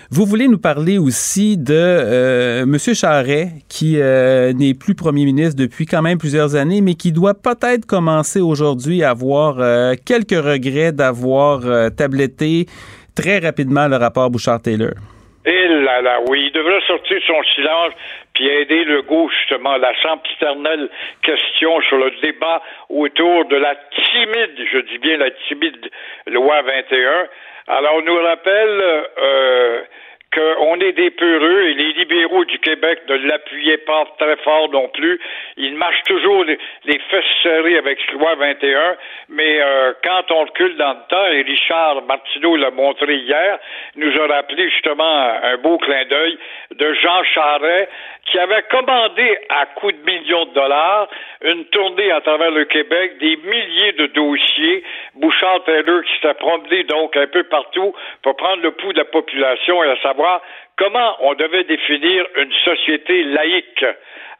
Vous 0.08 0.24
voulez 0.24 0.46
nous 0.46 0.58
parler 0.58 0.98
aussi 0.98 1.56
de 1.58 1.74
euh, 1.74 2.62
M. 2.62 2.78
Charret, 2.94 3.48
qui 3.68 4.00
euh, 4.00 4.52
n'est 4.52 4.74
plus 4.74 4.94
premier 4.94 5.24
ministre 5.24 5.60
depuis 5.60 5.84
quand 5.84 6.00
même 6.00 6.16
plusieurs 6.16 6.54
années, 6.54 6.80
mais 6.80 6.94
qui 6.94 7.10
doit 7.10 7.34
peut-être 7.34 7.86
commencer 7.86 8.40
aujourd'hui 8.40 9.02
à 9.02 9.10
avoir 9.10 9.58
euh, 9.58 9.94
quelques 10.06 10.40
regrets 10.40 10.92
d'avoir 10.92 11.60
tabletté 11.96 12.66
très 13.16 13.40
rapidement 13.40 13.88
le 13.88 13.96
rapport 13.96 14.30
Bouchard-Taylor. 14.30 14.94
Et 15.44 15.68
là 15.68 16.00
là, 16.02 16.18
oui, 16.28 16.44
il 16.46 16.52
devrait 16.52 16.80
sortir 16.86 17.18
son 17.26 17.42
silence 17.54 17.92
puis 18.37 18.49
aider 18.49 18.84
le 18.84 19.01
goût, 19.01 19.30
justement, 19.30 19.78
la 19.78 19.95
sempiternelle 20.03 20.91
question 21.22 21.80
sur 21.80 21.97
le 21.97 22.11
débat 22.20 22.62
autour 22.91 23.47
de 23.47 23.57
la 23.57 23.74
timide, 23.95 24.66
je 24.72 24.78
dis 24.78 24.99
bien 24.99 25.16
la 25.16 25.30
timide 25.49 25.91
loi 26.26 26.61
21. 26.61 27.28
Alors, 27.68 27.95
on 27.97 28.03
nous 28.03 28.22
rappelle 28.22 29.09
euh, 29.18 29.80
qu'on 30.34 30.80
est 30.80 30.92
des 30.92 31.10
peureux 31.10 31.62
et 31.62 31.74
les 31.74 31.92
libéraux 31.94 32.44
du 32.44 32.58
Québec 32.58 33.00
ne 33.08 33.16
l'appuyaient 33.16 33.78
pas 33.78 34.04
très 34.18 34.36
fort 34.38 34.70
non 34.70 34.88
plus. 34.88 35.18
Ils 35.56 35.74
marchent 35.74 36.02
toujours 36.02 36.44
les, 36.44 36.58
fesses 37.10 37.24
serrées 37.42 37.78
avec 37.78 37.98
ce 38.06 38.12
loi 38.12 38.34
21, 38.34 38.96
mais 39.30 39.60
euh, 39.60 39.92
quand 40.04 40.30
on 40.30 40.44
recule 40.44 40.76
dans 40.76 40.92
le 40.92 41.08
temps, 41.08 41.26
et 41.26 41.42
Richard 41.42 42.02
Martineau 42.02 42.56
l'a 42.56 42.70
montré 42.70 43.16
hier, 43.16 43.58
nous 43.96 44.12
a 44.20 44.26
rappelé 44.26 44.68
justement 44.70 45.04
un 45.42 45.56
beau 45.58 45.78
clin 45.78 46.04
d'œil 46.04 46.38
de 46.74 46.92
Jean 46.94 47.22
Charret 47.24 47.88
qui 48.26 48.38
avait 48.38 48.62
commandé 48.70 49.38
à 49.48 49.66
coups 49.66 49.94
de 49.94 50.10
millions 50.10 50.46
de 50.46 50.54
dollars 50.54 51.08
une 51.42 51.64
tournée 51.66 52.10
à 52.10 52.20
travers 52.20 52.50
le 52.50 52.64
Québec, 52.64 53.18
des 53.18 53.36
milliers 53.36 53.92
de 53.92 54.06
dossiers. 54.06 54.82
Bouchard 55.14 55.62
Taylor 55.64 56.02
qui 56.02 56.20
s'est 56.20 56.34
promené 56.34 56.84
donc 56.84 57.16
un 57.16 57.26
peu 57.26 57.44
partout 57.44 57.94
pour 58.22 58.36
prendre 58.36 58.62
le 58.62 58.72
pouls 58.72 58.92
de 58.92 58.98
la 58.98 59.04
population 59.04 59.82
et 59.84 59.90
à 59.90 59.96
comment 60.76 61.16
on 61.20 61.34
devait 61.34 61.64
définir 61.64 62.26
une 62.36 62.52
société 62.64 63.22
laïque. 63.24 63.84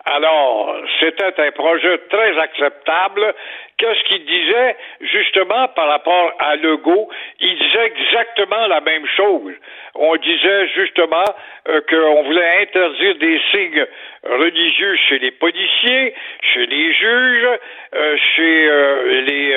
Alors, 0.09 0.73
c'était 1.01 1.35
un 1.37 1.51
projet 1.51 1.99
très 2.09 2.39
acceptable. 2.39 3.35
Qu'est-ce 3.77 4.05
qu'il 4.05 4.25
disait? 4.25 4.77
Justement 5.01 5.67
par 5.75 5.89
rapport 5.89 6.33
à 6.39 6.55
Legault? 6.55 7.09
Il 7.41 7.59
disait 7.59 7.87
exactement 7.87 8.69
la 8.69 8.81
même 8.81 9.05
chose. 9.17 9.53
On 9.97 10.15
disait 10.17 10.69
justement 10.69 11.25
euh, 11.69 11.81
qu'on 11.91 12.23
voulait 12.23 12.63
interdire 12.63 13.17
des 13.17 13.41
signes 13.51 13.87
religieux 14.23 14.97
chez 15.09 15.19
les 15.19 15.33
policiers, 15.33 16.15
chez 16.55 16.67
les 16.67 16.93
juges, 16.93 17.59
euh, 17.95 18.17
chez 18.37 18.69
euh, 18.69 19.21
les, 19.23 19.57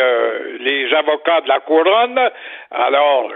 les 0.62 0.94
avocats 0.96 1.42
de 1.42 1.48
la 1.48 1.60
couronne. 1.60 2.20
Alors, 2.72 3.32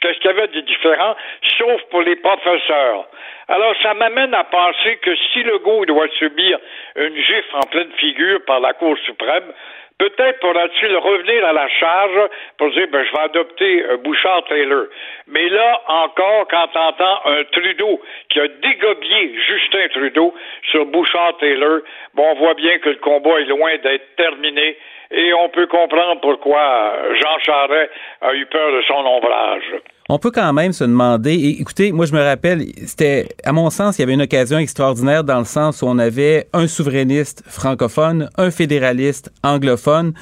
qu'est-ce 0.00 0.18
qu'il 0.18 0.30
y 0.30 0.34
avait 0.34 0.48
de 0.48 0.60
différent, 0.60 1.16
sauf 1.56 1.82
pour 1.90 2.02
les 2.02 2.16
professeurs? 2.16 3.06
Alors, 3.48 3.74
ça 3.82 3.94
m'amène 3.94 4.32
à 4.32 4.44
penser 4.44 4.96
que 4.98 5.14
si 5.16 5.42
Legault 5.42 5.84
doit 5.84 6.06
subir 6.18 6.49
une 6.96 7.16
gifle 7.16 7.56
en 7.56 7.66
pleine 7.70 7.92
figure 7.98 8.44
par 8.46 8.60
la 8.60 8.72
Cour 8.74 8.96
suprême, 8.98 9.52
peut-être 10.00 10.40
pourra-t-il 10.40 10.96
revenir 10.96 11.44
à 11.44 11.52
la 11.52 11.68
charge 11.68 12.30
pour 12.56 12.70
dire 12.70 12.88
ben, 12.90 13.04
je 13.04 13.12
vais 13.12 13.22
adopter 13.22 13.84
euh, 13.84 13.96
Bouchard-Taylor. 13.98 14.86
Mais 15.28 15.48
là 15.50 15.82
encore, 15.86 16.48
quand 16.48 16.68
on 16.74 16.78
entend 16.78 17.20
un 17.26 17.44
Trudeau 17.44 18.00
qui 18.30 18.40
a 18.40 18.48
dégobié 18.48 19.38
Justin 19.46 19.88
Trudeau 19.88 20.34
sur 20.70 20.86
Bouchard-Taylor, 20.86 21.80
bon, 22.14 22.26
on 22.30 22.34
voit 22.34 22.54
bien 22.54 22.78
que 22.78 22.88
le 22.88 22.96
combat 22.96 23.40
est 23.40 23.44
loin 23.44 23.76
d'être 23.76 24.16
terminé 24.16 24.78
et 25.10 25.32
on 25.34 25.48
peut 25.48 25.66
comprendre 25.66 26.20
pourquoi 26.20 26.92
Jean 27.20 27.38
Charest 27.44 27.90
a 28.20 28.34
eu 28.34 28.46
peur 28.46 28.72
de 28.72 28.82
son 28.86 28.94
ombrage. 28.94 29.82
On 30.08 30.18
peut 30.18 30.30
quand 30.30 30.52
même 30.52 30.72
se 30.72 30.84
demander, 30.84 31.56
écoutez, 31.60 31.92
moi 31.92 32.06
je 32.06 32.12
me 32.12 32.22
rappelle, 32.22 32.62
c'était, 32.86 33.28
à 33.44 33.52
mon 33.52 33.70
sens, 33.70 33.98
il 33.98 34.02
y 34.02 34.04
avait 34.04 34.14
une 34.14 34.22
occasion 34.22 34.58
extraordinaire 34.58 35.24
dans 35.24 35.38
le 35.38 35.44
sens 35.44 35.82
où 35.82 35.86
on 35.86 35.98
avait 35.98 36.46
un 36.52 36.66
souverainiste 36.66 37.44
francophone, 37.46 38.28
un 38.36 38.50
fédéraliste 38.50 39.32
anglophone. 39.44 40.14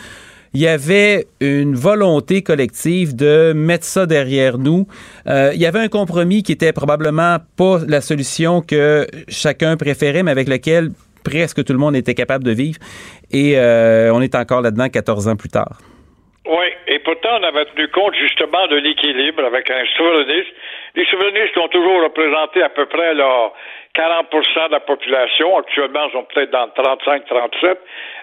Il 0.55 0.61
y 0.61 0.67
avait 0.67 1.27
une 1.41 1.75
volonté 1.75 2.43
collective 2.43 3.15
de 3.15 3.53
mettre 3.55 3.85
ça 3.85 4.07
derrière 4.07 4.57
nous. 4.57 4.87
Euh, 5.27 5.53
il 5.55 5.61
y 5.61 5.67
avait 5.67 5.79
un 5.79 5.89
compromis 5.89 6.43
qui 6.43 6.53
était 6.53 6.73
probablement 6.73 7.37
pas 7.57 7.81
la 7.87 8.01
solution 8.01 8.63
que 8.63 9.07
chacun 9.29 9.77
préférait, 9.77 10.23
mais 10.23 10.31
avec 10.31 10.49
lequel 10.49 10.91
presque 11.29 11.65
tout 11.65 11.73
le 11.73 11.79
monde 11.79 11.97
était 11.97 12.15
capable 12.15 12.45
de 12.45 12.53
vivre. 12.53 12.79
Et 13.31 13.59
euh, 13.59 14.13
on 14.13 14.21
est 14.21 14.35
encore 14.35 14.63
là-dedans 14.63 14.89
14 14.89 15.29
ans 15.29 15.37
plus 15.37 15.51
tard. 15.51 15.79
Oui, 16.47 16.69
et 16.87 16.99
pourtant, 17.01 17.39
on 17.41 17.43
avait 17.43 17.67
tenu 17.67 17.89
compte 17.89 18.15
justement 18.15 18.67
de 18.69 18.77
l'équilibre 18.77 19.45
avec 19.45 19.71
un 19.71 19.85
souverainiste. 19.97 20.49
Les 20.95 21.05
souverainistes 21.07 21.57
ont 21.59 21.69
toujours 21.69 22.03
représenté 22.03 22.63
à 22.63 22.71
peu 22.71 22.87
près 22.87 23.13
là, 23.15 23.53
40% 23.99 24.69
de 24.69 24.73
la 24.73 24.81
population. 24.81 25.59
Actuellement, 25.59 26.07
ils 26.07 26.13
sont 26.13 26.25
peut-être 26.25 26.51
dans 26.51 26.69
35-37. 26.69 27.79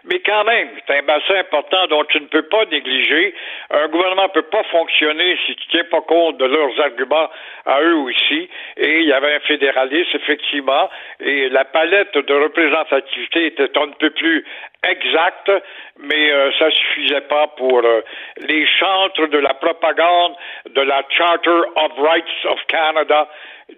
Mais 0.05 0.19
quand 0.19 0.45
même, 0.45 0.69
c'est 0.87 0.97
un 0.97 1.03
bassin 1.03 1.35
important 1.39 1.87
dont 1.87 2.03
tu 2.05 2.21
ne 2.21 2.27
peux 2.27 2.43
pas 2.43 2.63
négliger. 2.65 3.33
Un 3.71 3.87
gouvernement 3.89 4.23
ne 4.23 4.41
peut 4.41 4.49
pas 4.49 4.63
fonctionner 4.71 5.37
si 5.45 5.55
tu 5.55 5.65
ne 5.67 5.71
tiens 5.71 5.89
pas 5.91 6.01
compte 6.01 6.37
de 6.37 6.45
leurs 6.45 6.79
arguments 6.79 7.29
à 7.65 7.81
eux 7.81 7.95
aussi. 7.95 8.49
Et 8.77 8.99
il 8.99 9.07
y 9.07 9.13
avait 9.13 9.35
un 9.35 9.39
fédéraliste, 9.41 10.15
effectivement, 10.15 10.89
et 11.19 11.49
la 11.49 11.65
palette 11.65 12.17
de 12.17 12.33
représentativité 12.33 13.47
était 13.47 13.77
un 13.77 13.89
peu 13.99 14.11
plus 14.11 14.45
exacte, 14.83 15.51
mais 15.99 16.31
euh, 16.31 16.51
ça 16.59 16.69
suffisait 16.69 17.21
pas 17.21 17.47
pour 17.57 17.79
euh, 17.79 18.01
les 18.37 18.65
chantres 18.67 19.27
de 19.27 19.39
la 19.39 19.53
propagande 19.55 20.35
de 20.69 20.81
la 20.81 21.03
Charter 21.09 21.61
of 21.75 21.91
Rights 21.97 22.45
of 22.45 22.59
Canada 22.67 23.27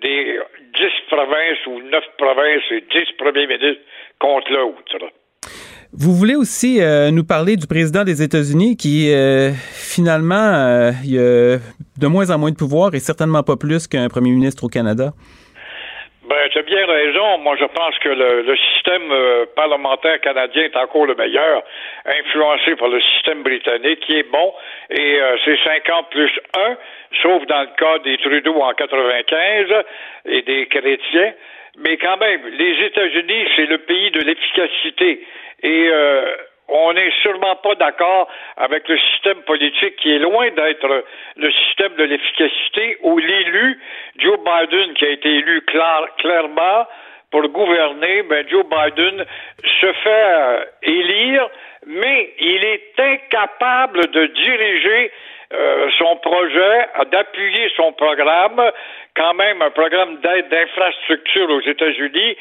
des 0.02 0.40
dix 0.76 0.94
provinces 1.10 1.66
ou 1.68 1.82
neuf 1.82 2.04
provinces 2.18 2.64
et 2.72 2.82
dix 2.82 3.12
premiers 3.18 3.48
ministres 3.48 3.84
contre 4.20 4.52
l'autre. 4.52 5.12
Vous 5.94 6.14
voulez 6.14 6.36
aussi 6.36 6.82
euh, 6.82 7.12
nous 7.12 7.24
parler 7.24 7.56
du 7.56 7.66
président 7.66 8.04
des 8.04 8.22
États-Unis 8.22 8.76
qui, 8.76 9.12
euh, 9.14 9.52
finalement, 9.74 10.36
euh, 10.36 10.92
il 11.06 11.18
a 11.18 11.58
de 12.00 12.08
moins 12.08 12.30
en 12.30 12.38
moins 12.38 12.52
de 12.52 12.58
pouvoir 12.58 12.94
et 12.94 13.00
certainement 13.00 13.42
pas 13.42 13.56
plus 13.56 13.88
qu'un 13.88 14.10
premier 14.10 14.32
ministre 14.32 14.66
au 14.66 14.68
Canada. 14.68 15.14
Ben, 16.28 16.50
tu 16.52 16.60
as 16.60 16.64
bien 16.64 16.86
raison. 16.86 17.38
Moi, 17.38 17.56
je 17.58 17.64
pense 17.64 17.98
que 18.00 18.10
le, 18.10 18.56
système 18.58 19.10
euh, 19.12 19.46
parlementaire 19.56 20.20
canadien 20.20 20.64
est 20.64 20.76
encore 20.76 21.06
le 21.06 21.16
meilleur, 21.16 21.64
influencé 22.06 22.76
par 22.76 22.90
le 22.90 23.00
système 23.00 23.44
britannique, 23.44 24.02
qui 24.02 24.18
est 24.18 24.30
bon, 24.30 24.54
et 24.90 25.22
euh, 25.22 25.38
c'est 25.46 25.58
50 25.64 26.10
plus 26.10 26.32
1, 26.54 26.76
sauf 27.22 27.46
dans 27.46 27.62
le 27.62 27.76
cas 27.78 28.00
des 28.00 28.18
Trudeau 28.18 28.62
en 28.62 28.74
95 28.74 29.86
et 30.26 30.42
des 30.42 30.66
chrétiens. 30.68 31.34
Mais 31.78 31.98
quand 31.98 32.18
même, 32.18 32.42
les 32.58 32.86
États-Unis, 32.86 33.48
c'est 33.56 33.68
le 33.68 33.78
pays 33.80 34.12
de 34.12 34.22
l'efficacité. 34.22 35.26
Et 35.62 35.90
euh, 35.92 36.36
on 36.68 36.94
n'est 36.94 37.12
sûrement 37.22 37.56
pas 37.58 37.76
d'accord 37.76 38.28
avec 38.58 38.88
le 38.90 38.98
système 38.98 39.42
politique 39.44 39.96
qui 39.98 40.14
est 40.14 40.20
loin 40.20 40.50
d'être 40.52 41.06
le 41.38 41.52
système 41.52 41.94
de 41.96 42.04
l'efficacité 42.04 42.98
où 43.04 43.18
l'élu, 43.18 43.80
Joe 44.18 44.38
Biden, 44.40 44.94
qui 44.96 45.06
a 45.06 45.10
été 45.10 45.30
élu 45.30 45.62
clairement 46.18 46.88
pour 47.32 47.48
gouverner, 47.50 48.24
ben 48.24 48.46
Joe 48.50 48.66
Biden 48.66 49.26
se 49.82 49.94
fait 49.94 50.10
euh, 50.10 50.64
élire, 50.82 51.50
mais 51.86 52.34
il 52.40 52.64
est 52.64 53.00
incapable 53.00 54.08
de 54.12 54.26
diriger 54.28 55.12
euh, 55.54 55.90
son 55.98 56.18
projet, 56.18 56.88
d'appuyer 57.10 57.72
son 57.78 57.94
programme, 57.94 58.62
quand 59.16 59.34
même 59.34 59.62
un 59.62 59.70
programme 59.70 60.18
d'aide 60.18 60.50
d'infrastructure 60.50 61.50
aux 61.50 61.62
États-Unis 61.62 62.36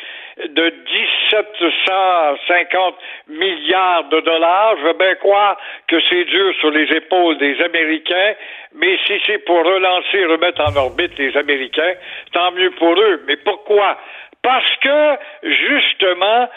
de 0.48 0.64
1750 0.64 2.96
milliards 3.28 4.09
de 4.09 4.18
dollars. 4.20 4.76
Je 4.78 4.82
veux 4.86 4.94
bien 4.94 5.14
croire 5.14 5.57
que 5.86 6.00
c'est 6.09 6.24
dur 6.24 6.52
sur 6.59 6.70
les 6.70 6.90
épaules 6.96 7.38
des 7.38 7.62
Américains, 7.62 8.34
mais 8.74 8.98
si 9.07 9.20
c'est 9.24 9.38
pour 9.38 9.64
relancer, 9.64 10.26
remettre 10.26 10.62
en 10.62 10.74
orbite 10.76 11.16
les 11.16 11.36
Américains, 11.36 11.94
tant 12.32 12.50
mieux 12.52 12.72
pour 12.72 12.98
eux. 12.98 13.22
Mais 13.28 13.36
pourquoi? 13.36 13.98
Parce 14.42 14.74
que, 14.82 15.16
justement, 15.44 16.48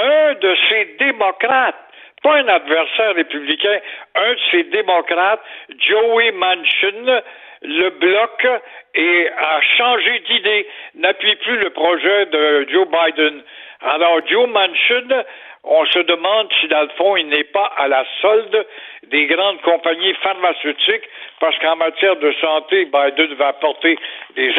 un 0.00 0.34
de 0.34 0.56
ces 0.68 0.96
démocrates 0.98 1.76
pas 2.22 2.36
un 2.36 2.48
adversaire 2.48 3.14
républicain, 3.14 3.80
un 4.14 4.32
de 4.32 4.38
ces 4.50 4.64
démocrates, 4.64 5.40
Joey 5.78 6.32
Manchin, 6.32 7.22
le 7.62 7.90
bloc 7.90 8.46
et 8.94 9.28
a 9.28 9.60
changé 9.76 10.20
d'idée, 10.28 10.66
n'appuie 10.94 11.36
plus 11.36 11.58
le 11.58 11.70
projet 11.70 12.26
de 12.26 12.66
Joe 12.70 12.86
Biden. 12.88 13.42
Alors, 13.80 14.20
Joe 14.26 14.48
Manchin 14.48 15.24
on 15.64 15.86
se 15.86 16.00
demande 16.00 16.48
si, 16.60 16.66
dans 16.66 16.82
le 16.82 16.88
fond, 16.96 17.16
il 17.16 17.28
n'est 17.28 17.44
pas 17.44 17.72
à 17.76 17.86
la 17.86 18.04
solde 18.20 18.66
des 19.04 19.26
grandes 19.26 19.60
compagnies 19.60 20.14
pharmaceutiques, 20.14 21.08
parce 21.38 21.56
qu'en 21.58 21.76
matière 21.76 22.16
de 22.16 22.32
santé, 22.40 22.86
Biden 22.86 23.34
va 23.34 23.48
apporter 23.48 23.96
des, 24.34 24.52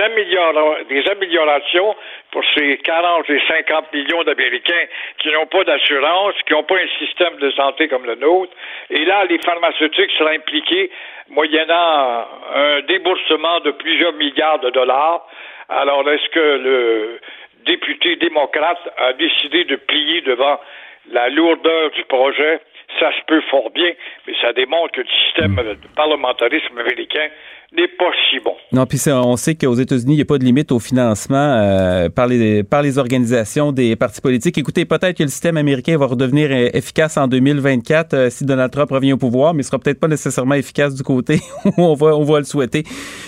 des 0.89 1.09
améliorations 1.09 1.95
pour 2.31 2.43
ces 2.55 2.77
40 2.77 3.29
et 3.29 3.41
50 3.47 3.93
millions 3.93 4.23
d'Américains 4.23 4.85
qui 5.19 5.29
n'ont 5.31 5.45
pas 5.47 5.65
d'assurance, 5.65 6.35
qui 6.45 6.53
n'ont 6.53 6.63
pas 6.63 6.75
un 6.75 7.05
système 7.05 7.35
de 7.37 7.51
santé 7.51 7.89
comme 7.89 8.05
le 8.05 8.15
nôtre. 8.15 8.53
Et 8.89 9.03
là, 9.03 9.25
les 9.25 9.39
pharmaceutiques 9.39 10.11
seraient 10.17 10.35
impliqués 10.35 10.89
moyennant 11.29 12.27
un 12.53 12.81
déboursement 12.81 13.59
de 13.61 13.71
plusieurs 13.71 14.13
milliards 14.13 14.59
de 14.59 14.69
dollars. 14.69 15.27
Alors, 15.67 16.09
est-ce 16.09 16.29
que 16.29 16.39
le 16.39 17.19
député 17.65 18.15
démocrate 18.17 18.79
a 18.97 19.13
décidé 19.13 19.63
de 19.65 19.75
plier 19.75 20.21
devant 20.21 20.59
la 21.11 21.29
lourdeur 21.29 21.91
du 21.91 22.03
projet, 22.05 22.61
ça 22.99 23.09
se 23.11 23.25
peut 23.27 23.41
fort 23.49 23.71
bien, 23.71 23.91
mais 24.27 24.33
ça 24.41 24.53
démontre 24.53 24.93
que 24.93 25.01
le 25.01 25.07
système 25.25 25.55
de 25.55 25.77
parlementarisme 25.95 26.77
américain 26.77 27.27
n'est 27.75 27.87
pas 27.87 28.11
si 28.29 28.39
bon. 28.39 28.55
Non, 28.71 28.85
puis 28.85 28.99
on 29.07 29.35
sait 29.35 29.55
qu'aux 29.55 29.73
États-Unis, 29.73 30.13
il 30.13 30.17
n'y 30.17 30.21
a 30.21 30.25
pas 30.25 30.37
de 30.37 30.43
limite 30.43 30.71
au 30.71 30.79
financement 30.79 31.37
euh, 31.57 32.09
par, 32.09 32.27
les, 32.27 32.63
par 32.63 32.83
les 32.83 32.97
organisations 32.99 33.71
des 33.71 33.95
partis 33.95 34.21
politiques. 34.21 34.57
Écoutez, 34.57 34.85
peut-être 34.85 35.17
que 35.17 35.23
le 35.23 35.29
système 35.29 35.57
américain 35.57 35.97
va 35.97 36.05
redevenir 36.05 36.49
euh, 36.51 36.69
efficace 36.73 37.17
en 37.17 37.27
2024 37.27 38.13
euh, 38.13 38.29
si 38.29 38.45
Donald 38.45 38.71
Trump 38.71 38.91
revient 38.91 39.13
au 39.13 39.17
pouvoir, 39.17 39.53
mais 39.53 39.61
il 39.61 39.65
sera 39.65 39.79
peut-être 39.79 39.99
pas 39.99 40.07
nécessairement 40.07 40.55
efficace 40.55 40.93
du 40.95 41.03
côté 41.03 41.37
où 41.65 41.81
on 41.83 41.95
va, 41.95 42.15
on 42.15 42.23
va 42.23 42.37
le 42.37 42.45
souhaiter. 42.45 42.83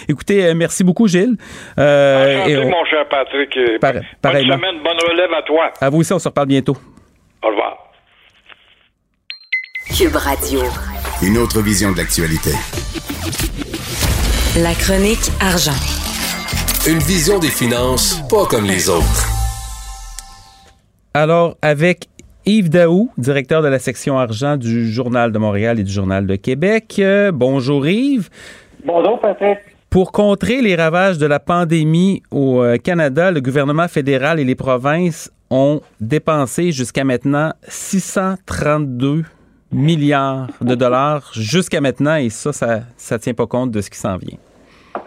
Écoutez, 0.07 0.53
merci 0.53 0.83
beaucoup, 0.83 1.07
Gilles. 1.07 1.37
Enchanté, 1.77 2.65
mon 2.65 2.85
cher 2.85 3.07
Patrick. 3.09 3.57
bonne 3.81 4.03
semaine, 4.21 4.79
bonne 4.83 4.99
relève 5.09 5.33
à 5.33 5.41
toi. 5.41 5.71
À 5.81 5.89
vous 5.89 5.99
aussi, 5.99 6.13
on 6.13 6.19
se 6.19 6.27
reparle 6.27 6.47
bientôt. 6.47 6.77
Au 7.43 7.47
revoir. 7.47 7.77
Cube 9.97 10.15
Radio. 10.15 10.61
Une 11.21 11.37
autre 11.37 11.61
vision 11.61 11.91
de 11.91 11.97
l'actualité. 11.97 12.51
La 14.61 14.73
chronique 14.73 15.31
argent. 15.41 15.77
Une 16.87 16.99
vision 16.99 17.39
des 17.39 17.49
finances 17.49 18.21
pas 18.29 18.45
comme 18.45 18.65
les 18.65 18.89
autres. 18.89 19.25
Alors, 21.13 21.55
avec 21.61 22.07
Yves 22.45 22.69
Daou, 22.69 23.09
directeur 23.17 23.61
de 23.61 23.67
la 23.67 23.79
section 23.79 24.19
argent 24.19 24.57
du 24.57 24.91
Journal 24.91 25.31
de 25.31 25.39
Montréal 25.39 25.79
et 25.79 25.83
du 25.83 25.91
Journal 25.91 26.27
de 26.27 26.35
Québec. 26.35 26.97
Euh, 26.99 27.31
bonjour 27.31 27.87
Yves. 27.87 28.29
Bonjour 28.85 29.19
Patrick. 29.19 29.59
Pour 29.89 30.11
contrer 30.11 30.61
les 30.61 30.75
ravages 30.75 31.17
de 31.17 31.25
la 31.25 31.39
pandémie 31.39 32.21
au 32.31 32.61
euh, 32.61 32.77
Canada, 32.77 33.31
le 33.31 33.41
gouvernement 33.41 33.87
fédéral 33.87 34.39
et 34.39 34.43
les 34.43 34.55
provinces 34.55 35.31
ont 35.49 35.81
dépensé 35.99 36.71
jusqu'à 36.71 37.03
maintenant 37.03 37.53
632 37.67 39.23
milliards 39.71 40.47
de 40.61 40.75
dollars 40.75 41.31
jusqu'à 41.33 41.81
maintenant 41.81 42.15
et 42.15 42.29
ça, 42.29 42.53
ça 42.53 43.15
ne 43.15 43.19
tient 43.19 43.33
pas 43.33 43.47
compte 43.47 43.71
de 43.71 43.81
ce 43.81 43.89
qui 43.89 43.97
s'en 43.97 44.17
vient. 44.17 44.37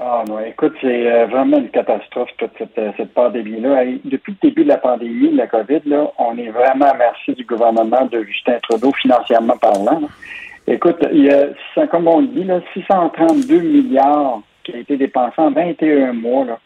Ah 0.00 0.22
non, 0.28 0.38
écoute, 0.40 0.74
c'est 0.80 1.10
euh, 1.10 1.26
vraiment 1.26 1.58
une 1.58 1.70
catastrophe, 1.70 2.28
toute 2.36 2.50
cette, 2.58 2.76
euh, 2.78 2.92
cette 2.96 3.14
pandémie-là. 3.14 3.84
Depuis 4.04 4.36
le 4.40 4.48
début 4.48 4.64
de 4.64 4.68
la 4.68 4.76
pandémie, 4.76 5.30
de 5.30 5.36
la 5.36 5.46
COVID, 5.46 5.80
là, 5.86 6.10
on 6.18 6.36
est 6.36 6.50
vraiment 6.50 6.86
à 6.86 6.94
merci 6.94 7.32
du 7.32 7.44
gouvernement 7.44 8.04
de 8.06 8.22
Justin 8.22 8.58
Trudeau, 8.62 8.92
financièrement 9.00 9.56
parlant. 9.56 10.02
Écoute, 10.66 10.98
il 11.12 11.24
y 11.24 11.30
a, 11.30 11.86
comme 11.86 12.06
on 12.06 12.20
dit, 12.20 12.44
là, 12.44 12.60
632 12.74 13.60
milliards 13.60 14.42
qui 14.62 14.72
ont 14.72 14.78
été 14.78 14.98
dépensés 14.98 15.40
en 15.40 15.50
21 15.52 16.12
mois. 16.12 16.44
Là. 16.44 16.58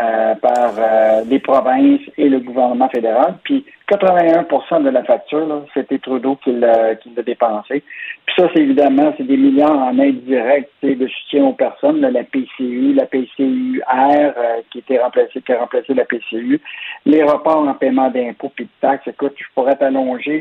Euh, 0.00 0.36
par 0.36 0.74
euh, 0.78 1.24
les 1.28 1.40
provinces 1.40 2.02
et 2.16 2.28
le 2.28 2.38
gouvernement 2.38 2.88
fédéral. 2.88 3.34
Puis 3.42 3.64
81% 3.90 4.84
de 4.84 4.90
la 4.90 5.02
facture, 5.02 5.64
c'était 5.74 5.98
Trudeau 5.98 6.36
qui 6.36 6.52
l'a, 6.52 6.94
dépensé. 7.26 7.82
Puis 8.24 8.34
ça, 8.36 8.48
c'est 8.54 8.62
évidemment, 8.62 9.12
c'est 9.16 9.26
des 9.26 9.36
milliards 9.36 9.76
en 9.76 9.98
aide 9.98 10.22
directe 10.22 10.70
de 10.84 11.04
soutien 11.08 11.46
aux 11.46 11.52
personnes, 11.52 12.00
la 12.00 12.22
PCU, 12.22 12.94
la 12.94 13.06
PCUR 13.06 13.82
euh, 13.92 14.60
qui 14.70 14.78
était 14.78 15.00
remplacée, 15.02 15.42
qui 15.44 15.52
a 15.52 15.58
remplacé 15.58 15.92
la 15.94 16.04
PCU, 16.04 16.60
les 17.04 17.24
reports 17.24 17.66
en 17.66 17.74
paiement 17.74 18.08
d'impôts 18.08 18.52
puis 18.54 18.66
de 18.66 18.70
taxes. 18.80 19.08
Écoute, 19.08 19.34
je 19.36 19.46
pourrais 19.52 19.74
t'allonger 19.74 20.38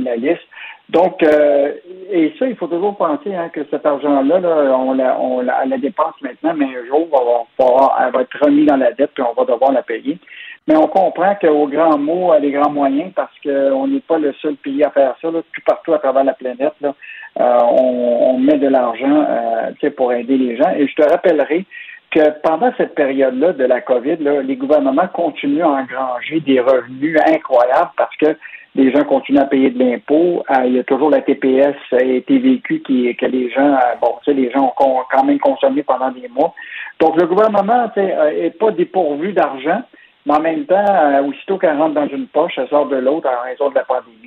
la, 0.00 0.16
liste. 0.16 0.48
Donc, 0.90 1.22
euh, 1.22 1.72
et 2.10 2.32
ça, 2.38 2.46
il 2.46 2.56
faut 2.56 2.66
toujours 2.66 2.96
penser 2.96 3.34
hein, 3.34 3.50
que 3.52 3.60
cet 3.70 3.84
argent-là, 3.84 4.40
on, 4.78 4.94
la, 4.94 5.20
on 5.20 5.42
la, 5.42 5.78
dépense 5.78 6.14
maintenant, 6.22 6.54
mais 6.56 6.64
un 6.64 6.86
jour, 6.86 7.06
on 7.12 7.76
va, 7.76 7.96
elle 8.06 8.12
va 8.12 8.22
être 8.22 8.38
remis 8.42 8.64
dans 8.64 8.76
la 8.76 8.92
dette 8.92 9.10
puis 9.12 9.22
on 9.22 9.38
va 9.38 9.44
devoir 9.44 9.72
la 9.72 9.82
payer. 9.82 10.18
Mais 10.66 10.76
on 10.76 10.86
comprend 10.86 11.34
qu'au 11.34 11.66
grand 11.66 11.98
mot, 11.98 12.32
les 12.40 12.52
grands 12.52 12.70
moyens, 12.70 13.12
parce 13.14 13.32
qu'on 13.42 13.86
n'est 13.86 14.00
pas 14.00 14.18
le 14.18 14.32
seul 14.34 14.54
pays 14.56 14.82
à 14.82 14.90
faire 14.90 15.14
ça, 15.20 15.30
là, 15.30 15.40
tout 15.52 15.62
partout 15.66 15.92
à 15.92 15.98
travers 15.98 16.24
la 16.24 16.34
planète, 16.34 16.74
là, 16.80 16.94
euh, 17.38 17.58
on, 17.64 18.34
on, 18.34 18.38
met 18.38 18.58
de 18.58 18.68
l'argent 18.68 19.26
euh, 19.28 19.90
pour 19.96 20.12
aider 20.12 20.36
les 20.36 20.56
gens. 20.56 20.70
Et 20.76 20.86
je 20.86 20.94
te 20.94 21.08
rappellerai 21.08 21.66
que 22.10 22.30
pendant 22.42 22.72
cette 22.76 22.94
période-là 22.94 23.52
de 23.52 23.64
la 23.64 23.80
COVID, 23.80 24.16
là, 24.20 24.42
les 24.42 24.56
gouvernements 24.56 25.08
continuent 25.08 25.62
à 25.62 25.68
engranger 25.68 26.40
des 26.40 26.60
revenus 26.60 27.18
incroyables 27.26 27.90
parce 27.96 28.16
que 28.16 28.36
les 28.74 28.92
gens 28.92 29.04
continuent 29.04 29.40
à 29.40 29.46
payer 29.46 29.70
de 29.70 29.78
l'impôt. 29.78 30.44
Euh, 30.50 30.64
il 30.66 30.74
y 30.74 30.78
a 30.78 30.84
toujours 30.84 31.10
la 31.10 31.20
TPS 31.20 31.76
et 32.00 32.22
TVQ 32.22 32.82
qui, 32.82 33.14
que 33.16 33.26
les 33.26 33.50
gens, 33.50 33.74
euh, 33.74 33.94
bon, 34.00 34.14
tu 34.22 34.30
sais, 34.30 34.34
les 34.34 34.50
gens 34.50 34.72
ont 34.78 35.02
quand 35.10 35.24
même 35.24 35.38
consommé 35.38 35.82
pendant 35.82 36.10
des 36.10 36.28
mois. 36.28 36.54
Donc, 37.00 37.16
le 37.16 37.26
gouvernement, 37.26 37.90
sais, 37.94 38.14
euh, 38.16 38.50
pas 38.58 38.70
dépourvu 38.70 39.32
d'argent, 39.32 39.82
mais 40.26 40.34
en 40.34 40.40
même 40.40 40.66
temps, 40.66 41.24
aussitôt 41.26 41.58
qu'elle 41.58 41.76
rentre 41.76 41.94
dans 41.94 42.08
une 42.08 42.26
poche, 42.26 42.52
elle 42.58 42.68
sort 42.68 42.86
de 42.86 42.96
l'autre 42.96 43.28
en 43.28 43.44
raison 43.44 43.70
de 43.70 43.74
la 43.74 43.84
pandémie. 43.84 44.26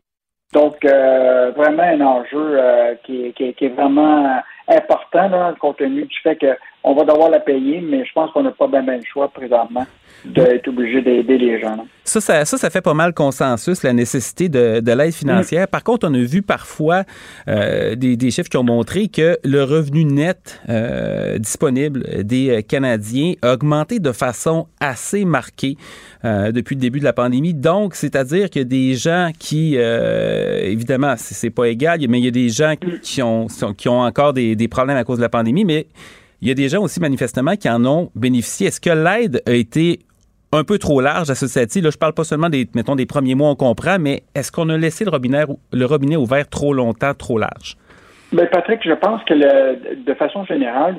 Donc, 0.53 0.83
vraiment 0.83 1.83
un 1.83 2.01
enjeu 2.01 2.59
qui, 3.03 3.31
qui, 3.33 3.53
qui, 3.53 3.65
est 3.65 3.75
vraiment 3.75 4.41
important, 4.67 5.29
là, 5.29 5.53
compte 5.59 5.77
tenu 5.77 6.03
du 6.03 6.17
fait 6.23 6.37
qu'on 6.81 6.95
va 6.95 7.03
devoir 7.03 7.29
la 7.29 7.39
payer, 7.39 7.81
mais 7.81 8.05
je 8.05 8.11
pense 8.13 8.31
qu'on 8.31 8.43
n'a 8.43 8.51
pas 8.51 8.67
bien, 8.67 8.81
le 8.81 9.01
choix 9.11 9.29
présentement 9.29 9.85
d'être 10.25 10.67
obligé 10.67 11.01
d'aider 11.01 11.37
les 11.37 11.59
gens. 11.59 11.85
Ça, 12.03 12.21
ça, 12.21 12.45
ça, 12.45 12.69
fait 12.69 12.81
pas 12.81 12.93
mal 12.93 13.13
consensus, 13.13 13.81
la 13.83 13.93
nécessité 13.93 14.49
de, 14.49 14.79
de 14.79 14.91
l'aide 14.91 15.13
financière. 15.13 15.67
Par 15.67 15.83
contre, 15.83 16.07
on 16.07 16.13
a 16.13 16.17
vu 16.17 16.41
parfois 16.41 17.03
euh, 17.47 17.95
des, 17.95 18.17
des, 18.17 18.31
chiffres 18.31 18.49
qui 18.49 18.57
ont 18.57 18.63
montré 18.63 19.07
que 19.07 19.37
le 19.43 19.63
revenu 19.63 20.05
net 20.05 20.61
euh, 20.69 21.37
disponible 21.37 22.23
des 22.23 22.63
Canadiens 22.63 23.33
a 23.41 23.53
augmenté 23.53 23.99
de 23.99 24.11
façon 24.11 24.67
assez 24.79 25.25
marquée 25.25 25.77
euh, 26.23 26.51
depuis 26.51 26.75
le 26.75 26.81
début 26.81 26.99
de 26.99 27.05
la 27.05 27.13
pandémie. 27.13 27.53
Donc, 27.53 27.95
c'est-à-dire 27.95 28.47
a 28.55 28.63
des 28.63 28.93
gens 28.93 29.31
qui, 29.37 29.75
évidemment, 29.75 31.15
c'est 31.17 31.49
pas 31.49 31.65
égal, 31.65 31.99
mais 32.09 32.19
il 32.19 32.25
y 32.25 32.27
a 32.27 32.31
des 32.31 32.49
gens 32.49 32.75
qui 33.01 33.21
ont, 33.23 33.47
qui 33.75 33.89
ont 33.89 34.01
encore 34.01 34.33
des, 34.33 34.55
des 34.55 34.67
problèmes 34.67 34.97
à 34.97 35.03
cause 35.03 35.17
de 35.17 35.23
la 35.23 35.29
pandémie, 35.29 35.65
mais 35.65 35.87
il 36.41 36.47
y 36.47 36.51
a 36.51 36.55
des 36.55 36.69
gens 36.69 36.81
aussi 36.81 36.99
manifestement 36.99 37.55
qui 37.55 37.69
en 37.69 37.85
ont 37.85 38.11
bénéficié. 38.15 38.67
Est-ce 38.67 38.81
que 38.81 38.89
l'aide 38.89 39.41
a 39.45 39.53
été 39.53 39.99
un 40.51 40.63
peu 40.63 40.77
trop 40.77 41.01
large 41.01 41.29
à 41.29 41.35
ce 41.35 41.47
stade-ci. 41.47 41.81
Là, 41.81 41.89
je 41.91 41.97
parle 41.97 42.13
pas 42.13 42.23
seulement 42.23 42.49
des, 42.49 42.67
mettons, 42.75 42.95
des 42.95 43.05
premiers 43.05 43.35
mois, 43.35 43.49
on 43.49 43.55
comprend, 43.55 43.97
mais 43.99 44.23
est-ce 44.35 44.51
qu'on 44.51 44.69
a 44.69 44.77
laissé 44.77 45.05
le 45.05 45.85
robinet, 45.85 46.15
ouvert 46.15 46.49
trop 46.49 46.73
longtemps, 46.73 47.13
trop 47.13 47.37
large? 47.37 47.77
Bien, 48.33 48.45
Patrick, 48.45 48.79
je 48.83 48.93
pense 48.93 49.21
que 49.25 49.33
de 49.33 50.13
façon 50.13 50.45
générale, 50.45 50.97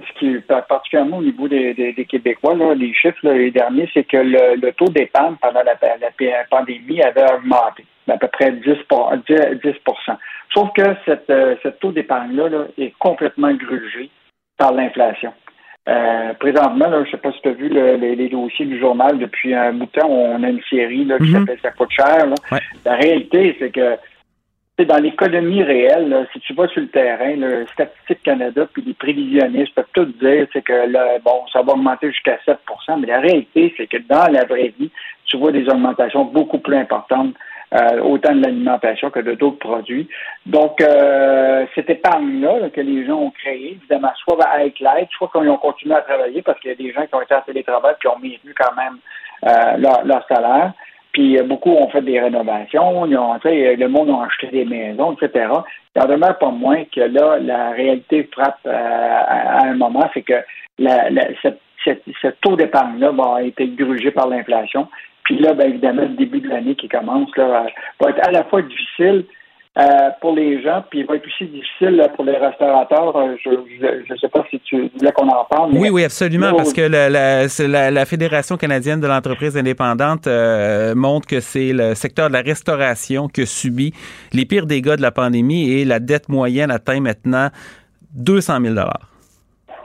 particulièrement 0.68 1.18
au 1.18 1.22
niveau 1.22 1.48
des, 1.48 2.06
Québécois, 2.08 2.54
les 2.74 2.92
chiffres 2.92 3.26
les 3.30 3.50
derniers, 3.50 3.88
c'est 3.94 4.04
que 4.04 4.18
le, 4.18 4.70
taux 4.72 4.88
d'épargne 4.88 5.36
pendant 5.40 5.62
la, 5.62 5.76
pandémie 6.50 7.02
avait 7.02 7.32
augmenté 7.32 7.86
d'à 8.06 8.18
peu 8.18 8.28
près 8.28 8.52
10, 8.52 8.62
10, 9.64 9.72
Sauf 10.52 10.68
que 10.76 10.82
cette, 11.06 11.30
euh, 11.30 11.54
ce 11.62 11.68
taux 11.68 11.92
d'épargne-là 11.92 12.48
là, 12.48 12.64
est 12.76 12.92
complètement 12.98 13.54
grugé 13.54 14.10
par 14.62 14.72
l'inflation. 14.72 15.32
Euh, 15.88 16.32
présentement, 16.34 16.86
je 16.88 17.00
ne 17.00 17.06
sais 17.06 17.16
pas 17.16 17.32
si 17.32 17.40
tu 17.42 17.48
as 17.48 17.52
vu 17.52 17.68
les, 17.68 18.28
dossiers 18.28 18.66
du 18.66 18.78
journal 18.78 19.18
depuis 19.18 19.52
un 19.52 19.72
bout 19.72 19.86
de 19.86 20.00
temps. 20.00 20.08
On 20.08 20.40
a 20.44 20.48
une 20.48 20.62
série 20.70 21.04
là, 21.04 21.18
qui 21.18 21.24
mhm. 21.24 21.40
s'appelle 21.40 21.58
Ça 21.60 21.70
coûte 21.72 21.90
cher. 21.90 22.26
La 22.84 22.94
réalité, 22.94 23.56
c'est 23.58 23.70
que 23.70 23.96
dans 24.84 24.98
l'économie 24.98 25.62
réelle, 25.62 26.26
si 26.32 26.40
tu 26.40 26.54
vas 26.54 26.68
sur 26.68 26.80
le 26.80 26.88
terrain, 26.88 27.36
le 27.36 27.66
Statistique 27.72 28.22
Canada 28.24 28.66
puis 28.72 28.82
les 28.84 28.94
prévisionnistes 28.94 29.74
peuvent 29.74 29.84
tout 29.92 30.06
dire 30.06 30.46
c'est 30.52 30.62
que 30.62 30.88
bon, 31.20 31.44
ça 31.52 31.62
va 31.62 31.72
augmenter 31.74 32.10
jusqu'à 32.10 32.38
7% 32.46 32.56
mais 33.00 33.06
la 33.06 33.20
réalité, 33.20 33.72
c'est 33.76 33.86
que 33.86 33.98
dans 34.08 34.26
la 34.26 34.44
vraie 34.44 34.72
vie, 34.78 34.90
tu 35.26 35.36
vois 35.36 35.52
des 35.52 35.68
augmentations 35.68 36.24
beaucoup 36.24 36.58
plus 36.58 36.76
importantes 36.76 37.34
euh, 37.72 38.00
autant 38.00 38.34
de 38.34 38.42
l'alimentation 38.42 39.10
que 39.10 39.20
de 39.20 39.32
d'autres 39.32 39.58
produits. 39.58 40.06
Donc, 40.44 40.80
euh, 40.82 41.64
cette 41.74 41.88
épargne-là 41.88 42.68
que 42.68 42.80
les 42.82 43.06
gens 43.06 43.18
ont 43.18 43.30
créée, 43.30 43.78
évidemment, 43.80 44.12
soit 44.16 44.42
avec 44.44 44.78
l'aide, 44.78 45.08
soit 45.16 45.30
qu'ils 45.32 45.48
ont 45.48 45.56
continué 45.56 45.94
à 45.94 46.02
travailler 46.02 46.42
parce 46.42 46.60
qu'il 46.60 46.70
y 46.70 46.74
a 46.74 46.76
des 46.76 46.92
gens 46.92 47.06
qui 47.06 47.14
ont 47.14 47.22
été 47.22 47.34
en 47.34 47.40
télétravail 47.40 47.94
qui 48.00 48.08
ont 48.08 48.18
maintenu 48.18 48.54
quand 48.54 48.74
même 48.76 48.98
euh, 49.46 50.02
leur, 50.04 50.26
salaire. 50.28 50.72
Puis 51.12 51.38
beaucoup 51.42 51.70
ont 51.70 51.88
fait 51.88 52.02
des 52.02 52.20
rénovations, 52.20 53.06
ils 53.06 53.16
ont, 53.16 53.38
le 53.42 53.86
monde 53.86 54.10
a 54.10 54.26
acheté 54.26 54.48
des 54.48 54.64
maisons, 54.64 55.12
etc. 55.12 55.46
Il 55.94 56.02
en 56.02 56.06
demeure 56.06 56.38
pas 56.38 56.50
moins 56.50 56.84
que 56.84 57.00
là, 57.00 57.38
la 57.38 57.70
réalité 57.70 58.28
frappe 58.32 58.66
à, 58.66 59.64
un 59.64 59.74
moment, 59.74 60.08
c'est 60.14 60.22
que 60.22 60.42
la, 60.78 61.08
ce 61.84 62.28
taux 62.40 62.56
d'épargne-là 62.56 63.10
va 63.10 63.42
être 63.44 63.62
grugé 63.76 64.10
par 64.10 64.28
l'inflation. 64.28 64.88
Puis 65.24 65.38
là, 65.38 65.54
bien 65.54 65.66
évidemment, 65.66 66.02
le 66.02 66.16
début 66.16 66.40
de 66.40 66.48
l'année 66.48 66.74
qui 66.74 66.88
commence 66.88 67.30
là, 67.36 67.66
va 68.00 68.10
être 68.10 68.26
à 68.26 68.30
la 68.30 68.44
fois 68.44 68.62
difficile 68.62 69.24
euh, 69.78 70.10
pour 70.20 70.34
les 70.34 70.62
gens, 70.62 70.84
puis 70.90 71.00
il 71.00 71.06
va 71.06 71.16
être 71.16 71.26
aussi 71.26 71.46
difficile 71.46 72.06
pour 72.14 72.26
les 72.26 72.36
restaurateurs. 72.36 73.16
Euh, 73.16 73.36
je 73.42 74.12
ne 74.12 74.18
sais 74.18 74.28
pas 74.28 74.44
si 74.50 74.60
tu 74.60 74.90
voulais 74.98 75.12
qu'on 75.12 75.28
en 75.28 75.46
parle. 75.46 75.70
Oui, 75.72 75.88
oui, 75.88 76.04
absolument, 76.04 76.52
parce 76.54 76.74
que 76.74 76.82
la, 76.82 77.08
la, 77.08 77.90
la, 77.90 78.04
Fédération 78.04 78.58
canadienne 78.58 79.00
de 79.00 79.06
l'entreprise 79.06 79.56
indépendante 79.56 80.26
euh, 80.26 80.94
montre 80.94 81.26
que 81.26 81.40
c'est 81.40 81.72
le 81.72 81.94
secteur 81.94 82.28
de 82.28 82.34
la 82.34 82.42
restauration 82.42 83.28
qui 83.28 83.42
a 83.42 83.46
subi 83.46 83.94
les 84.34 84.44
pires 84.44 84.66
dégâts 84.66 84.96
de 84.96 85.02
la 85.02 85.10
pandémie 85.10 85.70
et 85.72 85.86
la 85.86 86.00
dette 86.00 86.28
moyenne 86.28 86.70
atteint 86.70 87.00
maintenant 87.00 87.48
200 88.14 88.60
000 88.60 88.74
c'est, 88.74 89.11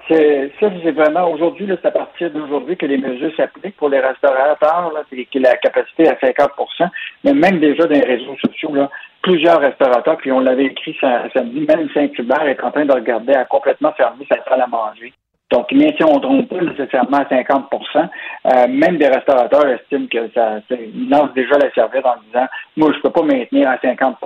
ça, 0.08 0.70
c'est 0.84 0.92
vraiment 0.92 1.30
aujourd'hui, 1.32 1.68
c'est 1.70 1.88
à 1.88 1.92
partir 1.92 2.32
d'aujourd'hui 2.32 2.78
que 2.78 2.86
les 2.86 2.98
mesures 2.98 3.32
s'appliquent 3.36 3.78
pour 3.78 3.90
les 3.90 4.00
restaurateurs, 4.00 4.92
là, 4.94 5.04
la 5.36 5.58
capacité 5.58 6.08
à 6.08 6.14
50% 6.14 6.90
mais 7.24 7.34
même 7.34 7.60
déjà 7.60 7.86
dans 7.86 7.94
les 7.94 8.06
réseaux 8.06 8.36
sociaux, 8.46 8.74
là, 8.74 8.90
plusieurs 9.22 9.60
restaurateurs, 9.60 10.18
puis 10.18 10.32
on 10.32 10.40
l'avait 10.40 10.66
écrit 10.66 10.96
samedi, 11.02 11.66
même 11.68 11.90
Saint-Hubert 11.94 12.48
est 12.48 12.64
en 12.64 12.72
train 12.72 12.86
de 12.86 12.94
regarder 12.94 13.34
à 13.34 13.46
complètement 13.46 13.92
fermer 13.94 14.26
sa 14.30 14.44
salle 14.44 14.62
à 14.62 14.68
manger. 14.68 15.14
Donc, 15.52 15.72
même 15.72 15.94
si 15.96 16.04
on 16.04 16.16
ne 16.16 16.20
trompe 16.20 16.50
pas 16.50 16.62
nécessairement 16.62 17.18
à 17.18 17.24
50% 17.24 18.10
euh, 18.48 18.68
même 18.68 18.98
des 18.98 19.08
restaurateurs 19.08 19.68
estiment 19.68 20.08
que 20.08 20.30
ça, 20.34 20.60
ils 20.70 21.10
lancent 21.10 21.34
déjà 21.34 21.58
la 21.58 21.72
serviette 21.72 22.06
en 22.06 22.16
disant, 22.28 22.48
moi, 22.76 22.92
je 22.92 22.98
ne 22.98 23.02
peux 23.02 23.12
pas 23.12 23.24
maintenir 23.24 23.70
à 23.70 23.78
50 23.80 24.18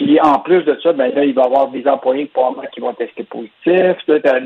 puis 0.00 0.18
en 0.18 0.38
plus 0.38 0.62
de 0.62 0.78
ça, 0.82 0.94
ben 0.94 1.12
là, 1.14 1.24
il 1.24 1.34
va 1.34 1.42
y 1.42 1.44
avoir 1.44 1.68
des 1.68 1.86
employés 1.86 2.30
qui 2.72 2.80
vont 2.80 2.94
tester 2.94 3.22
positif. 3.24 3.96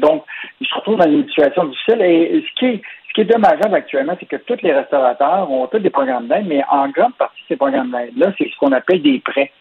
Donc, 0.01 0.25
ils 0.61 0.67
se 0.67 0.75
retrouvent 0.75 0.97
dans 0.97 1.09
une 1.09 1.29
situation 1.29 1.67
difficile. 1.67 2.03
Et 2.03 2.45
ce 2.45 2.59
qui 2.59 2.67
est, 2.67 2.83
ce 3.15 3.23
dommageable 3.23 3.77
actuellement, 3.77 4.17
c'est 4.19 4.27
que 4.27 4.35
tous 4.35 4.61
les 4.65 4.73
restaurateurs 4.73 5.49
ont 5.49 5.69
tous 5.69 5.79
des 5.79 5.91
programmes 5.91 6.27
d'aide, 6.27 6.47
mais 6.49 6.65
en 6.69 6.89
grande 6.89 7.15
partie, 7.15 7.41
ces 7.47 7.55
programmes 7.55 7.93
d'aide-là, 7.93 8.33
c'est 8.37 8.51
ce 8.51 8.59
qu'on 8.59 8.73
appelle 8.73 9.01
des 9.03 9.21
prêts. 9.21 9.53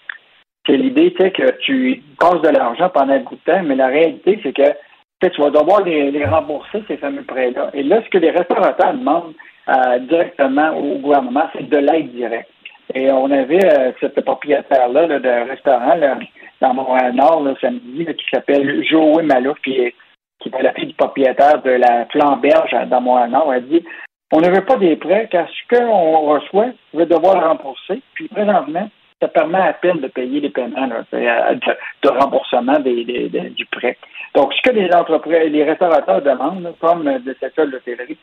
C'est 0.66 0.78
l'idée, 0.78 1.14
tu 1.14 1.22
sais, 1.22 1.30
que 1.30 1.52
tu 1.60 2.02
passes 2.20 2.42
de 2.42 2.50
l'argent 2.50 2.90
pendant 2.90 3.14
un 3.14 3.20
bout 3.20 3.36
de 3.36 3.52
temps, 3.52 3.62
mais 3.64 3.76
la 3.76 3.88
réalité, 3.88 4.40
c'est 4.42 4.54
que 4.54 5.30
tu 5.30 5.42
vas 5.42 5.52
devoir 5.52 5.84
les, 5.84 6.26
rembourser, 6.26 6.84
ces 6.88 6.98
fameux 6.98 7.22
prêts-là. 7.22 7.70
Et 7.76 7.84
là, 7.84 8.02
ce 8.04 8.10
que 8.10 8.18
les 8.18 8.32
restaurateurs 8.32 8.96
demandent 8.96 9.36
euh, 9.70 10.00
directement 10.00 10.76
au 10.76 10.98
gouvernement, 10.98 11.48
c'est 11.54 11.70
de 11.70 11.78
l'aide 11.78 12.12
directe. 12.12 12.50
Et 12.94 13.12
on 13.12 13.32
avait 13.32 13.66
euh, 13.66 13.92
cette 14.00 14.20
propriétaire-là 14.22 15.08
là, 15.08 15.20
d'un 15.20 15.46
restaurant 15.46 15.96
là, 15.96 16.18
dans 16.62 16.74
Montréal-Nord 16.74 17.56
samedi 17.62 18.06
qui 18.06 18.26
s'appelle 18.32 18.84
Joey 18.86 19.24
Malouf, 19.24 19.60
qui 19.64 19.80
est, 19.80 19.96
qui 20.40 20.50
est 20.50 20.62
la 20.62 20.74
fille 20.74 20.88
du 20.88 20.94
propriétaire 20.94 21.62
de 21.62 21.72
la 21.72 22.06
Flamberge 22.08 22.76
dans 22.90 23.02
Montréal-Nord. 23.02 23.54
Elle 23.54 23.68
dit 23.68 23.86
On 24.32 24.42
ne 24.42 24.50
veut 24.50 24.66
pas 24.66 24.78
des 24.78 24.96
prêts 24.96 25.28
car 25.32 25.48
ce 25.48 25.76
qu'on 25.76 26.20
reçoit, 26.22 26.72
on 26.94 27.00
va 27.00 27.06
devoir 27.06 27.48
rembourser. 27.48 28.02
Puis 28.14 28.28
présentement, 28.28 28.90
ça 29.22 29.30
permet 29.30 29.60
à 29.60 29.74
peine 29.74 30.00
de 30.00 30.08
payer 30.08 30.42
les 30.42 30.50
paiements 30.50 30.88
de, 30.88 32.10
remboursement 32.10 32.80
des, 32.80 33.06
du 33.06 33.66
prêt. 33.68 33.98
Donc, 34.36 34.54
ce 34.54 34.70
que 34.70 34.76
les 34.76 34.94
entreprises, 34.94 35.52
les 35.52 35.64
restaurateurs 35.64 36.22
demandent, 36.22 36.74
comme 36.82 37.04
le 37.04 37.36
secteur 37.40 37.68
de 37.68 37.72
l'hôtellerie, 37.72 38.18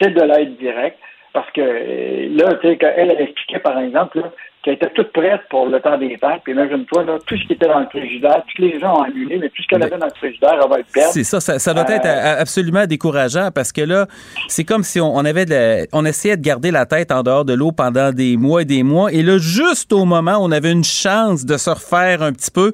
c'est 0.00 0.10
de 0.10 0.22
l'aide 0.22 0.56
directe. 0.56 0.98
Parce 1.34 1.50
que 1.50 1.60
là, 1.60 2.54
tu 2.62 2.68
sais, 2.68 2.78
elle, 2.80 3.10
elle 3.10 3.20
expliquait, 3.22 3.58
par 3.58 3.76
exemple, 3.80 4.22
qu'elle 4.62 4.74
était 4.74 4.90
toute 4.94 5.12
prête 5.12 5.42
pour 5.50 5.66
le 5.66 5.80
temps 5.80 5.98
des 5.98 6.16
fêtes. 6.16 6.42
Puis 6.44 6.52
imagine-toi, 6.52 7.02
là, 7.04 7.18
tout 7.26 7.36
ce 7.36 7.44
qui 7.44 7.54
était 7.54 7.66
dans 7.66 7.80
le 7.80 7.86
frigidaire, 7.86 8.42
tous 8.54 8.62
les 8.62 8.78
gens 8.78 9.00
ont 9.00 9.02
annulé, 9.02 9.38
mais 9.38 9.48
tout 9.48 9.60
ce 9.60 9.66
qu'elle 9.66 9.82
avait 9.82 9.98
dans 9.98 10.06
le 10.06 10.14
frigidaire, 10.16 10.60
elle 10.62 10.70
va 10.70 10.78
être 10.78 10.92
perdre. 10.92 11.12
C'est 11.12 11.24
ça, 11.24 11.40
ça, 11.40 11.74
doit 11.74 11.90
être 11.90 12.06
euh, 12.06 12.40
absolument 12.40 12.86
décourageant 12.86 13.50
parce 13.52 13.72
que 13.72 13.80
là, 13.80 14.06
c'est 14.46 14.62
comme 14.62 14.84
si 14.84 15.00
on, 15.00 15.18
avait 15.18 15.88
on 15.92 16.04
essayait 16.04 16.36
de 16.36 16.42
garder 16.42 16.70
la 16.70 16.86
tête 16.86 17.10
en 17.10 17.24
dehors 17.24 17.44
de 17.44 17.52
l'eau 17.52 17.72
pendant 17.72 18.12
des 18.12 18.36
mois 18.36 18.62
et 18.62 18.64
des 18.64 18.84
mois. 18.84 19.12
Et 19.12 19.22
là, 19.22 19.38
juste 19.38 19.92
au 19.92 20.04
moment 20.04 20.36
où 20.36 20.44
on 20.44 20.52
avait 20.52 20.72
une 20.72 20.84
chance 20.84 21.44
de 21.44 21.56
se 21.56 21.70
refaire 21.70 22.22
un 22.22 22.32
petit 22.32 22.52
peu, 22.52 22.72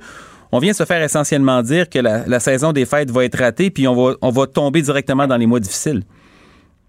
on 0.52 0.58
vient 0.58 0.74
se 0.74 0.84
faire 0.84 1.02
essentiellement 1.02 1.62
dire 1.62 1.88
que 1.88 1.98
la, 1.98 2.26
la 2.26 2.40
saison 2.40 2.72
des 2.72 2.84
fêtes 2.84 3.10
va 3.10 3.24
être 3.24 3.38
ratée, 3.38 3.70
puis 3.70 3.88
on 3.88 3.94
va, 3.94 4.16
on 4.20 4.30
va 4.30 4.46
tomber 4.46 4.82
directement 4.82 5.26
dans 5.26 5.38
les 5.38 5.46
mois 5.46 5.60
difficiles. 5.60 6.02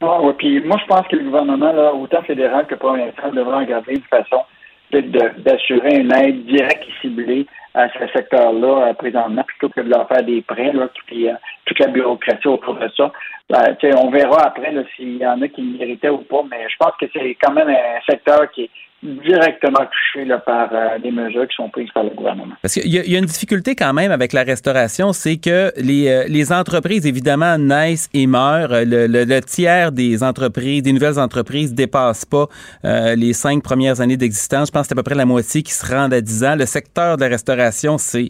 Ah, 0.01 0.19
oui, 0.21 0.33
puis 0.37 0.59
moi, 0.61 0.77
je 0.81 0.87
pense 0.87 1.07
que 1.07 1.15
le 1.15 1.25
gouvernement, 1.25 1.71
là, 1.71 1.93
autant 1.93 2.23
fédéral 2.23 2.65
que 2.65 2.75
provincial, 2.75 3.31
devrait 3.33 3.59
regarder 3.59 3.93
une 3.93 4.01
façon 4.01 4.43
d'assurer 4.91 5.99
une 5.99 6.13
aide 6.13 6.45
directe 6.45 6.83
et 6.85 7.01
ciblée 7.01 7.45
à 7.73 7.87
ce 7.89 8.05
secteur-là 8.13 8.87
euh, 8.87 8.93
présentement, 8.93 9.43
plutôt 9.43 9.69
que 9.69 9.79
de 9.81 9.89
leur 9.89 10.07
faire 10.07 10.23
des 10.23 10.41
prêts, 10.41 10.73
là, 10.73 10.89
puis 11.05 11.29
euh, 11.29 11.33
toute 11.65 11.79
la 11.79 11.87
bureaucratie 11.87 12.47
autour 12.47 12.75
de 12.75 12.89
ça. 12.97 13.11
Ben, 13.49 13.77
on 13.97 14.09
verra 14.09 14.47
après 14.47 14.73
s'il 14.95 15.17
y 15.17 15.25
en 15.25 15.41
a 15.41 15.47
qui 15.47 15.61
méritaient 15.61 16.09
ou 16.09 16.19
pas, 16.19 16.43
mais 16.49 16.67
je 16.67 16.75
pense 16.77 16.93
que 16.99 17.05
c'est 17.13 17.37
quand 17.41 17.53
même 17.53 17.69
un 17.69 18.01
secteur 18.09 18.49
qui 18.51 18.63
est 18.63 18.69
directement 19.03 19.85
touché 19.85 20.27
par 20.45 20.69
euh, 20.71 20.99
des 20.99 21.11
mesures 21.11 21.47
qui 21.47 21.55
sont 21.55 21.69
prises 21.69 21.89
par 21.93 22.03
le 22.03 22.11
gouvernement. 22.11 22.53
Parce 22.61 22.75
qu'il 22.75 22.87
y, 22.87 23.15
a 23.15 23.19
une 23.19 23.25
difficulté 23.25 23.75
quand 23.75 23.93
même 23.93 24.11
avec 24.11 24.31
la 24.31 24.43
restauration, 24.43 25.11
c'est 25.11 25.37
que 25.37 25.71
les, 25.77 26.07
euh, 26.07 26.25
les 26.27 26.53
entreprises, 26.53 27.07
évidemment, 27.07 27.57
naissent 27.57 28.09
et 28.13 28.27
meurent. 28.27 28.85
Le, 28.85 29.07
le, 29.07 29.41
tiers 29.41 29.91
des 29.91 30.23
entreprises, 30.23 30.83
des 30.83 30.93
nouvelles 30.93 31.19
entreprises, 31.19 31.73
dépasse 31.73 32.25
pas 32.25 32.47
euh, 32.85 33.15
les 33.15 33.33
cinq 33.33 33.63
premières 33.63 34.01
années 34.01 34.17
d'existence. 34.17 34.67
Je 34.67 34.71
pense 34.71 34.83
que 34.83 34.87
c'est 34.89 34.93
à 34.93 34.97
peu 34.97 35.03
près 35.03 35.15
la 35.15 35.25
moitié 35.25 35.63
qui 35.63 35.73
se 35.73 35.85
rendent 35.85 36.13
à 36.13 36.21
10 36.21 36.43
ans. 36.43 36.55
Le 36.55 36.65
secteur 36.65 37.17
de 37.17 37.21
la 37.21 37.29
restauration, 37.29 37.97
c'est 37.97 38.29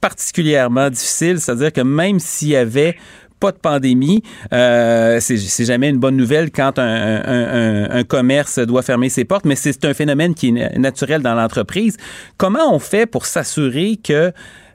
particulièrement 0.00 0.88
difficile, 0.88 1.40
c'est-à-dire 1.40 1.72
que 1.72 1.80
même 1.80 2.20
s'il 2.20 2.48
y 2.48 2.56
avait 2.56 2.96
pas 3.40 3.52
de 3.52 3.58
pandémie. 3.58 4.22
Euh, 4.52 5.18
c'est 5.20 5.64
jamais 5.64 5.88
une 5.88 5.98
bonne 5.98 6.16
nouvelle 6.16 6.50
quand 6.50 6.78
un, 6.78 8.04
commerce 8.04 8.58
doit 8.58 8.82
fermer 8.82 9.08
ses 9.08 9.24
portes, 9.24 9.44
mais 9.44 9.56
c'est 9.56 9.84
un 9.84 9.94
phénomène 9.94 10.34
qui 10.34 10.48
est 10.48 10.78
naturel 10.78 11.22
dans 11.22 11.34
l'entreprise. 11.34 11.96
Comment 12.36 12.72
on 12.74 12.78
fait 12.78 13.06
pour 13.06 13.26
s'assurer 13.26 13.98
que 14.02 14.32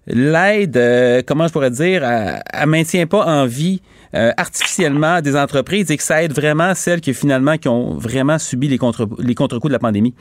l'aide, 0.08 0.78
euh, 0.78 1.22
comment 1.26 1.48
je 1.48 1.54
pourrais 1.54 1.72
dire, 1.72 2.04
elle, 2.04 2.68
maintient 2.68 3.08
pas 3.08 3.26
en 3.26 3.46
vie 3.46 3.82
euh, 4.16 4.32
artificiellement 4.38 5.22
des 5.22 5.36
entreprises 5.36 5.90
et 5.92 5.98
que 5.98 6.04
ça 6.04 6.24
aide 6.24 6.34
vraiment 6.34 6.76
celles 6.76 7.02
qui 7.02 7.14
finalement 7.14 7.58
qui 7.58 7.68
ont 7.68 7.98
vraiment 7.98 8.38
subi 8.40 8.68
les 8.68 8.78
contre 8.78 9.08
les 9.20 9.36
contre-coups 9.36 9.70
de 9.70 9.74
la 9.74 9.80
pandémie? 9.80 10.14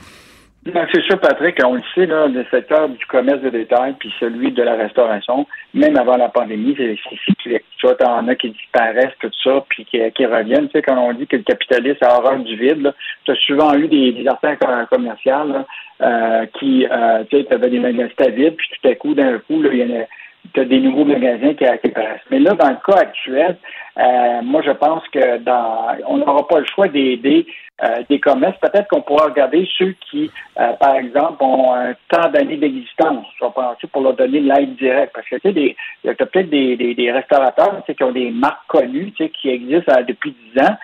Ben, 0.66 0.86
c'est 0.92 1.00
sûr, 1.04 1.18
Patrick, 1.18 1.56
on 1.64 1.74
le 1.74 1.82
sait, 1.94 2.04
là, 2.04 2.26
le 2.28 2.44
secteur 2.50 2.86
du 2.90 3.06
commerce 3.06 3.40
de 3.40 3.48
détail 3.48 3.94
puis 3.98 4.12
celui 4.20 4.52
de 4.52 4.62
la 4.62 4.74
restauration, 4.74 5.46
même 5.72 5.96
avant 5.96 6.18
la 6.18 6.28
pandémie, 6.28 6.74
c'est 6.76 6.98
cyclique. 7.24 7.64
Tu 7.78 7.86
vois, 7.86 7.94
t'en 7.94 8.28
as 8.28 8.34
qui 8.34 8.50
disparaissent, 8.50 9.16
tout 9.20 9.30
ça, 9.42 9.64
puis 9.70 9.86
qui, 9.86 9.98
qui 10.12 10.26
reviennent. 10.26 10.68
Tu 10.68 10.72
sais, 10.72 10.82
quand 10.82 10.98
on 10.98 11.14
dit 11.14 11.26
que 11.26 11.36
le 11.36 11.44
capitalisme 11.44 12.04
a 12.04 12.18
horreur 12.18 12.40
du 12.40 12.56
vide, 12.56 12.92
tu 13.24 13.30
as 13.30 13.36
souvent 13.36 13.72
eu 13.74 13.88
des, 13.88 14.12
des 14.12 14.28
artères 14.28 14.58
commerciales 14.90 15.64
euh, 16.02 16.44
qui, 16.58 16.86
euh, 16.86 17.24
tu 17.30 17.38
sais, 17.38 17.44
tu 17.46 17.54
avais 17.54 17.70
des 17.70 17.80
magasins 17.80 18.30
vides, 18.30 18.56
puis 18.56 18.68
tout 18.82 18.88
à 18.88 18.94
coup, 18.96 19.14
d'un 19.14 19.38
coup, 19.38 19.64
il 19.64 19.78
y 19.78 19.82
en 19.82 20.02
a 20.02 20.04
tu 20.52 20.60
as 20.60 20.64
des 20.64 20.80
nouveaux 20.80 21.04
magasins 21.04 21.54
qui, 21.54 21.64
apparaissent. 21.64 22.20
Mais 22.30 22.38
là, 22.38 22.54
dans 22.54 22.70
le 22.70 22.76
cas 22.84 23.00
actuel, 23.00 23.56
euh, 23.98 24.42
moi, 24.42 24.62
je 24.62 24.70
pense 24.72 25.06
que 25.08 25.38
dans, 25.38 25.96
on 26.06 26.18
n'aura 26.18 26.46
pas 26.46 26.60
le 26.60 26.66
choix 26.66 26.88
d'aider 26.88 27.46
euh, 27.82 28.02
des 28.08 28.20
commerces. 28.20 28.58
Peut-être 28.58 28.88
qu'on 28.88 29.02
pourra 29.02 29.26
regarder 29.26 29.68
ceux 29.78 29.94
qui, 30.10 30.30
euh, 30.58 30.72
par 30.74 30.96
exemple, 30.96 31.42
ont 31.42 31.72
un 31.74 31.94
temps 32.08 32.28
d'année 32.30 32.56
d'existence. 32.56 33.26
Vais 33.40 33.48
penser 33.54 33.86
pour 33.86 34.02
leur 34.02 34.14
donner 34.14 34.40
l'aide 34.40 34.76
directe. 34.76 35.12
Parce 35.14 35.28
que 35.28 35.36
tu 35.36 35.42
sais, 35.42 35.52
des, 35.52 35.76
y 36.04 36.08
a 36.08 36.14
peut-être 36.14 36.50
des, 36.50 36.76
des, 36.76 36.94
des, 36.94 37.12
restaurateurs 37.12 37.76
tu 37.76 37.82
sais, 37.86 37.94
qui 37.94 38.04
ont 38.04 38.12
des 38.12 38.30
marques 38.30 38.66
connues, 38.68 39.12
tu 39.12 39.24
sais, 39.24 39.30
qui 39.30 39.50
existent 39.50 39.94
depuis 40.06 40.34
10 40.54 40.62
ans. 40.62 40.76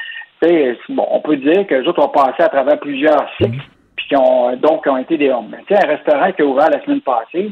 Tu 0.43 0.49
sais, 0.49 0.79
bon, 0.89 1.07
on 1.11 1.21
peut 1.21 1.37
dire 1.37 1.67
que 1.67 1.75
les 1.75 1.87
autres 1.87 2.05
ont 2.05 2.09
passé 2.09 2.43
à 2.43 2.49
travers 2.49 2.79
plusieurs 2.79 3.29
cycles, 3.39 3.63
puis 3.97 4.07
qui 4.09 4.17
ont 4.17 4.55
donc 4.57 4.87
ont 4.87 4.97
été 4.97 5.17
des 5.17 5.31
hommes. 5.31 5.55
Tu 5.67 5.75
sais, 5.75 5.85
un 5.85 5.89
restaurant 5.89 6.33
qui 6.33 6.43
a 6.43 6.47
ouvert 6.47 6.71
la 6.71 6.83
semaine 6.83 7.01
passée, 7.01 7.51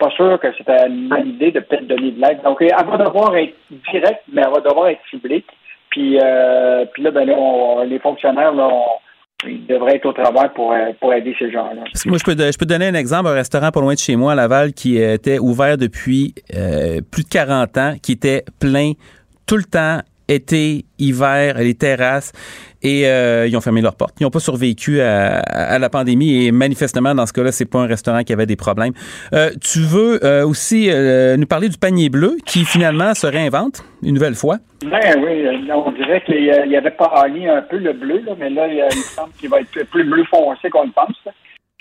pas 0.00 0.10
sûr 0.10 0.40
que 0.40 0.48
c'était 0.56 0.88
une 0.88 1.08
bonne 1.08 1.28
idée 1.28 1.52
de 1.52 1.60
peut-être 1.60 1.86
donner 1.86 2.10
de 2.10 2.20
l'aide. 2.20 2.40
Donc, 2.42 2.60
elle 2.60 2.70
va 2.70 2.96
devoir 2.96 3.36
être 3.36 3.54
directe, 3.92 4.22
mais 4.32 4.42
elle 4.44 4.52
va 4.52 4.60
devoir 4.60 4.88
être 4.88 5.00
ciblée. 5.10 5.44
Puis, 5.90 6.18
euh, 6.20 6.84
puis 6.92 7.02
là, 7.02 7.10
ben 7.10 7.28
les 7.86 7.98
fonctionnaires, 7.98 8.52
là, 8.52 8.70
ils 9.46 9.66
devraient 9.66 9.96
être 9.96 10.06
au 10.06 10.12
travail 10.12 10.50
pour, 10.54 10.72
euh, 10.72 10.92
pour 11.00 11.12
aider 11.12 11.34
ces 11.38 11.50
gens-là. 11.50 11.82
Moi, 12.06 12.18
je 12.18 12.24
peux, 12.24 12.36
je 12.36 12.58
peux 12.58 12.66
donner 12.66 12.86
un 12.86 12.94
exemple, 12.94 13.28
un 13.28 13.34
restaurant 13.34 13.70
pas 13.70 13.80
loin 13.80 13.94
de 13.94 13.98
chez 13.98 14.16
moi, 14.16 14.32
à 14.32 14.34
Laval, 14.34 14.72
qui 14.72 14.98
était 14.98 15.38
ouvert 15.38 15.76
depuis 15.76 16.34
euh, 16.56 17.00
plus 17.10 17.24
de 17.24 17.28
40 17.28 17.76
ans, 17.78 17.94
qui 18.02 18.12
était 18.12 18.44
plein 18.58 18.92
tout 19.46 19.56
le 19.56 19.64
temps 19.64 20.00
été, 20.30 20.84
hiver, 20.98 21.58
les 21.58 21.74
terrasses, 21.74 22.32
et 22.82 23.06
euh, 23.06 23.46
ils 23.46 23.56
ont 23.56 23.60
fermé 23.60 23.82
leurs 23.82 23.96
portes. 23.96 24.14
Ils 24.20 24.24
n'ont 24.24 24.30
pas 24.30 24.40
survécu 24.40 25.00
à, 25.00 25.78
la 25.78 25.90
pandémie 25.90 26.46
et 26.46 26.52
manifestement, 26.52 27.14
dans 27.14 27.26
ce 27.26 27.32
cas-là, 27.32 27.52
c'est 27.52 27.66
pas 27.66 27.80
un 27.80 27.86
restaurant 27.86 28.22
qui 28.22 28.32
avait 28.32 28.46
des 28.46 28.56
problèmes. 28.56 28.92
Euh, 29.34 29.50
tu 29.60 29.80
veux 29.80 30.24
euh, 30.24 30.46
aussi 30.46 30.88
nous 31.36 31.46
parler 31.46 31.68
du 31.68 31.78
panier 31.78 32.08
bleu 32.08 32.36
qui 32.46 32.64
finalement 32.64 33.14
se 33.14 33.26
réinvente 33.26 33.84
une 34.02 34.14
nouvelle 34.14 34.34
fois? 34.34 34.58
Ben 34.82 35.22
oui, 35.22 35.46
on 35.72 35.92
dirait 35.92 36.22
qu'il 36.22 36.44
y 36.44 36.76
avait 36.76 36.90
pas 36.90 37.26
un 37.26 37.62
peu 37.62 37.76
le 37.76 37.92
bleu, 37.92 38.22
mais 38.38 38.48
là, 38.48 38.66
il, 38.66 38.82
me 38.82 38.90
semble 38.90 39.32
qu'il 39.38 39.50
va 39.50 39.60
être 39.60 39.84
plus 39.90 40.04
bleu 40.04 40.24
foncé 40.30 40.70
qu'on 40.70 40.84
le 40.84 40.92
pense. 40.92 41.16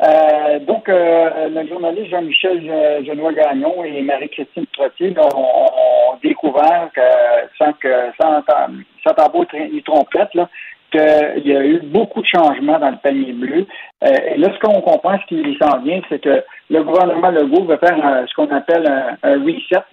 Euh, 0.01 0.59
donc, 0.59 0.88
euh, 0.88 1.49
le 1.49 1.67
journaliste 1.67 2.09
Jean-Michel 2.09 2.61
Genois 3.05 3.34
Gagnon 3.34 3.84
et 3.84 4.01
Marie-Christine 4.01 4.65
Trottier 4.71 5.13
ont, 5.19 6.17
découvert 6.23 6.89
que, 6.93 7.01
sans 7.57 7.73
que 7.73 7.89
sans, 8.19 8.41
sans 9.05 9.13
tambour 9.13 9.45
ni 9.53 9.81
trompette, 9.84 10.34
là, 10.34 10.49
qu'il 10.91 11.47
y 11.47 11.55
a 11.55 11.63
eu 11.63 11.80
beaucoup 11.84 12.21
de 12.21 12.27
changements 12.27 12.80
dans 12.80 12.91
le 12.91 12.97
panier 12.97 13.34
bleu. 13.34 13.65
Euh, 14.03 14.07
et 14.34 14.38
là, 14.38 14.49
ce 14.53 14.59
qu'on 14.59 14.81
comprend, 14.81 15.17
ce 15.19 15.26
qui 15.27 15.57
s'en 15.61 15.80
vient, 15.80 16.01
c'est 16.09 16.21
que 16.21 16.43
le 16.69 16.84
gouvernement 16.84 17.31
Legault 17.31 17.65
veut 17.65 17.77
faire 17.77 18.26
ce 18.27 18.34
qu'on 18.35 18.49
appelle 18.55 18.88
un, 18.88 19.43
reset 19.43 19.84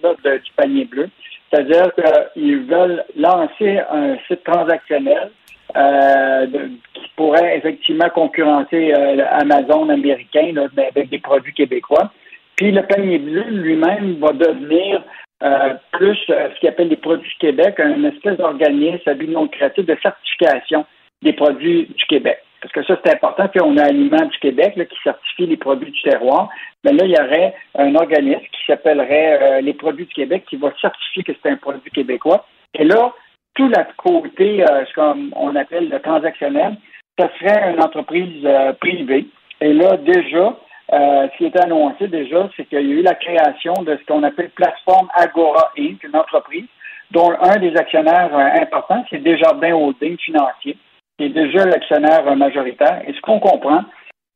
du 0.43 0.51
panier 0.55 0.85
bleu. 0.85 1.09
C'est-à-dire 1.49 1.91
qu'ils 2.33 2.65
veulent 2.65 3.03
lancer 3.15 3.79
un 3.91 4.17
site 4.27 4.43
transactionnel 4.43 5.31
euh, 5.77 6.47
qui 6.93 7.11
pourrait 7.15 7.57
effectivement 7.57 8.09
concurrencer 8.09 8.93
euh, 8.93 9.23
Amazon 9.29 9.89
américain 9.89 10.51
avec 10.75 11.09
des 11.09 11.19
produits 11.19 11.53
québécois. 11.53 12.11
Puis 12.55 12.71
le 12.71 12.81
panier 12.81 13.19
bleu 13.19 13.43
lui-même 13.49 14.15
va 14.15 14.31
devenir 14.31 15.03
euh, 15.43 15.75
plus 15.91 16.17
ce 16.27 16.59
qu'il 16.59 16.69
appelle 16.69 16.87
les 16.87 16.95
produits 16.95 17.29
du 17.29 17.35
Québec, 17.35 17.79
un 17.79 18.03
espèce 18.05 18.37
d'organisme 18.37 19.07
à 19.07 19.13
but 19.13 19.29
non 19.29 19.45
de 19.45 19.97
certification 20.01 20.83
des 21.21 21.33
produits 21.33 21.85
du 21.85 22.05
Québec. 22.07 22.39
Parce 22.59 22.73
que 22.73 22.83
ça, 22.83 22.99
c'est 23.05 23.13
important. 23.13 23.47
Puis 23.47 23.61
on 23.63 23.77
a 23.77 23.83
Aliments 23.83 24.25
du 24.25 24.37
Québec 24.39 24.73
qui 24.75 24.99
certifie 25.03 25.45
les 25.45 25.57
produits 25.57 25.91
du 25.91 26.01
terroir. 26.01 26.49
Mais 26.83 26.93
là, 26.93 27.05
il 27.05 27.11
y 27.11 27.21
aurait 27.21 27.53
un 27.75 27.93
organisme 27.93 28.41
qui 28.41 28.65
s'appellerait 28.65 29.61
les 29.61 29.73
produits 29.73 30.05
du 30.05 30.13
Québec 30.13 30.45
qui 30.49 30.55
va 30.55 30.73
certifier 30.81 31.21
que 31.21 31.33
c'est 31.33 31.51
un 31.51 31.57
produit 31.57 31.91
québécois. 31.91 32.47
Et 32.73 32.83
là, 32.83 33.13
tout 33.57 33.67
le 33.67 33.83
côté, 33.97 34.63
euh, 34.63 34.85
ce 34.85 34.93
qu'on 34.93 35.55
appelle 35.55 35.89
le 35.89 35.99
transactionnel, 35.99 36.77
ce 37.19 37.25
serait 37.39 37.73
une 37.73 37.83
entreprise 37.83 38.45
euh, 38.45 38.71
privée. 38.73 39.25
Et 39.59 39.73
là, 39.73 39.97
déjà, 39.97 40.55
euh, 40.93 41.27
ce 41.27 41.37
qui 41.37 41.45
est 41.45 41.59
annoncé 41.59 42.07
déjà, 42.07 42.47
c'est 42.55 42.65
qu'il 42.65 42.79
y 42.79 42.93
a 42.93 42.95
eu 42.99 43.01
la 43.01 43.15
création 43.15 43.73
de 43.81 43.97
ce 43.97 44.05
qu'on 44.05 44.21
appelle 44.21 44.51
plateforme 44.51 45.09
Agora 45.15 45.71
Inc., 45.77 46.03
une 46.03 46.15
entreprise 46.15 46.67
dont 47.09 47.31
un 47.41 47.57
des 47.57 47.75
actionnaires 47.75 48.35
importants, 48.61 49.03
c'est 49.09 49.23
Desjardins 49.23 49.73
Holding 49.73 50.17
Financier, 50.17 50.77
qui 51.17 51.25
est 51.25 51.29
déjà 51.29 51.65
l'actionnaire 51.65 52.35
majoritaire. 52.35 53.01
Et 53.07 53.13
ce 53.13 53.21
qu'on 53.21 53.39
comprend, 53.39 53.85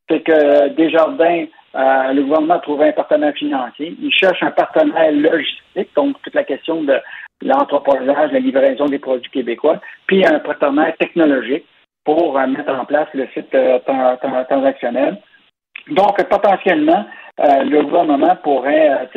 c'est 0.09 0.21
que 0.21 0.69
Desjardins, 0.69 1.45
le 1.73 2.21
gouvernement 2.21 2.55
a 2.55 2.59
trouvé 2.59 2.87
un 2.87 2.91
partenaire 2.93 3.33
financier. 3.33 3.93
Il 4.01 4.13
cherche 4.13 4.41
un 4.41 4.51
partenaire 4.51 5.11
logistique, 5.11 5.89
donc 5.95 6.15
toute 6.21 6.33
la 6.33 6.45
question 6.45 6.81
de 6.83 6.95
l'entreposage, 7.41 8.31
la 8.31 8.39
livraison 8.39 8.85
des 8.85 8.99
produits 8.99 9.31
québécois, 9.31 9.79
puis 10.07 10.25
un 10.25 10.39
partenaire 10.39 10.95
technologique 10.97 11.65
pour 12.03 12.37
euh, 12.37 12.47
mettre 12.47 12.73
en 12.73 12.85
place 12.85 13.07
le 13.13 13.27
site 13.33 13.53
euh, 13.53 13.79
transactionnel. 14.49 15.17
Donc, 15.89 16.21
potentiellement, 16.29 17.05
euh, 17.39 17.63
le 17.63 17.81
gouvernement 17.83 18.35
pourrait, 18.43 19.09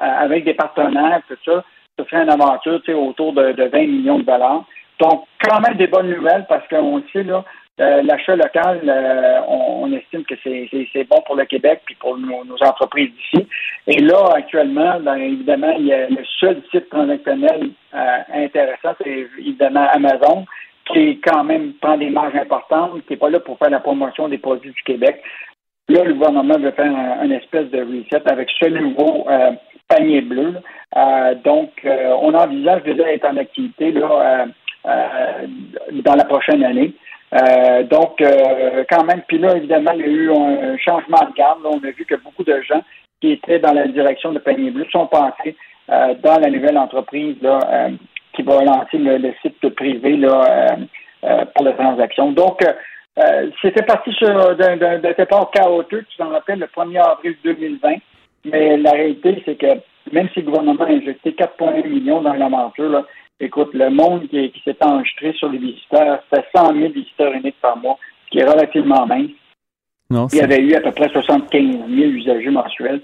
avec 0.00 0.44
des 0.44 0.54
partenaires, 0.54 1.20
tout 1.28 1.36
ça, 1.44 1.64
ce 1.98 2.04
serait 2.04 2.22
une 2.22 2.30
aventure 2.30 2.80
autour 2.96 3.32
de, 3.32 3.68
20 3.68 3.78
millions 3.86 4.18
de 4.18 4.24
dollars. 4.24 4.64
Donc, 4.98 5.24
quand 5.42 5.60
même 5.60 5.76
des 5.76 5.86
bonnes 5.86 6.10
nouvelles 6.10 6.46
parce 6.48 6.66
qu'on 6.68 7.02
sait, 7.12 7.22
là, 7.22 7.44
l'achat 7.78 8.36
local, 8.36 8.80
on, 9.48 9.90
estime 9.92 10.24
que 10.24 10.34
c'est 10.42 11.04
bon 11.04 11.20
pour 11.26 11.36
le 11.36 11.44
Québec 11.44 11.80
puis 11.84 11.94
pour 11.96 12.16
nos, 12.18 12.44
entreprises 12.62 13.10
d'ici. 13.10 13.46
Et 13.86 14.00
là, 14.00 14.30
actuellement, 14.34 15.00
ben, 15.00 15.16
évidemment, 15.16 15.74
il 15.78 15.86
y 15.86 15.92
a 15.92 16.08
le 16.08 16.24
seul 16.38 16.62
site 16.70 16.88
transactionnel 16.90 17.70
euh, 17.94 18.18
intéressant, 18.34 18.94
c'est 19.02 19.26
évidemment 19.38 19.86
Amazon, 19.92 20.44
qui 20.92 21.20
quand 21.20 21.44
même 21.44 21.72
prend 21.80 21.96
des 21.96 22.10
marges 22.10 22.36
importantes, 22.36 23.04
qui 23.06 23.12
n'est 23.12 23.18
pas 23.18 23.30
là 23.30 23.40
pour 23.40 23.58
faire 23.58 23.70
la 23.70 23.80
promotion 23.80 24.28
des 24.28 24.38
produits 24.38 24.72
du 24.72 24.82
Québec. 24.82 25.22
Là, 25.88 26.04
le 26.04 26.14
gouvernement 26.14 26.58
veut 26.58 26.70
faire 26.70 26.92
un, 26.94 27.30
espèce 27.30 27.68
de 27.70 27.80
reset 27.80 28.22
avec 28.30 28.48
ce 28.60 28.66
nouveau 28.66 29.28
euh, 29.28 29.52
panier 29.88 30.20
bleu. 30.20 30.54
Euh, 30.96 31.34
donc, 31.44 31.70
on 31.84 32.34
envisage 32.34 32.84
déjà 32.84 33.12
être 33.12 33.26
en 33.26 33.36
activité 33.36 33.90
là, 33.90 34.46
dans 34.84 36.14
la 36.14 36.24
prochaine 36.24 36.62
année. 36.64 36.94
Donc, 37.32 38.22
quand 38.90 39.04
même, 39.04 39.22
puis 39.28 39.38
là, 39.38 39.56
évidemment, 39.56 39.92
il 39.94 40.00
y 40.00 40.04
a 40.04 40.08
eu 40.08 40.32
un 40.32 40.76
changement 40.78 41.28
de 41.28 41.34
garde. 41.36 41.60
on 41.64 41.78
a 41.78 41.90
vu 41.90 42.04
que 42.04 42.16
beaucoup 42.16 42.44
de 42.44 42.60
gens 42.62 42.82
qui 43.20 43.32
étaient 43.32 43.58
dans 43.58 43.72
la 43.72 43.86
direction 43.86 44.32
de 44.32 44.38
Panier 44.38 44.70
Bleu 44.70 44.86
sont 44.90 45.06
passés 45.06 45.56
euh, 45.90 46.14
dans 46.22 46.38
la 46.38 46.50
nouvelle 46.50 46.78
entreprise 46.78 47.36
là, 47.42 47.58
euh, 47.66 47.90
qui 48.34 48.42
va 48.42 48.62
lancer 48.62 48.98
le, 48.98 49.32
site 49.42 49.68
privé 49.74 50.16
là, 50.16 50.76
euh, 51.24 51.44
pour 51.54 51.64
la 51.64 51.72
transaction. 51.72 52.32
Donc, 52.32 52.64
c'était 53.60 53.82
parti 53.82 54.10
d'un 54.22 54.98
départ 54.98 55.50
chaotique, 55.50 56.08
tu 56.08 56.16
t'en 56.16 56.30
rappelles, 56.30 56.60
le 56.60 56.66
1er 56.66 57.02
avril 57.02 57.36
2020. 57.44 57.96
Mais 58.46 58.78
la 58.78 58.92
réalité, 58.92 59.42
c'est 59.44 59.56
que 59.56 59.66
même 60.10 60.28
si 60.32 60.40
le 60.40 60.46
gouvernement 60.46 60.84
a 60.84 60.88
injecté 60.88 61.32
4,1 61.32 61.86
millions 61.86 62.22
dans 62.22 62.32
l'aventure, 62.32 63.04
écoute, 63.40 63.70
le 63.74 63.90
monde 63.90 64.28
qui, 64.28 64.52
s'est 64.64 64.76
enregistré 64.80 65.32
sur 65.32 65.48
les 65.48 65.58
visiteurs, 65.58 66.22
c'était 66.30 66.46
100 66.54 66.74
000 66.74 66.92
visiteurs 66.92 67.32
uniques 67.32 67.60
par 67.60 67.76
mois, 67.78 67.98
ce 68.26 68.30
qui 68.30 68.38
est 68.38 68.48
relativement 68.48 69.06
mince. 69.06 69.30
Il 70.32 70.38
y 70.38 70.42
avait 70.42 70.58
eu 70.58 70.74
à 70.74 70.80
peu 70.80 70.90
près 70.92 71.08
75 71.08 71.50
000 71.88 72.10
usagers 72.10 72.50
mensuels. 72.50 73.00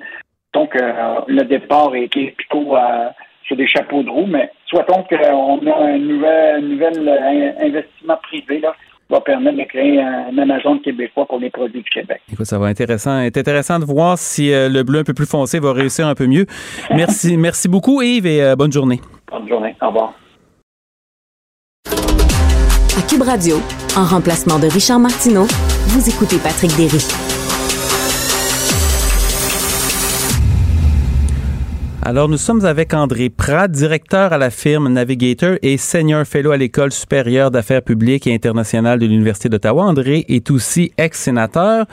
Donc, 0.55 0.75
euh, 0.75 1.21
le 1.29 1.45
départ 1.45 1.95
est 1.95 2.09
plutôt 2.09 2.77
euh, 2.77 3.09
sur 3.47 3.57
des 3.57 3.69
chapeaux 3.69 4.03
de 4.03 4.11
roue, 4.11 4.27
mais 4.27 4.51
souhaitons 4.67 5.05
qu'on 5.05 5.67
a 5.67 5.77
un 5.77 5.99
nouvel, 5.99 7.09
euh, 7.09 7.53
investissement 7.61 8.17
privé 8.23 8.59
là, 8.59 8.75
qui 9.07 9.13
va 9.13 9.21
permettre 9.21 9.59
de 9.59 9.65
créer 9.65 10.01
un, 10.01 10.37
Amazon 10.37 10.79
québécois 10.79 11.27
pour 11.27 11.39
les 11.39 11.51
produits 11.51 11.83
du 11.83 11.91
Québec. 11.91 12.23
Écoute, 12.33 12.47
ça 12.47 12.59
va 12.59 12.71
être 12.71 12.81
intéressant, 12.81 13.21
être 13.21 13.37
intéressant 13.37 13.79
de 13.79 13.85
voir 13.85 14.19
si 14.19 14.51
le 14.51 14.83
bleu 14.83 15.01
un 15.01 15.05
peu 15.05 15.15
plus 15.15 15.31
foncé 15.31 15.61
va 15.61 15.73
réussir 15.73 16.09
un 16.09 16.15
peu 16.15 16.27
mieux. 16.27 16.47
Merci, 16.91 17.37
merci 17.37 17.69
beaucoup 17.69 18.03
Yves 18.03 18.27
et 18.27 18.55
bonne 18.57 18.73
journée. 18.73 19.01
Bonne 19.31 19.49
journée. 19.49 19.77
Au 19.81 19.89
revoir. 19.89 20.15
À 22.99 23.03
Cube 23.03 23.21
Radio, 23.21 23.57
en 23.95 24.05
remplacement 24.05 24.59
de 24.59 24.69
Richard 24.69 24.99
Martineau, 24.99 25.45
vous 25.89 26.09
écoutez 26.09 26.39
Patrick 26.39 26.75
Derry. 26.79 26.97
Alors, 32.03 32.31
nous 32.31 32.39
sommes 32.39 32.65
avec 32.65 32.95
André 32.95 33.29
Pratt, 33.29 33.71
directeur 33.71 34.33
à 34.33 34.39
la 34.39 34.49
firme 34.49 34.89
Navigator 34.89 35.57
et 35.61 35.77
senior 35.77 36.25
fellow 36.25 36.53
à 36.53 36.57
l'École 36.57 36.91
supérieure 36.91 37.51
d'affaires 37.51 37.83
publiques 37.83 38.27
et 38.27 38.35
internationales 38.35 38.99
de 38.99 39.05
l'Université 39.05 39.51
d'Ottawa. 39.51 39.85
André 39.85 40.25
est 40.29 40.51
aussi 40.51 40.93
ex-sénateur 40.97 41.85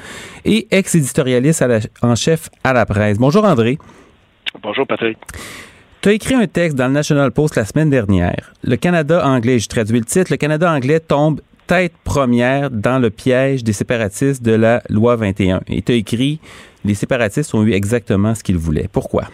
et 0.46 0.70
ex-éditorialiste 0.72 1.66
en 2.02 2.16
chef 2.16 2.50
à 2.64 2.72
la 2.72 2.86
presse. 2.86 3.18
Bonjour 3.18 3.44
André. 3.44 3.78
Bonjour 4.62 4.88
Patrick. 4.88 5.18
Tu 6.04 6.10
écrit 6.10 6.36
un 6.36 6.48
texte 6.48 6.78
dans 6.78 6.88
le 6.88 6.94
National 6.94 7.32
Post 7.32 7.56
la 7.56 7.64
semaine 7.64 7.90
dernière. 7.90 8.52
Le 8.62 8.76
Canada 8.76 9.26
anglais, 9.26 9.60
je 9.60 9.70
traduis 9.70 10.00
le 10.00 10.04
titre, 10.04 10.34
le 10.34 10.36
Canada 10.36 10.70
anglais 10.70 11.00
tombe 11.00 11.40
tête 11.66 11.94
première 12.04 12.70
dans 12.70 13.00
le 13.00 13.10
piège 13.10 13.64
des 13.64 13.72
séparatistes 13.72 14.44
de 14.44 14.52
la 14.52 14.84
loi 14.90 15.16
21. 15.16 15.62
Et 15.68 15.82
tu 15.82 15.94
as 15.94 15.96
écrit 15.96 16.42
Les 16.84 16.94
séparatistes 16.94 17.56
ont 17.56 17.64
eu 17.64 17.72
exactement 17.72 18.36
ce 18.36 18.44
qu'ils 18.44 18.58
voulaient. 18.58 18.90
Pourquoi? 18.92 19.30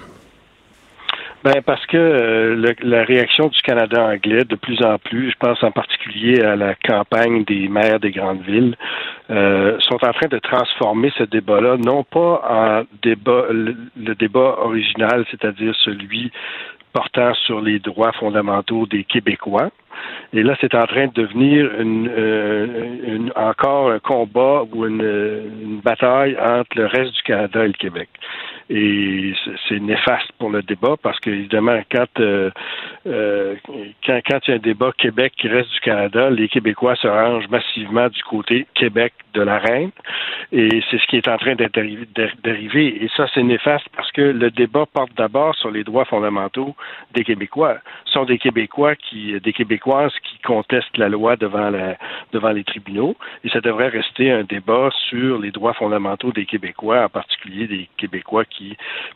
Ben 1.44 1.61
parce 1.66 1.86
que 1.86 1.95
euh, 1.95 2.74
la 2.82 3.03
réaction 3.03 3.48
du 3.48 3.61
Canada 3.61 4.03
anglais, 4.03 4.44
de 4.44 4.56
plus 4.56 4.84
en 4.84 4.98
plus, 4.98 5.32
je 5.32 5.36
pense 5.40 5.64
en 5.64 5.72
particulier 5.72 6.41
à 6.41 6.57
la 6.57 6.76
campagne 6.76 7.45
des 7.45 7.70
maires 7.70 8.02
des 8.02 8.11
grandes 8.11 8.41
villes, 8.41 8.76
euh, 9.30 9.78
sont 9.80 10.03
en 10.03 10.11
train 10.11 10.28
de 10.28 10.40
transformer 10.40 11.14
ce 11.18 11.24
débat-là, 11.24 11.78
non 11.78 12.03
pas 12.03 12.41
en 12.49 12.84
débat 13.02 13.45
le 13.52 14.16
débat 14.16 14.57
original, 14.60 15.26
c'est-à-dire 15.32 15.74
celui 15.86 16.30
portant 16.94 17.34
sur 17.45 17.61
les 17.61 17.80
droits 17.80 18.11
fondamentaux 18.14 18.86
des 18.86 19.03
Québécois. 19.03 19.70
Et 20.34 20.44
là, 20.44 20.56
c'est 20.61 20.76
en 20.76 20.86
train 20.86 21.07
de 21.07 21.14
devenir 21.14 21.70
une, 21.80 22.10
euh, 22.10 23.30
encore 23.36 23.91
un 23.91 23.99
combat 23.99 24.64
ou 24.72 24.86
une, 24.86 25.02
une, 25.02 25.82
bataille 25.82 26.38
entre 26.40 26.70
le 26.76 26.86
reste 26.86 27.14
du 27.14 27.22
Canada 27.24 27.64
et 27.64 27.68
le 27.68 27.74
Québec. 27.74 28.10
Et 28.71 29.33
c'est 29.67 29.79
néfaste 29.79 30.31
pour 30.37 30.51
le 30.51 30.61
débat 30.61 30.95
parce 31.01 31.19
qu'évidemment, 31.19 31.81
quand, 31.91 32.19
euh, 32.19 32.51
euh, 33.07 33.55
quand, 34.05 34.19
quand 34.29 34.39
il 34.45 34.51
y 34.51 34.53
a 34.53 34.55
un 34.57 34.59
débat 34.59 34.91
Québec 34.95 35.33
qui 35.37 35.47
reste 35.47 35.71
du 35.71 35.79
Canada, 35.79 36.29
les 36.29 36.47
Québécois 36.47 36.95
se 36.95 37.07
rangent 37.07 37.47
massivement 37.49 38.09
du 38.09 38.21
côté 38.23 38.67
Québec 38.75 39.13
de 39.33 39.41
la 39.41 39.57
reine. 39.57 39.89
Et 40.51 40.81
c'est 40.89 40.99
ce 40.99 41.05
qui 41.07 41.17
est 41.17 41.27
en 41.27 41.37
train 41.37 41.55
d'arriver. 41.55 43.03
Et 43.03 43.09
ça, 43.17 43.27
c'est 43.33 43.41
néfaste 43.41 43.87
parce 43.95 44.11
que 44.11 44.21
le 44.21 44.51
débat 44.51 44.85
porte 44.85 45.15
d'abord 45.17 45.55
sur 45.55 45.71
les 45.71 45.83
droits 45.83 46.05
fondamentaux 46.05 46.75
des 47.13 47.23
Québécois. 47.23 47.77
Ce 48.05 48.13
sont 48.13 48.25
des 48.25 48.37
Québécois 48.37 48.95
qui, 48.95 49.39
des 49.39 49.53
Québécoises 49.53 50.13
qui 50.23 50.39
contestent 50.39 50.97
la 50.97 51.09
loi 51.09 51.35
devant, 51.37 51.71
la, 51.71 51.97
devant 52.33 52.51
les 52.51 52.63
tribunaux. 52.63 53.15
Et 53.43 53.49
ça 53.49 53.61
devrait 53.61 53.89
rester 53.89 54.31
un 54.31 54.43
débat 54.43 54.89
sur 55.09 55.39
les 55.39 55.49
droits 55.49 55.73
fondamentaux 55.73 56.31
des 56.31 56.45
Québécois, 56.45 57.05
en 57.05 57.09
particulier 57.09 57.67
des 57.67 57.89
Québécois 57.97 58.45
qui 58.45 58.59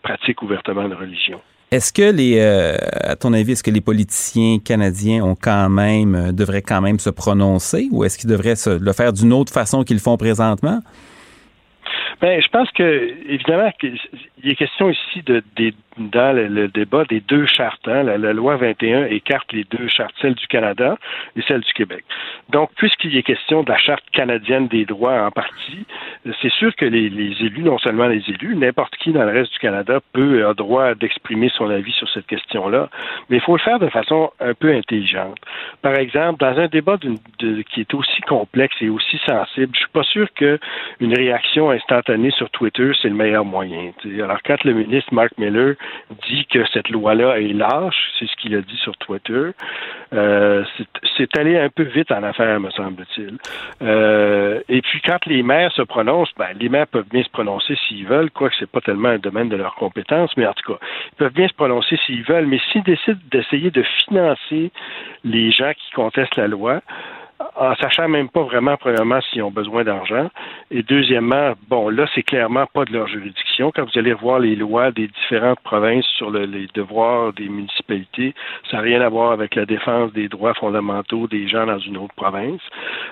pratiquent 0.02 0.41
ouvertement 0.41 0.88
la 0.88 0.95
religion. 0.95 1.40
Est-ce 1.72 1.91
que 1.91 2.15
les, 2.15 2.38
euh, 2.40 2.76
à 3.02 3.15
ton 3.15 3.34
avis, 3.34 3.53
est-ce 3.53 3.64
que 3.64 3.72
les 3.72 3.82
politiciens 3.82 4.60
canadiens 4.60 5.24
ont 5.24 5.36
quand 5.36 5.70
même, 5.70 6.14
euh, 6.14 6.32
devraient 6.32 6.61
quand 6.61 6.82
même 6.82 6.99
se 6.99 7.10
prononcer 7.10 7.90
ou 7.91 8.03
est-ce 8.03 8.20
qu'ils 8.20 8.30
devraient 8.30 8.53
le 8.68 8.94
faire 8.94 9.11
d'une 9.11 9.34
autre 9.34 9.52
façon 9.52 9.84
qu'ils 9.84 9.95
le 9.95 10.02
font 10.02 10.15
présentement? 10.15 10.82
Ben, 12.22 12.40
je 12.41 12.48
pense 12.49 12.70
que, 12.72 13.11
évidemment, 13.28 13.70
il 13.82 14.52
est 14.52 14.56
question 14.56 14.90
ici 14.90 15.24
de, 15.26 15.44
des 15.57 15.74
dans 15.98 16.36
le, 16.36 16.68
débat 16.68 17.03
des 17.06 17.20
deux 17.20 17.45
chartes. 17.45 17.88
Hein. 17.88 18.03
La, 18.03 18.34
loi 18.34 18.56
21 18.57 19.06
écarte 19.06 19.52
les 19.53 19.64
deux 19.65 19.88
chartes, 19.88 20.14
celle 20.22 20.36
du 20.36 20.48
Canada 20.48 20.98
et 21.36 21.41
celle 21.48 21.61
du 21.61 21.74
Québec. 21.74 22.03
Donc, 22.49 22.72
puisqu'il 22.76 23.15
est 23.18 23.24
question 23.24 23.64
de 23.64 23.70
la 23.70 23.78
charte 23.78 24.03
canadienne 24.11 24.68
des 24.68 24.86
droits 24.86 25.24
en 25.24 25.32
partie, 25.32 25.86
c'est 26.41 26.52
sûr 26.52 26.76
que 26.76 26.86
les, 26.86 27.07
élus, 27.07 27.64
non 27.64 27.78
seulement 27.78 28.07
les 28.07 28.24
élus, 28.30 28.56
n'importe 28.56 28.95
qui 28.98 29.11
dans 29.11 29.24
le 29.24 29.32
reste 29.32 29.53
du 29.53 29.60
Canada 29.60 29.99
peut 30.14 30.40
avoir 30.40 30.56
droit 30.56 30.95
d'exprimer 30.95 31.49
son 31.49 31.70
avis 31.70 31.91
sur 31.91 32.10
cette 32.10 32.28
question-là, 32.28 32.90
mais 33.30 33.38
il 33.38 33.41
faut 33.41 33.56
le 33.56 33.61
faire 33.61 33.80
de 33.80 33.90
façon 33.90 34.32
un 34.40 34.53
peu 34.53 34.74
intelligente. 34.74 35.38
Par 35.82 35.95
exemple, 35.95 36.40
dans 36.40 36.57
un 36.57 36.68
débat 36.68 36.98
qui 36.98 37.82
est 37.82 37.94
aussi 37.94 38.22
complexe 38.22 38.76
et 38.82 38.90
aussi 38.90 39.20
sensible, 39.26 39.72
je 39.74 39.80
suis 39.80 39.91
pas 39.91 40.03
sûr 40.03 40.32
qu'une 40.34 41.14
réaction 41.14 41.72
instantanée 41.72 42.32
sur 42.32 42.49
Twitter, 42.52 42.91
c'est 43.02 43.10
le 43.10 43.15
meilleur 43.15 43.45
moyen. 43.45 43.91
Alors, 44.22 44.40
quand 44.45 44.64
le 44.64 44.74
ministre 44.74 45.14
Mark 45.14 45.32
Miller 45.38 45.76
dit 46.27 46.45
que 46.45 46.65
cette 46.73 46.89
loi-là 46.89 47.39
est 47.39 47.53
lâche, 47.53 48.11
c'est 48.18 48.27
ce 48.27 48.35
qu'il 48.35 48.55
a 48.55 48.61
dit 48.61 48.77
sur 48.77 48.95
Twitter. 48.97 49.51
Euh, 50.14 50.64
c'est 51.18 51.38
allé 51.38 51.57
un 51.57 51.69
peu 51.69 51.84
vite 51.84 52.11
en 52.11 52.23
affaire, 52.23 52.60
me 52.60 52.69
semble-t-il. 52.72 53.38
Euh, 53.81 54.61
et 54.69 54.81
puis 54.81 55.01
quand 55.01 55.26
les 55.26 55.43
maires 55.43 55.72
se 55.72 55.81
prononcent, 55.81 56.34
ben, 56.38 56.49
les 56.60 56.69
maires 56.69 56.88
peuvent 56.88 57.10
bien 57.10 57.23
se 57.23 57.30
prononcer 57.30 57.76
s'ils 57.88 58.05
veulent, 58.05 58.31
quoique 58.31 58.55
c'est 58.60 58.69
pas 58.69 58.81
tellement 58.81 59.10
un 59.10 59.19
domaine 59.19 59.49
de 59.49 59.55
leur 59.55 59.76
compétence, 59.76 60.31
mais 60.38 60.45
en 60.45 60.53
tout 60.53 60.73
cas, 60.73 60.80
ils 61.14 61.15
peuvent 61.18 61.34
bien 61.34 61.47
se 61.47 61.53
prononcer 61.53 61.97
s'ils 62.05 62.23
veulent, 62.23 62.47
mais 62.47 62.60
s'ils 62.72 62.84
décident 62.84 63.19
d'essayer 63.31 63.72
de 63.72 63.84
financer 64.05 64.72
les 65.23 65.51
gens 65.51 65.72
qui 65.73 65.91
contestent 65.91 66.35
la 66.35 66.47
loi, 66.47 66.81
en 67.56 67.76
sachant 67.76 68.07
même 68.07 68.30
pas 68.30 68.44
vraiment, 68.44 68.78
premièrement, 68.78 69.20
s'ils 69.22 69.44
ont 69.44 69.52
besoin 69.52 69.84
d'argent. 69.84 70.30
Et 70.72 70.84
deuxièmement, 70.84 71.53
bon, 71.68 71.90
là, 71.90 72.06
c'est 72.14 72.24
clairement 72.24 72.65
pas 72.74 72.86
de 72.86 72.94
leur 72.94 73.07
juridiction. 73.07 73.72
Quand 73.76 73.84
vous 73.84 73.99
allez 73.99 74.14
voir 74.14 74.40
les 74.40 74.56
lois 74.56 74.91
des 74.91 75.07
différentes 75.07 75.60
provinces 75.61 76.06
sur 76.18 76.32
les 76.32 76.68
devoirs 76.74 77.34
des 77.34 77.49
municipalités, 77.49 78.34
ça 78.70 78.78
n'a 78.78 78.84
rien 78.84 79.02
à 79.02 79.10
voir 79.10 79.32
avec 79.32 79.56
la 79.56 79.65
défense 79.65 80.11
des 80.14 80.28
droits 80.28 80.53
fondamentaux 80.53 81.28
des 81.28 81.48
gens 81.48 81.65
dans 81.65 81.80
une 81.80 81.98
autre 81.98 82.14
province. 82.15 82.61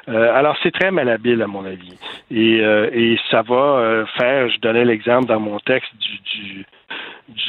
Euh, 0.10 0.34
alors, 0.36 0.58
c'est 0.64 0.72
très 0.72 0.91
malhabile, 0.91 1.41
à 1.41 1.48
mon 1.48 1.66
avis. 1.66 1.98
Et, 2.30 2.62
euh, 2.62 2.90
et 2.94 3.18
ça 3.30 3.41
va 3.41 3.56
euh, 3.56 4.06
faire, 4.18 4.49
je 4.49 4.60
donnais 4.60 4.86
l'exemple 4.86 5.26
dans 5.26 5.40
mon 5.40 5.60
texte 5.60 5.91
du, 5.99 6.40
du 6.40 6.66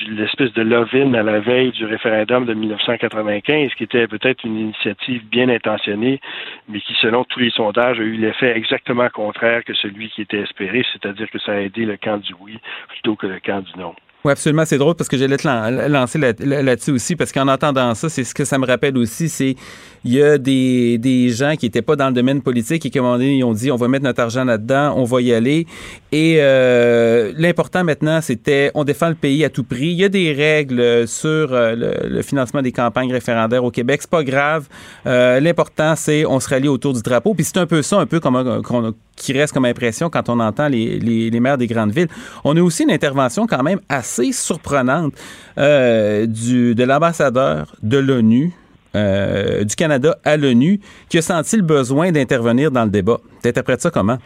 l'espèce 0.09 0.53
de 0.53 0.63
love-in 0.63 1.15
à 1.15 1.23
la 1.23 1.41
veille 1.41 1.73
du 1.73 1.85
référendum 1.85 2.47
de 2.47 2.55
1995, 2.55 3.75
qui 3.75 3.85
était 3.85 4.07
peut-être 4.07 4.45
une 4.45 4.59
initiative 4.59 5.25
bien 5.27 5.49
intentionnée, 5.49 6.21
mais 6.69 6.81
qui, 6.81 6.95
selon 7.01 7.25
tous 7.25 7.41
les 7.41 7.51
sondages, 7.51 7.99
a 7.99 8.03
eu 8.03 8.17
l'effet 8.17 8.57
exactement 8.57 9.09
contraire 9.09 9.65
que 9.65 9.75
celui 9.75 10.09
qui 10.11 10.23
était 10.23 10.41
espéré, 10.41 10.85
c'est-à-dire 10.93 11.29
que 11.31 11.39
ça 11.39 11.53
a 11.53 11.57
aidé 11.57 11.85
le 11.85 11.97
camp 11.97 12.19
du 12.19 12.35
oui 12.41 12.59
plutôt 12.89 13.17
que 13.17 13.27
le 13.27 13.41
camp 13.41 13.61
du 13.61 13.79
non. 13.79 13.95
Oui, 14.25 14.31
absolument. 14.31 14.65
C'est 14.65 14.79
drôle 14.79 14.95
parce 14.95 15.09
que 15.09 15.17
j'allais 15.17 15.37
te 15.37 15.89
lancer 15.89 16.19
là-dessus 16.19 16.93
aussi, 16.93 17.17
parce 17.17 17.33
qu'en 17.33 17.49
entendant 17.49 17.95
ça, 17.95 18.09
c'est 18.09 18.23
ce 18.23 18.35
que 18.35 18.45
ça 18.45 18.57
me 18.59 18.67
rappelle 18.67 18.97
aussi, 18.97 19.29
c'est 19.29 19.57
il 20.05 20.15
y 20.15 20.23
a 20.23 20.39
des, 20.39 20.99
des 20.99 21.31
gens 21.31 21.55
qui 21.57 21.67
n'étaient 21.67 21.83
pas 21.83 21.97
dans 21.97 22.09
le 22.09 22.13
domaine 22.13 22.43
politique 22.43 22.85
et 22.87 22.91
qui, 22.91 22.99
un 22.99 23.21
ils 23.21 23.45
ont 23.45 23.53
dit 23.53 23.71
on 23.71 23.77
va 23.77 23.89
mettre 23.89 24.05
notre 24.05 24.21
argent 24.21 24.45
là-dedans, 24.45 24.95
on 24.97 25.05
va 25.05 25.21
y 25.23 25.33
aller. 25.33 25.67
Et 26.11 26.37
euh, 26.39 27.33
l'important 27.37 27.85
maintenant, 27.85 28.21
c'était 28.21 28.71
on 28.75 28.85
défend 28.85 29.09
le 29.09 29.15
pays 29.15 29.45
à 29.45 29.51
tout 29.51 29.65
prix. 29.65 29.89
Il 29.89 29.99
y 29.99 30.05
a 30.05 30.09
des 30.09 30.33
règles 30.33 31.07
sur 31.09 31.53
euh, 31.53 31.75
le, 32.05 32.23
financement 32.23 32.63
des 32.63 32.73
campagnes 32.73 33.13
référendaires 33.13 33.65
au 33.65 33.71
Québec. 33.71 34.01
C'est 34.03 34.11
pas 34.11 34.25
grave. 34.25 34.69
Euh, 35.07 35.41
l'important, 35.41 35.95
c'est 35.97 36.27
on 36.27 36.39
se 36.39 36.49
rallie 36.49 36.69
autour 36.69 36.93
du 36.93 37.03
drapeau. 37.03 37.35
Puis 37.35 37.45
c'est 37.45 37.59
un 37.59 37.67
peu 37.67 37.83
ça, 37.83 37.99
un 37.99 38.07
peu 38.07 38.21
comme 38.21 38.95
qui 39.17 39.33
reste 39.33 39.53
comme 39.53 39.65
impression 39.65 40.11
quand 40.11 40.29
on 40.29 40.41
entend 40.41 40.69
les, 40.69 40.99
les, 40.99 41.31
les, 41.31 41.41
maires 41.41 41.59
des 41.59 41.67
grandes 41.67 41.93
villes. 41.93 42.09
On 42.45 42.57
a 42.57 42.63
aussi 42.63 42.83
une 42.83 42.91
intervention 42.91 43.47
quand 43.47 43.63
même 43.63 43.81
assez 43.89 44.12
surprenante 44.33 45.15
du, 45.57 46.75
de 46.75 46.85
l'ambassadeur 46.85 47.75
de 47.83 47.99
l'ONU 47.99 48.53
euh, 48.95 49.65
du 49.65 49.75
Canada 49.75 50.19
à 50.23 50.37
l'ONU 50.37 50.79
qui 51.09 51.17
a 51.17 51.23
senti 51.23 51.57
le 51.57 51.63
besoin 51.63 52.13
d'intervenir 52.13 52.71
dans 52.71 52.85
le 52.85 52.91
débat. 52.91 53.21
T'interprètes 53.41 53.81
ça 53.81 53.91
comment? 53.91 54.19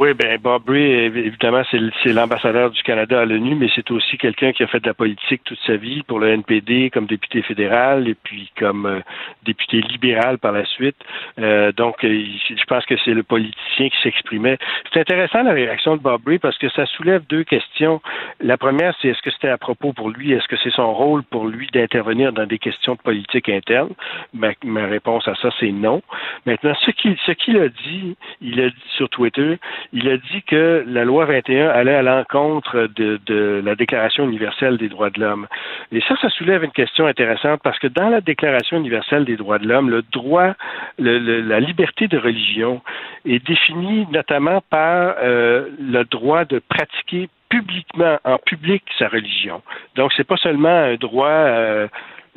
Oui, 0.00 0.14
ben 0.14 0.38
Bob 0.40 0.62
Bray, 0.64 0.82
évidemment, 1.14 1.60
c'est 1.70 2.14
l'ambassadeur 2.14 2.70
du 2.70 2.82
Canada 2.82 3.20
à 3.20 3.26
l'ONU, 3.26 3.54
mais 3.54 3.68
c'est 3.74 3.90
aussi 3.90 4.16
quelqu'un 4.16 4.50
qui 4.50 4.62
a 4.62 4.66
fait 4.66 4.80
de 4.80 4.86
la 4.86 4.94
politique 4.94 5.42
toute 5.44 5.58
sa 5.66 5.76
vie 5.76 6.02
pour 6.04 6.18
le 6.18 6.30
NPD 6.30 6.88
comme 6.88 7.04
député 7.04 7.42
fédéral 7.42 8.08
et 8.08 8.14
puis 8.14 8.50
comme 8.58 8.86
euh, 8.86 9.00
député 9.44 9.82
libéral 9.82 10.38
par 10.38 10.52
la 10.52 10.64
suite. 10.64 10.96
Euh, 11.38 11.70
donc, 11.72 12.02
euh, 12.02 12.24
je 12.48 12.64
pense 12.64 12.86
que 12.86 12.94
c'est 13.04 13.12
le 13.12 13.22
politicien 13.22 13.90
qui 13.90 14.00
s'exprimait. 14.02 14.56
C'est 14.90 15.00
intéressant 15.00 15.42
la 15.42 15.52
réaction 15.52 15.98
de 15.98 16.00
Bob 16.00 16.22
Bray 16.22 16.38
parce 16.38 16.56
que 16.56 16.70
ça 16.70 16.86
soulève 16.86 17.22
deux 17.28 17.44
questions. 17.44 18.00
La 18.40 18.56
première, 18.56 18.96
c'est 19.02 19.08
est-ce 19.08 19.20
que 19.20 19.30
c'était 19.30 19.50
à 19.50 19.58
propos 19.58 19.92
pour 19.92 20.08
lui, 20.08 20.32
est-ce 20.32 20.48
que 20.48 20.56
c'est 20.64 20.72
son 20.72 20.94
rôle 20.94 21.24
pour 21.24 21.46
lui 21.46 21.68
d'intervenir 21.74 22.32
dans 22.32 22.46
des 22.46 22.58
questions 22.58 22.94
de 22.94 23.02
politique 23.02 23.50
interne? 23.50 23.90
Ma, 24.32 24.86
réponse 24.86 25.28
à 25.28 25.34
ça, 25.34 25.50
c'est 25.60 25.72
non. 25.72 26.00
Maintenant, 26.46 26.72
ce 26.86 26.90
qu'il 26.90 27.18
ce 27.26 27.32
qu'il 27.32 27.58
a 27.58 27.68
dit, 27.68 28.16
il 28.40 28.62
a 28.62 28.70
dit 28.70 28.90
sur 28.96 29.10
Twitter, 29.10 29.58
il 29.92 30.08
a 30.08 30.16
dit 30.16 30.42
que 30.46 30.84
la 30.86 31.04
loi 31.04 31.24
21 31.24 31.68
allait 31.68 31.94
à 31.94 32.02
l'encontre 32.02 32.88
de, 32.94 33.62
la 33.64 33.74
Déclaration 33.74 34.24
universelle 34.24 34.76
des 34.76 34.88
droits 34.88 35.10
de 35.10 35.20
l'homme. 35.20 35.46
Et 35.92 36.00
ça, 36.02 36.14
ça 36.20 36.28
soulève 36.30 36.62
une 36.62 36.70
question 36.70 37.06
intéressante 37.06 37.60
parce 37.62 37.78
que 37.78 37.88
dans 37.88 38.08
la 38.08 38.20
Déclaration 38.20 38.76
universelle 38.76 39.24
des 39.24 39.36
droits 39.36 39.58
de 39.58 39.66
l'homme, 39.66 39.90
le 39.90 40.02
droit, 40.02 40.54
la 40.98 41.60
liberté 41.60 42.08
de 42.08 42.18
religion 42.18 42.82
est 43.24 43.44
définie 43.44 44.06
notamment 44.12 44.62
par 44.70 45.16
euh, 45.22 45.68
le 45.80 46.04
droit 46.04 46.44
de 46.44 46.60
pratiquer 46.60 47.28
publiquement, 47.48 48.18
en 48.24 48.38
public, 48.38 48.84
sa 48.98 49.08
religion. 49.08 49.60
Donc, 49.96 50.12
c'est 50.16 50.26
pas 50.26 50.36
seulement 50.36 50.68
un 50.68 50.94
droit 50.94 51.26
euh, 51.26 51.88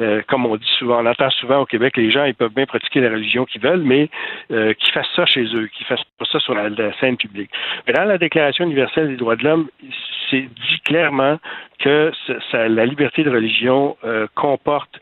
euh, 0.02 0.22
comme 0.28 0.46
on 0.46 0.56
dit 0.56 0.72
souvent, 0.80 1.04
on 1.04 1.06
entend 1.06 1.30
souvent 1.30 1.60
au 1.60 1.66
Québec, 1.66 1.98
les 1.98 2.10
gens 2.10 2.26
ils 2.26 2.34
peuvent 2.34 2.54
bien 2.54 2.66
pratiquer 2.66 3.00
la 3.00 3.10
religion 3.10 3.46
qu'ils 3.46 3.62
veulent, 3.62 3.84
mais 3.84 4.10
euh, 4.52 4.74
qu'ils 4.74 4.92
fassent 4.92 5.14
ça 5.16 5.26
chez 5.26 5.44
eux, 5.56 5.68
qu'ils 5.68 5.86
fassent 5.86 6.04
pas 6.18 6.26
ça 6.32 6.40
sur 6.40 6.56
la, 6.56 6.70
scène 7.00 7.18
publique. 7.18 7.52
Mais 7.86 7.94
dans 7.94 8.06
la 8.06 8.18
Déclaration 8.18 8.66
universelle 8.66 9.10
des 9.10 9.18
droits 9.18 9.36
de 9.36 9.44
l'homme, 9.44 9.68
c'est 10.30 10.42
dit 10.42 10.80
clairement 10.84 11.40
que 11.80 12.12
la 12.54 12.86
liberté 12.86 13.24
de 13.24 13.30
religion 13.30 13.98
euh, 14.04 14.28
comporte 14.36 15.00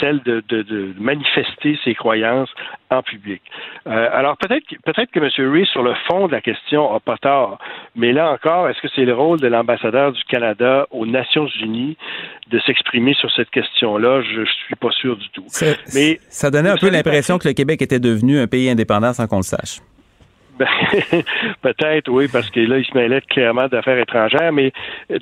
celle 0.00 0.20
de, 0.20 0.94
manifester 0.98 1.78
ses 1.84 1.94
croyances 1.94 2.50
en 2.90 3.02
public. 3.02 3.42
Euh, 3.86 4.08
alors 4.12 4.36
peut-être 4.36 4.64
peut-être 4.84 5.10
que 5.10 5.18
M. 5.18 5.52
Ray, 5.52 5.66
sur 5.66 5.82
le 5.82 5.94
fond 6.08 6.26
de 6.26 6.32
la 6.32 6.40
question, 6.40 6.92
n'a 6.92 7.00
pas 7.00 7.16
tort, 7.16 7.58
mais 7.96 8.12
là 8.12 8.30
encore, 8.30 8.68
est-ce 8.68 8.80
que 8.80 8.88
c'est 8.94 9.04
le 9.04 9.14
rôle 9.14 9.40
de 9.40 9.48
l'ambassadeur 9.48 10.12
du 10.12 10.22
Canada 10.24 10.86
aux 10.90 11.06
Nations 11.06 11.48
Unies 11.60 11.96
de 12.50 12.58
s'exprimer 12.60 13.14
sur 13.14 13.30
cette 13.32 13.50
question-là? 13.50 14.22
Je, 14.22 14.40
ne 14.40 14.46
suis 14.46 14.76
pas 14.76 14.90
sûr 14.90 15.16
du 15.16 15.28
tout. 15.30 15.46
Mais 15.94 16.18
ça 16.28 16.50
donnait 16.50 16.70
un 16.70 16.76
peu 16.76 16.90
l'impression 16.90 17.38
que 17.38 17.48
le 17.48 17.54
Québec 17.54 17.80
était 17.82 18.00
devenu 18.00 18.38
un 18.38 18.46
pays 18.46 18.68
indépendant 18.68 19.12
sans 19.12 19.26
qu'on 19.26 19.38
le 19.38 19.42
sache. 19.42 19.80
Ben, 20.58 20.68
peut-être, 21.62 22.10
oui, 22.10 22.28
parce 22.30 22.50
que 22.50 22.60
là, 22.60 22.78
il 22.78 22.84
se 22.84 22.96
mêlait 22.96 23.22
clairement 23.22 23.68
d'affaires 23.68 23.98
étrangères, 23.98 24.52
mais 24.52 24.72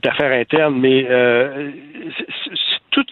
d'affaires 0.02 0.32
internes, 0.32 0.78
mais 0.78 1.06
euh, 1.08 1.70
tout, 2.90 3.04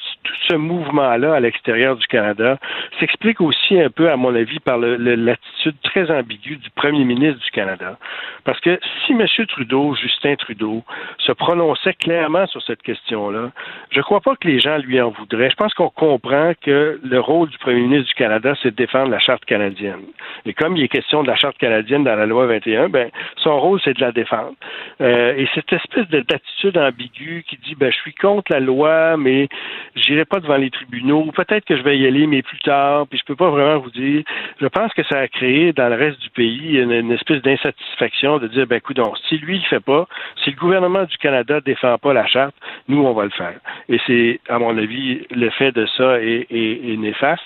ce 0.48 0.56
mouvement-là 0.56 1.34
à 1.34 1.40
l'extérieur 1.40 1.96
du 1.96 2.06
Canada 2.06 2.58
s'explique 3.00 3.40
aussi 3.40 3.80
un 3.80 3.90
peu, 3.90 4.10
à 4.10 4.16
mon 4.16 4.34
avis, 4.34 4.58
par 4.60 4.78
l'attitude 4.78 5.76
très 5.82 6.10
ambiguë 6.10 6.56
du 6.56 6.70
premier 6.70 7.04
ministre 7.04 7.40
du 7.44 7.50
Canada. 7.50 7.98
Parce 8.44 8.60
que 8.60 8.78
si 9.04 9.12
M. 9.12 9.26
Trudeau, 9.48 9.94
Justin 9.94 10.36
Trudeau, 10.36 10.82
se 11.18 11.32
prononçait 11.32 11.94
clairement 11.94 12.46
sur 12.46 12.62
cette 12.62 12.82
question-là, 12.82 13.50
je 13.90 13.98
ne 13.98 14.02
crois 14.02 14.20
pas 14.20 14.36
que 14.36 14.48
les 14.48 14.58
gens 14.58 14.78
lui 14.78 15.00
en 15.00 15.10
voudraient. 15.10 15.50
Je 15.50 15.56
pense 15.56 15.74
qu'on 15.74 15.90
comprend 15.90 16.52
que 16.62 17.00
le 17.02 17.20
rôle 17.20 17.48
du 17.50 17.58
premier 17.58 17.80
ministre 17.80 18.08
du 18.08 18.14
Canada, 18.14 18.54
c'est 18.62 18.70
de 18.70 18.76
défendre 18.76 19.10
la 19.10 19.18
charte 19.18 19.44
canadienne. 19.44 20.02
Et 20.46 20.54
comme 20.54 20.76
il 20.76 20.84
est 20.84 20.88
question 20.88 21.22
de 21.22 21.28
la 21.28 21.36
charte 21.36 21.58
canadienne 21.58 22.04
dans 22.04 22.16
la 22.16 22.26
loi 22.26 22.46
21, 22.46 22.88
ben, 22.88 23.10
son 23.36 23.58
rôle, 23.58 23.80
c'est 23.84 23.94
de 23.94 24.00
la 24.00 24.12
défendre. 24.12 24.54
Euh, 25.00 25.34
et 25.36 25.48
cette 25.54 25.72
espèce 25.72 26.08
d'attitude 26.08 26.78
ambiguë 26.78 27.44
qui 27.48 27.56
dit, 27.58 27.74
ben, 27.74 27.90
je 27.92 27.96
suis 27.98 28.14
contre 28.14 28.52
la 28.52 28.60
loi, 28.60 29.16
mais 29.16 29.48
j'irai 29.94 30.24
pas 30.24 30.37
devant 30.40 30.56
les 30.56 30.70
tribunaux. 30.70 31.30
Peut-être 31.32 31.64
que 31.64 31.76
je 31.76 31.82
vais 31.82 31.98
y 31.98 32.06
aller, 32.06 32.26
mais 32.26 32.42
plus 32.42 32.58
tard. 32.60 33.06
Puis 33.08 33.18
je 33.18 33.24
peux 33.24 33.36
pas 33.36 33.50
vraiment 33.50 33.78
vous 33.78 33.90
dire. 33.90 34.22
Je 34.60 34.66
pense 34.66 34.92
que 34.94 35.02
ça 35.04 35.18
a 35.18 35.28
créé 35.28 35.72
dans 35.72 35.88
le 35.88 35.96
reste 35.96 36.20
du 36.20 36.30
pays 36.30 36.78
une, 36.78 37.12
espèce 37.12 37.42
d'insatisfaction 37.42 38.38
de 38.38 38.48
dire, 38.48 38.66
ben, 38.66 38.76
écoute, 38.76 38.98
si 39.28 39.38
lui 39.38 39.56
il 39.56 39.66
fait 39.66 39.80
pas, 39.80 40.06
si 40.42 40.50
le 40.50 40.56
gouvernement 40.56 41.04
du 41.04 41.16
Canada 41.18 41.60
défend 41.60 41.96
pas 41.98 42.12
la 42.12 42.26
charte, 42.26 42.54
nous 42.88 43.02
on 43.04 43.12
va 43.12 43.24
le 43.24 43.30
faire. 43.30 43.58
Et 43.88 43.98
c'est, 44.06 44.40
à 44.48 44.58
mon 44.58 44.76
avis, 44.76 45.26
l'effet 45.30 45.72
de 45.72 45.86
ça 45.96 46.20
est, 46.20 46.46
est 46.50 46.96
néfaste. 46.96 47.42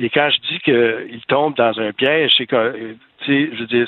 Et 0.00 0.10
quand 0.10 0.28
je 0.30 0.40
dis 0.48 0.58
qu'il 0.60 1.20
tombe 1.28 1.54
dans 1.56 1.78
un 1.80 1.92
piège, 1.92 2.32
c'est 2.36 2.46
que 2.46 2.96
je 3.26 3.86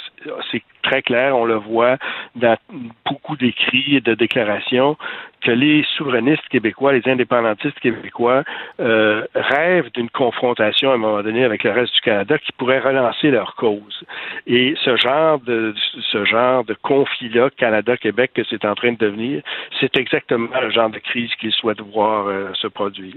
c'est 0.51 0.63
très 0.83 1.03
clair, 1.03 1.37
on 1.37 1.45
le 1.45 1.57
voit 1.57 1.97
dans 2.37 2.57
beaucoup 3.05 3.37
d'écrits 3.37 3.97
et 3.97 4.01
de 4.01 4.15
déclarations, 4.15 4.97
que 5.43 5.51
les 5.51 5.85
souverainistes 5.97 6.47
québécois, 6.49 6.93
les 6.93 7.03
indépendantistes 7.07 7.79
québécois 7.81 8.45
euh, 8.81 9.27
rêvent 9.35 9.91
d'une 9.93 10.11
confrontation 10.11 10.91
à 10.91 10.95
un 10.95 10.99
moment 10.99 11.23
donné 11.23 11.45
avec 11.45 11.65
le 11.65 11.73
reste 11.73 11.95
du 11.95 12.01
Canada 12.01 12.39
qui 12.39 12.53
pourrait 12.53 12.81
relancer 12.81 13.31
leur 13.31 13.55
cause. 13.57 14.05
Et 14.47 14.75
ce 14.85 14.97
genre 14.97 15.39
de 15.41 15.75
ce 16.13 16.25
genre 16.25 16.65
de 16.65 16.75
conflit-là, 16.75 17.51
Canada-Québec, 17.57 18.33
que 18.35 18.43
c'est 18.49 18.65
en 18.65 18.75
train 18.75 18.93
de 18.93 18.99
devenir, 18.99 19.43
c'est 19.81 19.97
exactement 19.97 20.49
le 20.61 20.71
genre 20.71 20.91
de 20.91 20.99
crise 20.99 21.33
qu'ils 21.37 21.53
souhaitent 21.53 21.81
voir 21.81 22.27
euh, 22.29 22.53
se 22.55 22.67
produire. 22.67 23.17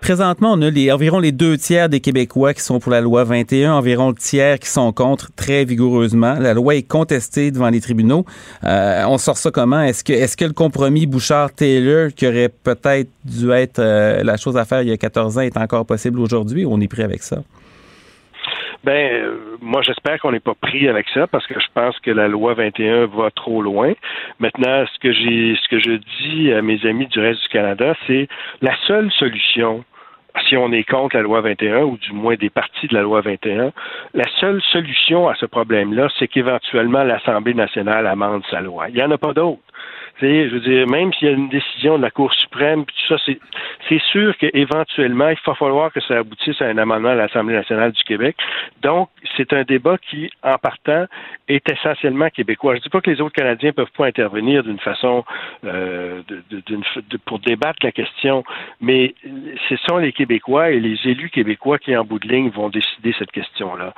Présentement, 0.00 0.54
on 0.54 0.62
a 0.62 0.94
environ 0.94 1.18
les 1.18 1.30
deux 1.30 1.58
tiers 1.58 1.90
des 1.90 2.00
Québécois 2.00 2.54
qui 2.54 2.62
sont 2.62 2.80
pour 2.80 2.90
la 2.90 3.02
loi 3.02 3.24
21, 3.24 3.74
environ 3.74 4.08
le 4.08 4.14
tiers 4.14 4.58
qui 4.58 4.68
sont 4.68 4.92
contre 4.92 5.30
très 5.36 5.64
vigoureusement. 5.66 6.34
La 6.38 6.54
loi 6.54 6.74
est 6.74 6.82
contestée 6.82 7.50
devant 7.50 7.68
les 7.68 7.82
tribunaux. 7.82 8.24
Euh, 8.64 9.04
on 9.06 9.18
sort 9.18 9.36
ça 9.36 9.50
comment? 9.50 9.82
Est-ce 9.82 10.02
que, 10.02 10.36
que 10.36 10.44
le 10.46 10.54
compromis 10.54 11.04
Bouchard-Taylor, 11.04 12.14
qui 12.16 12.26
aurait 12.26 12.48
peut-être 12.48 13.10
dû 13.24 13.50
être 13.50 13.78
euh, 13.78 14.24
la 14.24 14.38
chose 14.38 14.56
à 14.56 14.64
faire 14.64 14.80
il 14.80 14.88
y 14.88 14.92
a 14.92 14.96
14 14.96 15.36
ans, 15.36 15.42
est 15.42 15.56
encore 15.58 15.84
possible 15.84 16.18
aujourd'hui 16.18 16.64
ou 16.64 16.72
on 16.72 16.80
est 16.80 16.88
pris 16.88 17.02
avec 17.02 17.22
ça? 17.22 17.42
Ben, 18.82 19.12
euh, 19.12 19.56
moi, 19.60 19.82
j'espère 19.82 20.18
qu'on 20.20 20.32
n'est 20.32 20.40
pas 20.40 20.54
pris 20.54 20.88
avec 20.88 21.06
ça 21.10 21.26
parce 21.26 21.46
que 21.46 21.60
je 21.60 21.66
pense 21.74 21.98
que 22.00 22.10
la 22.10 22.28
loi 22.28 22.54
21 22.54 23.06
va 23.06 23.30
trop 23.30 23.60
loin. 23.60 23.92
Maintenant, 24.38 24.84
ce 24.92 24.98
que 24.98 25.12
j'ai, 25.12 25.54
ce 25.62 25.68
que 25.68 25.78
je 25.78 25.98
dis 26.22 26.52
à 26.52 26.62
mes 26.62 26.84
amis 26.86 27.06
du 27.06 27.20
reste 27.20 27.42
du 27.42 27.48
Canada, 27.48 27.94
c'est 28.06 28.28
la 28.62 28.74
seule 28.86 29.10
solution 29.12 29.84
si 30.48 30.56
on 30.56 30.72
est 30.72 30.84
contre 30.84 31.16
la 31.16 31.22
loi 31.22 31.40
21, 31.40 31.82
ou 31.82 31.96
du 31.96 32.12
moins 32.12 32.36
des 32.36 32.50
parties 32.50 32.86
de 32.86 32.94
la 32.94 33.02
loi 33.02 33.20
21, 33.20 33.72
la 34.14 34.24
seule 34.38 34.62
solution 34.62 35.28
à 35.28 35.34
ce 35.34 35.46
problème-là, 35.46 36.08
c'est 36.18 36.28
qu'éventuellement 36.28 37.02
l'Assemblée 37.02 37.54
nationale 37.54 38.06
amende 38.06 38.42
sa 38.50 38.60
loi. 38.60 38.88
Il 38.88 38.94
n'y 38.94 39.02
en 39.02 39.10
a 39.10 39.18
pas 39.18 39.32
d'autre 39.32 39.60
je 40.20 40.54
veux 40.54 40.60
dire, 40.60 40.86
même 40.86 41.12
s'il 41.12 41.28
y 41.28 41.30
a 41.30 41.34
une 41.34 41.48
décision 41.48 41.96
de 41.98 42.02
la 42.02 42.10
Cour 42.10 42.32
suprême, 42.34 42.84
tout 42.84 43.16
ça, 43.16 43.16
c'est 43.88 44.02
sûr 44.10 44.36
qu'éventuellement, 44.38 45.28
il 45.28 45.36
va 45.44 45.54
falloir 45.54 45.92
que 45.92 46.00
ça 46.00 46.18
aboutisse 46.18 46.60
à 46.60 46.66
un 46.66 46.78
amendement 46.78 47.10
à 47.10 47.14
l'Assemblée 47.14 47.54
nationale 47.54 47.92
du 47.92 48.02
Québec. 48.04 48.36
Donc, 48.82 49.08
c'est 49.36 49.52
un 49.52 49.62
débat 49.62 49.96
qui, 49.98 50.30
en 50.42 50.58
partant, 50.58 51.06
est 51.48 51.68
essentiellement 51.70 52.28
québécois. 52.30 52.74
Je 52.74 52.78
ne 52.78 52.82
dis 52.82 52.88
pas 52.88 53.00
que 53.00 53.10
les 53.10 53.20
autres 53.20 53.34
Canadiens 53.34 53.70
ne 53.70 53.74
peuvent 53.74 53.92
pas 53.96 54.06
intervenir 54.06 54.62
d'une 54.62 54.78
façon 54.78 55.24
euh, 55.64 56.22
pour 57.24 57.38
débattre 57.40 57.78
la 57.82 57.92
question, 57.92 58.44
mais 58.80 59.14
ce 59.68 59.76
sont 59.88 59.98
les 59.98 60.12
Québécois 60.12 60.70
et 60.70 60.80
les 60.80 60.98
élus 61.04 61.30
québécois 61.30 61.78
qui, 61.78 61.96
en 61.96 62.04
bout 62.04 62.18
de 62.18 62.28
ligne, 62.28 62.50
vont 62.50 62.68
décider 62.68 63.14
cette 63.18 63.32
question-là. 63.32 63.94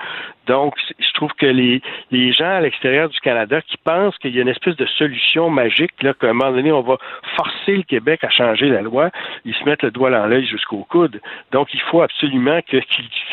Donc, 0.46 0.74
je 0.98 1.12
trouve 1.14 1.32
que 1.34 1.46
les, 1.46 1.82
les 2.10 2.32
gens 2.32 2.56
à 2.56 2.60
l'extérieur 2.60 3.08
du 3.08 3.18
Canada 3.20 3.60
qui 3.62 3.76
pensent 3.76 4.16
qu'il 4.18 4.34
y 4.34 4.38
a 4.38 4.42
une 4.42 4.48
espèce 4.48 4.76
de 4.76 4.86
solution 4.86 5.50
magique 5.50 6.02
là, 6.02 6.11
qu'à 6.18 6.30
un 6.30 6.32
moment 6.32 6.52
donné, 6.52 6.72
on 6.72 6.82
va 6.82 6.96
forcer 7.36 7.76
le 7.76 7.82
Québec 7.82 8.24
à 8.24 8.30
changer 8.30 8.68
la 8.68 8.82
loi, 8.82 9.10
ils 9.44 9.54
se 9.54 9.64
mettent 9.64 9.82
le 9.82 9.90
doigt 9.90 10.10
dans 10.10 10.26
l'œil 10.26 10.46
jusqu'au 10.46 10.84
coude. 10.88 11.20
Donc, 11.52 11.72
il 11.74 11.80
faut 11.80 12.02
absolument 12.02 12.60
qu'ils 12.62 12.82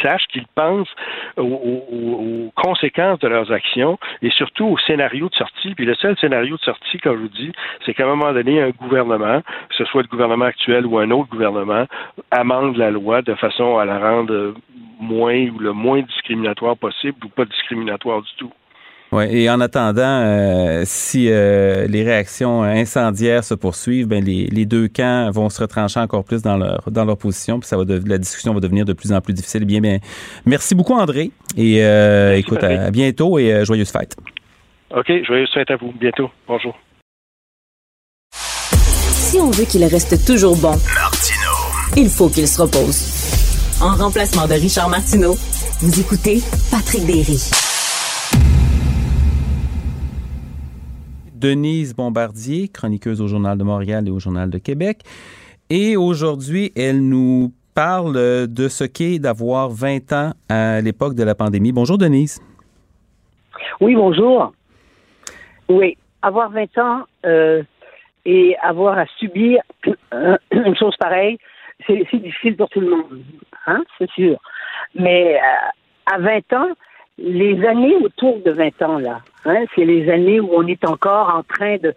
sachent, 0.01 0.27
qu'ils 0.27 0.47
pensent 0.47 0.93
aux, 1.38 2.51
conséquences 2.56 3.19
de 3.19 3.27
leurs 3.27 3.51
actions 3.51 3.97
et 4.22 4.30
surtout 4.31 4.65
au 4.65 4.77
scénario 4.77 5.30
de 5.30 5.35
sortie. 5.35 5.76
Puis 5.76 5.85
le 5.85 5.95
seul 5.95 6.18
scénario 6.18 6.57
de 6.57 6.61
sortie, 6.61 6.97
comme 6.97 7.18
je 7.18 7.22
vous 7.22 7.27
dis, 7.30 7.51
c'est 7.85 7.93
qu'à 7.93 8.03
un 8.03 8.15
moment 8.15 8.34
donné, 8.34 8.61
un 8.61 8.72
gouvernement, 8.72 9.41
que 9.41 9.76
ce 9.76 9.85
soit 9.85 10.01
le 10.01 10.07
gouvernement 10.07 10.45
actuel 10.45 10.85
ou 10.85 10.97
un 10.97 11.10
autre 11.11 11.30
gouvernement, 11.30 11.85
amende 12.31 12.77
la 12.77 12.91
loi 12.91 13.22
de 13.22 13.35
façon 13.35 13.77
à 13.77 13.85
la 13.85 13.99
rendre 13.99 14.53
moins 14.99 15.47
ou 15.47 15.60
le 15.60 15.72
moins 15.72 16.01
discriminatoire 16.01 16.77
possible 16.77 17.18
ou 17.26 17.30
pas 17.30 17.45
discriminatoire 17.45 18.22
du 18.22 18.31
tout. 18.38 18.51
Oui, 19.11 19.23
et 19.31 19.49
en 19.49 19.60
attendant, 19.60 20.22
euh, 20.23 20.84
si 20.86 21.30
euh, 21.30 21.88
les 21.88 22.03
réactions 22.03 22.61
incendiaires 22.61 23.44
se 23.44 23.56
poursuivent, 23.56 24.07
ben 24.07 24.23
les, 24.23 24.45
les, 24.45 24.68
deux 24.68 24.88
camps 24.88 25.31
vont 25.31 25.49
se 25.49 25.60
retrancher 25.61 25.99
encore 25.99 26.23
plus 26.23 26.44
dans 26.44 26.57
leur 26.57 26.84
dans 26.91 27.06
leur 27.06 27.18
position, 27.18 27.60
puis 27.60 27.68
ça 27.68 27.76
va 27.76 27.84
la 28.06 28.18
discussion 28.19 28.53
va 28.53 28.60
devenir 28.60 28.86
de 28.86 28.94
plus 28.94 29.11
en 29.11 29.19
plus 29.19 29.34
difficile. 29.34 29.65
Bien, 29.65 29.81
bien, 29.81 29.98
merci 30.45 30.76
beaucoup 30.76 30.94
André, 30.94 31.31
et 31.57 31.84
euh, 31.84 32.38
écoute, 32.38 32.64
à, 32.64 32.91
bientôt 32.91 33.40
et 33.40 33.65
joyeuses 33.65 33.91
fêtes. 33.91 34.15
OK, 34.95 35.11
joyeuses 35.26 35.52
fêtes 35.56 35.72
à 35.72 35.76
vous. 35.76 35.91
Bientôt. 35.99 36.30
Bonjour. 36.48 36.77
Si 38.31 39.40
on 39.40 39.49
veut 39.49 39.65
qu'il 39.65 39.84
reste 39.86 40.23
toujours 40.26 40.56
bon, 40.56 40.76
il 41.98 42.10
faut 42.10 42.30
qu'il 42.30 42.48
se 42.48 42.61
repose. 42.61 43.81
En 43.81 43.95
remplacement 43.95 44.45
de 44.45 44.53
Richard 44.53 44.90
Martineau, 44.90 45.36
vous 45.81 45.99
écoutez 45.99 46.41
Patrick 46.69 47.06
Berry. 47.07 47.69
Denise 51.40 51.95
Bombardier, 51.95 52.68
chroniqueuse 52.68 53.22
au 53.22 53.28
Journal 53.28 53.57
de 53.57 53.64
Montréal 53.64 54.07
et 54.07 54.11
au 54.11 54.20
Journal 54.20 54.49
de 54.49 54.57
Québec. 54.57 54.99
Et 55.70 55.95
aujourd'hui, 55.95 56.72
elle 56.76 57.07
nous 57.07 57.53
parle 57.74 58.48
de 58.48 58.68
ce 58.68 58.84
qu'est 58.84 59.20
d'avoir 59.20 59.70
20 59.70 60.11
ans 60.14 60.32
à 60.49 60.82
l'époque 60.82 61.16
de 61.16 61.24
la 61.24 61.36
pandémie. 61.36 61.72
Bonjour 61.72 61.98
Denise. 61.98 62.41
Oui, 63.80 63.95
bonjour. 63.95 64.52
Oui, 65.70 65.98
avoir 66.22 66.49
20 66.49 66.78
ans 66.78 67.03
euh, 67.26 67.64
et 68.26 68.57
avoir 68.61 68.98
à 68.98 69.06
subir 69.18 69.61
une 70.52 70.76
chose 70.76 70.95
pareille, 70.99 71.38
c'est 71.88 72.03
difficile 72.14 72.57
pour 72.57 72.68
tout 72.70 72.82
le 72.82 72.90
monde, 72.90 73.22
hein, 73.66 73.84
c'est 73.98 74.10
sûr. 74.11 74.38
Mais 74.95 75.36
euh, 75.36 76.14
à 76.14 76.20
20 76.20 76.53
ans, 76.53 76.70
les 77.22 77.66
années 77.66 77.96
autour 77.96 78.40
de 78.44 78.52
20 78.52 78.82
ans, 78.82 79.00
là, 79.00 79.22
hein, 79.46 79.66
c'est 79.76 79.86
les 79.86 80.10
années 80.10 80.40
où 80.40 80.50
on 80.54 80.66
est 80.68 80.86
encore 80.86 81.34
en 81.36 81.44
train 81.44 81.78
de, 81.78 81.94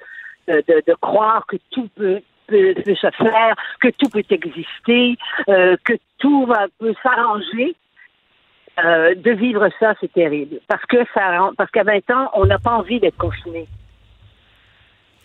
de, 0.48 0.94
croire 1.00 1.46
que 1.46 1.56
tout 1.70 1.88
peut, 1.94 2.20
peut, 2.46 2.74
se 2.86 3.10
faire, 3.10 3.54
que 3.80 3.88
tout 3.88 4.08
peut 4.08 4.24
exister, 4.30 5.16
euh, 5.48 5.76
que 5.84 5.94
tout 6.18 6.46
va, 6.46 6.66
peut 6.78 6.94
s'arranger. 7.02 7.74
Euh, 8.82 9.14
de 9.14 9.32
vivre 9.32 9.68
ça, 9.78 9.94
c'est 10.00 10.12
terrible. 10.12 10.58
Parce 10.66 10.84
que 10.86 11.04
ça, 11.12 11.50
parce 11.58 11.70
qu'à 11.70 11.82
20 11.82 12.10
ans, 12.10 12.30
on 12.32 12.46
n'a 12.46 12.58
pas 12.58 12.70
envie 12.70 13.00
d'être 13.00 13.18
confiné. 13.18 13.66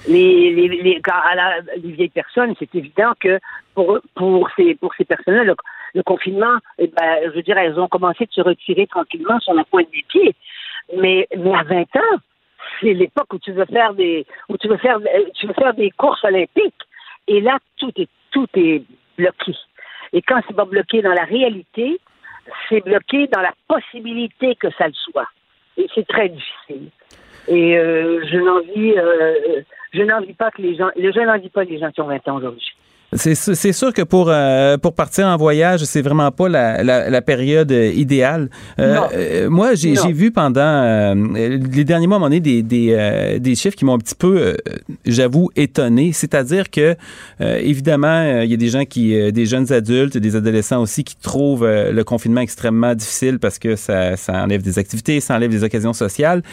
Les, 0.07 0.53
les, 0.53 0.67
les, 0.67 1.01
à 1.09 1.33
la, 1.33 1.61
les 1.77 1.91
vieilles 1.91 2.09
personnes, 2.09 2.53
c'est 2.59 2.75
évident 2.75 3.13
que 3.19 3.39
pour, 3.73 3.99
pour 4.15 4.49
ces, 4.57 4.75
pour 4.75 4.93
ces 4.95 5.05
personnes-là, 5.05 5.55
le 5.97 6.03
confinement, 6.03 6.57
eh 6.77 6.87
ben, 6.87 7.19
je 7.25 7.29
veux 7.29 7.41
dire, 7.41 7.57
elles 7.57 7.79
ont 7.79 7.87
commencé 7.87 8.25
de 8.25 8.31
se 8.31 8.41
retirer 8.41 8.87
tranquillement 8.87 9.39
sur 9.39 9.53
la 9.53 9.63
pointe 9.65 9.89
des 9.91 10.05
pieds. 10.07 10.35
Mais, 10.95 11.27
mais 11.35 11.53
à 11.53 11.63
20 11.63 11.81
ans, 11.81 12.17
c'est 12.79 12.93
l'époque 12.93 13.33
où 13.33 13.39
tu 13.39 13.51
veux 13.51 13.65
faire 13.65 13.93
des, 13.93 14.25
où 14.47 14.57
tu 14.57 14.67
veux 14.67 14.77
faire, 14.77 14.99
tu 15.35 15.47
veux 15.47 15.53
faire 15.53 15.73
des 15.73 15.91
courses 15.91 16.23
olympiques. 16.23 16.83
Et 17.27 17.41
là, 17.41 17.57
tout 17.77 17.91
est, 17.97 18.09
tout 18.31 18.47
est 18.55 18.83
bloqué. 19.17 19.55
Et 20.13 20.21
quand 20.21 20.39
c'est 20.47 20.55
pas 20.55 20.65
bloqué 20.65 21.01
dans 21.01 21.13
la 21.13 21.25
réalité, 21.25 21.99
c'est 22.69 22.81
bloqué 22.81 23.27
dans 23.27 23.41
la 23.41 23.53
possibilité 23.67 24.55
que 24.55 24.69
ça 24.77 24.87
le 24.87 24.93
soit. 24.93 25.27
Et 25.77 25.87
c'est 25.93 26.07
très 26.07 26.29
difficile. 26.29 26.89
Et 27.47 27.77
euh, 27.77 28.23
je 28.31 28.37
n'envie, 28.37 28.93
euh, 28.97 29.61
je 29.93 30.03
n'envie 30.03 30.33
pas 30.33 30.51
que 30.51 30.61
les 30.61 30.75
gens, 30.75 30.89
je 30.95 31.19
n'envie 31.25 31.49
pas 31.49 31.63
les 31.63 31.79
gens 31.79 31.91
qui 31.91 32.01
ont 32.01 32.07
20 32.07 32.27
ans 32.27 32.37
aujourd'hui. 32.37 32.75
C'est 33.13 33.71
sûr 33.71 33.93
que 33.93 34.01
pour, 34.01 34.27
euh, 34.29 34.77
pour 34.77 34.93
partir 34.93 35.27
en 35.27 35.37
voyage, 35.37 35.85
c'est 35.85 36.01
vraiment 36.01 36.29
pas 36.29 36.49
la, 36.49 36.83
la, 36.83 37.21
période 37.21 37.71
euh, 37.71 37.89
idéale. 37.93 38.49
Euh, 38.79 39.49
moi, 39.49 39.75
j'ai 39.75 39.95
vu 40.11 40.31
pendant 40.31 41.13
les 41.33 41.83
derniers 41.85 42.07
mois, 42.07 42.17
à 42.17 42.19
un 42.19 42.19
moment 42.19 42.25
donné, 42.29 42.41
des, 42.41 42.61
des, 42.63 43.39
des 43.39 43.55
chiffres 43.55 43.77
qui 43.77 43.85
m'ont 43.85 43.93
un 43.93 43.99
petit 43.99 44.15
peu, 44.15 44.57
j'avoue, 45.05 45.49
étonné. 45.55 46.11
C'est-à-dire 46.11 46.69
que, 46.69 46.95
évidemment, 47.39 48.41
il 48.41 48.51
y 48.51 48.53
a 48.53 48.57
des 48.57 48.69
gens 48.69 48.83
qui, 48.83 49.31
des 49.31 49.45
jeunes 49.45 49.71
adultes, 49.71 50.17
des 50.17 50.35
adolescents 50.35 50.81
aussi, 50.81 51.05
qui 51.05 51.15
trouvent 51.15 51.65
le 51.65 52.03
confinement 52.03 52.41
extrêmement 52.41 52.93
difficile 52.93 53.39
parce 53.39 53.57
que 53.57 53.77
ça, 53.77 54.17
ça 54.17 54.43
enlève 54.43 54.61
des 54.61 54.79
activités, 54.79 55.21
ça 55.21 55.35
enlève 55.35 55.51
des 55.51 55.63
occasions 55.63 55.93
sociales. 55.93 56.43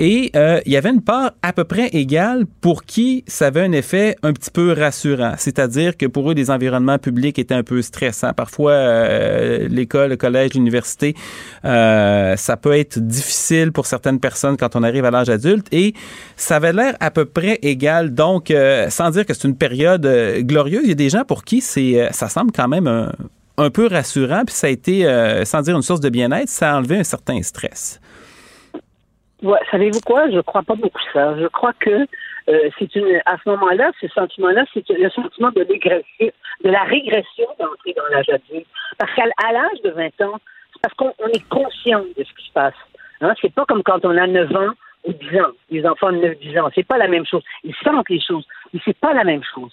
Et 0.00 0.30
euh, 0.36 0.60
il 0.64 0.72
y 0.72 0.76
avait 0.76 0.90
une 0.90 1.02
part 1.02 1.32
à 1.42 1.52
peu 1.52 1.64
près 1.64 1.88
égale 1.88 2.46
pour 2.60 2.84
qui 2.84 3.24
ça 3.26 3.48
avait 3.48 3.62
un 3.62 3.72
effet 3.72 4.16
un 4.22 4.32
petit 4.32 4.50
peu 4.50 4.72
rassurant. 4.72 5.34
C'est-à-dire 5.38 5.96
que 5.96 6.06
pour 6.06 6.30
eux, 6.30 6.34
les 6.34 6.50
environnements 6.50 6.98
publics 6.98 7.38
étaient 7.38 7.54
un 7.54 7.64
peu 7.64 7.82
stressants. 7.82 8.32
Parfois, 8.32 8.72
euh, 8.72 9.66
l'école, 9.68 10.10
le 10.10 10.16
collège, 10.16 10.54
l'université, 10.54 11.14
euh, 11.64 12.36
ça 12.36 12.56
peut 12.56 12.76
être 12.78 12.98
difficile 13.00 13.72
pour 13.72 13.86
certaines 13.86 14.20
personnes 14.20 14.56
quand 14.56 14.76
on 14.76 14.84
arrive 14.84 15.04
à 15.04 15.10
l'âge 15.10 15.30
adulte. 15.30 15.66
Et 15.72 15.94
ça 16.36 16.56
avait 16.56 16.72
l'air 16.72 16.96
à 17.00 17.10
peu 17.10 17.24
près 17.24 17.58
égal. 17.62 18.14
Donc, 18.14 18.52
sans 18.88 19.10
dire 19.10 19.26
que 19.26 19.34
c'est 19.34 19.48
une 19.48 19.56
période 19.56 20.06
glorieuse, 20.40 20.82
il 20.84 20.88
y 20.90 20.92
a 20.92 20.96
des 20.96 21.10
gens 21.10 21.24
pour 21.24 21.44
qui 21.44 21.60
c'est, 21.60 22.08
ça 22.12 22.28
semble 22.28 22.52
quand 22.52 22.68
même 22.68 22.86
un, 22.86 23.12
un 23.56 23.70
peu 23.70 23.88
rassurant. 23.88 24.44
Puis 24.46 24.54
ça 24.54 24.68
a 24.68 24.70
été, 24.70 25.42
sans 25.44 25.62
dire 25.62 25.76
une 25.76 25.82
source 25.82 26.00
de 26.00 26.08
bien-être, 26.08 26.48
ça 26.48 26.72
a 26.72 26.78
enlevé 26.78 26.98
un 26.98 27.04
certain 27.04 27.42
stress. 27.42 28.00
Ouais, 29.42 29.58
savez-vous 29.70 30.00
quoi? 30.00 30.28
Je 30.30 30.40
crois 30.40 30.62
pas 30.62 30.74
beaucoup 30.74 31.00
ça. 31.12 31.36
Je 31.38 31.46
crois 31.46 31.72
que 31.74 32.06
euh, 32.48 32.70
c'est 32.78 32.94
une 32.96 33.20
à 33.24 33.36
ce 33.42 33.48
moment-là, 33.50 33.92
ce 34.00 34.08
sentiment-là, 34.08 34.64
c'est 34.74 34.88
le 34.88 35.10
sentiment 35.10 35.50
de 35.50 35.62
régression, 35.62 36.32
de 36.64 36.70
la 36.70 36.82
régression 36.82 37.46
d'entrer 37.58 37.94
dans 37.94 38.06
l'âge 38.10 38.28
adulte. 38.30 38.66
Parce 38.98 39.14
qu'à 39.14 39.26
l'âge 39.52 39.80
de 39.84 39.90
20 39.90 40.06
ans, 40.22 40.38
c'est 40.72 40.82
parce 40.82 40.94
qu'on 40.94 41.28
est 41.28 41.48
conscient 41.48 42.04
de 42.16 42.24
ce 42.24 42.32
qui 42.34 42.48
se 42.48 42.52
passe. 42.52 42.74
Hein? 43.20 43.32
C'est 43.40 43.52
pas 43.52 43.64
comme 43.64 43.84
quand 43.84 44.04
on 44.04 44.16
a 44.16 44.26
9 44.26 44.56
ans 44.56 44.72
ou 45.04 45.12
10 45.12 45.40
ans. 45.40 45.52
Les 45.70 45.86
enfants 45.86 46.10
de 46.10 46.18
9-10 46.18 46.60
ans, 46.60 46.70
c'est 46.74 46.86
pas 46.86 46.98
la 46.98 47.08
même 47.08 47.26
chose. 47.26 47.42
Ils 47.62 47.74
sentent 47.84 48.08
les 48.08 48.20
choses, 48.20 48.46
mais 48.72 48.80
c'est 48.84 48.98
pas 48.98 49.14
la 49.14 49.24
même 49.24 49.42
chose. 49.54 49.70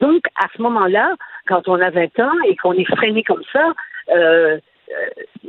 Donc, 0.00 0.26
à 0.36 0.46
ce 0.54 0.60
moment-là, 0.60 1.14
quand 1.46 1.68
on 1.68 1.80
a 1.80 1.88
20 1.88 2.20
ans 2.20 2.32
et 2.46 2.56
qu'on 2.56 2.74
est 2.74 2.84
freiné 2.84 3.22
comme 3.22 3.42
ça, 3.50 3.72
euh, 4.10 4.58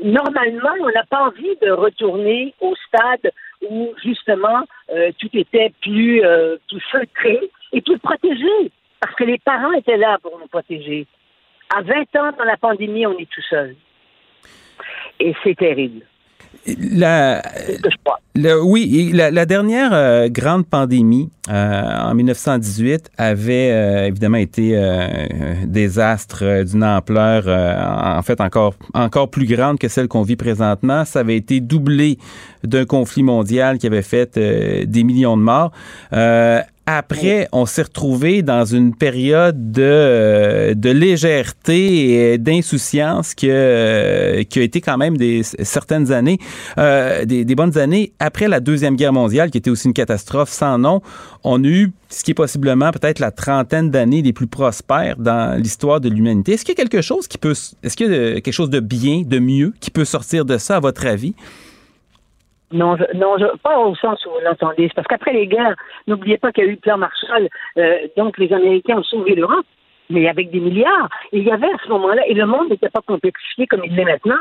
normalement, 0.03 0.73
on 0.81 0.89
n'a 0.89 1.03
pas 1.03 1.27
envie 1.27 1.55
de 1.61 1.72
retourner 1.72 2.53
au 2.61 2.73
stade 2.88 3.31
où 3.69 3.93
justement 4.03 4.64
euh, 4.89 5.11
tout 5.19 5.30
était 5.34 5.72
plus, 5.81 6.23
euh, 6.23 6.57
plus 6.68 6.81
feutré 6.91 7.39
et 7.73 7.81
plus 7.81 7.99
protégé, 7.99 8.72
parce 8.99 9.15
que 9.15 9.23
les 9.23 9.38
parents 9.39 9.73
étaient 9.73 9.97
là 9.97 10.18
pour 10.22 10.38
nous 10.39 10.47
protéger. 10.47 11.05
À 11.76 11.81
20 11.81 12.01
ans, 12.15 12.31
dans 12.38 12.45
la 12.45 12.57
pandémie, 12.57 13.05
on 13.05 13.18
est 13.18 13.30
tout 13.30 13.41
seul. 13.49 13.76
Et 15.19 15.34
c'est 15.43 15.55
terrible. 15.55 16.05
La, 16.66 17.42
oui, 18.62 19.12
la, 19.14 19.46
dernière 19.46 19.90
euh, 19.94 20.30
grande 20.30 20.68
pandémie 20.68 21.30
euh, 21.50 21.82
en 21.82 22.14
1918 22.14 23.10
avait 23.18 23.72
euh, 23.72 24.08
évidemment 24.08 24.38
été 24.38 24.78
un 24.78 25.66
désastre 25.66 26.64
d'une 26.64 26.84
ampleur 26.84 27.48
en 27.48 28.22
fait 28.22 28.40
encore 28.42 28.76
encore 28.94 29.30
plus 29.30 29.46
grande 29.46 29.80
que 29.80 29.88
celle 29.88 30.08
qu'on 30.08 30.22
vit 30.22 30.36
présentement. 30.36 31.04
Ça 31.06 31.22
avait 31.22 31.38
été 31.38 31.62
doublé 31.62 32.20
d'un 32.64 32.86
conflit 32.86 33.24
mondial 33.24 33.80
qui 33.80 33.88
avait 33.88 34.02
fait 34.02 34.38
des 34.38 35.04
millions 35.04 35.38
de 35.38 35.42
morts. 35.42 35.72
Après, 36.89 37.49
on 37.51 37.65
s'est 37.65 37.81
retrouvé 37.81 38.43
dans 38.43 38.64
une 38.64 38.95
période 38.95 39.73
de, 39.73 39.81
euh, 39.84 40.73
de 40.73 40.89
légèreté 40.89 42.31
et 42.31 42.38
d'insouciance 42.38 43.34
qui, 43.34 43.49
euh, 43.49 44.43
qui 44.43 44.59
a 44.59 44.61
été 44.61 44.80
quand 44.80 44.97
même 44.97 45.18
des 45.18 45.43
certaines 45.43 46.14
années, 46.14 46.39
euh, 46.77 47.26
des, 47.26 47.43
des, 47.43 47.55
bonnes 47.55 47.77
années. 47.77 48.14
Après 48.19 48.47
la 48.47 48.61
Deuxième 48.61 48.95
Guerre 48.95 49.11
mondiale, 49.11 49.51
qui 49.51 49.57
était 49.57 49.69
aussi 49.69 49.89
une 49.89 49.93
catastrophe 49.93 50.49
sans 50.49 50.77
nom, 50.77 51.01
on 51.43 51.61
a 51.61 51.68
eu 51.68 51.91
ce 52.07 52.23
qui 52.23 52.31
est 52.31 52.35
possiblement 52.35 52.91
peut-être 52.91 53.19
la 53.19 53.31
trentaine 53.31 53.91
d'années 53.91 54.22
les 54.22 54.31
plus 54.31 54.47
prospères 54.47 55.18
dans 55.18 55.61
l'histoire 55.61 55.99
de 55.99 56.07
l'humanité. 56.07 56.53
Est-ce 56.53 56.64
qu'il 56.64 56.73
y 56.73 56.80
a 56.80 56.81
quelque 56.81 57.01
chose 57.01 57.27
qui 57.27 57.38
peut, 57.38 57.55
est-ce 57.84 57.97
qu'il 57.97 58.09
y 58.09 58.15
a 58.15 58.39
quelque 58.39 58.53
chose 58.53 58.69
de 58.69 58.80
bien, 58.80 59.23
de 59.26 59.39
mieux 59.39 59.73
qui 59.81 59.91
peut 59.91 60.05
sortir 60.05 60.45
de 60.45 60.57
ça, 60.57 60.77
à 60.77 60.80
votre 60.80 61.05
avis? 61.05 61.35
Non, 62.72 62.98
non, 63.14 63.38
pas 63.64 63.80
au 63.80 63.95
sens 63.95 64.26
où 64.26 64.30
vous 64.31 64.39
l'entendez. 64.44 64.89
Parce 64.94 65.07
qu'après 65.07 65.31
les 65.31 65.48
guerres, 65.48 65.76
n'oubliez 66.06 66.38
pas 66.38 66.52
qu'il 66.52 66.65
y 66.65 66.68
a 66.68 66.69
eu 66.69 66.73
le 66.73 66.80
plan 66.80 66.98
Marshall. 66.98 67.48
Euh, 67.77 68.07
donc, 68.18 68.38
les 68.38 68.52
Américains 68.52 68.98
ont 68.98 69.03
sauvé 69.03 69.35
l'Europe, 69.35 69.65
mais 70.10 70.27
avec 70.27 70.52
des 70.52 70.60
milliards. 70.60 71.10
Et 71.31 71.39
il 71.39 71.45
y 71.45 71.52
avait 71.52 71.72
à 71.72 71.77
ce 71.84 71.89
moment-là, 71.89 72.27
et 72.27 72.34
le 72.34 72.45
monde 72.45 72.69
n'était 72.69 72.89
pas 72.89 73.02
complexifié 73.02 73.68
comme 73.68 73.85
il 73.85 73.95
l'est 73.95 74.03
maintenant. 74.03 74.35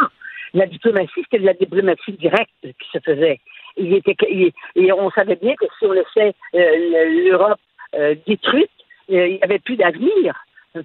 La 0.55 0.67
diplomatie, 0.67 1.23
c'était 1.23 1.39
de 1.39 1.47
la 1.47 1.55
diplomatie 1.55 2.13
directe 2.13 2.51
qui 2.63 2.89
se 2.93 2.99
faisait. 2.99 3.41
Et 3.77 4.93
on 4.93 5.11
savait 5.11 5.37
bien 5.37 5.55
que 5.55 5.67
si 5.79 5.87
on 5.87 5.93
laissait 5.93 6.35
euh, 6.55 7.29
l'Europe 7.29 7.61
euh, 7.95 8.15
détruite, 8.27 8.71
il 9.09 9.35
n'y 9.35 9.43
avait 9.43 9.59
plus 9.61 9.77
d'avenir 9.77 10.35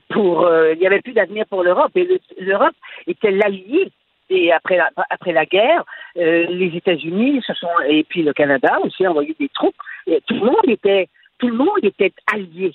pour, 0.10 0.48
il 0.72 0.80
n'y 0.80 0.86
avait 0.86 1.02
plus 1.02 1.14
d'avenir 1.14 1.46
pour 1.48 1.64
l'Europe. 1.64 1.92
Et 1.96 2.08
l'Europe 2.40 2.76
était 3.08 3.32
l'allié 3.32 3.92
et 4.32 4.52
après 4.52 4.78
la, 4.78 4.90
après 5.10 5.34
la 5.34 5.46
guerre, 5.46 5.84
euh, 6.18 6.46
les 6.50 6.76
États-Unis 6.76 7.44
se 7.46 7.54
sont 7.54 7.68
et 7.88 8.04
puis 8.06 8.24
le 8.24 8.34
Canada 8.34 8.80
aussi 8.82 9.06
a 9.06 9.10
envoyé 9.10 9.36
des 9.40 9.50
troupes. 9.50 9.76
Tout 10.06 10.34
le 10.34 10.46
monde 10.46 10.68
était 10.68 11.10
tout 11.38 11.48
le 11.48 11.56
monde 11.56 11.84
était 11.84 12.14
allié. 12.32 12.74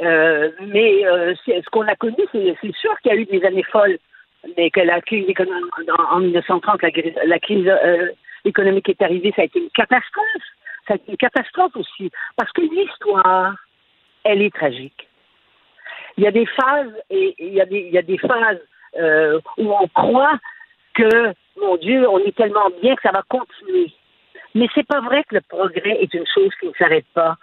Euh, 0.00 0.50
mais 0.66 1.06
euh, 1.06 1.34
ce 1.46 1.70
qu'on 1.70 1.86
a 1.86 1.94
connu, 1.94 2.16
c'est 2.32 2.74
sûr 2.76 2.98
qu'il 3.00 3.12
y 3.12 3.14
a 3.14 3.18
eu 3.18 3.26
des 3.26 3.44
années 3.44 3.64
folles, 3.64 3.98
mais 4.56 4.70
que 4.70 4.80
la 4.80 5.00
crise 5.00 5.28
économique 5.28 5.72
en 6.10 6.20
1930, 6.20 6.82
la, 6.82 6.90
la 7.26 7.38
crise 7.38 7.70
économique 8.44 8.88
est 8.88 9.02
arrivée, 9.02 9.32
ça 9.34 9.42
a 9.42 9.44
été 9.44 9.60
une 9.60 9.70
catastrophe. 9.70 10.26
Ça 10.86 10.94
a 10.94 10.96
été 10.96 11.10
une 11.10 11.16
catastrophe 11.16 11.76
aussi, 11.76 12.10
parce 12.36 12.50
que 12.52 12.62
l'histoire, 12.62 13.54
elle 14.24 14.40
est 14.40 14.54
tragique. 14.54 15.08
Il 16.16 16.24
y 16.24 16.26
a 16.26 16.32
des 16.32 16.46
phases 16.46 16.94
et 17.10 17.34
il 17.38 17.52
y 17.52 17.60
a 17.60 17.66
des, 17.66 17.80
il 17.80 17.92
y 17.92 17.98
a 17.98 18.02
des 18.02 18.18
phases 18.18 18.60
où 19.58 19.72
on 19.72 19.88
croit 19.88 20.38
que, 20.98 21.32
mon 21.60 21.76
Dieu, 21.76 22.08
on 22.08 22.18
est 22.18 22.36
tellement 22.36 22.70
bien 22.82 22.96
que 22.96 23.02
ça 23.02 23.12
va 23.12 23.22
continuer. 23.28 23.92
Mais 24.54 24.66
c'est 24.74 24.86
pas 24.86 25.00
vrai 25.00 25.22
que 25.24 25.36
le 25.36 25.40
progrès 25.42 25.98
est 26.00 26.12
une 26.12 26.26
chose 26.26 26.50
qui 26.60 26.66
ne 26.66 26.72
s'arrête 26.74 27.06
pas. 27.14 27.36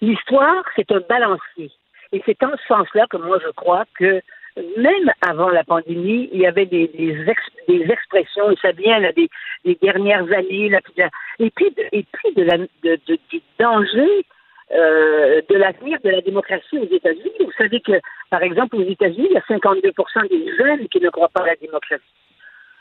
L'histoire, 0.00 0.62
c'est 0.76 0.90
un 0.92 1.00
balancier. 1.08 1.70
Et 2.12 2.22
c'est 2.26 2.42
en 2.42 2.50
ce 2.50 2.66
sens-là 2.68 3.06
que 3.08 3.16
moi, 3.16 3.38
je 3.42 3.50
crois 3.50 3.84
que 3.98 4.20
même 4.76 5.10
avant 5.22 5.48
la 5.48 5.64
pandémie, 5.64 6.28
il 6.30 6.40
y 6.40 6.46
avait 6.46 6.66
des, 6.66 6.88
des, 6.88 7.90
expressions, 7.90 8.50
et 8.50 8.56
ça 8.60 8.72
vient 8.72 9.00
des, 9.00 9.78
dernières 9.80 10.30
années, 10.30 10.70
et 11.38 11.50
puis, 11.50 11.74
et 11.92 12.04
puis 12.12 12.34
de 12.34 12.42
la, 12.42 12.58
de, 12.58 13.18
du 13.30 13.40
danger 13.58 14.26
euh, 14.74 15.40
de 15.48 15.56
l'avenir 15.56 15.98
de 16.04 16.10
la 16.10 16.20
démocratie 16.20 16.78
aux 16.78 16.94
États-Unis. 16.94 17.32
Vous 17.40 17.52
savez 17.56 17.80
que, 17.80 17.98
par 18.28 18.42
exemple, 18.42 18.76
aux 18.76 18.82
États-Unis, 18.82 19.28
il 19.30 19.34
y 19.34 19.38
a 19.38 19.56
52% 19.56 20.28
des 20.28 20.56
jeunes 20.56 20.88
qui 20.88 21.00
ne 21.00 21.08
croient 21.08 21.30
pas 21.30 21.44
à 21.44 21.46
la 21.46 21.56
démocratie 21.56 22.04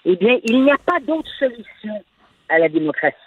eh 0.06 0.15
bien, 0.15 0.40
il 0.44 0.64
n'y 0.64 0.72
a 0.72 0.78
pas 0.78 0.99
d'autre 0.99 1.30
solution 1.38 2.03
à 2.49 2.60
la 2.60 2.69
démocratie. 2.69 3.18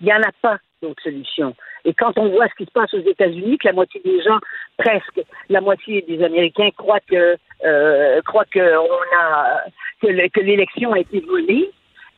Il 0.00 0.06
n'y 0.06 0.12
en 0.12 0.22
a 0.22 0.32
pas 0.40 0.58
d'autre 0.82 1.02
solution. 1.02 1.54
Et 1.84 1.94
quand 1.94 2.18
on 2.18 2.28
voit 2.28 2.48
ce 2.48 2.54
qui 2.56 2.64
se 2.64 2.70
passe 2.70 2.92
aux 2.94 3.00
États-Unis, 3.00 3.58
que 3.58 3.68
la 3.68 3.74
moitié 3.74 4.00
des 4.04 4.22
gens, 4.22 4.38
presque 4.76 5.22
la 5.48 5.60
moitié 5.60 6.02
des 6.02 6.22
Américains 6.22 6.70
croient 6.76 7.00
que 7.00 7.36
euh, 7.64 8.20
que 8.50 8.76
on 8.78 9.18
a 9.18 9.64
que 10.00 10.40
l'élection 10.40 10.92
a 10.92 10.98
été 10.98 11.20
volée, 11.20 11.70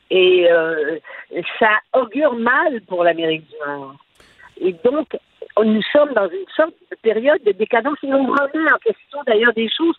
et 0.09 0.47
euh, 0.51 0.97
ça 1.59 1.79
augure 1.93 2.33
mal 2.33 2.81
pour 2.87 3.03
l'Amérique 3.03 3.47
du 3.47 3.55
Nord. 3.65 3.95
Et 4.61 4.73
donc, 4.83 5.07
nous 5.63 5.81
sommes 5.91 6.13
dans 6.13 6.29
une 6.29 6.45
sorte 6.55 6.73
de 6.91 6.97
période 7.01 7.43
de 7.43 7.51
décadence 7.51 7.97
et 8.03 8.13
on 8.13 8.25
remet 8.25 8.71
en 8.71 8.77
question 8.77 9.19
d'ailleurs 9.25 9.53
des 9.53 9.69
choses 9.69 9.95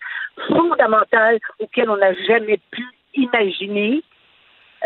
fondamentales 0.49 1.39
auxquelles 1.59 1.91
on 1.91 1.97
n'a 1.97 2.15
jamais 2.27 2.59
pu 2.71 2.85
imaginer 3.17 4.03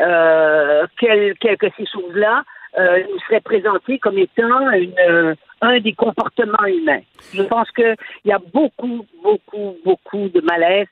euh, 0.01 0.87
que, 0.99 1.69
ces 1.77 1.87
choses-là 1.87 2.45
euh, 2.79 3.03
nous 3.11 3.19
seraient 3.21 3.41
présentées 3.41 3.99
comme 3.99 4.19
étant 4.19 4.69
euh, 4.73 5.35
un 5.61 5.81
des 5.81 5.93
comportements 5.93 6.65
humains. 6.65 7.01
Je 7.35 7.43
pense 7.43 7.71
qu'il 7.73 7.97
y 8.25 8.33
a 8.33 8.39
beaucoup, 8.39 9.05
beaucoup, 9.23 9.77
beaucoup 9.85 10.29
de 10.29 10.41
malaise 10.41 10.87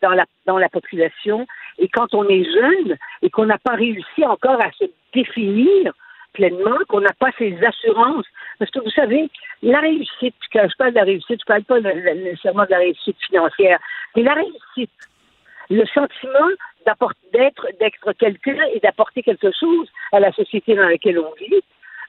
dans 0.00 0.12
la, 0.12 0.24
dans 0.46 0.58
la 0.58 0.68
population. 0.68 1.46
Et 1.78 1.88
quand 1.88 2.14
on 2.14 2.26
est 2.28 2.44
jeune 2.44 2.96
et 3.22 3.30
qu'on 3.30 3.46
n'a 3.46 3.58
pas 3.58 3.74
réussi 3.74 4.24
encore 4.24 4.60
à 4.60 4.70
se 4.72 4.84
définir 5.12 5.92
pleinement, 6.32 6.78
qu'on 6.88 7.00
n'a 7.00 7.12
pas 7.18 7.30
ces 7.38 7.56
assurances, 7.64 8.26
parce 8.58 8.70
que 8.70 8.80
vous 8.80 8.90
savez, 8.90 9.28
la 9.62 9.80
réussite, 9.80 10.34
je 10.52 10.76
parle 10.78 10.92
de 10.92 10.98
la 10.98 11.04
réussite, 11.04 11.40
je 11.46 11.52
ne 11.52 11.60
parle 11.60 11.64
pas 11.64 11.80
nécessairement 11.80 12.64
de 12.64 12.70
la 12.70 12.78
réussite 12.78 13.16
financière, 13.26 13.78
mais 14.16 14.22
la 14.22 14.34
réussite, 14.34 14.90
le 15.70 15.84
sentiment 15.86 16.50
d'être 17.32 17.66
d'être 17.80 18.12
quelqu'un 18.12 18.58
et 18.72 18.80
d'apporter 18.80 19.22
quelque 19.22 19.50
chose 19.58 19.88
à 20.12 20.20
la 20.20 20.32
société 20.32 20.74
dans 20.74 20.88
laquelle 20.88 21.18
on 21.18 21.32
vit, 21.34 21.62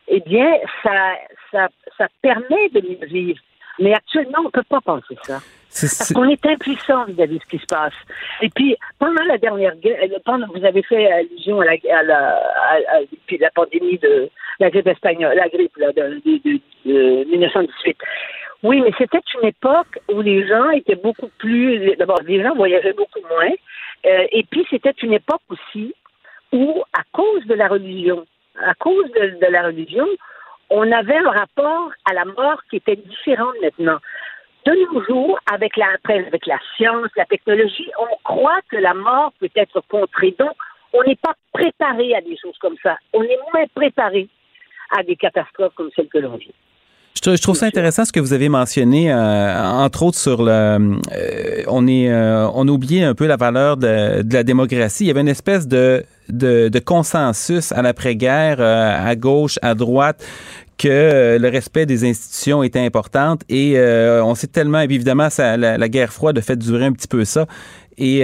eh 0.07 0.19
bien, 0.21 0.59
ça, 0.83 1.15
ça, 1.51 2.07
permet 2.21 2.69
de 2.69 3.05
vivre. 3.05 3.41
Mais 3.79 3.93
actuellement, 3.93 4.39
on 4.39 4.45
ne 4.45 4.49
peut 4.49 4.63
pas 4.67 4.81
penser 4.81 5.17
ça. 5.23 5.39
Parce 5.81 6.13
qu'on 6.13 6.29
est 6.29 6.45
impuissant 6.45 7.03
vis-à-vis 7.05 7.37
de 7.37 7.43
ce 7.43 7.49
qui 7.49 7.59
se 7.59 7.65
passe. 7.65 7.93
Et 8.41 8.49
puis, 8.49 8.77
pendant 8.97 9.23
la 9.23 9.37
dernière 9.37 9.75
guerre, 9.75 9.99
euh, 10.03 10.19
pendant, 10.23 10.47
vous 10.55 10.63
avez 10.63 10.81
fait 10.83 11.11
allusion 11.11 11.59
à 11.59 11.65
la, 11.65 11.71
à 11.91 12.03
la, 12.03 12.37
à, 12.37 12.99
la 13.37 13.51
pandémie 13.51 13.97
de 13.97 14.29
la 14.59 14.69
grippe 14.69 14.87
espagnole, 14.87 15.35
la 15.35 15.49
grippe 15.49 15.75
là, 15.75 15.91
de, 15.91 16.21
de, 16.25 16.59
de 16.85 17.29
1918. 17.29 17.97
Oui, 18.63 18.81
mais 18.81 18.91
c'était 18.97 19.19
une 19.39 19.49
époque 19.49 19.99
où 20.11 20.21
les 20.21 20.47
gens 20.47 20.69
étaient 20.69 20.95
beaucoup 20.95 21.29
plus. 21.39 21.95
D'abord, 21.97 22.19
les 22.25 22.41
gens 22.41 22.55
voyageaient 22.55 22.93
beaucoup 22.93 23.19
moins. 23.29 23.51
Euh, 24.05 24.27
et 24.31 24.43
puis, 24.49 24.65
c'était 24.69 24.95
une 25.03 25.13
époque 25.13 25.41
aussi 25.49 25.93
où, 26.53 26.83
à 26.93 27.03
cause 27.11 27.45
de 27.47 27.53
la 27.53 27.67
religion, 27.67 28.25
à 28.63 28.73
cause 28.75 29.11
de, 29.11 29.39
de, 29.45 29.51
la 29.51 29.63
religion, 29.63 30.07
on 30.69 30.91
avait 30.91 31.17
un 31.17 31.31
rapport 31.31 31.91
à 32.05 32.13
la 32.13 32.25
mort 32.25 32.61
qui 32.69 32.77
était 32.77 32.95
différent 32.95 33.51
maintenant. 33.61 33.99
De 34.65 34.73
nos 34.91 35.03
jours, 35.05 35.39
avec 35.51 35.77
la, 35.77 35.95
avec 36.09 36.47
la 36.47 36.59
science, 36.75 37.09
la 37.15 37.25
technologie, 37.25 37.91
on 37.99 38.15
croit 38.23 38.61
que 38.69 38.77
la 38.77 38.95
mort 38.95 39.31
peut 39.39 39.51
être 39.55 39.81
contrée. 39.89 40.35
Donc, 40.39 40.55
on 40.93 41.03
n'est 41.03 41.17
pas 41.17 41.35
préparé 41.53 42.15
à 42.15 42.21
des 42.21 42.35
choses 42.37 42.57
comme 42.59 42.77
ça. 42.81 42.97
On 43.13 43.21
est 43.21 43.39
moins 43.53 43.65
préparé 43.75 44.27
à 44.97 45.03
des 45.03 45.15
catastrophes 45.15 45.75
comme 45.75 45.91
celles 45.95 46.07
que 46.07 46.17
l'on 46.17 46.37
vit. 46.37 46.53
Je, 47.23 47.41
trouve 47.41 47.55
ça 47.55 47.65
intéressant 47.65 48.05
ce 48.05 48.11
que 48.11 48.19
vous 48.19 48.33
avez 48.33 48.49
mentionné, 48.49 49.11
euh, 49.11 49.63
entre 49.63 50.03
autres 50.03 50.17
sur 50.17 50.43
le, 50.43 50.51
euh, 50.51 51.63
on 51.67 51.87
est, 51.87 52.11
euh, 52.11 52.47
on 52.53 52.67
a 52.67 52.71
oublié 52.71 53.03
un 53.03 53.15
peu 53.15 53.25
la 53.25 53.37
valeur 53.37 53.77
de, 53.77 54.21
de, 54.21 54.33
la 54.33 54.43
démocratie. 54.43 55.05
Il 55.05 55.07
y 55.07 55.09
avait 55.09 55.21
une 55.21 55.27
espèce 55.27 55.67
de, 55.67 56.05
de, 56.29 56.69
de 56.69 56.79
consensus 56.79 57.71
à 57.71 57.81
l'après-guerre, 57.81 58.59
à 58.61 59.15
gauche, 59.15 59.57
à 59.63 59.73
droite, 59.73 60.23
que 60.77 61.37
le 61.39 61.49
respect 61.49 61.85
des 61.85 62.07
institutions 62.07 62.61
était 62.61 62.85
important. 62.85 63.37
Et 63.49 63.79
on 63.79 64.35
sait 64.35 64.47
tellement 64.47 64.81
évidemment 64.81 65.29
ça, 65.29 65.57
la, 65.57 65.77
la, 65.77 65.89
guerre 65.89 66.13
froide 66.13 66.37
a 66.37 66.41
fait 66.41 66.57
durer 66.57 66.85
un 66.85 66.91
petit 66.91 67.07
peu 67.07 67.25
ça. 67.25 67.47
Et 67.97 68.19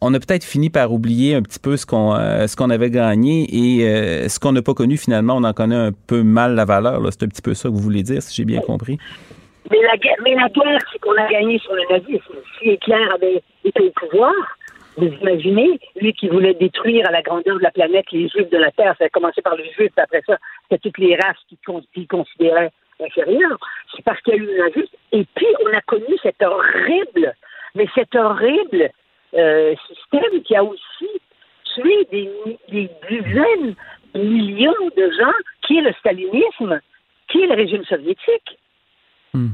on 0.00 0.12
a 0.14 0.18
peut-être 0.18 0.44
fini 0.44 0.70
par 0.70 0.92
oublier 0.92 1.34
un 1.34 1.42
petit 1.42 1.58
peu 1.58 1.76
ce 1.76 1.86
qu'on 1.86 2.14
euh, 2.14 2.46
ce 2.46 2.56
qu'on 2.56 2.70
avait 2.70 2.90
gagné 2.90 3.46
et 3.50 3.88
euh, 3.88 4.28
ce 4.28 4.38
qu'on 4.38 4.52
n'a 4.52 4.62
pas 4.62 4.74
connu 4.74 4.96
finalement, 4.96 5.36
on 5.36 5.44
en 5.44 5.52
connaît 5.52 5.76
un 5.76 5.92
peu 6.06 6.22
mal 6.22 6.54
la 6.54 6.64
valeur. 6.64 7.00
C'est 7.10 7.24
un 7.24 7.28
petit 7.28 7.42
peu 7.42 7.54
ça 7.54 7.68
que 7.68 7.74
vous 7.74 7.80
voulez 7.80 8.02
dire, 8.02 8.22
si 8.22 8.34
j'ai 8.34 8.44
bien 8.44 8.60
compris. 8.60 8.98
Mais 9.70 9.80
la, 9.82 9.94
mais 10.22 10.34
la 10.34 10.48
guerre, 10.48 10.80
c'est 10.92 10.98
qu'on 11.00 11.16
a 11.16 11.26
gagné 11.28 11.58
sur 11.58 11.74
le 11.74 11.82
nazisme. 11.90 12.34
Si 12.58 12.70
Hitler 12.70 13.04
avait 13.12 13.42
été 13.64 13.82
au 13.82 13.90
pouvoir, 13.90 14.32
vous 14.96 15.08
imaginez, 15.08 15.80
lui 16.00 16.12
qui 16.12 16.28
voulait 16.28 16.54
détruire 16.54 17.06
à 17.08 17.12
la 17.12 17.22
grandeur 17.22 17.58
de 17.58 17.62
la 17.62 17.72
planète 17.72 18.06
les 18.12 18.28
Juifs 18.28 18.48
de 18.48 18.58
la 18.58 18.70
Terre, 18.70 18.94
ça 18.98 19.06
a 19.06 19.08
commencé 19.08 19.42
par 19.42 19.56
les 19.56 19.70
Juifs, 19.72 19.92
après 19.96 20.22
ça, 20.26 20.38
c'était 20.62 20.88
toutes 20.88 20.98
les 20.98 21.16
races 21.16 21.36
qu'il 21.48 22.06
considérait 22.06 22.70
inférieures. 23.04 23.58
C'est 23.94 24.04
parce 24.04 24.20
qu'il 24.22 24.34
y 24.34 24.38
a 24.38 24.40
eu 24.40 24.46
le 24.46 24.58
nazisme. 24.58 24.96
Et 25.12 25.26
puis, 25.34 25.46
on 25.64 25.76
a 25.76 25.80
connu 25.82 26.16
cette 26.22 26.42
horrible, 26.42 27.34
mais 27.74 27.86
cette 27.94 28.14
horrible 28.14 28.90
euh, 29.36 29.74
système 29.86 30.42
qui 30.42 30.56
a 30.56 30.64
aussi 30.64 31.08
tué 31.74 32.06
des, 32.10 32.90
dizaines 33.08 33.74
de 34.14 34.20
millions 34.20 34.72
de 34.96 35.10
gens, 35.10 35.34
qui 35.62 35.78
est 35.78 35.82
le 35.82 35.92
stalinisme, 35.94 36.80
qui 37.28 37.42
est 37.42 37.46
le 37.46 37.54
régime 37.54 37.84
soviétique. 37.84 38.58
Hmm. 39.34 39.48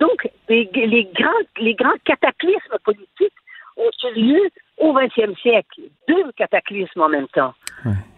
donc, 0.00 0.28
les, 0.48 1.10
grands, 1.14 1.30
les 1.58 1.74
grands 1.74 1.98
cataclysmes 2.04 2.78
politiques 2.84 3.34
ont 3.76 3.90
eu 4.08 4.20
lieu 4.20 4.48
au 4.78 4.94
XXe 4.94 5.38
siècle. 5.40 5.82
Deux 6.08 6.32
cataclysmes 6.36 7.02
en 7.02 7.08
même 7.08 7.28
temps. 7.28 7.54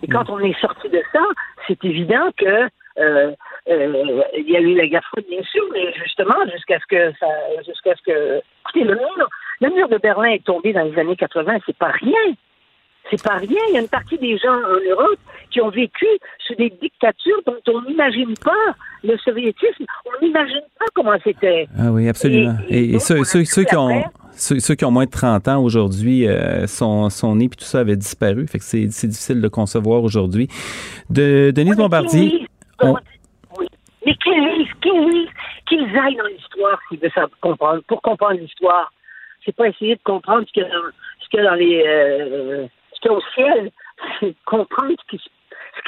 Et 0.02 0.06
quand 0.06 0.30
on 0.30 0.38
est 0.38 0.58
sorti 0.60 0.88
de 0.88 1.02
ça, 1.12 1.22
c'est 1.66 1.84
évident 1.84 2.30
que 2.36 2.68
euh, 2.98 3.32
euh, 3.68 4.22
il 4.36 4.48
y 4.48 4.56
a 4.56 4.60
eu 4.60 4.74
la 4.74 4.86
guerre 4.86 5.04
froide, 5.04 5.24
bien 5.28 5.42
sûr, 5.42 5.64
mais 5.72 5.92
justement, 5.94 6.36
jusqu'à 6.52 6.78
ce 6.78 6.86
que 6.86 7.12
ça, 7.18 7.26
jusqu'à 7.66 7.94
ce 7.94 8.02
que, 8.02 8.42
écoutez, 8.60 8.84
le 8.84 8.94
mur, 8.94 9.28
le 9.60 9.70
mur 9.74 9.88
de 9.88 9.98
Berlin 9.98 10.30
est 10.30 10.44
tombé 10.44 10.72
dans 10.72 10.82
les 10.82 10.98
années 10.98 11.16
80, 11.16 11.58
c'est 11.66 11.76
pas 11.76 11.92
rien. 11.92 12.34
C'est 13.10 13.22
pas 13.22 13.36
rien. 13.36 13.60
Il 13.68 13.74
y 13.74 13.78
a 13.78 13.80
une 13.80 13.88
partie 13.88 14.18
des 14.18 14.36
gens 14.36 14.52
en 14.52 14.90
Europe 14.90 15.18
qui 15.50 15.60
ont 15.60 15.70
vécu 15.70 16.06
sous 16.44 16.54
des 16.56 16.70
dictatures 16.82 17.40
dont 17.46 17.60
on 17.68 17.82
n'imagine 17.82 18.34
pas 18.44 18.74
le 19.04 19.16
soviétisme. 19.18 19.84
On 20.06 20.24
n'imagine 20.24 20.62
pas 20.78 20.86
comment 20.92 21.16
c'était. 21.22 21.68
Ah 21.78 21.92
oui, 21.92 22.08
absolument. 22.08 22.56
Et, 22.68 22.98
ceux, 22.98 23.22
qui 23.22 23.76
ont. 23.76 24.02
Ceux, 24.32 24.74
qui 24.74 24.84
ont 24.84 24.90
moins 24.90 25.04
de 25.04 25.10
30 25.10 25.48
ans 25.48 25.62
aujourd'hui, 25.62 26.26
euh, 26.26 26.66
son, 26.66 27.08
son 27.08 27.36
nez 27.36 27.48
puis 27.48 27.56
tout 27.56 27.64
ça 27.64 27.78
avait 27.80 27.96
disparu. 27.96 28.46
Fait 28.48 28.58
que 28.58 28.64
c'est 28.64 28.84
difficile 28.84 29.40
de 29.40 29.48
concevoir 29.48 30.02
aujourd'hui. 30.02 30.48
De 31.08 31.52
Denise 31.54 31.76
Bombardier. 31.76 32.46
Oui. 32.82 33.66
Mais 34.04 34.14
qu'ils 35.68 35.98
aillent 35.98 36.16
dans 36.16 36.26
l'histoire 36.26 36.78
s'ils 36.88 36.98
veulent 36.98 37.28
comprendre, 37.40 37.82
pour 37.86 38.02
comprendre 38.02 38.38
l'histoire. 38.38 38.92
C'est 39.46 39.54
pas 39.54 39.68
essayer 39.68 39.94
de 39.94 40.02
comprendre 40.04 40.44
ce 40.46 40.52
qu'il 40.52 40.62
y 40.62 40.66
a 40.66 40.68
dans, 40.68 40.74
ce 41.20 41.42
dans 41.42 41.54
les, 41.54 41.82
euh, 41.86 42.66
ce 42.92 43.00
qu'il 43.00 43.10
y 43.10 43.14
a 43.14 43.16
au 43.16 43.22
ciel, 43.34 43.70
c'est 44.20 44.34
comprendre 44.44 44.92
ce 45.10 45.16
qui 45.16 45.22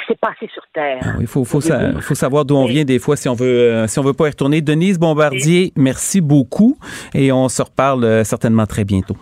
s'est 0.07 0.19
passé 0.21 0.49
sur 0.53 0.63
Terre. 0.73 1.01
Ah 1.03 1.17
il 1.21 1.27
faut, 1.27 1.45
faut, 1.45 1.61
faut 1.61 2.15
savoir 2.15 2.45
d'où 2.45 2.55
on 2.57 2.67
vient 2.67 2.85
des 2.85 2.99
fois 2.99 3.17
si 3.17 3.29
on 3.29 3.35
veut 3.35 3.47
euh, 3.47 3.87
si 3.87 3.99
on 3.99 4.03
veut 4.03 4.15
pas 4.15 4.27
y 4.27 4.31
retourner. 4.31 4.61
Denise 4.61 4.99
Bombardier, 4.99 5.73
merci 5.77 6.21
beaucoup 6.21 6.79
et 7.15 7.33
on 7.33 7.49
se 7.49 7.63
reparle 7.63 8.05
euh, 8.05 8.25
certainement 8.25 8.67
très 8.67 8.85
bientôt. 8.85 9.17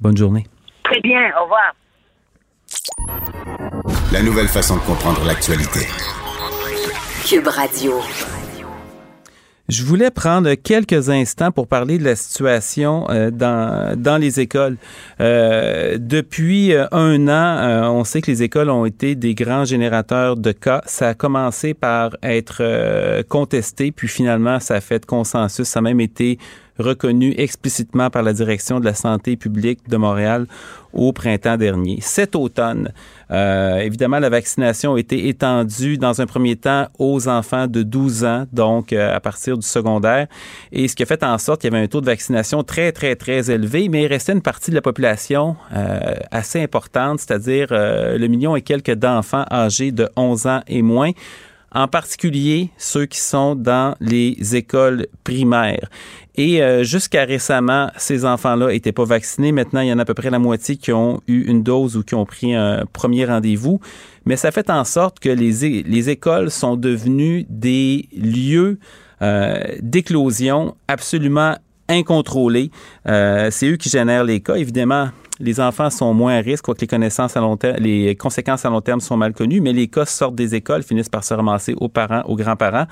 Bonne 0.00 0.16
journée. 0.16 0.44
Très 0.84 1.00
bien, 1.00 1.30
au 1.38 1.44
revoir. 1.44 1.74
La 4.12 4.22
nouvelle 4.22 4.48
façon 4.48 4.76
de 4.76 4.80
comprendre 4.80 5.24
l'actualité. 5.26 5.80
Cube 7.28 7.48
Radio. 7.48 8.00
Je 9.68 9.82
voulais 9.82 10.12
prendre 10.12 10.54
quelques 10.54 11.10
instants 11.10 11.50
pour 11.50 11.66
parler 11.66 11.98
de 11.98 12.04
la 12.04 12.14
situation 12.14 13.10
euh, 13.10 13.32
dans, 13.32 14.00
dans 14.00 14.16
les 14.16 14.38
écoles. 14.38 14.76
Euh, 15.20 15.98
depuis 15.98 16.72
euh, 16.72 16.86
un 16.92 17.26
an, 17.26 17.92
on 17.92 18.04
sait 18.04 18.20
que 18.20 18.30
les 18.30 18.44
écoles 18.44 18.70
ont 18.70 18.84
été 18.84 19.16
des 19.16 19.34
grands 19.34 19.64
générateurs 19.64 20.36
de 20.36 20.52
cas. 20.52 20.82
Ça 20.86 21.08
a 21.08 21.14
commencé 21.14 21.74
par 21.74 22.16
être 22.22 23.22
contesté, 23.28 23.90
puis 23.90 24.06
finalement, 24.06 24.60
ça 24.60 24.76
a 24.76 24.80
fait 24.80 25.04
consensus. 25.04 25.66
Ça 25.66 25.80
a 25.80 25.82
même 25.82 26.00
été 26.00 26.38
reconnu 26.78 27.34
explicitement 27.36 28.10
par 28.10 28.22
la 28.22 28.32
direction 28.32 28.80
de 28.80 28.84
la 28.84 28.94
santé 28.94 29.36
publique 29.36 29.88
de 29.88 29.96
Montréal 29.96 30.46
au 30.92 31.12
printemps 31.12 31.56
dernier. 31.56 31.98
Cet 32.00 32.34
automne, 32.34 32.92
euh, 33.30 33.78
évidemment, 33.78 34.18
la 34.18 34.30
vaccination 34.30 34.94
a 34.94 34.98
été 34.98 35.28
étendue 35.28 35.98
dans 35.98 36.20
un 36.20 36.26
premier 36.26 36.56
temps 36.56 36.86
aux 36.98 37.28
enfants 37.28 37.66
de 37.66 37.82
12 37.82 38.24
ans, 38.24 38.46
donc 38.52 38.92
euh, 38.92 39.14
à 39.14 39.20
partir 39.20 39.58
du 39.58 39.66
secondaire, 39.66 40.26
et 40.72 40.88
ce 40.88 40.96
qui 40.96 41.02
a 41.02 41.06
fait 41.06 41.22
en 41.22 41.36
sorte 41.38 41.60
qu'il 41.60 41.72
y 41.72 41.76
avait 41.76 41.84
un 41.84 41.88
taux 41.88 42.00
de 42.00 42.06
vaccination 42.06 42.62
très, 42.62 42.92
très, 42.92 43.14
très 43.14 43.50
élevé, 43.50 43.88
mais 43.88 44.04
il 44.04 44.06
restait 44.06 44.32
une 44.32 44.42
partie 44.42 44.70
de 44.70 44.76
la 44.76 44.82
population 44.82 45.56
euh, 45.74 46.14
assez 46.30 46.62
importante, 46.62 47.20
c'est-à-dire 47.20 47.68
le 47.70 48.26
million 48.26 48.56
et 48.56 48.62
quelques 48.62 48.94
d'enfants 48.94 49.44
âgés 49.50 49.92
de 49.92 50.08
11 50.16 50.46
ans 50.46 50.60
et 50.66 50.82
moins 50.82 51.12
en 51.72 51.88
particulier 51.88 52.70
ceux 52.78 53.04
qui 53.06 53.20
sont 53.20 53.54
dans 53.54 53.94
les 54.00 54.56
écoles 54.56 55.06
primaires. 55.24 55.90
Et 56.36 56.62
euh, 56.62 56.84
jusqu'à 56.84 57.24
récemment, 57.24 57.90
ces 57.96 58.24
enfants-là 58.24 58.68
n'étaient 58.68 58.92
pas 58.92 59.04
vaccinés. 59.04 59.52
Maintenant, 59.52 59.80
il 59.80 59.88
y 59.88 59.92
en 59.92 59.98
a 59.98 60.02
à 60.02 60.04
peu 60.04 60.14
près 60.14 60.30
la 60.30 60.38
moitié 60.38 60.76
qui 60.76 60.92
ont 60.92 61.22
eu 61.26 61.42
une 61.42 61.62
dose 61.62 61.96
ou 61.96 62.02
qui 62.02 62.14
ont 62.14 62.26
pris 62.26 62.54
un 62.54 62.84
premier 62.92 63.24
rendez-vous. 63.24 63.80
Mais 64.26 64.36
ça 64.36 64.50
fait 64.50 64.68
en 64.68 64.84
sorte 64.84 65.18
que 65.18 65.30
les, 65.30 65.82
les 65.82 66.10
écoles 66.10 66.50
sont 66.50 66.76
devenues 66.76 67.46
des 67.48 68.08
lieux 68.14 68.78
euh, 69.22 69.62
d'éclosion 69.80 70.76
absolument 70.88 71.56
incontrôlés. 71.88 72.70
Euh, 73.08 73.48
c'est 73.50 73.68
eux 73.68 73.76
qui 73.76 73.88
génèrent 73.88 74.24
les 74.24 74.40
cas. 74.40 74.56
Évidemment, 74.56 75.08
les 75.40 75.60
enfants 75.60 75.88
sont 75.90 76.12
moins 76.12 76.36
à 76.36 76.40
risque, 76.40 76.64
quoique 76.64 76.80
les 76.80 76.86
connaissances 76.86 77.36
à 77.36 77.40
long 77.40 77.56
terme, 77.56 77.76
les 77.78 78.14
conséquences 78.16 78.64
à 78.64 78.70
long 78.70 78.80
terme 78.80 79.00
sont 79.00 79.16
mal 79.16 79.32
connues, 79.32 79.60
mais 79.60 79.72
les 79.72 79.88
cas 79.88 80.04
sortent 80.04 80.34
des 80.34 80.54
écoles, 80.54 80.82
finissent 80.82 81.08
par 81.08 81.24
se 81.24 81.34
ramasser 81.34 81.74
aux 81.78 81.88
parents, 81.88 82.22
aux 82.26 82.36
grands-parents. 82.36 82.86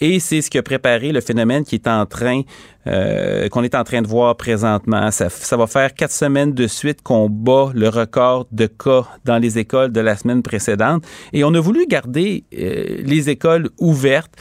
Et 0.00 0.20
c'est 0.20 0.42
ce 0.42 0.50
qui 0.50 0.58
a 0.58 0.62
préparé 0.62 1.12
le 1.12 1.20
phénomène 1.20 1.64
qui 1.64 1.76
est 1.76 1.86
en 1.86 2.06
train, 2.06 2.42
euh, 2.86 3.48
qu'on 3.48 3.62
est 3.62 3.74
en 3.74 3.84
train 3.84 4.02
de 4.02 4.06
voir 4.08 4.36
présentement. 4.36 5.10
Ça, 5.10 5.28
ça, 5.30 5.56
va 5.56 5.66
faire 5.66 5.94
quatre 5.94 6.12
semaines 6.12 6.52
de 6.52 6.66
suite 6.66 7.02
qu'on 7.02 7.28
bat 7.28 7.70
le 7.74 7.88
record 7.88 8.46
de 8.50 8.66
cas 8.66 9.06
dans 9.24 9.38
les 9.38 9.58
écoles 9.58 9.92
de 9.92 10.00
la 10.00 10.16
semaine 10.16 10.42
précédente. 10.42 11.04
Et 11.32 11.44
on 11.44 11.54
a 11.54 11.60
voulu 11.60 11.86
garder 11.86 12.44
euh, 12.58 13.02
les 13.04 13.30
écoles 13.30 13.68
ouvertes. 13.78 14.32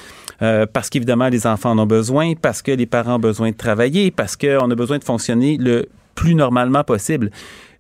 Euh, 0.42 0.66
parce 0.66 0.90
qu'évidemment, 0.90 1.30
les 1.30 1.46
enfants 1.46 1.72
en 1.72 1.78
ont 1.78 1.86
besoin, 1.86 2.34
parce 2.34 2.64
que 2.64 2.72
les 2.72 2.88
parents 2.88 3.18
ont 3.18 3.20
besoin 3.20 3.52
de 3.52 3.56
travailler, 3.56 4.10
parce 4.10 4.36
qu'on 4.36 4.72
a 4.72 4.76
besoin 4.76 4.98
de 4.98 5.04
fonctionner 5.04 5.58
le 5.58 5.88
plus 6.16 6.34
normalement 6.34 6.84
possible. 6.84 7.30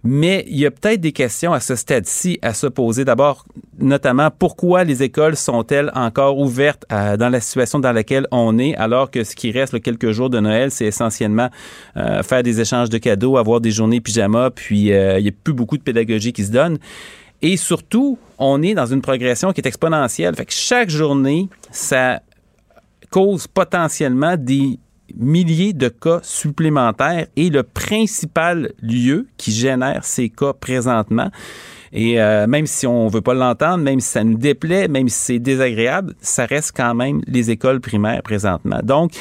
Mais 0.03 0.43
il 0.47 0.57
y 0.57 0.65
a 0.65 0.71
peut-être 0.71 0.99
des 0.99 1.11
questions 1.11 1.53
à 1.53 1.59
ce 1.59 1.75
stade-ci 1.75 2.39
à 2.41 2.55
se 2.55 2.65
poser. 2.65 3.05
D'abord, 3.05 3.45
notamment, 3.79 4.29
pourquoi 4.31 4.83
les 4.83 5.03
écoles 5.03 5.35
sont-elles 5.35 5.91
encore 5.93 6.39
ouvertes 6.39 6.85
dans 6.89 7.29
la 7.29 7.39
situation 7.39 7.79
dans 7.79 7.91
laquelle 7.91 8.25
on 8.31 8.57
est, 8.57 8.75
alors 8.77 9.11
que 9.11 9.23
ce 9.23 9.35
qui 9.35 9.51
reste 9.51 9.73
le 9.73 9.79
quelques 9.79 10.11
jours 10.11 10.29
de 10.29 10.39
Noël, 10.39 10.71
c'est 10.71 10.85
essentiellement 10.85 11.49
euh, 11.97 12.23
faire 12.23 12.41
des 12.41 12.59
échanges 12.59 12.89
de 12.89 12.97
cadeaux, 12.97 13.37
avoir 13.37 13.61
des 13.61 13.71
journées 13.71 14.01
pyjama, 14.01 14.49
puis 14.49 14.91
euh, 14.91 15.19
il 15.19 15.23
n'y 15.23 15.29
a 15.29 15.33
plus 15.43 15.53
beaucoup 15.53 15.77
de 15.77 15.83
pédagogie 15.83 16.33
qui 16.33 16.45
se 16.45 16.51
donne. 16.51 16.79
Et 17.43 17.57
surtout, 17.57 18.17
on 18.37 18.61
est 18.61 18.73
dans 18.73 18.85
une 18.85 19.01
progression 19.01 19.51
qui 19.51 19.61
est 19.61 19.67
exponentielle. 19.67 20.35
Fait 20.35 20.45
que 20.45 20.53
chaque 20.53 20.89
journée, 20.89 21.47
ça 21.71 22.21
cause 23.09 23.47
potentiellement 23.47 24.35
des 24.37 24.79
milliers 25.17 25.73
de 25.73 25.89
cas 25.89 26.19
supplémentaires 26.23 27.27
et 27.35 27.49
le 27.49 27.63
principal 27.63 28.71
lieu 28.81 29.27
qui 29.37 29.51
génère 29.51 30.03
ces 30.03 30.29
cas 30.29 30.53
présentement. 30.53 31.29
Et 31.93 32.21
euh, 32.21 32.47
même 32.47 32.67
si 32.67 32.87
on 32.87 33.07
veut 33.07 33.21
pas 33.21 33.33
l'entendre, 33.33 33.83
même 33.83 33.99
si 33.99 34.07
ça 34.07 34.23
nous 34.23 34.37
déplaît, 34.37 34.87
même 34.87 35.09
si 35.09 35.19
c'est 35.19 35.39
désagréable, 35.39 36.15
ça 36.21 36.45
reste 36.45 36.71
quand 36.75 36.95
même 36.95 37.21
les 37.27 37.51
écoles 37.51 37.81
primaires 37.81 38.23
présentement. 38.23 38.79
Donc, 38.83 39.11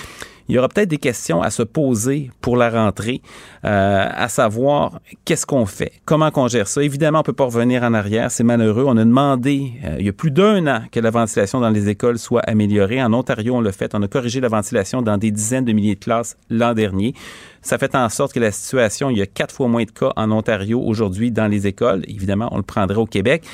il 0.51 0.55
y 0.55 0.59
aura 0.59 0.69
peut-être 0.69 0.89
des 0.89 0.99
questions 0.99 1.43
à 1.43 1.51
se 1.51 1.63
poser 1.63 2.33
pour 2.41 2.57
la 2.57 2.71
rentrée, 2.71 3.23
euh, 3.65 4.09
à 4.11 4.29
savoir 4.29 5.01
qu'est-ce 5.25 5.47
qu'on 5.47 5.65
fait, 5.65 5.93
comment 6.05 6.33
qu'on 6.33 6.49
gère 6.49 6.67
ça. 6.67 6.83
Évidemment, 6.83 7.21
on 7.21 7.23
peut 7.23 7.33
pas 7.33 7.45
revenir 7.45 7.85
en 7.85 7.95
arrière, 7.95 8.33
c'est 8.33 8.43
malheureux. 8.43 8.85
On 8.85 8.97
a 8.97 9.05
demandé, 9.05 9.75
euh, 9.85 9.97
il 10.01 10.07
y 10.07 10.09
a 10.09 10.13
plus 10.13 10.33
d'un 10.33 10.67
an, 10.67 10.83
que 10.91 10.99
la 10.99 11.11
ventilation 11.11 11.61
dans 11.61 11.71
les 11.71 11.89
écoles 11.89 12.19
soit 12.19 12.41
améliorée. 12.41 13.01
En 13.01 13.13
Ontario, 13.13 13.55
on 13.55 13.61
l'a 13.61 13.71
fait. 13.71 13.95
On 13.95 14.03
a 14.03 14.09
corrigé 14.09 14.41
la 14.41 14.49
ventilation 14.49 15.03
dans 15.03 15.19
des 15.19 15.31
dizaines 15.31 15.65
de 15.65 15.73
milliers 15.73 15.95
de 15.95 16.01
classes 16.01 16.37
l'an 16.51 16.75
dernier. 16.75 17.15
Ça 17.63 17.79
fait 17.79 17.95
en 17.95 18.09
sorte 18.09 18.33
que 18.33 18.41
la 18.41 18.51
situation, 18.51 19.09
il 19.09 19.19
y 19.19 19.23
a 19.23 19.27
quatre 19.27 19.55
fois 19.55 19.69
moins 19.69 19.85
de 19.85 19.91
cas 19.93 20.13
en 20.17 20.33
Ontario 20.33 20.83
aujourd'hui 20.85 21.31
dans 21.31 21.47
les 21.47 21.69
écoles. 21.69 22.03
Évidemment, 22.09 22.49
on 22.51 22.57
le 22.57 22.65
prendrait 22.65 22.99
au 22.99 23.07
Québec. 23.07 23.45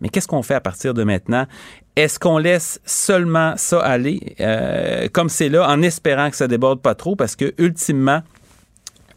Mais 0.00 0.10
qu'est-ce 0.10 0.28
qu'on 0.28 0.42
fait 0.42 0.54
à 0.54 0.60
partir 0.60 0.92
de 0.92 1.04
maintenant? 1.04 1.46
Est-ce 1.96 2.18
qu'on 2.18 2.38
laisse 2.38 2.80
seulement 2.84 3.54
ça 3.56 3.80
aller 3.80 4.34
euh, 4.40 5.08
comme 5.12 5.28
c'est 5.28 5.48
là 5.48 5.68
en 5.68 5.80
espérant 5.82 6.30
que 6.30 6.36
ça 6.36 6.48
déborde 6.48 6.80
pas 6.80 6.94
trop? 6.94 7.14
Parce 7.14 7.36
que 7.36 7.54
ultimement, 7.58 8.22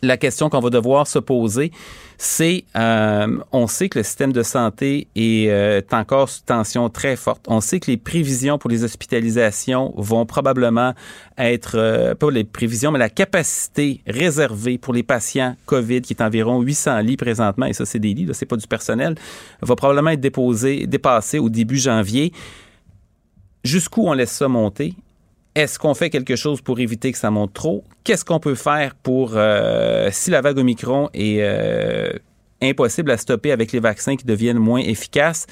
la 0.01 0.17
question 0.17 0.49
qu'on 0.49 0.59
va 0.59 0.69
devoir 0.69 1.07
se 1.07 1.19
poser, 1.19 1.71
c'est, 2.17 2.65
euh, 2.75 3.37
on 3.51 3.67
sait 3.67 3.89
que 3.89 3.99
le 3.99 4.03
système 4.03 4.33
de 4.33 4.41
santé 4.41 5.07
est, 5.15 5.49
euh, 5.49 5.81
encore 5.91 6.29
sous 6.29 6.41
tension 6.43 6.89
très 6.89 7.15
forte. 7.15 7.45
On 7.47 7.61
sait 7.61 7.79
que 7.79 7.91
les 7.91 7.97
prévisions 7.97 8.57
pour 8.57 8.69
les 8.69 8.83
hospitalisations 8.83 9.93
vont 9.97 10.25
probablement 10.25 10.93
être, 11.37 11.77
euh, 11.77 12.15
pas 12.15 12.31
les 12.31 12.43
prévisions, 12.43 12.91
mais 12.91 12.99
la 12.99 13.09
capacité 13.09 14.01
réservée 14.07 14.77
pour 14.77 14.93
les 14.93 15.03
patients 15.03 15.55
COVID, 15.67 16.01
qui 16.01 16.13
est 16.13 16.21
environ 16.21 16.59
800 16.61 16.99
lits 16.99 17.17
présentement, 17.17 17.67
et 17.67 17.73
ça 17.73 17.85
c'est 17.85 17.99
des 17.99 18.13
lits, 18.13 18.27
c'est 18.33 18.45
pas 18.45 18.57
du 18.57 18.67
personnel, 18.67 19.15
va 19.61 19.75
probablement 19.75 20.11
être 20.11 20.21
déposé, 20.21 20.87
dépassé 20.87 21.37
au 21.37 21.49
début 21.49 21.77
janvier. 21.77 22.33
Jusqu'où 23.68 24.07
on 24.07 24.14
laisse 24.14 24.31
ça 24.31 24.48
monter? 24.48 24.94
Est-ce 25.53 25.77
qu'on 25.77 25.94
fait 25.94 26.10
quelque 26.10 26.38
chose 26.38 26.61
pour 26.61 26.80
éviter 26.80 27.11
que 27.11 27.18
ça 27.18 27.30
monte 27.31 27.53
trop? 27.53 27.84
Qu'est-ce 28.06 28.23
qu'on 28.23 28.39
peut 28.39 28.56
faire 28.56 28.95
pour, 28.95 29.31
euh, 29.35 30.07
si 30.10 30.31
la 30.31 30.39
vague 30.39 30.57
Omicron 30.57 31.10
est 31.14 31.39
euh, 31.41 32.14
impossible 32.61 33.11
à 33.11 33.18
stopper 33.18 33.52
avec 33.52 33.73
les 33.73 33.81
vaccins 33.81 34.15
qui 34.15 34.23
deviennent 34.23 34.57
moins 34.57 34.80
efficaces? 34.80 35.48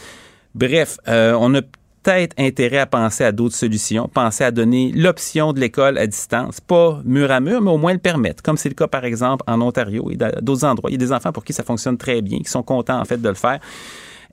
Bref, 0.54 0.98
euh, 1.10 1.36
on 1.38 1.54
a 1.56 1.62
peut-être 1.62 2.34
intérêt 2.40 2.78
à 2.78 2.86
penser 2.86 3.26
à 3.26 3.34
d'autres 3.34 3.56
solutions, 3.56 4.08
penser 4.08 4.46
à 4.46 4.52
donner 4.52 4.94
l'option 4.96 5.52
de 5.52 5.60
l'école 5.60 5.98
à 5.98 6.08
distance, 6.08 6.62
pas 6.62 7.02
mur 7.04 7.32
à 7.32 7.42
mur, 7.42 7.62
mais 7.62 7.72
au 7.72 7.78
moins 7.78 7.92
le 7.92 8.00
permettre, 8.00 8.42
comme 8.42 8.56
c'est 8.56 8.70
le 8.70 8.76
cas 8.76 8.88
par 8.88 9.04
exemple 9.04 9.44
en 9.46 9.60
Ontario 9.60 10.10
et 10.10 10.16
d'autres 10.42 10.64
endroits. 10.64 10.90
Il 10.90 10.94
y 10.94 11.04
a 11.04 11.06
des 11.06 11.12
enfants 11.12 11.34
pour 11.34 11.44
qui 11.44 11.52
ça 11.52 11.64
fonctionne 11.64 11.98
très 11.98 12.22
bien, 12.22 12.38
qui 12.40 12.50
sont 12.50 12.64
contents 12.64 13.02
en 13.02 13.04
fait 13.04 13.22
de 13.22 13.28
le 13.28 13.36
faire. 13.36 13.60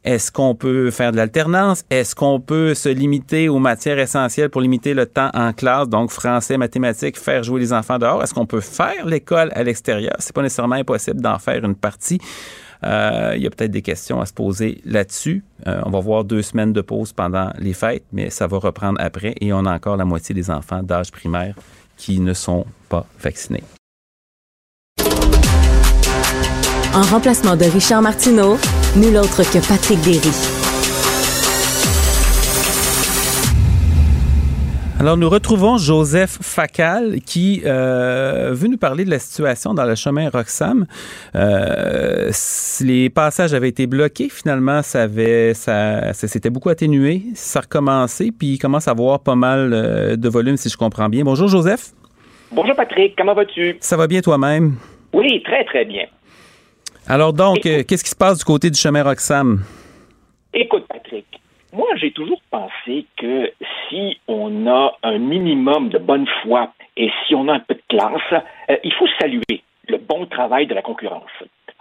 Est-ce 0.04 0.32
qu'on 0.32 0.56
peut 0.56 0.90
faire 0.90 1.12
de 1.12 1.16
l'alternance? 1.16 1.84
Est-ce 1.88 2.16
qu'on 2.16 2.40
peut 2.40 2.74
se 2.74 2.88
limiter 2.88 3.48
aux 3.48 3.60
matières 3.60 4.00
essentielles 4.00 4.50
pour 4.50 4.60
limiter 4.60 4.94
le 4.94 5.06
temps 5.06 5.30
en 5.32 5.52
classe, 5.52 5.88
donc 5.88 6.10
français, 6.10 6.56
mathématiques, 6.56 7.16
faire 7.16 7.44
jouer 7.44 7.60
les 7.60 7.72
enfants 7.72 7.98
dehors? 7.98 8.22
Est-ce 8.22 8.34
qu'on 8.34 8.46
peut 8.46 8.60
faire 8.60 9.06
l'école 9.06 9.52
à 9.54 9.62
l'extérieur? 9.62 10.14
C'est 10.18 10.34
pas 10.34 10.42
nécessairement 10.42 10.74
impossible 10.74 11.20
d'en 11.20 11.38
faire 11.38 11.64
une 11.64 11.76
partie. 11.76 12.18
Euh, 12.84 13.34
il 13.36 13.42
y 13.42 13.46
a 13.46 13.50
peut-être 13.50 13.70
des 13.70 13.82
questions 13.82 14.20
à 14.20 14.26
se 14.26 14.32
poser 14.32 14.80
là-dessus. 14.84 15.44
Euh, 15.68 15.80
on 15.86 15.90
va 15.90 16.00
voir 16.00 16.24
deux 16.24 16.42
semaines 16.42 16.72
de 16.72 16.80
pause 16.80 17.12
pendant 17.12 17.52
les 17.58 17.72
fêtes, 17.72 18.04
mais 18.12 18.28
ça 18.30 18.48
va 18.48 18.58
reprendre 18.58 19.00
après 19.00 19.34
et 19.40 19.52
on 19.52 19.64
a 19.66 19.72
encore 19.72 19.96
la 19.96 20.04
moitié 20.04 20.34
des 20.34 20.50
enfants 20.50 20.82
d'âge 20.82 21.12
primaire 21.12 21.54
qui 21.96 22.18
ne 22.18 22.34
sont 22.34 22.66
pas 22.88 23.06
vaccinés. 23.20 23.62
En 26.94 27.00
remplacement 27.00 27.56
de 27.56 27.64
Richard 27.64 28.02
Martineau, 28.02 28.58
nul 28.96 29.16
autre 29.16 29.38
que 29.50 29.66
Patrick 29.66 29.98
Derry. 30.02 30.28
Alors, 35.00 35.16
nous 35.16 35.30
retrouvons 35.30 35.78
Joseph 35.78 36.36
Facal 36.42 37.20
qui 37.24 37.62
euh, 37.64 38.50
veut 38.52 38.68
nous 38.68 38.76
parler 38.76 39.06
de 39.06 39.10
la 39.10 39.18
situation 39.18 39.72
dans 39.72 39.86
le 39.86 39.94
chemin 39.94 40.28
Roxham. 40.28 40.84
Euh, 41.34 42.30
les 42.82 43.08
passages 43.08 43.54
avaient 43.54 43.70
été 43.70 43.86
bloqués. 43.86 44.28
Finalement, 44.28 44.82
ça 44.82 45.04
avait, 45.04 45.54
ça, 45.54 46.12
ça 46.12 46.28
s'était 46.28 46.50
beaucoup 46.50 46.68
atténué. 46.68 47.22
Ça 47.34 47.60
a 47.60 47.62
recommencé, 47.62 48.32
puis 48.38 48.48
il 48.48 48.58
commence 48.58 48.86
à 48.86 48.90
avoir 48.90 49.20
pas 49.20 49.34
mal 49.34 49.70
euh, 49.72 50.16
de 50.16 50.28
volume, 50.28 50.58
si 50.58 50.68
je 50.68 50.76
comprends 50.76 51.08
bien. 51.08 51.24
Bonjour, 51.24 51.48
Joseph. 51.48 51.92
Bonjour, 52.50 52.76
Patrick. 52.76 53.14
Comment 53.16 53.32
vas-tu? 53.32 53.78
Ça 53.80 53.96
va 53.96 54.06
bien 54.06 54.20
toi-même? 54.20 54.74
Oui, 55.14 55.42
très, 55.42 55.64
très 55.64 55.86
bien. 55.86 56.04
Alors 57.08 57.32
donc, 57.32 57.66
euh, 57.66 57.82
qu'est-ce 57.82 58.04
qui 58.04 58.10
se 58.10 58.16
passe 58.16 58.38
du 58.38 58.44
côté 58.44 58.70
du 58.70 58.78
chemin 58.78 59.02
Roxham? 59.02 59.64
Écoute, 60.54 60.84
Patrick, 60.88 61.26
moi 61.72 61.88
j'ai 61.96 62.12
toujours 62.12 62.40
pensé 62.50 63.06
que 63.16 63.50
si 63.88 64.18
on 64.28 64.66
a 64.66 64.96
un 65.02 65.18
minimum 65.18 65.88
de 65.88 65.98
bonne 65.98 66.26
foi 66.42 66.72
et 66.96 67.10
si 67.26 67.34
on 67.34 67.48
a 67.48 67.54
un 67.54 67.60
peu 67.60 67.74
de 67.74 67.82
classe, 67.88 68.42
euh, 68.70 68.76
il 68.84 68.92
faut 68.92 69.08
saluer 69.20 69.62
le 69.88 69.98
bon 69.98 70.26
travail 70.26 70.66
de 70.66 70.74
la 70.74 70.82
concurrence. 70.82 71.30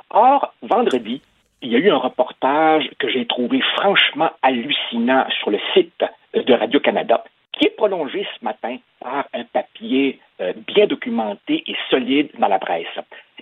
Or, 0.10 0.54
vendredi, 0.62 1.22
il 1.62 1.72
y 1.72 1.76
a 1.76 1.80
eu 1.80 1.92
un 1.92 1.98
reportage 1.98 2.90
que 2.98 3.08
j'ai 3.10 3.26
trouvé 3.28 3.62
franchement 3.78 4.32
hallucinant 4.42 5.26
sur 5.40 5.52
le 5.52 5.60
site 5.74 6.04
de 6.34 6.54
Radio-Canada, 6.54 7.24
qui 7.52 7.68
est 7.68 7.76
prolongé 7.76 8.26
ce 8.38 8.44
matin 8.44 8.78
par 9.00 9.26
un 9.34 9.44
papier 9.44 10.20
euh, 10.42 10.54
bien 10.68 10.88
documenté 10.88 11.64
et 11.68 11.76
solide 11.90 12.30
dans 12.40 12.48
la 12.48 12.60
presse. 12.60 12.88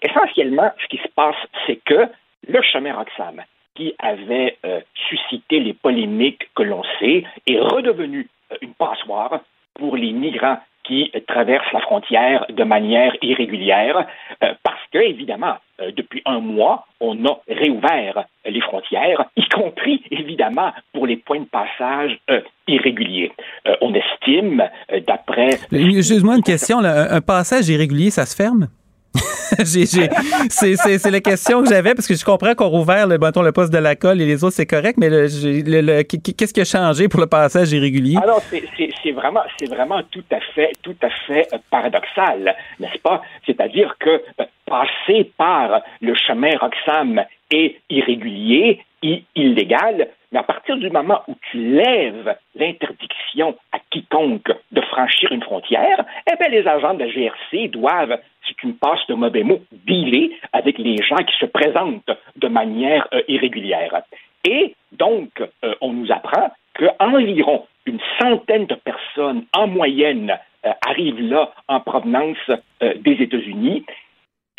Essentiellement, 0.01 0.71
ce 0.81 0.87
qui 0.87 0.97
se 0.97 1.09
passe, 1.15 1.35
c'est 1.65 1.79
que 1.85 2.07
le 2.47 2.61
chemin 2.61 2.93
Roxham, 2.93 3.41
qui 3.75 3.93
avait 3.99 4.57
euh, 4.65 4.81
suscité 5.07 5.59
les 5.59 5.73
polémiques 5.73 6.49
que 6.55 6.63
l'on 6.63 6.83
sait, 6.99 7.23
est 7.47 7.59
redevenu 7.59 8.27
euh, 8.51 8.55
une 8.61 8.73
passoire 8.73 9.41
pour 9.75 9.95
les 9.95 10.11
migrants 10.11 10.59
qui 10.83 11.11
traversent 11.27 11.71
la 11.71 11.81
frontière 11.81 12.45
de 12.49 12.63
manière 12.63 13.13
irrégulière, 13.21 14.07
euh, 14.43 14.53
parce 14.63 14.81
que, 14.91 14.97
évidemment, 14.97 15.55
depuis 15.95 16.21
un 16.25 16.39
mois, 16.39 16.87
on 16.99 17.25
a 17.25 17.39
réouvert 17.47 18.25
les 18.43 18.59
frontières, 18.59 19.25
y 19.37 19.47
compris, 19.49 20.01
évidemment, 20.09 20.73
pour 20.93 21.05
les 21.05 21.17
points 21.17 21.41
de 21.41 21.45
passage 21.45 22.17
irréguliers. 22.67 23.31
on 23.79 23.93
estime, 23.93 24.67
d'après... 25.07 25.59
Excuse-moi 25.71 26.37
une 26.37 26.43
question, 26.43 26.79
un 26.79 27.21
passage 27.21 27.69
irrégulier, 27.69 28.09
ça 28.09 28.25
se 28.25 28.35
ferme? 28.35 28.67
c'est 29.65 31.11
la 31.11 31.21
question 31.21 31.63
que 31.63 31.69
j'avais 31.69 31.93
parce 31.95 32.07
que 32.07 32.15
je 32.15 32.23
comprends 32.23 32.53
qu'on 32.55 32.67
rouvert 32.67 33.07
le, 33.07 33.17
bâton 33.17 33.41
le 33.41 33.51
poste 33.51 33.73
de 33.73 33.77
la 33.77 33.95
colle 33.95 34.21
et 34.21 34.25
les 34.25 34.43
autres, 34.43 34.55
c'est 34.55 34.65
correct, 34.65 34.97
mais 34.97 35.09
qu'est-ce 35.09 36.53
qui 36.53 36.61
a 36.61 36.65
changé 36.65 37.07
pour 37.07 37.19
le 37.19 37.27
passage 37.27 37.71
irrégulier? 37.71 38.17
Alors, 38.21 38.41
c'est 38.49 39.11
vraiment, 39.11 39.41
vraiment 39.67 40.01
tout 40.11 40.23
à 40.31 40.39
fait, 40.53 40.71
tout 40.83 40.95
à 41.01 41.09
fait 41.27 41.47
euh, 41.53 41.57
paradoxal, 41.71 42.55
n'est-ce 42.79 42.99
pas? 42.99 43.21
C'est-à-dire 43.45 43.95
que 43.99 44.09
euh, 44.09 44.45
passer 44.65 45.31
par 45.37 45.81
le 46.01 46.13
chemin 46.15 46.51
Roxham 46.59 47.23
est 47.51 47.77
irrégulier, 47.89 48.83
illégal, 49.35 50.09
mais 50.31 50.39
à 50.39 50.43
partir 50.43 50.77
du 50.77 50.89
moment 50.89 51.21
où 51.27 51.35
tu 51.51 51.57
lèves 51.57 52.35
l'interdiction 52.55 53.57
à 53.71 53.79
quiconque 53.89 54.51
de 54.71 54.81
franchir 54.81 55.31
une 55.31 55.41
frontière, 55.41 56.03
eh 56.31 56.35
bien, 56.37 56.49
les 56.49 56.67
agents 56.67 56.93
de 56.93 57.03
la 57.03 57.09
GRC 57.09 57.69
doivent, 57.69 58.19
si 58.47 58.53
tu 58.55 58.67
me 58.67 58.73
passes 58.73 59.05
de 59.07 59.15
mauvais 59.15 59.43
mots, 59.43 59.61
dealer 59.71 60.31
avec 60.53 60.77
les 60.77 60.97
gens 60.97 61.17
qui 61.17 61.35
se 61.39 61.45
présentent 61.45 62.11
de 62.35 62.47
manière 62.47 63.07
euh, 63.13 63.21
irrégulière. 63.27 64.03
Et 64.45 64.75
donc, 64.91 65.29
euh, 65.63 65.75
on 65.81 65.93
nous 65.93 66.11
apprend 66.11 66.51
qu'environ 66.75 67.65
une 67.85 67.99
centaine 68.19 68.67
de 68.67 68.75
personnes 68.75 69.45
en 69.53 69.67
moyenne 69.67 70.37
euh, 70.65 70.71
arrivent 70.87 71.21
là 71.21 71.51
en 71.67 71.79
provenance 71.79 72.37
des 72.81 73.11
États-Unis 73.11 73.85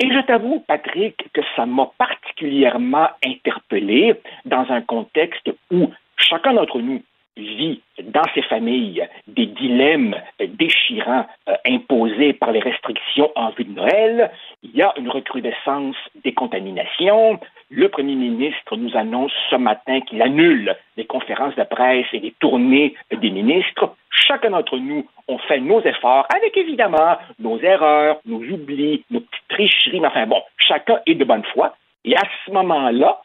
et 0.01 0.09
je 0.13 0.21
t'avoue, 0.21 0.61
Patrick, 0.67 1.31
que 1.35 1.43
ça 1.55 1.67
m'a 1.67 1.91
particulièrement 1.99 3.09
interpellé 3.25 4.15
dans 4.47 4.65
un 4.71 4.81
contexte 4.81 5.51
où 5.71 5.91
chacun 6.17 6.55
d'entre 6.55 6.81
nous 6.81 7.03
vit 7.41 7.83
dans 8.03 8.25
ses 8.35 8.43
familles 8.43 9.07
des 9.27 9.47
dilemmes 9.47 10.15
déchirants 10.39 11.27
euh, 11.49 11.55
imposés 11.67 12.33
par 12.33 12.53
les 12.53 12.61
restrictions 12.61 13.31
en 13.37 13.51
vue 13.51 13.65
de 13.65 13.73
Noël. 13.73 14.31
Il 14.63 14.75
y 14.75 14.83
a 14.83 14.93
une 14.97 15.09
recrudescence 15.09 15.97
des 16.25 16.33
contaminations. 16.33 17.39
Le 17.71 17.89
premier 17.89 18.15
ministre 18.15 18.77
nous 18.77 18.97
annonce 18.97 19.33
ce 19.51 19.57
matin 19.57 20.01
qu'il 20.01 20.23
annule 20.23 20.77
les 20.97 21.07
conférences 21.07 21.55
de 21.57 21.65
presse 21.65 22.07
et 22.13 22.19
les 22.19 22.35
tournées 22.41 22.95
des 23.11 23.31
ministres. 23.31 23.95
Chacun 24.11 24.51
d'entre 24.51 24.79
nous, 24.79 25.07
on 25.29 25.39
fait 25.39 25.61
nos 25.61 25.81
efforts 25.81 26.27
avec 26.35 26.57
évidemment 26.57 27.17
nos 27.39 27.59
erreurs, 27.61 28.21
nos 28.27 28.43
oublis, 28.43 29.05
nos 29.11 29.21
petites 29.21 29.49
tricheries. 29.49 30.01
Mais 30.01 30.09
enfin 30.09 30.27
bon, 30.27 30.43
chacun 30.59 31.01
est 31.07 31.15
de 31.15 31.25
bonne 31.25 31.45
foi. 31.53 31.77
Et 32.05 32.17
à 32.17 32.23
ce 32.45 32.51
moment-là, 32.53 33.21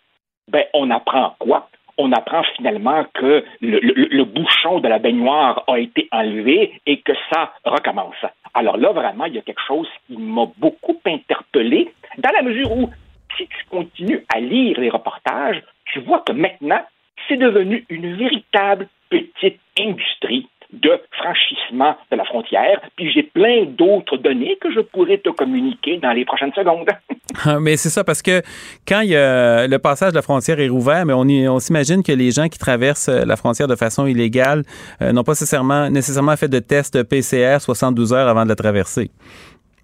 ben, 0.47 0.65
on 0.73 0.91
apprend 0.91 1.35
quoi? 1.39 1.69
On 1.97 2.11
apprend 2.11 2.43
finalement 2.55 3.05
que 3.13 3.43
le, 3.61 4.23
bouchon 4.23 4.79
de 4.79 4.87
la 4.87 4.99
baignoire 4.99 5.63
a 5.67 5.79
été 5.79 6.07
enlevé 6.11 6.81
et 6.85 7.01
que 7.01 7.13
ça 7.31 7.53
recommence. 7.63 8.15
Alors 8.53 8.77
là, 8.77 8.91
vraiment, 8.91 9.25
il 9.25 9.35
y 9.35 9.39
a 9.39 9.41
quelque 9.41 9.65
chose 9.67 9.87
qui 10.07 10.17
m'a 10.17 10.45
beaucoup 10.57 10.99
interpellé, 11.05 11.91
dans 12.17 12.31
la 12.31 12.41
mesure 12.41 12.71
où, 12.71 12.89
si 13.37 13.47
tu 13.47 13.65
continues 13.69 14.25
à 14.33 14.39
lire 14.39 14.79
les 14.79 14.89
reportages, 14.89 15.61
tu 15.85 15.99
vois 15.99 16.19
que 16.21 16.31
maintenant, 16.31 16.81
c'est 17.27 17.37
devenu 17.37 17.85
une 17.89 18.15
véritable 18.15 18.87
petite 19.09 19.59
industrie 19.79 20.47
de 20.81 20.91
franchissement 21.11 21.95
de 22.11 22.17
la 22.17 22.25
frontière. 22.25 22.81
Puis 22.95 23.11
j'ai 23.11 23.23
plein 23.23 23.65
d'autres 23.65 24.17
données 24.17 24.57
que 24.61 24.71
je 24.71 24.79
pourrais 24.79 25.17
te 25.17 25.29
communiquer 25.29 25.97
dans 25.97 26.11
les 26.11 26.25
prochaines 26.25 26.53
secondes. 26.53 26.89
Ah, 27.43 27.59
mais 27.59 27.75
c'est 27.75 27.89
ça, 27.89 28.03
parce 28.05 28.21
que 28.21 28.41
quand 28.87 29.01
y 29.01 29.15
a, 29.15 29.67
le 29.67 29.77
passage 29.79 30.11
de 30.11 30.15
la 30.15 30.21
frontière 30.21 30.59
est 30.59 30.69
rouvert, 30.69 31.05
mais 31.05 31.11
on, 31.11 31.25
on 31.53 31.59
s'imagine 31.59 32.01
que 32.01 32.13
les 32.13 32.31
gens 32.31 32.47
qui 32.47 32.57
traversent 32.57 33.09
euh, 33.09 33.25
la 33.25 33.35
frontière 33.35 33.67
de 33.67 33.75
façon 33.75 34.05
illégale 34.05 34.63
euh, 35.01 35.11
n'ont 35.11 35.23
pas 35.23 35.33
nécessairement, 35.33 35.89
nécessairement 35.89 36.37
fait 36.37 36.47
de 36.47 36.59
test 36.59 37.03
PCR 37.03 37.57
72 37.59 38.13
heures 38.13 38.27
avant 38.27 38.43
de 38.43 38.49
la 38.49 38.55
traverser. 38.55 39.11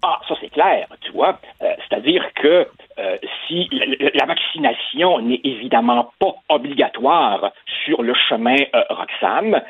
Ah, 0.04 0.18
ça 0.26 0.34
c'est 0.40 0.50
clair, 0.50 0.88
tu 1.00 1.12
vois. 1.12 1.38
Euh, 1.62 1.74
c'est-à-dire 1.78 2.26
que 2.34 2.66
euh, 2.98 3.18
si 3.46 3.68
la, 4.14 4.26
vaccination 4.26 5.20
n'est 5.20 5.40
évidemment 5.44 6.10
pas 6.18 6.34
obligatoire 6.48 7.52
sur 7.84 8.02
le 8.02 8.12
chemin 8.28 8.56
euh, 8.74 8.82
Roxham, 8.90 9.60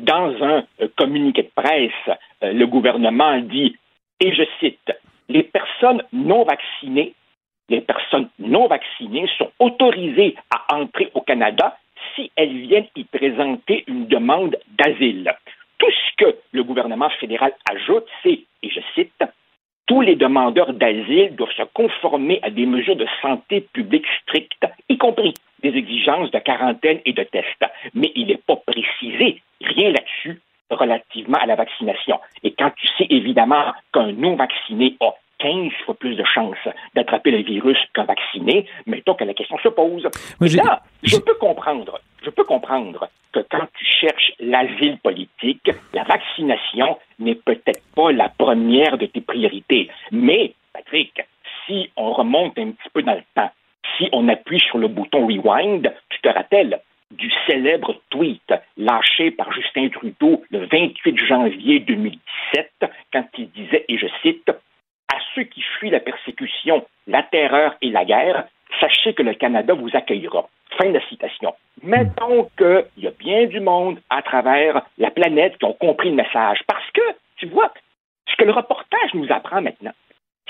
dans 0.00 0.42
un 0.42 0.64
communiqué 0.96 1.42
de 1.42 1.50
presse, 1.54 2.18
le 2.40 2.64
gouvernement 2.64 3.38
dit, 3.40 3.76
et 4.18 4.32
je 4.32 4.44
cite, 4.60 4.92
les 5.28 5.42
personnes 5.42 6.02
non 6.12 6.44
vaccinées, 6.44 7.14
les 7.68 7.82
personnes 7.82 8.30
non 8.38 8.68
vaccinées 8.68 9.28
sont 9.36 9.50
autorisées 9.58 10.36
à 10.50 10.76
entrer 10.76 11.10
au 11.14 11.20
Canada 11.20 11.76
si 12.14 12.30
elles 12.36 12.56
viennent 12.56 12.88
y 12.96 13.04
présenter 13.04 13.84
une 13.86 14.06
demande 14.06 14.56
d'asile. 14.68 15.34
Tout 15.78 15.90
ce 15.90 16.24
que 16.24 16.36
le 16.52 16.64
gouvernement 16.64 17.10
fédéral 17.20 17.52
ajoute, 17.70 18.06
c'est, 18.22 18.40
et 18.62 18.70
je 18.70 18.80
cite, 18.94 19.22
tous 19.86 20.00
les 20.00 20.16
demandeurs 20.16 20.72
d'asile 20.72 21.34
doivent 21.36 21.52
se 21.56 21.62
conformer 21.74 22.38
à 22.42 22.50
des 22.50 22.66
mesures 22.66 22.96
de 22.96 23.06
santé 23.20 23.60
publique 23.72 24.06
strictes, 24.22 24.66
y 24.88 24.96
compris 24.96 25.34
des 25.62 25.70
exigences 25.70 26.30
de 26.30 26.38
quarantaine 26.38 27.00
et 27.04 27.12
de 27.12 27.22
tests. 27.22 27.64
Mais 27.94 28.12
il 28.14 28.26
n'est 28.28 28.40
pas 28.46 28.56
précisé 28.56 29.42
rien 29.60 29.90
là-dessus 29.90 30.40
relativement 30.70 31.38
à 31.38 31.46
la 31.46 31.56
vaccination. 31.56 32.18
Et 32.42 32.52
quand 32.52 32.70
tu 32.76 32.86
sais 32.98 33.06
évidemment 33.10 33.72
qu'un 33.92 34.12
non-vacciné 34.12 34.96
a 35.00 35.14
15 35.38 35.72
fois 35.84 35.94
plus 35.94 36.14
de 36.14 36.24
chances 36.24 36.68
d'attraper 36.94 37.32
le 37.32 37.42
virus 37.42 37.78
qu'un 37.94 38.04
vacciné, 38.04 38.66
mettons 38.86 39.14
que 39.14 39.24
la 39.24 39.34
question 39.34 39.58
se 39.58 39.68
pose. 39.68 40.08
là, 40.40 40.82
je 41.02 41.16
peux 41.16 41.34
comprendre, 41.34 42.00
je 42.24 42.30
peux 42.30 42.44
comprendre 42.44 43.08
que 43.32 43.40
quand 43.50 43.66
tu 43.74 43.84
cherches 43.84 44.32
l'asile 44.40 44.98
politique, 44.98 45.70
la 45.92 46.04
vaccination 46.04 46.98
n'est 47.18 47.34
peut-être 47.34 47.82
pas 47.94 48.12
la 48.12 48.28
première 48.28 48.98
de 48.98 49.06
tes 49.06 49.20
priorités. 49.20 49.90
Mais, 50.10 50.54
Patrick, 50.72 51.22
si 51.66 51.90
on 51.96 52.12
remonte 52.12 52.58
un 52.58 52.72
petit 52.72 52.90
peu 52.92 53.02
dans 53.02 53.14
le 53.14 53.22
temps, 53.34 53.50
si 53.96 54.08
on 54.12 54.28
appuie 54.28 54.60
sur 54.60 54.78
le 54.78 54.88
bouton 54.88 55.26
rewind, 55.26 55.92
tu 56.10 56.20
te 56.20 56.28
rappelles 56.28 56.80
du 57.10 57.30
célèbre 57.46 58.00
tweet 58.10 58.54
lâché 58.76 59.30
par 59.30 59.52
Justin 59.52 59.88
Trudeau 59.88 60.42
le 60.50 60.66
28 60.66 61.18
janvier 61.18 61.80
2017 61.80 62.72
quand 63.12 63.26
il 63.36 63.50
disait, 63.50 63.84
et 63.88 63.98
je 63.98 64.06
cite, 64.22 64.50
à 65.12 65.18
ceux 65.34 65.44
qui 65.44 65.62
fuient 65.62 65.90
la 65.90 66.00
persécution, 66.00 66.86
la 67.06 67.22
terreur 67.22 67.74
et 67.82 67.90
la 67.90 68.04
guerre, 68.04 68.46
sachez 68.80 69.14
que 69.14 69.22
le 69.22 69.34
Canada 69.34 69.74
vous 69.74 69.90
accueillera. 69.92 70.48
Fin 70.78 70.90
de 70.90 71.00
citation. 71.08 71.54
Mettons 71.82 72.48
qu'il 72.56 72.86
y 72.98 73.06
a 73.06 73.10
bien 73.10 73.46
du 73.46 73.60
monde 73.60 74.00
à 74.08 74.22
travers 74.22 74.82
la 74.98 75.10
planète 75.10 75.58
qui 75.58 75.64
ont 75.64 75.74
compris 75.74 76.10
le 76.10 76.16
message. 76.16 76.60
Parce 76.66 76.90
que, 76.92 77.02
tu 77.36 77.46
vois, 77.46 77.72
ce 78.30 78.36
que 78.36 78.44
le 78.44 78.52
reportage 78.52 79.14
nous 79.14 79.30
apprend 79.30 79.60
maintenant, 79.60 79.92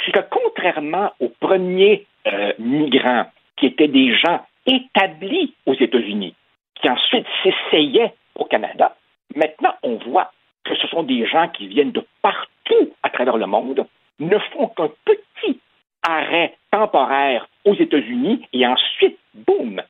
c'est 0.05 0.13
que 0.13 0.21
contrairement 0.31 1.13
aux 1.21 1.31
premiers 1.41 2.07
euh, 2.27 2.53
migrants 2.59 3.27
qui 3.57 3.67
étaient 3.67 3.89
des 3.89 4.15
gens 4.17 4.45
établis 4.67 5.55
aux 5.67 5.75
États-Unis, 5.75 6.35
qui 6.81 6.89
ensuite 6.89 7.27
s'essayaient 7.43 8.15
au 8.37 8.45
Canada, 8.45 8.97
maintenant 9.35 9.75
on 9.83 9.97
voit 9.97 10.31
que 10.65 10.77
ce 10.77 10.87
sont 10.89 11.03
des 11.03 11.27
gens 11.27 11.49
qui 11.49 11.67
viennent 11.67 11.93
de 11.93 12.07
partout 12.23 12.93
à 13.03 13.11
travers 13.11 13.37
le 13.37 13.47
monde, 13.47 13.87
ne 14.21 14.39
font 14.39 14.69
qu'un 14.69 14.91
petit 15.05 15.61
arrêt 16.03 16.55
temporaire 16.71 17.47
aux 17.65 17.75
États-Unis 17.75 18.47
et 18.53 18.67
ensuite, 18.67 19.19
boum, 19.35 19.83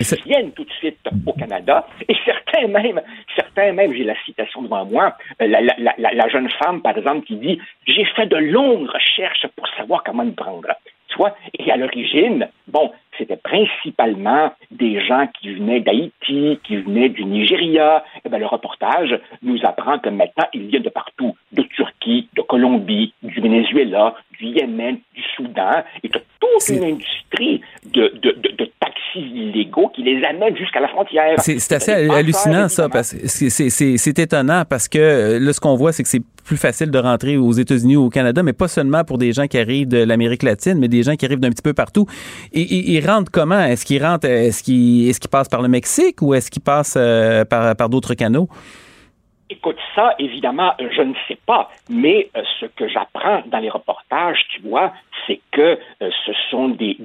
ils 0.00 0.22
viennent 0.24 0.52
tout 0.52 0.64
de 0.64 0.72
suite 0.72 0.98
au 1.26 1.32
Canada. 1.32 1.86
Et 2.08 2.16
certains 2.24 2.66
même, 2.68 3.00
certains 3.36 3.72
même, 3.72 3.92
j'ai 3.92 4.04
la 4.04 4.14
citation 4.24 4.62
devant 4.62 4.84
moi, 4.86 5.16
euh, 5.42 5.46
la, 5.46 5.60
la, 5.60 5.94
la, 5.98 6.28
jeune 6.28 6.48
femme, 6.50 6.80
par 6.80 6.96
exemple, 6.96 7.26
qui 7.26 7.36
dit 7.36 7.60
J'ai 7.86 8.04
fait 8.16 8.26
de 8.26 8.36
longues 8.36 8.88
recherches 8.88 9.46
pour 9.56 9.68
savoir 9.76 10.02
comment 10.02 10.24
me 10.24 10.32
prendre. 10.32 10.68
Tu 11.08 11.16
vois? 11.16 11.34
Et 11.58 11.70
à 11.70 11.76
l'origine, 11.76 12.48
bon, 12.68 12.92
c'était 13.20 13.36
principalement 13.36 14.52
des 14.70 15.04
gens 15.06 15.28
qui 15.38 15.54
venaient 15.54 15.80
d'Haïti, 15.80 16.58
qui 16.64 16.76
venaient 16.76 17.10
du 17.10 17.24
Nigeria. 17.24 18.02
Et 18.16 18.20
eh 18.24 18.28
bien, 18.28 18.38
le 18.38 18.46
reportage 18.46 19.18
nous 19.42 19.58
apprend 19.64 19.98
que 19.98 20.08
maintenant, 20.08 20.46
ils 20.54 20.66
viennent 20.66 20.82
de 20.82 20.88
partout, 20.88 21.36
de 21.52 21.62
Turquie, 21.62 22.28
de 22.34 22.42
Colombie, 22.42 23.12
du 23.22 23.40
Venezuela, 23.40 24.14
du 24.38 24.46
Yémen, 24.46 24.98
du 25.14 25.22
Soudan, 25.36 25.84
et 26.02 26.08
de 26.08 26.20
toute 26.40 26.68
une 26.70 26.84
industrie 26.84 27.60
de, 27.92 28.12
de, 28.22 28.36
de, 28.40 28.70
taxis 28.80 29.20
illégaux 29.34 29.88
qui 29.88 30.02
les 30.02 30.24
amènent 30.24 30.56
jusqu'à 30.56 30.80
la 30.80 30.88
frontière. 30.88 31.34
C'est 31.38 31.72
assez 31.72 31.92
hallucinant, 31.92 32.68
ça, 32.68 32.88
parce 32.88 33.12
que 33.14 33.28
c'est 33.28 34.18
étonnant 34.18 34.64
parce 34.68 34.88
que 34.88 34.98
euh, 34.98 35.38
là, 35.38 35.52
ce 35.52 35.60
qu'on 35.60 35.74
voit, 35.74 35.92
c'est 35.92 36.02
que 36.02 36.08
c'est 36.08 36.22
plus 36.44 36.56
facile 36.56 36.90
de 36.90 36.98
rentrer 36.98 37.36
aux 37.36 37.52
États-Unis 37.52 37.96
ou 37.96 38.06
au 38.06 38.10
Canada, 38.10 38.42
mais 38.42 38.52
pas 38.52 38.68
seulement 38.68 39.04
pour 39.04 39.18
des 39.18 39.32
gens 39.32 39.46
qui 39.46 39.58
arrivent 39.58 39.88
de 39.88 40.02
l'Amérique 40.02 40.42
latine, 40.42 40.78
mais 40.78 40.88
des 40.88 41.02
gens 41.02 41.14
qui 41.16 41.24
arrivent 41.24 41.40
d'un 41.40 41.50
petit 41.50 41.62
peu 41.62 41.74
partout. 41.74 42.06
Et, 42.52 43.00
comment? 43.32 43.60
Est-ce 43.60 43.84
qu'ils 43.84 44.04
rentrent, 44.04 44.26
est-ce 44.26 44.62
qu'ils 44.62 45.08
est 45.08 45.28
passent 45.28 45.48
par 45.48 45.62
le 45.62 45.68
Mexique 45.68 46.22
ou 46.22 46.34
est-ce 46.34 46.50
qu'ils 46.50 46.62
passent 46.62 46.96
euh, 46.98 47.44
par, 47.44 47.88
d'autres 47.88 48.14
canaux? 48.14 48.48
Écoute, 49.52 49.78
ça, 49.96 50.14
évidemment, 50.20 50.74
je 50.78 51.02
ne 51.02 51.14
sais 51.26 51.38
pas, 51.44 51.68
mais 51.88 52.30
euh, 52.36 52.42
ce 52.60 52.66
que 52.66 52.86
j'apprends 52.88 53.42
dans 53.46 53.58
les 53.58 53.68
reportages, 53.68 54.38
tu 54.50 54.62
vois, 54.62 54.92
c'est 55.26 55.40
que 55.50 55.76
euh, 56.02 56.10
ce 56.24 56.32
sont 56.50 56.68
des, 56.68 56.96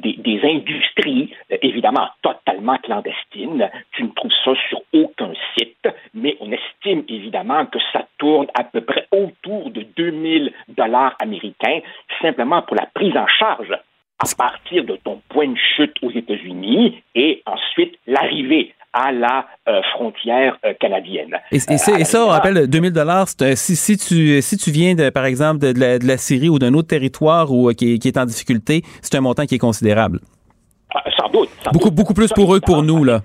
industries, 0.44 1.34
évidemment, 1.64 2.08
totalement 2.22 2.78
clandestines. 2.78 3.68
Tu 3.94 4.04
ne 4.04 4.10
trouves 4.10 4.32
ça 4.44 4.52
sur 4.70 4.82
aucun 4.94 5.34
site, 5.58 5.88
mais 6.14 6.38
on 6.40 6.52
estime 6.52 7.04
évidemment 7.10 7.66
que 7.66 7.80
ça 7.92 8.06
tourne 8.20 8.46
à 8.54 8.64
peu 8.64 8.82
près 8.82 9.08
autour 9.12 9.72
de 9.72 9.82
2000 9.98 10.54
dollars 10.68 11.16
américains, 11.20 11.80
simplement 12.22 12.62
pour 12.62 12.76
la 12.76 12.86
prise 12.94 13.18
en 13.18 13.28
charge 13.28 13.74
à 14.20 14.36
partir 14.38 14.86
de 14.86 14.98
ton 15.04 15.22
point 15.30 15.48
de 15.48 15.58
chute 15.76 15.96
aux 16.02 16.12
États-Unis 16.12 17.02
et 17.16 17.44
ensuite 17.46 17.96
l'arrivée 18.08 18.74
à 18.94 19.12
la 19.12 19.46
euh, 19.68 19.82
frontière 19.94 20.58
euh, 20.66 20.74
canadienne. 20.80 21.38
Et, 21.52 21.58
et, 21.58 21.60
ça, 21.60 22.26
on 22.26 22.30
rappelle, 22.30 22.68
2000 22.70 22.94
dollars, 22.94 23.28
si, 23.28 23.76
si, 23.76 23.98
tu, 23.98 24.42
si 24.42 24.58
tu 24.58 24.72
viens, 24.72 24.96
de, 24.96 25.10
par 25.10 25.26
exemple, 25.26 25.60
de, 25.60 26.08
la, 26.08 26.18
Syrie 26.18 26.48
ou 26.48 26.60
d'un 26.60 26.74
autre 26.74 26.88
territoire 26.88 27.52
où, 27.52 27.70
qui, 27.74 28.00
qui, 28.00 28.08
est 28.08 28.18
en 28.18 28.26
difficulté, 28.26 28.84
c'est 29.02 29.16
un 29.16 29.22
montant 29.22 29.46
qui 29.46 29.56
est 29.56 29.60
considérable. 29.60 30.22
Ah, 30.94 31.04
sans 31.18 31.28
doute. 31.28 31.50
beaucoup, 31.74 31.92
beaucoup 31.92 32.14
plus 32.14 32.32
pour 32.32 32.56
eux 32.56 32.62
que 32.62 32.66
pour 32.66 32.84
nous, 32.84 33.04
là. 33.04 33.20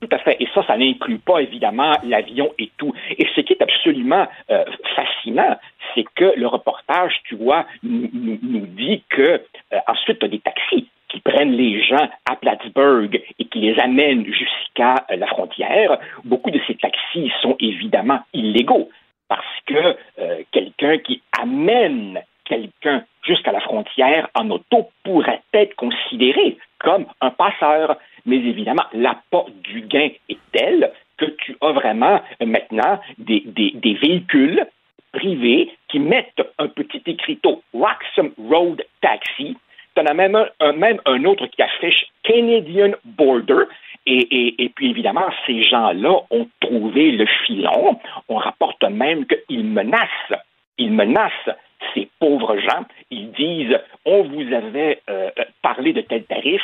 Tout 0.00 0.08
à 0.10 0.18
fait. 0.18 0.36
Et 0.40 0.48
ça, 0.54 0.62
ça 0.66 0.76
n'inclut 0.76 1.18
pas, 1.18 1.38
évidemment, 1.38 1.92
l'avion 2.04 2.52
et 2.58 2.70
tout. 2.76 2.92
Et 3.16 3.26
ce 3.34 3.40
qui 3.40 3.52
est 3.52 3.62
absolument 3.62 4.26
euh, 4.50 4.64
fascinant, 4.94 5.56
c'est 5.96 6.04
que 6.14 6.38
le 6.38 6.46
reportage, 6.46 7.20
tu 7.24 7.34
vois, 7.34 7.66
nous, 7.82 8.66
dit 8.66 9.02
que 9.08 9.42
ensuite, 9.88 10.20
tu 10.20 10.26
as 10.26 10.28
des 10.28 10.38
taxis 10.38 10.86
qui 11.08 11.20
prennent 11.20 11.52
les 11.52 11.82
gens 11.82 12.08
à 12.30 12.36
Plattsburgh 12.36 13.22
et 13.38 13.44
qui 13.46 13.60
les 13.60 13.78
amènent 13.78 14.26
jusqu'à 14.26 15.06
euh, 15.10 15.16
la 15.16 15.26
frontière, 15.26 15.98
beaucoup 16.24 16.50
de 16.50 16.60
ces 16.66 16.74
taxis 16.74 17.30
sont 17.42 17.56
évidemment 17.60 18.20
illégaux 18.32 18.90
parce 19.28 19.60
que 19.66 19.96
euh, 20.18 20.42
quelqu'un 20.52 20.98
qui 20.98 21.22
amène 21.40 22.20
quelqu'un 22.44 23.04
jusqu'à 23.22 23.52
la 23.52 23.60
frontière 23.60 24.28
en 24.34 24.50
auto 24.50 24.90
pourrait 25.02 25.42
être 25.52 25.74
considéré 25.74 26.58
comme 26.78 27.06
un 27.20 27.30
passeur. 27.30 27.96
Mais 28.24 28.36
évidemment, 28.36 28.84
l'apport 28.92 29.50
du 29.50 29.82
gain 29.82 30.10
est 30.28 30.38
tel 30.52 30.92
que 31.16 31.24
tu 31.24 31.56
as 31.60 31.72
vraiment 31.72 32.20
euh, 32.42 32.46
maintenant 32.46 33.00
des, 33.18 33.42
des 33.46 33.94
véhicules 33.94 34.66
privés 35.12 35.70
qui 35.88 35.98
mettent 35.98 36.42
un 36.58 36.68
petit 36.68 37.02
écriteau 37.06 37.62
Waxham 37.72 38.32
Road 38.38 38.82
Taxi 39.00 39.56
tu 39.96 40.02
en 40.02 40.06
as 40.06 40.14
même 40.14 41.00
un, 41.06 41.24
autre 41.24 41.46
qui 41.46 41.62
affiche 41.62 42.06
Canadian 42.22 42.92
Border. 43.04 43.64
Et, 44.08 44.70
puis 44.76 44.90
évidemment, 44.90 45.26
ces 45.46 45.62
gens-là 45.62 46.20
ont 46.30 46.48
trouvé 46.60 47.10
le 47.12 47.26
filon. 47.46 47.98
On 48.28 48.36
rapporte 48.36 48.84
même 48.84 49.26
qu'ils 49.26 49.64
menacent, 49.64 50.40
ils 50.78 50.92
menacent 50.92 51.50
ces 51.94 52.08
pauvres 52.20 52.56
gens. 52.58 52.84
Ils 53.10 53.32
disent, 53.32 53.78
on 54.04 54.22
vous 54.22 54.52
avait 54.52 55.00
euh, 55.10 55.30
parlé 55.62 55.92
de 55.92 56.02
tel 56.02 56.24
tarif, 56.24 56.62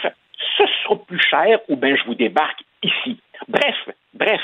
ce 0.57 0.65
sera 0.83 0.97
plus 1.05 1.21
cher 1.21 1.59
ou 1.69 1.77
bien 1.77 1.97
je 1.97 2.05
vous 2.05 2.15
débarque 2.15 2.63
ici. 2.83 3.19
Bref, 3.49 3.77
bref, 4.15 4.41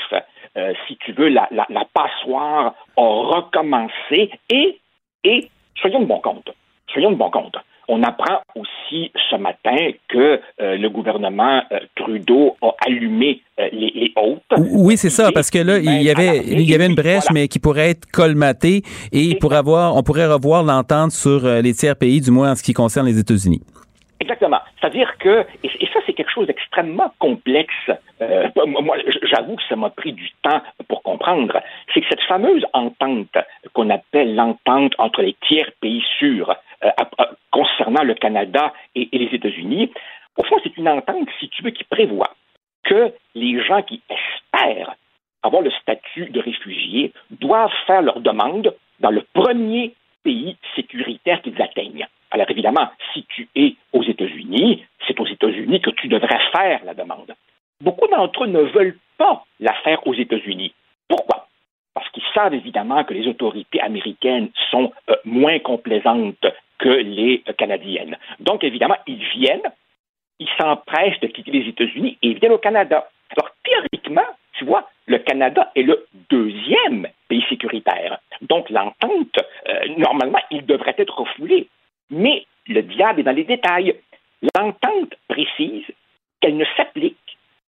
euh, 0.57 0.73
si 0.87 0.97
tu 0.97 1.13
veux, 1.13 1.29
la, 1.29 1.47
la, 1.51 1.65
la, 1.69 1.85
passoire 1.85 2.75
a 2.97 3.01
recommencé 3.59 4.31
et, 4.49 4.79
et 5.23 5.49
soyons 5.79 6.01
de 6.01 6.05
bon 6.05 6.19
compte, 6.19 6.49
soyons 6.91 7.11
de 7.11 7.15
bon 7.15 7.29
compte. 7.29 7.55
On 7.91 8.03
apprend 8.03 8.41
aussi 8.55 9.11
ce 9.31 9.35
matin 9.35 9.75
que 10.09 10.39
euh, 10.61 10.77
le 10.77 10.89
gouvernement 10.89 11.63
euh, 11.71 11.79
Trudeau 11.95 12.55
a 12.61 12.75
allumé 12.85 13.41
euh, 13.59 13.67
les, 13.71 13.91
les 13.95 14.13
hautes. 14.15 14.43
Oui, 14.57 14.95
c'est 14.95 15.09
ça, 15.09 15.31
parce 15.33 15.49
que 15.49 15.57
là, 15.57 15.79
il 15.79 16.03
y 16.03 16.11
avait, 16.11 16.37
il 16.45 16.69
y 16.69 16.75
avait 16.75 16.85
une 16.85 16.93
brèche, 16.93 17.31
mais 17.33 17.47
qui 17.47 17.57
pourrait 17.57 17.89
être 17.89 18.05
colmatée 18.11 18.83
et 19.11 19.35
pour 19.39 19.53
avoir, 19.53 19.95
on 19.95 20.03
pourrait 20.03 20.27
revoir 20.27 20.61
l'entente 20.63 21.11
sur 21.11 21.47
les 21.47 21.73
tiers 21.73 21.95
pays, 21.95 22.21
du 22.21 22.29
moins 22.29 22.51
en 22.51 22.55
ce 22.55 22.61
qui 22.61 22.73
concerne 22.73 23.07
les 23.07 23.17
États-Unis. 23.17 23.61
Exactement. 24.19 24.59
C'est-à-dire 24.79 25.11
que, 25.17 25.45
et, 25.63 25.88
d'extrêmement 26.79 27.11
complexe, 27.19 27.91
euh, 28.21 28.49
moi 28.65 28.97
j'avoue 29.23 29.55
que 29.55 29.63
ça 29.67 29.75
m'a 29.75 29.89
pris 29.89 30.13
du 30.13 30.29
temps 30.41 30.61
pour 30.87 31.03
comprendre, 31.03 31.61
c'est 31.93 32.01
que 32.01 32.07
cette 32.09 32.21
fameuse 32.21 32.65
entente 32.73 33.37
qu'on 33.73 33.89
appelle 33.89 34.35
l'entente 34.35 34.93
entre 34.97 35.21
les 35.21 35.35
tiers 35.47 35.71
pays 35.81 36.03
sûrs 36.17 36.55
euh, 36.83 36.89
concernant 37.51 38.03
le 38.03 38.13
Canada 38.13 38.73
et, 38.95 39.09
et 39.11 39.17
les 39.17 39.35
États-Unis, 39.35 39.91
au 40.37 40.43
fond 40.43 40.57
c'est 40.63 40.77
une 40.77 40.89
entente, 40.89 41.27
si 41.39 41.49
tu 41.49 41.63
veux, 41.63 41.71
qui 41.71 41.83
prévoit 41.83 42.33
que 42.83 43.13
les 43.35 43.63
gens 43.63 43.81
qui 43.81 44.01
espèrent 44.09 44.95
avoir 45.43 45.61
le 45.61 45.71
statut 45.71 46.29
de 46.29 46.39
réfugié 46.39 47.13
doivent 47.31 47.71
faire 47.87 48.01
leur 48.01 48.19
demande 48.19 48.73
dans 48.99 49.11
le 49.11 49.23
premier 49.33 49.93
pays 50.23 50.57
sécuritaire 50.75 51.41
qu'ils 51.41 51.61
atteignent. 51.61 52.07
Alors 52.31 52.49
évidemment, 52.49 52.89
si 53.13 53.25
tu 53.29 53.47
es 53.55 53.75
aux 53.93 54.03
États-Unis, 54.03 54.85
c'est 55.09 55.19
aux 55.19 55.27
États-Unis 55.27 55.81
que 55.81 55.89
tu 55.89 56.07
devrais 56.07 56.39
faire 56.51 56.81
la 56.85 56.93
demande. 56.93 57.33
Beaucoup 57.81 58.07
d'entre 58.07 58.43
eux 58.43 58.47
ne 58.47 58.61
veulent 58.61 58.97
pas 59.17 59.43
la 59.59 59.73
faire 59.73 60.05
aux 60.05 60.13
États-Unis. 60.13 60.73
Pourquoi? 61.07 61.47
Parce 61.93 62.09
qu'ils 62.11 62.23
savent 62.33 62.53
évidemment 62.53 63.03
que 63.03 63.13
les 63.13 63.27
autorités 63.27 63.81
américaines 63.81 64.49
sont 64.69 64.91
euh, 65.09 65.15
moins 65.25 65.59
complaisantes 65.59 66.45
que 66.77 66.89
les 66.89 67.43
euh, 67.49 67.53
Canadiennes. 67.53 68.17
Donc 68.39 68.63
évidemment, 68.63 68.97
ils 69.07 69.23
viennent, 69.35 69.71
ils 70.39 70.49
s'empressent 70.59 71.19
de 71.21 71.27
quitter 71.27 71.51
les 71.51 71.69
États-Unis 71.69 72.17
et 72.21 72.29
ils 72.29 72.39
viennent 72.39 72.53
au 72.53 72.59
Canada. 72.59 73.09
Alors 73.31 73.51
théoriquement, 73.63 74.27
tu 74.53 74.65
vois, 74.65 74.89
le 75.07 75.19
Canada 75.19 75.71
est 75.75 75.83
le 75.83 76.05
deuxième 76.29 77.07
pays 77.27 77.43
sécuritaire. 77.49 78.19
Donc 78.41 78.69
l'entente, 78.69 79.39
euh, 79.67 79.87
normalement, 79.97 80.39
il 80.51 80.65
devrait 80.65 80.95
être 80.97 81.17
refoulé. 81.17 81.67
Mais 82.09 82.45
le 82.67 82.81
diable 82.83 83.21
est 83.21 83.23
dans 83.23 83.35
les 83.35 83.43
détails. 83.43 83.95
L'entente 84.41 85.13
précise 85.27 85.85
qu'elle 86.41 86.57
ne 86.57 86.65
s'applique 86.77 87.17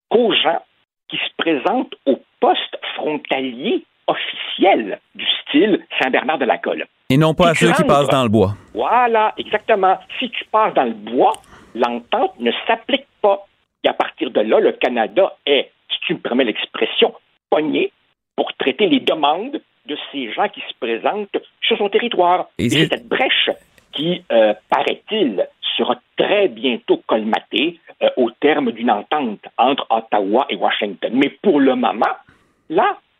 qu'aux 0.09 0.33
gens 0.33 0.61
qui 1.09 1.17
se 1.17 1.35
présentent 1.37 1.95
au 2.05 2.21
poste 2.39 2.77
frontalier 2.95 3.83
officiel 4.07 4.99
du 5.15 5.25
style 5.41 5.85
Saint-Bernard 5.99 6.37
de 6.37 6.45
la 6.45 6.57
Colle. 6.57 6.85
Et 7.09 7.17
non 7.17 7.33
pas 7.33 7.49
à 7.49 7.55
ceux 7.55 7.71
qui 7.73 7.83
passent 7.83 8.07
dans 8.07 8.23
le 8.23 8.29
bois. 8.29 8.55
Voilà, 8.73 9.33
exactement. 9.37 9.99
Si 10.19 10.29
tu 10.29 10.45
passes 10.45 10.73
dans 10.73 10.85
le 10.85 10.93
bois, 10.93 11.33
l'entente 11.75 12.39
ne 12.39 12.51
s'applique 12.65 13.07
pas. 13.21 13.45
Et 13.83 13.89
à 13.89 13.93
partir 13.93 14.31
de 14.31 14.41
là, 14.41 14.59
le 14.59 14.71
Canada 14.73 15.35
est, 15.45 15.71
si 15.91 15.97
tu 16.07 16.13
me 16.13 16.19
permets 16.19 16.45
l'expression, 16.45 17.13
pogné 17.49 17.91
pour 18.35 18.53
traiter 18.53 18.87
les 18.87 18.99
demandes 18.99 19.61
de 19.87 19.97
ces 20.11 20.31
gens 20.31 20.47
qui 20.47 20.61
se 20.61 20.73
présentent 20.79 21.37
sur 21.61 21.77
son 21.77 21.89
territoire. 21.89 22.47
Et, 22.57 22.69
c'est 22.69 22.87
cette 22.87 23.07
brèche 23.07 23.49
qui, 23.93 24.23
euh, 24.31 24.53
paraît-il, 24.69 25.47
sera 25.77 25.95
très 26.17 26.47
bientôt 26.47 27.01
colmaté 27.07 27.79
euh, 28.01 28.09
au 28.17 28.31
terme 28.31 28.71
d'une 28.71 28.91
entente 28.91 29.41
entre 29.57 29.85
Ottawa 29.89 30.45
et 30.49 30.55
Washington. 30.55 31.11
Mais 31.13 31.29
pour 31.41 31.59
le 31.59 31.75
moment, 31.75 32.15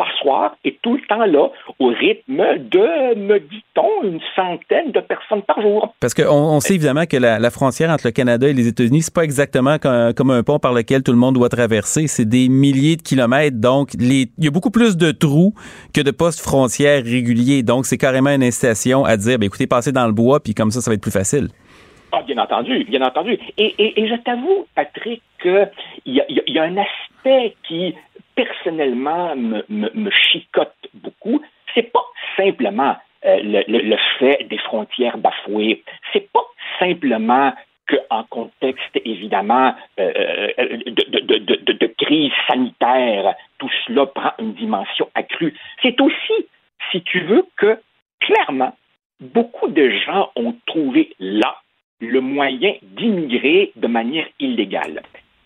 la 0.01 0.05
passoire 0.05 0.55
est 0.63 0.79
tout 0.81 0.95
le 0.95 1.01
temps 1.07 1.25
là, 1.25 1.49
au 1.79 1.87
rythme 1.87 2.43
de, 2.59 3.15
me 3.15 3.39
dit-on, 3.39 4.03
une 4.03 4.19
centaine 4.35 4.91
de 4.91 4.99
personnes 4.99 5.41
par 5.43 5.61
jour. 5.61 5.93
Parce 5.99 6.13
qu'on 6.13 6.29
on 6.29 6.59
sait 6.59 6.75
évidemment 6.75 7.05
que 7.05 7.17
la, 7.17 7.51
frontière 7.51 7.89
entre 7.89 8.07
le 8.07 8.11
Canada 8.11 8.47
et 8.47 8.53
les 8.53 8.67
États-Unis, 8.67 9.03
c'est 9.03 9.13
pas 9.13 9.23
exactement 9.23 9.77
comme, 9.77 10.31
un 10.31 10.43
pont 10.43 10.59
par 10.59 10.73
lequel 10.73 11.03
tout 11.03 11.11
le 11.11 11.17
monde 11.17 11.35
doit 11.35 11.49
traverser. 11.49 12.07
C'est 12.07 12.25
des 12.25 12.49
milliers 12.49 12.95
de 12.95 13.01
kilomètres. 13.01 13.57
Donc, 13.57 13.93
il 13.93 14.29
y 14.37 14.47
a 14.47 14.51
beaucoup 14.51 14.71
plus 14.71 14.97
de 14.97 15.11
trous 15.11 15.53
que 15.93 16.01
de 16.01 16.11
postes 16.11 16.39
frontières 16.39 17.03
réguliers. 17.03 17.63
Donc, 17.63 17.85
c'est 17.85 17.97
carrément 17.97 18.29
une 18.29 18.43
incitation 18.43 19.03
à 19.03 19.17
dire, 19.17 19.37
ben, 19.39 19.45
écoutez, 19.45 19.67
passez 19.67 19.91
dans 19.91 20.07
le 20.07 20.13
bois, 20.13 20.39
puis 20.39 20.53
comme 20.53 20.71
ça, 20.71 20.81
ça 20.81 20.89
va 20.91 20.95
être 20.95 21.01
plus 21.01 21.11
facile. 21.11 21.49
Ah, 22.13 22.21
bien 22.23 22.37
entendu, 22.37 22.83
bien 22.85 23.01
entendu. 23.01 23.37
Et, 23.57 23.73
et, 23.77 24.07
je 24.07 24.15
t'avoue, 24.15 24.65
Patrick, 24.75 25.21
qu'il 25.41 25.69
y 26.05 26.21
y 26.27 26.59
a 26.59 26.63
un 26.63 26.75
aspect 26.77 27.55
qui 27.67 27.95
personnellement 28.43 29.35
me, 29.35 30.09
chicote 30.11 30.87
beaucoup, 30.93 31.41
c'est 31.73 31.91
pas 31.91 32.05
simplement 32.37 32.95
euh, 33.25 33.63
le, 33.67 33.97
fait 34.17 34.47
des 34.49 34.57
frontières 34.57 35.17
bafouées, 35.17 35.83
c'est 36.11 36.31
pas 36.31 36.45
simplement 36.79 37.53
qu'en 37.87 38.23
contexte 38.23 38.99
évidemment 39.05 39.75
euh, 39.99 40.47
euh, 40.57 40.77
de, 40.87 41.87
crise 41.97 42.31
sanitaire, 42.47 43.35
tout 43.59 43.69
cela 43.85 44.05
prend 44.07 44.31
une 44.39 44.53
dimension 44.53 45.09
accrue. 45.13 45.53
C'est 45.81 45.99
aussi, 46.01 46.47
si 46.91 47.01
tu 47.03 47.19
veux, 47.21 47.45
que 47.57 47.79
clairement, 48.21 48.75
beaucoup 49.19 49.67
de 49.67 49.89
gens 50.05 50.31
ont 50.35 50.55
trouvé 50.65 51.13
là 51.19 51.57
le 51.99 52.21
moyen 52.21 52.73
d'immigrer 52.81 53.71
de 53.75 53.87
manière 53.87 54.27
illégale. 54.39 55.03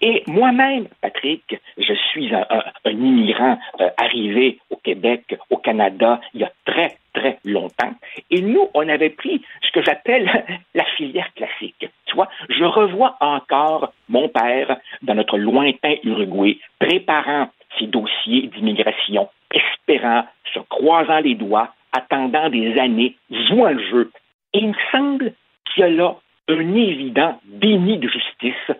Et 0.08 0.22
moi-même, 0.28 0.88
Patrick, 1.02 1.60
je 1.80 1.94
suis 2.12 2.32
un, 2.32 2.46
immigrant 2.86 3.58
euh, 3.82 3.90
arrivé 3.98 4.60
au 4.70 4.76
Québec, 4.76 5.36
au 5.50 5.58
Canada, 5.58 6.22
il 6.36 6.42
y 6.42 6.44
a 6.44 6.52
très, 6.64 6.98
très 7.16 7.40
longtemps. 7.44 7.92
Et 8.30 8.44
nous, 8.44 8.70
on 8.76 8.88
avait 8.88 9.10
pris 9.10 9.42
ce 9.64 9.72
que 9.72 9.84
j'appelle 9.84 10.30
la 10.76 10.86
filière 10.96 11.34
classique. 11.34 11.90
Tu 12.06 12.16
vois, 12.16 12.30
je 12.50 12.64
revois 12.66 13.18
encore 13.20 13.94
mon 14.08 14.30
père 14.30 14.78
dans 15.02 15.16
notre 15.16 15.40
lointain 15.40 15.96
Uruguay, 16.04 16.60
préparant 16.78 17.50
ses 17.80 17.88
dossiers 17.88 18.52
d'immigration, 18.56 19.28
espérant, 19.52 20.26
se 20.54 20.60
croisant 20.60 21.18
les 21.18 21.34
doigts, 21.34 21.74
attendant 21.94 22.52
des 22.52 22.78
années, 22.78 23.16
jouant 23.32 23.72
le 23.72 23.84
jeu. 23.90 24.12
Et 24.54 24.60
il 24.60 24.68
me 24.68 24.76
semble 24.92 25.34
qu'il 25.66 25.82
y 25.82 25.84
a 25.84 25.90
là 25.90 26.16
un 26.48 26.76
évident 26.76 27.40
déni 27.46 27.98
de 27.98 28.08
justice 28.08 28.72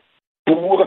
pour 0.46 0.86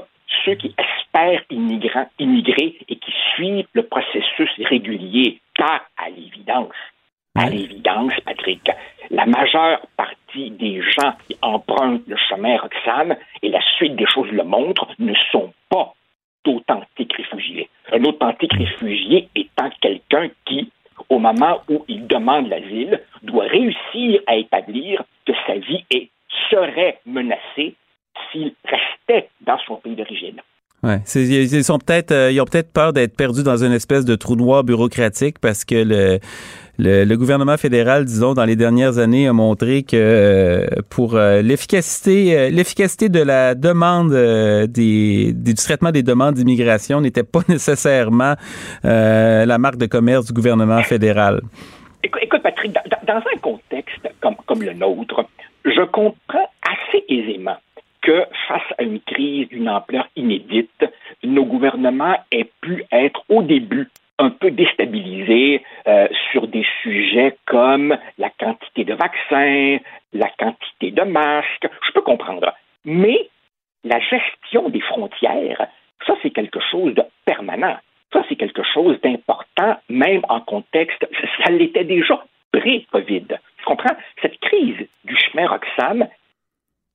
ceux 0.48 0.54
qui 0.54 0.74
espèrent 0.78 1.42
immigrer 1.50 2.76
et 2.88 2.96
qui 2.96 3.12
suivent 3.34 3.66
le 3.72 3.82
processus 3.82 4.50
régulier. 4.64 5.40
Car, 5.54 5.82
à 5.96 6.08
l'évidence, 6.10 6.74
à 7.34 7.48
l'évidence, 7.50 8.12
Patrick, 8.24 8.70
la 9.10 9.26
majeure 9.26 9.80
partie 9.96 10.50
des 10.50 10.80
gens 10.80 11.12
qui 11.26 11.36
empruntent 11.42 12.06
le 12.06 12.16
chemin 12.28 12.56
Roxane, 12.58 13.16
et 13.42 13.48
la 13.48 13.60
suite 13.76 13.96
des 13.96 14.06
choses 14.06 14.30
le 14.30 14.44
montre, 14.44 14.88
ne 14.98 15.14
sont 15.30 15.52
pas 15.68 15.92
d'authentiques 16.44 17.14
réfugiés. 17.14 17.68
Un 17.92 18.04
authentique 18.04 18.54
réfugié 18.54 19.28
étant 19.34 19.70
quelqu'un 19.80 20.28
qui, 20.46 20.70
au 21.08 21.18
moment 21.18 21.62
où 21.68 21.84
il 21.88 22.06
demande 22.06 22.48
l'asile, 22.48 23.00
doit 23.22 23.46
réussir 23.46 24.20
à 24.26 24.36
établir 24.36 25.02
que 25.26 25.32
sa 25.46 25.54
vie 25.54 25.84
est, 25.90 26.08
serait 26.50 27.00
menacée 27.06 27.74
s'il 28.30 28.52
restait 28.64 28.97
dans 29.48 29.58
son 29.66 29.76
pays 29.76 29.96
d'origine. 29.96 30.40
Ouais, 30.84 31.00
ils 31.16 31.64
sont 31.64 31.78
peut-être, 31.78 32.12
euh, 32.12 32.30
ils 32.30 32.40
ont 32.40 32.44
peut-être 32.44 32.72
peur 32.72 32.92
d'être 32.92 33.16
perdus 33.16 33.42
dans 33.42 33.64
une 33.64 33.72
espèce 33.72 34.04
de 34.04 34.14
trou 34.14 34.36
noir 34.36 34.62
bureaucratique 34.62 35.40
parce 35.40 35.64
que 35.64 35.74
le, 35.74 36.20
le, 36.78 37.16
gouvernement 37.16 37.56
fédéral, 37.56 38.04
disons, 38.04 38.32
dans 38.32 38.44
les 38.44 38.54
dernières 38.54 38.98
années, 38.98 39.26
a 39.26 39.32
montré 39.32 39.82
que 39.82 39.96
euh, 39.96 40.66
pour 40.88 41.16
euh, 41.16 41.42
l'efficacité, 41.42 42.48
l'efficacité 42.50 43.08
de 43.08 43.20
la 43.20 43.56
demande 43.56 44.12
des, 44.12 45.32
du 45.32 45.54
traitement 45.54 45.90
des 45.90 46.04
demandes 46.04 46.34
d'immigration 46.34 47.00
n'était 47.00 47.24
pas 47.24 47.40
nécessairement 47.48 48.34
la 48.84 49.58
marque 49.58 49.78
de 49.78 49.86
commerce 49.86 50.26
du 50.26 50.32
gouvernement 50.32 50.82
fédéral. 50.84 51.40
Écoute, 52.04 52.40
Patrick, 52.40 52.72
dans, 52.72 53.14
dans 53.14 53.18
un 53.18 53.38
contexte 53.42 54.08
comme, 54.20 54.36
comme 54.46 54.62
le 54.62 54.74
nôtre, 54.74 55.26
je 55.64 55.84
comprends 55.86 56.48
assez 56.62 57.04
aisément 57.08 57.56
face 58.48 58.62
à 58.78 58.82
une 58.82 59.00
crise 59.00 59.48
d'une 59.48 59.68
ampleur 59.68 60.08
inédite, 60.16 60.84
nos 61.22 61.44
gouvernements 61.44 62.16
aient 62.30 62.50
pu 62.60 62.84
être 62.92 63.22
au 63.28 63.42
début 63.42 63.88
un 64.18 64.30
peu 64.30 64.50
déstabilisés 64.50 65.62
euh, 65.86 66.08
sur 66.30 66.48
des 66.48 66.66
sujets 66.82 67.36
comme 67.46 67.96
la 68.18 68.30
quantité 68.30 68.84
de 68.84 68.94
vaccins, 68.94 69.78
la 70.12 70.28
quantité 70.38 70.90
de 70.90 71.02
masques. 71.02 71.68
Je 71.86 71.92
peux 71.92 72.00
comprendre. 72.00 72.52
Mais 72.84 73.28
la 73.84 74.00
gestion 74.00 74.68
des 74.70 74.80
frontières, 74.80 75.68
ça, 76.06 76.14
c'est 76.22 76.30
quelque 76.30 76.60
chose 76.70 76.94
de 76.94 77.02
permanent. 77.24 77.76
Ça, 78.12 78.24
c'est 78.28 78.36
quelque 78.36 78.62
chose 78.62 78.98
d'important, 79.02 79.76
même 79.88 80.22
en 80.28 80.40
contexte, 80.40 81.06
ça 81.44 81.50
l'était 81.52 81.84
déjà 81.84 82.24
pré-COVID. 82.52 83.26
Tu 83.58 83.64
comprends? 83.64 83.94
Cette 84.22 84.38
crise 84.40 84.88
du 85.04 85.16
chemin 85.16 85.46
Roxham, 85.46 86.08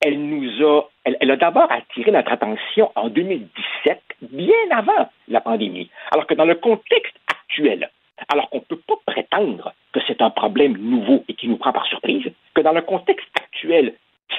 elle 0.04 0.20
nous 0.20 0.66
a, 0.66 1.36
d'abord 1.38 1.72
attiré 1.72 2.12
notre 2.12 2.32
attention 2.32 2.92
en 2.96 3.10
2017, 3.10 4.02
bien 4.22 4.54
avant 4.72 5.10
la 5.30 5.40
pandémie. 5.40 5.90
Alors 6.12 6.28
que 6.28 6.34
dans 6.34 6.46
le 6.46 6.56
contexte 6.56 7.16
actuel, 7.28 7.90
alors 8.28 8.50
qu'on 8.50 8.58
ne 8.58 8.64
peut 8.64 8.82
pas 8.88 9.14
prétendre 9.14 9.74
que 9.94 10.00
c'est 10.08 10.22
un 10.22 10.30
problème 10.30 10.78
nouveau 10.78 11.24
et 11.28 11.34
qui 11.34 11.48
nous 11.48 11.58
prend 11.58 11.72
par 11.72 11.86
surprise, 11.88 12.26
que 12.54 12.62
dans 12.62 12.74
le 12.74 12.82
contexte 12.82 13.28
actuel, 13.36 13.94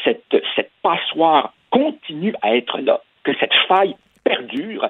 cette, 0.04 0.36
cette 0.54 0.70
passoire 0.82 1.54
continue 1.70 2.34
à 2.42 2.56
être 2.56 2.78
là, 2.78 3.00
que 3.22 3.32
cette 3.40 3.54
faille 3.66 3.96
perdure, 4.22 4.88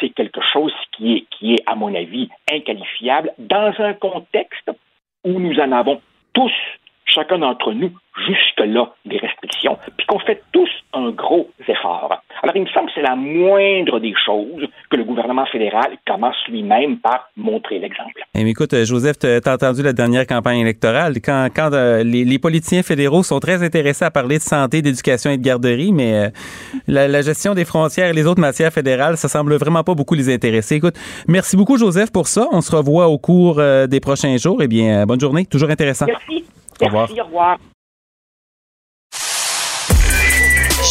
c'est 0.00 0.10
quelque 0.10 0.40
chose 0.52 0.72
qui 0.92 1.14
est, 1.14 1.24
qui 1.30 1.54
est, 1.54 1.62
à 1.66 1.74
mon 1.74 1.94
avis, 1.94 2.28
inqualifiable 2.50 3.32
dans 3.38 3.72
un 3.78 3.94
contexte 3.94 4.70
où 5.24 5.38
nous 5.38 5.58
en 5.60 5.72
avons 5.72 6.00
tous, 6.32 6.52
chacun 7.16 7.38
d'entre 7.38 7.72
nous, 7.72 7.90
jusque-là, 8.26 8.92
des 9.04 9.18
restrictions, 9.18 9.78
puis 9.96 10.06
qu'on 10.06 10.18
fait 10.20 10.42
tous 10.52 10.68
un 10.92 11.10
gros 11.10 11.50
effort. 11.66 12.22
Alors, 12.42 12.56
il 12.56 12.62
me 12.62 12.68
semble 12.68 12.86
que 12.86 12.92
c'est 12.94 13.02
la 13.02 13.16
moindre 13.16 13.98
des 14.00 14.14
choses 14.24 14.66
que 14.90 14.96
le 14.96 15.04
gouvernement 15.04 15.46
fédéral 15.46 15.96
commence 16.06 16.36
lui-même 16.48 16.98
par 16.98 17.30
montrer 17.36 17.78
l'exemple. 17.78 18.22
Eh, 18.34 18.48
écoute, 18.48 18.72
euh, 18.74 18.84
Joseph, 18.84 19.18
tu 19.18 19.26
as 19.26 19.52
entendu 19.52 19.82
la 19.82 19.92
dernière 19.92 20.26
campagne 20.26 20.60
électorale. 20.60 21.14
Quand, 21.24 21.48
quand 21.54 21.70
euh, 21.72 22.02
les, 22.02 22.38
politiciens 22.38 22.82
fédéraux 22.82 23.22
sont 23.22 23.40
très 23.40 23.62
intéressés 23.64 24.04
à 24.04 24.10
parler 24.10 24.36
de 24.36 24.42
santé, 24.42 24.82
d'éducation 24.82 25.30
et 25.30 25.38
de 25.38 25.42
garderie, 25.42 25.92
mais 25.92 26.14
euh, 26.14 26.28
la, 26.86 27.22
gestion 27.22 27.54
des 27.54 27.64
frontières 27.64 28.08
et 28.08 28.12
les 28.12 28.26
autres 28.26 28.40
matières 28.40 28.72
fédérales, 28.72 29.16
ça 29.16 29.28
semble 29.28 29.54
vraiment 29.56 29.82
pas 29.82 29.94
beaucoup 29.94 30.14
les 30.14 30.32
intéresser. 30.32 30.76
Écoute, 30.76 30.96
merci 31.26 31.56
beaucoup, 31.56 31.78
Joseph, 31.78 32.12
pour 32.12 32.28
ça. 32.28 32.46
On 32.52 32.60
se 32.60 32.74
revoit 32.74 33.08
au 33.08 33.18
cours 33.18 33.60
des 33.88 34.00
prochains 34.00 34.36
jours. 34.36 34.62
Eh 34.62 34.68
bien, 34.68 35.06
bonne 35.06 35.20
journée. 35.20 35.46
Toujours 35.46 35.70
intéressant. 35.70 36.06
Merci. 36.06 36.45
Au 36.80 36.86
revoir. 36.86 37.08
Merci, 37.08 37.20
au 37.20 37.24
revoir. 37.24 37.58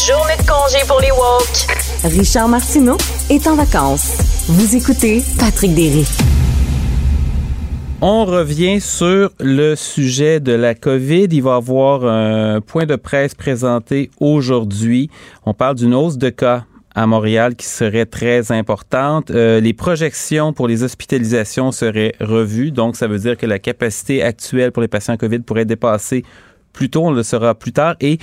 Journée 0.07 0.35
de 0.37 0.47
congé 0.47 0.85
pour 0.87 0.99
les 0.99 1.11
woke. 1.11 1.65
Richard 2.03 2.47
Martineau 2.47 2.97
est 3.29 3.47
en 3.47 3.55
vacances. 3.55 4.17
Vous 4.47 4.75
écoutez 4.75 5.23
Patrick 5.39 5.73
Derry. 5.73 6.05
On 8.01 8.25
revient 8.25 8.81
sur 8.81 9.31
le 9.39 9.75
sujet 9.75 10.39
de 10.39 10.51
la 10.51 10.75
COVID. 10.75 11.27
Il 11.31 11.41
va 11.41 11.51
y 11.51 11.53
avoir 11.53 12.03
un 12.05 12.61
point 12.61 12.85
de 12.85 12.95
presse 12.95 13.33
présenté 13.33 14.11
aujourd'hui. 14.19 15.09
On 15.45 15.53
parle 15.53 15.75
d'une 15.75 15.93
hausse 15.93 16.17
de 16.17 16.29
cas 16.29 16.65
à 16.95 17.05
Montréal 17.05 17.55
qui 17.55 17.67
serait 17.67 18.05
très 18.05 18.51
importante. 18.51 19.29
Euh, 19.29 19.59
les 19.59 19.73
projections 19.73 20.53
pour 20.53 20.67
les 20.67 20.83
hospitalisations 20.83 21.71
seraient 21.71 22.15
revues, 22.21 22.71
donc 22.71 22.95
ça 22.95 23.07
veut 23.07 23.19
dire 23.19 23.37
que 23.37 23.45
la 23.45 23.59
capacité 23.59 24.23
actuelle 24.23 24.71
pour 24.71 24.81
les 24.81 24.87
patients 24.87 25.17
COVID 25.17 25.39
pourrait 25.39 25.65
dépasser 25.65 26.23
plus 26.71 26.89
tôt, 26.89 27.05
on 27.05 27.11
le 27.11 27.23
saura 27.23 27.55
plus 27.55 27.71
tard. 27.71 27.95
Et 27.99 28.17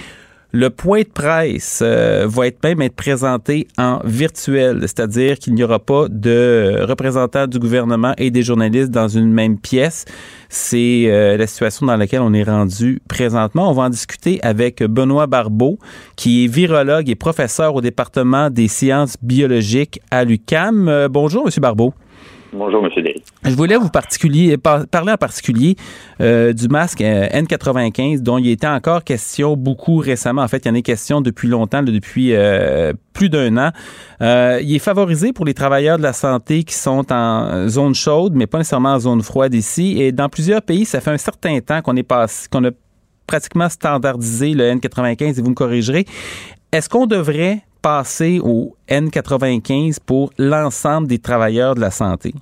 le 0.52 0.68
point 0.68 1.00
de 1.00 1.08
presse 1.08 1.80
euh, 1.82 2.26
va 2.28 2.46
être 2.46 2.62
même 2.62 2.82
être 2.82 2.94
présenté 2.94 3.66
en 3.78 4.00
virtuel, 4.04 4.80
c'est-à-dire 4.82 5.38
qu'il 5.38 5.54
n'y 5.54 5.64
aura 5.64 5.78
pas 5.78 6.08
de 6.10 6.84
représentants 6.86 7.46
du 7.46 7.58
gouvernement 7.58 8.12
et 8.18 8.30
des 8.30 8.42
journalistes 8.42 8.90
dans 8.90 9.08
une 9.08 9.32
même 9.32 9.58
pièce. 9.58 10.04
C'est 10.50 11.04
euh, 11.06 11.38
la 11.38 11.46
situation 11.46 11.86
dans 11.86 11.96
laquelle 11.96 12.20
on 12.20 12.34
est 12.34 12.42
rendu 12.42 13.00
présentement. 13.08 13.70
On 13.70 13.72
va 13.72 13.84
en 13.84 13.90
discuter 13.90 14.40
avec 14.42 14.82
Benoît 14.82 15.26
Barbeau, 15.26 15.78
qui 16.16 16.44
est 16.44 16.48
virologue 16.48 17.08
et 17.08 17.14
professeur 17.14 17.74
au 17.74 17.80
département 17.80 18.50
des 18.50 18.68
sciences 18.68 19.16
biologiques 19.22 20.00
à 20.10 20.24
l'UCAM. 20.24 20.86
Euh, 20.88 21.08
bonjour, 21.08 21.46
Monsieur 21.46 21.62
Barbeau. 21.62 21.94
Bonjour, 22.54 22.84
M. 22.84 22.90
Derry. 23.02 23.22
Je 23.44 23.54
voulais 23.54 23.76
vous 23.76 23.88
parler 23.88 25.12
en 25.12 25.16
particulier 25.16 25.76
euh, 26.20 26.52
du 26.52 26.68
masque 26.68 27.00
euh, 27.00 27.26
N95 27.28 28.20
dont 28.20 28.36
il 28.36 28.50
était 28.50 28.66
encore 28.66 29.04
question 29.04 29.56
beaucoup 29.56 29.96
récemment. 29.96 30.42
En 30.42 30.48
fait, 30.48 30.66
il 30.66 30.68
y 30.68 30.70
en 30.70 30.74
est 30.74 30.82
question 30.82 31.22
depuis 31.22 31.48
longtemps, 31.48 31.82
depuis 31.82 32.34
euh, 32.34 32.92
plus 33.14 33.30
d'un 33.30 33.56
an. 33.56 33.70
il 34.20 34.74
est 34.74 34.78
favorisé 34.78 35.32
pour 35.32 35.46
les 35.46 35.54
travailleurs 35.54 35.96
de 35.96 36.02
la 36.02 36.12
santé 36.12 36.64
qui 36.64 36.74
sont 36.74 37.10
en 37.10 37.68
zone 37.68 37.94
chaude, 37.94 38.34
mais 38.34 38.46
pas 38.46 38.58
nécessairement 38.58 38.94
en 38.94 38.98
zone 38.98 39.22
froide 39.22 39.54
ici. 39.54 40.02
Et 40.02 40.12
dans 40.12 40.28
plusieurs 40.28 40.60
pays, 40.60 40.84
ça 40.84 41.00
fait 41.00 41.10
un 41.10 41.18
certain 41.18 41.58
temps 41.60 41.80
qu'on 41.80 41.94
qu'on 42.50 42.64
a 42.64 42.70
pratiquement 43.26 43.70
standardisé 43.70 44.52
le 44.52 44.74
N95 44.74 45.38
et 45.38 45.42
vous 45.42 45.50
me 45.50 45.54
corrigerez. 45.54 46.04
Est-ce 46.70 46.88
qu'on 46.88 47.06
devrait 47.06 47.62
passer 47.82 48.38
au 48.42 48.76
N95 48.88 49.98
pour 50.06 50.30
l'ensemble 50.38 51.08
des 51.08 51.18
travailleurs 51.18 51.74
de 51.74 51.80
la 51.80 51.90
santé? 51.90 52.32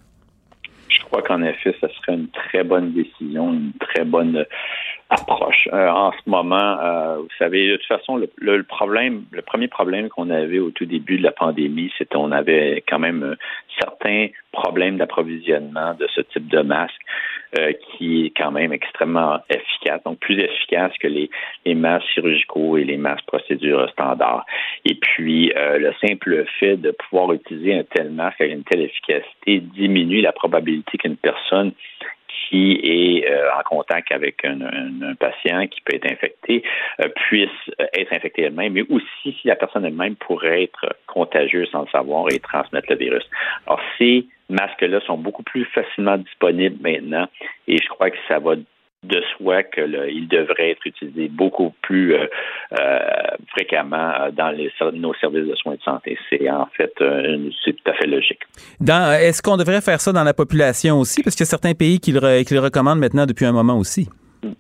Je 0.89 1.01
crois 1.05 1.23
qu'en 1.23 1.43
effet, 1.43 1.75
ce 1.81 1.89
serait 1.89 2.15
une 2.15 2.29
très 2.29 2.63
bonne 2.63 2.93
décision, 2.93 3.53
une 3.53 3.73
très 3.81 4.05
bonne 4.05 4.45
approche. 5.11 5.69
Euh, 5.73 5.89
en 5.89 6.13
ce 6.13 6.31
moment, 6.31 6.79
euh, 6.81 7.17
vous 7.17 7.29
savez, 7.39 7.69
de 7.69 7.77
toute 7.77 7.87
façon, 7.87 8.17
le, 8.17 8.63
problème, 8.63 9.25
le 9.33 9.43
premier 9.43 9.67
problème 9.67 10.09
qu'on 10.09 10.31
avait 10.31 10.61
au 10.61 10.71
tout 10.71 10.87
début 10.87 11.19
de 11.19 11.25
la 11.25 11.33
pandémie, 11.33 11.93
c'était 11.99 12.15
qu'on 12.15 12.31
avait 12.31 12.85
quand 12.89 13.01
même 13.01 13.23
euh, 13.25 13.35
certains 13.79 14.29
problèmes 14.53 14.99
d'approvisionnement 14.99 15.95
de 15.95 16.07
ce 16.15 16.21
type 16.21 16.49
de 16.49 16.61
masque 16.61 17.01
qui 17.53 18.27
est 18.27 18.31
quand 18.37 18.53
même 18.53 18.73
extrêmement 18.73 19.41
efficace, 19.49 20.03
donc 20.05 20.19
plus 20.21 20.39
efficace 20.39 20.93
que 21.01 21.09
les, 21.09 21.31
les 21.65 21.75
masques 21.75 22.07
chirurgicaux 22.15 22.77
et 22.77 22.85
les 22.85 22.97
masques 22.97 23.27
procédures 23.27 23.89
standards. 23.91 24.47
Et 24.85 24.95
puis, 24.95 25.53
le 25.57 25.93
simple 26.01 26.45
fait 26.59 26.77
de 26.77 26.93
pouvoir 26.93 27.33
utiliser 27.33 27.75
un 27.75 27.85
tel 27.85 28.11
masque 28.11 28.41
avec 28.41 28.55
une 28.55 28.65
telle 28.65 28.83
efficacité 28.83 29.61
diminue 29.61 30.21
la 30.21 30.33
probabilité 30.33 30.99
qu'une 30.99 31.17
personne 31.17 31.73
qui 32.51 32.81
est 32.83 33.31
euh, 33.31 33.49
en 33.57 33.63
contact 33.63 34.13
avec 34.13 34.45
un, 34.45 34.59
patient 35.19 35.67
qui 35.69 35.81
peut 35.83 35.95
être 35.95 36.11
infecté 36.11 36.63
euh, 37.01 37.09
puisse 37.29 37.49
euh, 37.81 37.87
être 37.95 38.13
infecté 38.13 38.43
elle-même, 38.43 38.73
mais 38.73 38.83
aussi 38.83 39.37
si 39.41 39.47
la 39.47 39.57
personne 39.57 39.85
elle-même 39.85 40.17
pourrait 40.17 40.65
être 40.65 40.97
contagieuse 41.07 41.69
sans 41.71 41.83
le 41.83 41.89
savoir 41.89 42.27
et 42.33 42.41
transmettre 42.41 42.91
le 42.91 42.97
virus. 42.97 43.25
Alors, 43.67 43.81
ces 43.99 44.27
masques-là 44.51 45.01
sont 45.07 45.19
beaucoup 45.19 45.43
plus 45.43 45.65
facilement 45.67 46.19
disponibles 46.19 46.77
maintenant 46.83 47.27
et 47.69 47.77
je 47.77 47.89
crois 47.89 48.11
que 48.11 48.19
ça 48.29 48.39
va 48.39 48.57
de 49.03 49.23
soi 49.37 49.63
qu'il 49.63 50.29
devrait 50.29 50.73
être 50.73 50.87
utilisé 50.87 51.29
beaucoup 51.29 51.73
plus 51.81 52.15
euh, 52.15 52.27
euh, 52.79 52.99
fréquemment 53.49 54.13
euh, 54.21 54.31
dans 54.31 54.55
nos 54.93 55.15
services 55.15 55.47
de 55.47 55.55
soins 55.55 55.77
de 55.77 55.83
santé. 55.83 56.19
C'est 56.29 56.51
en 56.51 56.67
fait 56.77 56.93
tout 56.97 57.91
à 57.91 57.93
fait 57.95 58.07
logique. 58.07 58.41
Est-ce 58.81 59.43
qu'on 59.43 59.57
devrait 59.57 59.81
faire 59.81 60.01
ça 60.01 60.13
dans 60.13 60.25
la 60.25 60.35
population 60.35 61.01
aussi? 61.01 61.23
Parce 61.23 61.35
qu'il 61.35 61.45
y 61.45 61.49
a 61.49 61.51
certains 61.51 61.75
pays 61.75 61.99
qui 61.99 62.13
le 62.13 62.61
recommandent 62.61 62.99
maintenant 62.99 63.25
depuis 63.25 63.47
un 63.47 63.53
moment 63.53 63.79
aussi. 63.79 64.09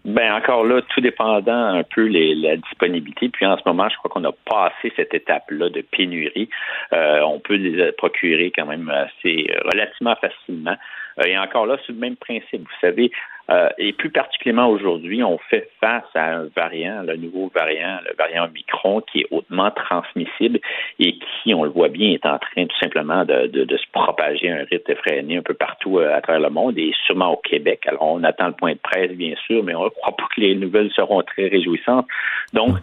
Ben 0.04 0.34
encore 0.34 0.64
là, 0.64 0.82
tout 0.82 1.00
dépendant 1.00 1.52
un 1.52 1.82
peu 1.82 2.04
les, 2.06 2.34
la 2.34 2.56
disponibilité. 2.56 3.28
Puis 3.30 3.46
en 3.46 3.56
ce 3.56 3.62
moment, 3.64 3.88
je 3.88 3.96
crois 3.96 4.10
qu'on 4.10 4.24
a 4.24 4.32
passé 4.32 4.92
cette 4.96 5.14
étape-là 5.14 5.70
de 5.70 5.80
pénurie. 5.80 6.50
on 6.92 7.40
peut 7.40 7.54
les 7.54 7.92
procurer 7.92 8.52
quand 8.54 8.66
même 8.66 8.90
assez 8.90 9.50
relativement 9.64 10.16
facilement. 10.16 10.76
et 11.24 11.38
encore 11.38 11.66
là, 11.66 11.78
c'est 11.86 11.92
le 11.92 11.98
même 11.98 12.16
principe. 12.16 12.60
Vous 12.60 12.80
savez, 12.80 13.10
euh, 13.50 13.68
et 13.78 13.92
plus 13.92 14.10
particulièrement 14.10 14.68
aujourd'hui, 14.68 15.22
on 15.24 15.38
fait 15.50 15.68
face 15.80 16.04
à 16.14 16.36
un 16.36 16.48
variant, 16.54 17.02
le 17.02 17.16
nouveau 17.16 17.50
variant, 17.54 17.98
le 18.08 18.14
variant 18.16 18.44
Omicron, 18.44 19.00
qui 19.00 19.20
est 19.20 19.26
hautement 19.30 19.70
transmissible 19.70 20.60
et 20.98 21.18
qui, 21.18 21.54
on 21.54 21.64
le 21.64 21.70
voit 21.70 21.88
bien, 21.88 22.12
est 22.12 22.26
en 22.26 22.38
train 22.38 22.66
tout 22.66 22.78
simplement 22.80 23.24
de, 23.24 23.46
de, 23.46 23.76
se 23.76 23.86
propager 23.92 24.50
à 24.50 24.56
un 24.56 24.64
rythme 24.64 24.92
effréné 24.92 25.36
un 25.38 25.42
peu 25.42 25.54
partout 25.54 25.98
euh, 25.98 26.14
à 26.14 26.20
travers 26.20 26.42
le 26.42 26.50
monde 26.50 26.78
et 26.78 26.92
sûrement 27.06 27.32
au 27.32 27.36
Québec. 27.38 27.82
Alors, 27.86 28.02
on 28.02 28.22
attend 28.22 28.46
le 28.46 28.52
point 28.52 28.72
de 28.72 28.78
presse, 28.78 29.12
bien 29.12 29.34
sûr, 29.46 29.64
mais 29.64 29.74
on 29.74 29.84
ne 29.84 29.88
croit 29.88 30.16
pas 30.16 30.28
que 30.34 30.40
les 30.40 30.54
nouvelles 30.54 30.90
seront 30.92 31.22
très 31.22 31.48
réjouissantes. 31.48 32.06
Donc, 32.52 32.76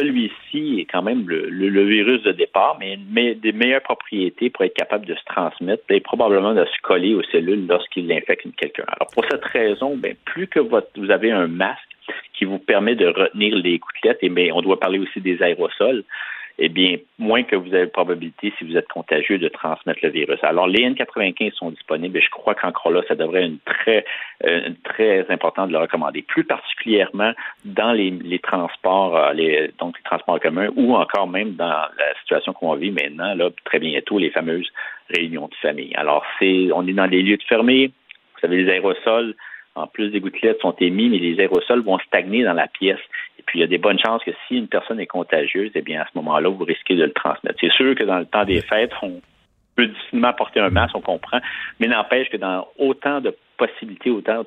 celui-ci 0.00 0.80
est 0.80 0.84
quand 0.90 1.02
même 1.02 1.28
le, 1.28 1.84
virus 1.84 2.22
de 2.22 2.32
départ, 2.32 2.78
mais, 2.80 3.34
des 3.34 3.52
meilleures 3.52 3.82
propriétés 3.82 4.50
pour 4.50 4.64
être 4.64 4.74
capable 4.74 5.06
de 5.06 5.14
se 5.14 5.24
transmettre 5.26 5.84
et 5.90 6.00
probablement 6.00 6.54
de 6.54 6.64
se 6.64 6.80
coller 6.82 7.14
aux 7.14 7.22
cellules 7.24 7.66
lorsqu'il 7.66 8.10
infecte 8.12 8.46
quelqu'un. 8.56 8.84
Alors 8.88 9.08
pour 9.12 9.24
cette 9.30 9.44
raison, 9.44 9.96
ben, 9.96 10.14
plus 10.24 10.46
que 10.46 10.60
vous 10.60 11.10
avez 11.10 11.30
un 11.30 11.46
masque 11.46 11.78
qui 12.34 12.44
vous 12.44 12.58
permet 12.58 12.94
de 12.94 13.06
retenir 13.06 13.54
les 13.56 13.78
gouttelettes, 13.78 14.18
et 14.22 14.28
bien, 14.28 14.52
on 14.54 14.62
doit 14.62 14.80
parler 14.80 14.98
aussi 14.98 15.20
des 15.20 15.42
aérosols, 15.42 16.04
eh 16.62 16.68
bien, 16.68 16.98
moins 17.18 17.42
que 17.42 17.56
vous 17.56 17.72
avez 17.74 17.86
de 17.86 17.90
probabilité, 17.90 18.52
si 18.58 18.64
vous 18.64 18.76
êtes 18.76 18.88
contagieux, 18.88 19.38
de 19.38 19.48
transmettre 19.48 20.00
le 20.02 20.10
virus. 20.10 20.38
Alors, 20.42 20.68
les 20.68 20.88
N95 20.90 21.54
sont 21.54 21.70
disponibles 21.70 22.18
et 22.18 22.20
je 22.20 22.28
crois 22.28 22.54
qu'encore 22.54 22.92
là, 22.92 23.00
ça 23.08 23.14
devrait 23.14 23.46
être 23.46 23.64
très, 23.64 24.04
euh, 24.44 24.68
très 24.84 25.24
important 25.30 25.66
de 25.66 25.72
le 25.72 25.78
recommander. 25.78 26.20
Plus 26.20 26.44
particulièrement 26.44 27.32
dans 27.64 27.92
les, 27.92 28.38
transports, 28.42 29.16
euh, 29.16 29.32
les, 29.32 29.70
donc 29.78 29.96
les 29.96 30.04
transports 30.04 30.38
communs 30.38 30.68
ou 30.76 30.94
encore 30.94 31.28
même 31.28 31.54
dans 31.54 31.66
la 31.66 32.14
situation 32.20 32.52
qu'on 32.52 32.74
vit 32.74 32.90
maintenant, 32.90 33.34
là, 33.34 33.48
très 33.64 33.78
bientôt, 33.78 34.18
les 34.18 34.30
fameuses 34.30 34.70
réunions 35.08 35.48
de 35.48 35.54
famille. 35.62 35.94
Alors, 35.94 36.24
c'est, 36.38 36.68
on 36.74 36.86
est 36.86 36.92
dans 36.92 37.08
des 37.08 37.22
lieux 37.22 37.38
de 37.38 37.42
fermés. 37.44 37.90
Vous 38.34 38.40
savez, 38.40 38.62
les 38.64 38.70
aérosols, 38.70 39.34
en 39.76 39.86
plus 39.86 40.10
des 40.10 40.20
gouttelettes 40.20 40.60
sont 40.60 40.74
émis, 40.78 41.08
mais 41.08 41.18
les 41.18 41.40
aérosols 41.40 41.82
vont 41.82 41.98
stagner 42.00 42.44
dans 42.44 42.52
la 42.52 42.66
pièce. 42.66 43.00
Et 43.40 43.42
puis, 43.46 43.60
il 43.60 43.62
y 43.62 43.64
a 43.64 43.68
des 43.68 43.78
bonnes 43.78 43.98
chances 43.98 44.22
que 44.22 44.32
si 44.46 44.56
une 44.56 44.68
personne 44.68 45.00
est 45.00 45.06
contagieuse, 45.06 45.70
eh 45.74 45.80
bien, 45.80 46.02
à 46.02 46.04
ce 46.04 46.10
moment-là, 46.16 46.50
vous 46.50 46.62
risquez 46.62 46.94
de 46.94 47.04
le 47.04 47.12
transmettre. 47.12 47.56
C'est 47.58 47.72
sûr 47.72 47.94
que 47.94 48.04
dans 48.04 48.18
le 48.18 48.26
temps 48.26 48.44
des 48.44 48.60
fêtes, 48.60 48.92
on 49.00 49.22
peut 49.76 49.86
difficilement 49.86 50.34
porter 50.34 50.60
un 50.60 50.68
masque, 50.68 50.94
on 50.94 51.00
comprend, 51.00 51.38
mais 51.78 51.86
n'empêche 51.86 52.28
que 52.28 52.36
dans 52.36 52.68
autant 52.78 53.22
de 53.22 53.34
possibilités, 53.56 54.10
autant 54.10 54.44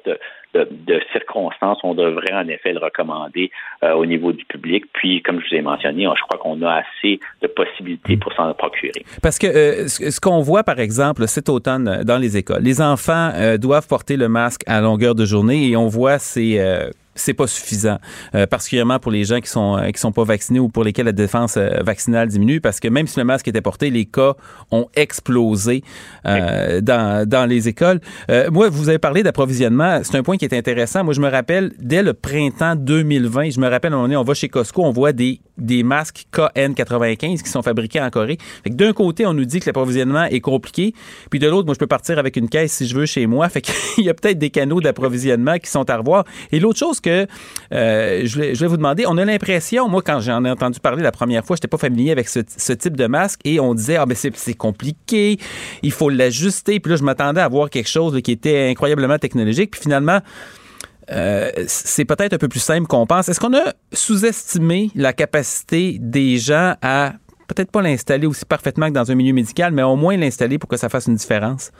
de, 0.53 0.99
circonstances, 1.11 1.79
on 1.81 1.95
devrait 1.95 2.33
en 2.33 2.47
effet 2.47 2.73
le 2.73 2.79
recommander 2.79 3.49
euh, 3.83 3.93
au 3.93 4.05
niveau 4.05 4.31
du 4.31 4.45
public. 4.45 4.85
Puis, 4.93 5.23
comme 5.23 5.39
je 5.41 5.49
vous 5.49 5.55
ai 5.55 5.61
mentionné, 5.61 6.03
je 6.03 6.21
crois 6.21 6.37
qu'on 6.39 6.61
a 6.61 6.83
assez 6.83 7.19
de 7.41 7.47
possibilités 7.47 8.15
pour 8.17 8.31
s'en 8.33 8.53
procurer. 8.53 9.03
Parce 9.23 9.39
que 9.39 9.47
euh, 9.47 9.87
ce 9.87 10.19
qu'on 10.19 10.41
voit, 10.41 10.63
par 10.63 10.79
exemple, 10.79 11.27
cet 11.27 11.49
automne 11.49 11.87
euh, 11.87 12.03
dans 12.03 12.19
les 12.19 12.37
écoles, 12.37 12.61
les 12.61 12.79
enfants 12.79 13.31
doivent 13.59 13.87
porter 13.87 14.17
le 14.17 14.29
masque 14.29 14.61
à 14.67 14.81
longueur 14.81 15.15
de 15.15 15.25
journée 15.25 15.69
et 15.69 15.75
on 15.75 15.87
voit 15.87 16.19
ces 16.19 16.59
c'est 17.15 17.33
pas 17.33 17.47
suffisant, 17.47 17.97
euh, 18.35 18.47
particulièrement 18.47 18.99
pour 18.99 19.11
les 19.11 19.23
gens 19.23 19.39
qui 19.39 19.49
sont 19.49 19.77
euh, 19.77 19.89
qui 19.91 19.99
sont 19.99 20.11
pas 20.11 20.23
vaccinés 20.23 20.59
ou 20.59 20.69
pour 20.69 20.83
lesquels 20.83 21.05
la 21.05 21.11
défense 21.11 21.57
euh, 21.57 21.69
vaccinale 21.81 22.27
diminue, 22.27 22.61
parce 22.61 22.79
que 22.79 22.87
même 22.87 23.07
si 23.07 23.19
le 23.19 23.25
masque 23.25 23.47
était 23.47 23.61
porté, 23.61 23.89
les 23.89 24.05
cas 24.05 24.33
ont 24.71 24.87
explosé 24.95 25.83
dans, 26.23 27.27
dans 27.27 27.45
les 27.47 27.67
écoles. 27.67 27.99
moi, 28.51 28.69
vous 28.69 28.89
avez 28.89 28.99
parlé 28.99 29.23
d'approvisionnement, 29.23 30.01
c'est 30.03 30.15
un 30.15 30.23
point 30.23 30.37
qui 30.37 30.45
est 30.45 30.53
intéressant. 30.53 31.03
Moi, 31.03 31.13
je 31.13 31.21
me 31.21 31.29
rappelle 31.29 31.73
dès 31.79 32.03
le 32.03 32.13
printemps 32.13 32.75
2020, 32.75 33.51
je 33.51 33.59
me 33.59 33.67
rappelle 33.69 33.93
à 33.93 33.95
un 33.95 33.97
moment 33.97 34.07
donné, 34.07 34.17
on 34.17 34.23
va 34.23 34.33
chez 34.33 34.49
Costco, 34.49 34.83
on 34.83 34.91
voit 34.91 35.11
des 35.11 35.39
des 35.57 35.83
masques 35.83 36.25
KN95 36.33 37.43
qui 37.43 37.49
sont 37.49 37.61
fabriqués 37.61 38.01
en 38.01 38.09
Corée. 38.09 38.37
d'un 38.65 38.93
côté, 38.93 39.25
on 39.25 39.33
nous 39.33 39.45
dit 39.45 39.59
que 39.59 39.67
l'approvisionnement 39.67 40.25
est 40.25 40.39
compliqué, 40.39 40.93
puis 41.29 41.39
de 41.39 41.47
l'autre, 41.47 41.65
moi, 41.65 41.75
je 41.75 41.79
peux 41.79 41.87
partir 41.87 42.17
avec 42.17 42.37
une 42.37 42.49
caisse 42.49 42.73
si 42.73 42.87
je 42.87 42.95
veux 42.95 43.05
chez 43.05 43.27
moi. 43.27 43.49
Fait 43.49 43.61
qu'il 43.61 44.03
y 44.03 44.09
a 44.09 44.13
peut-être 44.13 44.39
des 44.39 44.49
canaux 44.49 44.81
d'approvisionnement 44.81 45.57
qui 45.59 45.69
sont 45.69 45.89
à 45.89 45.97
revoir. 45.97 46.25
Et 46.51 46.59
l'autre 46.59 46.79
chose 46.79 46.99
que 47.03 47.27
euh, 47.71 48.21
je, 48.25 48.39
vais, 48.39 48.67
vous 48.67 48.77
demander. 48.77 49.05
On 49.07 49.17
a 49.17 49.25
l'impression, 49.25 49.87
moi, 49.87 50.01
quand 50.01 50.19
j'en 50.19 50.43
ai 50.45 50.49
entendu 50.49 50.79
parler 50.79 51.03
la 51.03 51.11
première 51.11 51.45
fois, 51.45 51.55
je 51.55 51.59
n'étais 51.59 51.67
pas 51.67 51.77
familier 51.77 52.11
avec 52.11 52.27
ce, 52.27 52.39
type 52.73 52.97
de 52.97 53.05
masque 53.05 53.41
et 53.43 53.59
on 53.59 53.75
disait, 53.75 53.97
ah, 53.97 54.05
ben 54.05 54.15
c'est 54.15 54.53
compliqué, 54.53 55.37
il 55.83 55.91
faut 55.91 56.09
l'ajuster. 56.09 56.79
Puis 56.79 56.89
là, 56.89 56.95
je 56.95 57.03
m'attendais 57.03 57.41
à 57.41 57.47
voir 57.47 57.69
quelque 57.69 57.89
chose 57.89 58.19
qui 58.21 58.31
était 58.31 58.69
incroyablement 58.69 59.19
technologique. 59.19 59.71
Puis 59.71 59.81
finalement, 59.81 60.19
euh, 61.11 61.51
c'est 61.67 62.05
peut-être 62.05 62.33
un 62.33 62.37
peu 62.37 62.47
plus 62.47 62.61
simple 62.61 62.87
qu'on 62.87 63.05
pense. 63.05 63.29
Est-ce 63.29 63.39
qu'on 63.39 63.55
a 63.55 63.73
sous-estimé 63.91 64.89
la 64.95 65.13
capacité 65.13 65.97
des 65.99 66.37
gens 66.37 66.75
à 66.81 67.13
peut-être 67.47 67.71
pas 67.71 67.81
l'installer 67.81 68.25
aussi 68.25 68.45
parfaitement 68.45 68.87
que 68.87 68.93
dans 68.93 69.11
un 69.11 69.15
milieu 69.15 69.33
médical, 69.33 69.73
mais 69.73 69.83
au 69.83 69.95
moins 69.95 70.17
l'installer 70.17 70.57
pour 70.57 70.69
que 70.69 70.77
ça 70.77 70.89
fasse 70.89 71.07
une 71.07 71.15
différence? 71.15 71.71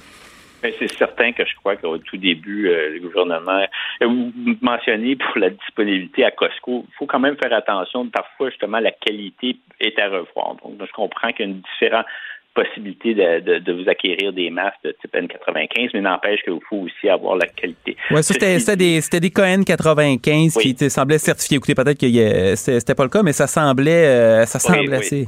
Ben, 0.64 0.72
c'est 0.80 0.91
certain 0.94 1.34
que 1.34 1.44
je 1.45 1.53
crois 1.56 1.76
qu'au 1.76 1.98
tout 1.98 2.15
début, 2.15 2.69
euh, 2.69 2.91
le 2.94 3.02
gouvernement, 3.02 3.65
euh, 4.02 4.07
vous 4.07 4.31
mentionnez 4.61 5.18
pour 5.18 5.38
la 5.38 5.49
disponibilité 5.49 6.23
à 6.23 6.31
Costco, 6.31 6.85
il 6.88 6.95
faut 6.95 7.06
quand 7.06 7.19
même 7.19 7.35
faire 7.35 7.52
attention. 7.52 8.07
Parfois, 8.07 8.49
justement, 8.49 8.80
la 8.80 8.91
qualité 8.91 9.57
est 9.81 9.99
à 9.99 10.06
revoir. 10.06 10.56
Donc, 10.64 10.80
je 10.80 10.91
comprends 10.94 11.34
qu'il 11.34 11.45
y 11.45 11.49
a 11.49 11.52
une 11.52 11.61
différente 11.61 12.06
possibilité 12.53 13.14
de, 13.14 13.72
vous 13.73 13.90
acquérir 13.90 14.31
des 14.31 14.49
masques 14.49 14.77
de 14.85 14.95
type 15.02 15.14
N95, 15.14 15.90
mais 15.94 16.02
n'empêche 16.02 16.41
qu'il 16.44 16.57
faut 16.69 16.77
aussi 16.77 17.10
avoir 17.10 17.35
la 17.35 17.48
qualité. 17.48 17.98
Oui, 18.11 18.23
c'était 18.23 18.57
des, 18.76 18.99
des 18.99 19.30
KN95 19.30 20.60
qui 20.61 20.90
semblaient 20.90 21.18
certifiés. 21.18 21.57
Écoutez, 21.57 21.76
peut-être 21.76 21.99
que 21.99 22.56
c'était 22.56 22.95
pas 22.95 23.03
le 23.03 23.10
cas, 23.10 23.23
mais 23.23 23.34
ça 23.34 23.48
semblait, 23.48 24.06
euh, 24.06 24.45
ça 24.45 24.60
semblait 24.60 24.95
assez. 24.95 25.27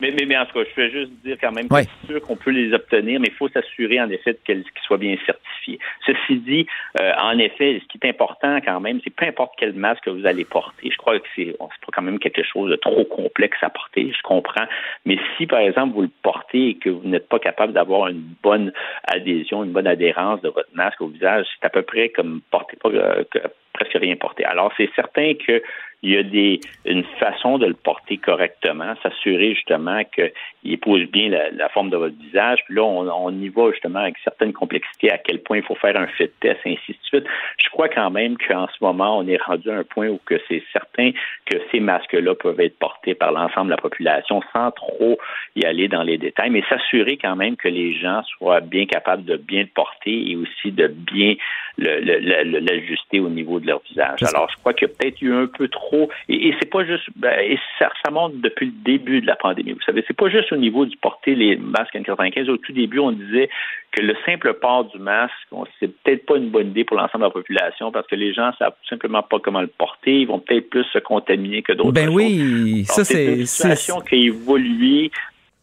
Mais, 0.00 0.12
mais, 0.12 0.36
en 0.36 0.44
tout 0.44 0.58
cas, 0.58 0.68
je 0.76 0.80
veux 0.80 0.90
juste 0.90 1.12
dire 1.24 1.38
quand 1.40 1.52
même 1.52 1.68
que 1.68 1.74
c'est 1.76 2.06
sûr 2.06 2.20
qu'on 2.20 2.36
peut 2.36 2.50
les 2.50 2.72
obtenir, 2.74 3.18
mais 3.18 3.28
il 3.28 3.34
faut 3.34 3.48
s'assurer 3.48 3.98
en 4.00 4.10
effet 4.10 4.38
qu'ils 4.44 4.64
soient 4.84 4.98
bien 4.98 5.16
certifiés. 5.24 5.78
Ceci 6.04 6.36
dit, 6.40 6.66
euh, 7.00 7.12
en 7.18 7.38
effet, 7.38 7.80
ce 7.82 7.86
qui 7.88 7.98
est 8.02 8.08
important 8.08 8.60
quand 8.60 8.78
même, 8.80 9.00
c'est 9.02 9.10
peu 9.10 9.24
importe 9.24 9.54
quel 9.56 9.72
masque 9.72 10.04
que 10.04 10.10
vous 10.10 10.26
allez 10.26 10.44
porter. 10.44 10.90
Je 10.90 10.96
crois 10.98 11.18
que 11.18 11.26
c'est 11.34 11.56
pas 11.58 11.92
quand 11.94 12.02
même 12.02 12.18
quelque 12.18 12.42
chose 12.42 12.70
de 12.70 12.76
trop 12.76 13.04
complexe 13.04 13.58
à 13.62 13.70
porter, 13.70 14.12
je 14.14 14.22
comprends. 14.22 14.66
Mais 15.06 15.18
si, 15.36 15.46
par 15.46 15.60
exemple, 15.60 15.94
vous 15.94 16.02
le 16.02 16.10
portez 16.22 16.68
et 16.68 16.74
que 16.74 16.90
vous 16.90 17.08
n'êtes 17.08 17.28
pas 17.28 17.38
capable 17.38 17.72
d'avoir 17.72 18.08
une 18.08 18.22
bonne 18.42 18.72
adhésion, 19.04 19.64
une 19.64 19.72
bonne 19.72 19.86
adhérence 19.86 20.42
de 20.42 20.50
votre 20.50 20.68
masque 20.74 21.00
au 21.00 21.08
visage, 21.08 21.46
c'est 21.58 21.66
à 21.66 21.70
peu 21.70 21.82
près 21.82 22.10
comme 22.10 22.42
porter 22.50 22.76
pas 22.76 22.90
euh, 22.90 23.24
presque 23.72 23.94
rien 23.94 24.16
porter. 24.16 24.44
Alors, 24.44 24.72
c'est 24.76 24.90
certain 24.94 25.34
que 25.34 25.62
il 26.06 26.12
y 26.12 26.16
a 26.18 26.22
des, 26.22 26.60
une 26.84 27.02
façon 27.18 27.58
de 27.58 27.66
le 27.66 27.74
porter 27.74 28.16
correctement, 28.16 28.94
s'assurer 29.02 29.54
justement 29.54 30.02
qu'il 30.04 30.30
épouse 30.64 31.02
bien 31.10 31.28
la, 31.28 31.68
forme 31.70 31.90
de 31.90 31.96
votre 31.96 32.16
visage. 32.16 32.60
Puis 32.66 32.76
là, 32.76 32.84
on, 32.84 33.32
y 33.32 33.48
va 33.48 33.72
justement 33.72 33.98
avec 33.98 34.14
certaines 34.22 34.52
complexités 34.52 35.10
à 35.10 35.18
quel 35.18 35.42
point 35.42 35.56
il 35.56 35.64
faut 35.64 35.74
faire 35.74 35.96
un 35.96 36.06
fit 36.06 36.30
test, 36.40 36.60
et 36.64 36.74
ainsi 36.74 36.92
de 36.92 36.98
suite. 37.02 37.24
Je 37.58 37.68
crois 37.70 37.88
quand 37.88 38.10
même 38.10 38.36
qu'en 38.38 38.68
ce 38.68 38.84
moment, 38.84 39.18
on 39.18 39.26
est 39.26 39.42
rendu 39.42 39.68
à 39.68 39.78
un 39.78 39.82
point 39.82 40.06
où 40.06 40.20
que 40.24 40.36
c'est 40.46 40.62
certain 40.72 41.10
que 41.44 41.56
ces 41.72 41.80
masques-là 41.80 42.36
peuvent 42.36 42.60
être 42.60 42.78
portés 42.78 43.16
par 43.16 43.32
l'ensemble 43.32 43.66
de 43.66 43.72
la 43.72 43.82
population 43.82 44.40
sans 44.52 44.70
trop 44.70 45.18
y 45.56 45.64
aller 45.64 45.88
dans 45.88 46.04
les 46.04 46.18
détails, 46.18 46.50
mais 46.50 46.62
s'assurer 46.68 47.16
quand 47.16 47.34
même 47.34 47.56
que 47.56 47.68
les 47.68 47.94
gens 47.94 48.22
soient 48.38 48.60
bien 48.60 48.86
capables 48.86 49.24
de 49.24 49.36
bien 49.36 49.62
le 49.62 49.70
porter 49.74 50.30
et 50.30 50.36
aussi 50.36 50.70
de 50.70 50.86
bien 50.86 51.34
l'ajuster 51.78 53.18
au 53.18 53.28
niveau 53.28 53.58
de 53.58 53.66
leur 53.66 53.80
visage. 53.88 54.22
Alors, 54.22 54.48
je 54.50 54.56
crois 54.58 54.72
qu'il 54.72 54.86
y 54.86 54.90
a 54.90 54.94
peut-être 54.94 55.20
eu 55.20 55.34
un 55.34 55.46
peu 55.46 55.66
trop 55.68 55.95
et, 56.28 56.54
c'est 56.58 56.70
pas 56.70 56.84
juste, 56.84 57.04
ben, 57.16 57.38
et 57.40 57.58
ça, 57.78 57.90
monte 58.10 58.40
depuis 58.40 58.66
le 58.66 58.72
début 58.84 59.20
de 59.20 59.26
la 59.26 59.36
pandémie. 59.36 59.72
Vous 59.72 59.82
savez, 59.84 60.04
c'est 60.06 60.16
pas 60.16 60.28
juste 60.28 60.52
au 60.52 60.56
niveau 60.56 60.86
du 60.86 60.96
porter 60.96 61.34
les 61.34 61.56
masques 61.56 61.94
N95. 61.94 62.48
Au 62.48 62.56
tout 62.56 62.72
début, 62.72 62.98
on 62.98 63.12
disait 63.12 63.48
que 63.92 64.02
le 64.02 64.14
simple 64.24 64.54
port 64.54 64.84
du 64.84 64.98
masque, 64.98 65.34
c'est 65.80 65.88
peut-être 66.02 66.26
pas 66.26 66.36
une 66.36 66.50
bonne 66.50 66.68
idée 66.68 66.84
pour 66.84 66.96
l'ensemble 66.96 67.24
de 67.24 67.28
la 67.28 67.32
population 67.32 67.90
parce 67.92 68.06
que 68.06 68.14
les 68.14 68.32
gens 68.32 68.52
savent 68.58 68.74
tout 68.82 68.88
simplement 68.88 69.22
pas 69.22 69.38
comment 69.38 69.60
le 69.60 69.66
porter. 69.66 70.20
Ils 70.20 70.28
vont 70.28 70.38
peut-être 70.38 70.70
plus 70.70 70.84
se 70.84 70.98
contaminer 70.98 71.62
que 71.62 71.72
d'autres. 71.72 71.92
Ben 71.92 72.08
oui, 72.08 72.84
ça 72.84 73.04
c'est 73.04 73.40
une 73.40 73.46
situation 73.46 74.00
qui 74.00 74.14
a 74.14 74.18
évolué, 74.18 75.10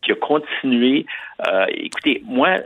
qui 0.03 0.11
a 0.11 0.15
continué. 0.15 1.05
Euh, 1.47 1.65
écoutez, 1.69 2.22
moi, 2.26 2.60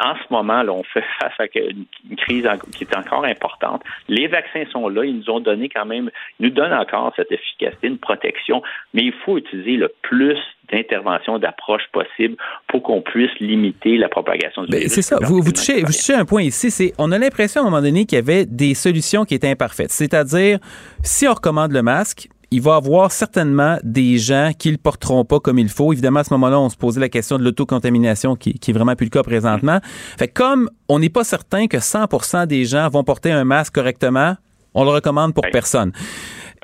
en 0.00 0.14
ce 0.16 0.32
moment, 0.32 0.62
là, 0.62 0.72
on 0.72 0.82
fait 0.82 1.04
face 1.20 1.32
à 1.38 1.44
une, 1.54 1.86
crise 2.16 2.48
qui 2.72 2.84
est 2.84 2.96
encore 2.96 3.24
importante. 3.24 3.82
Les 4.08 4.26
vaccins 4.26 4.64
sont 4.70 4.88
là, 4.88 5.04
ils 5.04 5.16
nous 5.18 5.30
ont 5.30 5.40
donné 5.40 5.68
quand 5.68 5.86
même, 5.86 6.10
ils 6.38 6.46
nous 6.46 6.50
donnent 6.50 6.72
encore 6.72 7.12
cette 7.16 7.30
efficacité, 7.30 7.86
une 7.86 7.98
protection, 7.98 8.62
mais 8.92 9.02
il 9.02 9.12
faut 9.24 9.38
utiliser 9.38 9.76
le 9.76 9.92
plus 10.02 10.38
d'interventions, 10.72 11.38
d'approches 11.38 11.86
possibles 11.92 12.36
pour 12.68 12.82
qu'on 12.82 13.02
puisse 13.02 13.30
limiter 13.38 13.96
la 13.96 14.08
propagation 14.08 14.62
du 14.62 14.70
ben, 14.70 14.78
virus. 14.78 14.92
C'est 14.92 15.02
ça. 15.02 15.18
Vous, 15.20 15.40
vous, 15.40 15.52
touchez, 15.52 15.82
vous 15.82 15.92
touchez 15.92 16.14
un 16.14 16.24
point 16.24 16.42
ici, 16.42 16.70
c'est 16.70 16.92
on 16.98 17.12
a 17.12 17.18
l'impression 17.18 17.60
à 17.60 17.64
un 17.64 17.70
moment 17.70 17.82
donné 17.82 18.06
qu'il 18.06 18.16
y 18.16 18.22
avait 18.22 18.46
des 18.46 18.74
solutions 18.74 19.24
qui 19.24 19.34
étaient 19.34 19.50
imparfaites. 19.50 19.90
C'est-à-dire, 19.90 20.58
si 21.02 21.28
on 21.28 21.34
recommande 21.34 21.72
le 21.72 21.82
masque, 21.82 22.28
il 22.50 22.60
va 22.60 22.72
y 22.72 22.76
avoir 22.76 23.12
certainement 23.12 23.78
des 23.82 24.18
gens 24.18 24.52
qui 24.58 24.70
le 24.70 24.78
porteront 24.78 25.24
pas 25.24 25.40
comme 25.40 25.58
il 25.58 25.68
faut. 25.68 25.92
Évidemment, 25.92 26.20
à 26.20 26.24
ce 26.24 26.32
moment-là, 26.34 26.60
on 26.60 26.68
se 26.68 26.76
posait 26.76 27.00
la 27.00 27.08
question 27.08 27.38
de 27.38 27.44
l'autocontamination 27.44 28.36
qui, 28.36 28.54
qui 28.54 28.70
est 28.70 28.74
vraiment 28.74 28.94
plus 28.96 29.06
le 29.06 29.10
cas 29.10 29.22
présentement. 29.22 29.80
Fait 30.18 30.28
comme 30.28 30.70
on 30.88 30.98
n'est 30.98 31.08
pas 31.08 31.24
certain 31.24 31.66
que 31.66 31.78
100% 31.78 32.46
des 32.46 32.64
gens 32.64 32.88
vont 32.88 33.04
porter 33.04 33.32
un 33.32 33.44
masque 33.44 33.74
correctement, 33.74 34.36
on 34.74 34.84
le 34.84 34.90
recommande 34.90 35.34
pour 35.34 35.44
personne. 35.52 35.92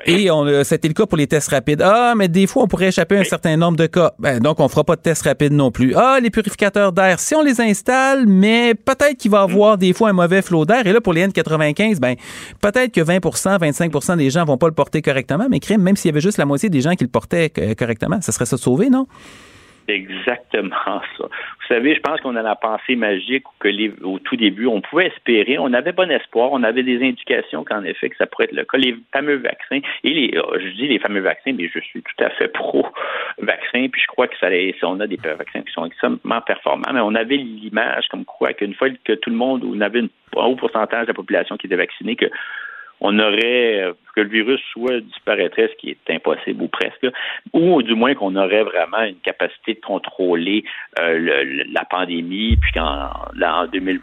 Et 0.05 0.31
on, 0.31 0.63
c'était 0.63 0.87
le 0.87 0.93
cas 0.93 1.05
pour 1.05 1.17
les 1.17 1.27
tests 1.27 1.49
rapides. 1.49 1.81
Ah, 1.81 2.13
mais 2.15 2.27
des 2.27 2.47
fois, 2.47 2.63
on 2.63 2.67
pourrait 2.67 2.87
échapper 2.87 3.17
à 3.17 3.21
un 3.21 3.23
certain 3.23 3.57
nombre 3.57 3.77
de 3.77 3.85
cas. 3.85 4.11
Ben, 4.19 4.39
donc, 4.39 4.59
on 4.59 4.67
fera 4.67 4.83
pas 4.83 4.95
de 4.95 5.01
tests 5.01 5.23
rapides 5.23 5.53
non 5.53 5.71
plus. 5.71 5.93
Ah, 5.95 6.19
les 6.21 6.29
purificateurs 6.29 6.91
d'air, 6.91 7.19
si 7.19 7.35
on 7.35 7.41
les 7.41 7.61
installe, 7.61 8.25
mais 8.27 8.73
peut-être 8.73 9.17
qu'il 9.17 9.31
va 9.31 9.41
avoir 9.41 9.77
des 9.77 9.93
fois 9.93 10.09
un 10.09 10.13
mauvais 10.13 10.41
flot 10.41 10.65
d'air. 10.65 10.85
Et 10.85 10.93
là, 10.93 11.01
pour 11.01 11.13
les 11.13 11.27
N95, 11.27 11.99
ben, 11.99 12.15
peut-être 12.61 12.91
que 12.91 13.01
20% 13.01 13.59
25% 13.59 14.17
des 14.17 14.29
gens 14.29 14.45
vont 14.45 14.57
pas 14.57 14.67
le 14.67 14.73
porter 14.73 15.01
correctement, 15.01 15.47
mais 15.49 15.59
crime, 15.59 15.81
même 15.81 15.95
s'il 15.95 16.09
y 16.09 16.13
avait 16.13 16.21
juste 16.21 16.37
la 16.37 16.45
moitié 16.45 16.69
des 16.69 16.81
gens 16.81 16.95
qui 16.95 17.03
le 17.03 17.09
portaient 17.09 17.51
correctement, 17.77 18.21
ça 18.21 18.31
serait 18.31 18.45
ça 18.45 18.57
sauvé, 18.57 18.89
non? 18.89 19.07
Exactement 19.87 20.75
ça. 21.17 21.23
Vous 21.23 21.67
savez, 21.67 21.95
je 21.95 22.01
pense 22.01 22.19
qu'on 22.21 22.35
a 22.35 22.41
la 22.41 22.55
pensée 22.55 22.95
magique 22.95 23.43
que 23.59 23.69
au 24.03 24.19
tout 24.19 24.35
début, 24.35 24.65
on 24.67 24.81
pouvait 24.81 25.07
espérer, 25.07 25.57
on 25.59 25.73
avait 25.73 25.91
bon 25.91 26.09
espoir, 26.11 26.49
on 26.51 26.63
avait 26.63 26.83
des 26.83 26.97
indications 27.03 27.63
qu'en 27.63 27.83
effet 27.83 28.09
que 28.09 28.17
ça 28.17 28.25
pourrait 28.25 28.45
être 28.45 28.53
le 28.53 28.65
cas. 28.65 28.77
Les 28.77 28.95
fameux 29.13 29.37
vaccins, 29.37 29.79
et 30.03 30.09
les, 30.09 30.37
euh, 30.37 30.59
je 30.59 30.69
dis 30.69 30.87
les 30.87 30.99
fameux 30.99 31.21
vaccins, 31.21 31.53
mais 31.53 31.69
je 31.73 31.79
suis 31.79 32.01
tout 32.01 32.23
à 32.23 32.29
fait 32.31 32.47
pro-vaccin, 32.49 33.87
puis 33.91 34.01
je 34.01 34.07
crois 34.07 34.27
que 34.27 34.37
ça, 34.37 34.47
on 34.83 34.99
a 34.99 35.07
des 35.07 35.17
vaccins 35.17 35.61
qui 35.61 35.71
sont 35.71 35.85
extrêmement 35.85 36.41
performants, 36.45 36.91
mais 36.93 37.01
on 37.01 37.15
avait 37.15 37.37
l'image 37.37 38.07
comme 38.09 38.25
quoi 38.25 38.53
qu'une 38.53 38.73
fois 38.73 38.89
que 39.03 39.13
tout 39.13 39.29
le 39.29 39.35
monde, 39.35 39.63
on 39.63 39.79
avait 39.81 40.01
un 40.01 40.45
haut 40.45 40.55
pourcentage 40.55 41.03
de 41.03 41.07
la 41.07 41.13
population 41.13 41.57
qui 41.57 41.67
était 41.67 41.75
vaccinée, 41.75 42.15
que 42.15 42.27
on 43.01 43.17
aurait 43.17 43.81
euh, 43.81 43.93
que 44.11 44.21
le 44.21 44.29
virus 44.29 44.61
soit 44.71 44.99
disparaîtrait, 44.99 45.69
ce 45.69 45.75
qui 45.75 45.89
est 45.91 46.13
impossible 46.13 46.63
ou 46.63 46.67
presque, 46.67 47.07
ou 47.53 47.81
du 47.81 47.95
moins 47.95 48.13
qu'on 48.13 48.35
aurait 48.35 48.63
vraiment 48.63 49.03
une 49.03 49.19
capacité 49.19 49.75
de 49.75 49.79
contrôler 49.79 50.63
euh, 50.99 51.63
la 51.71 51.85
pandémie, 51.85 52.57
puis 52.57 52.71
qu'en 52.73 53.09
en 53.41 53.65
début 53.67 54.01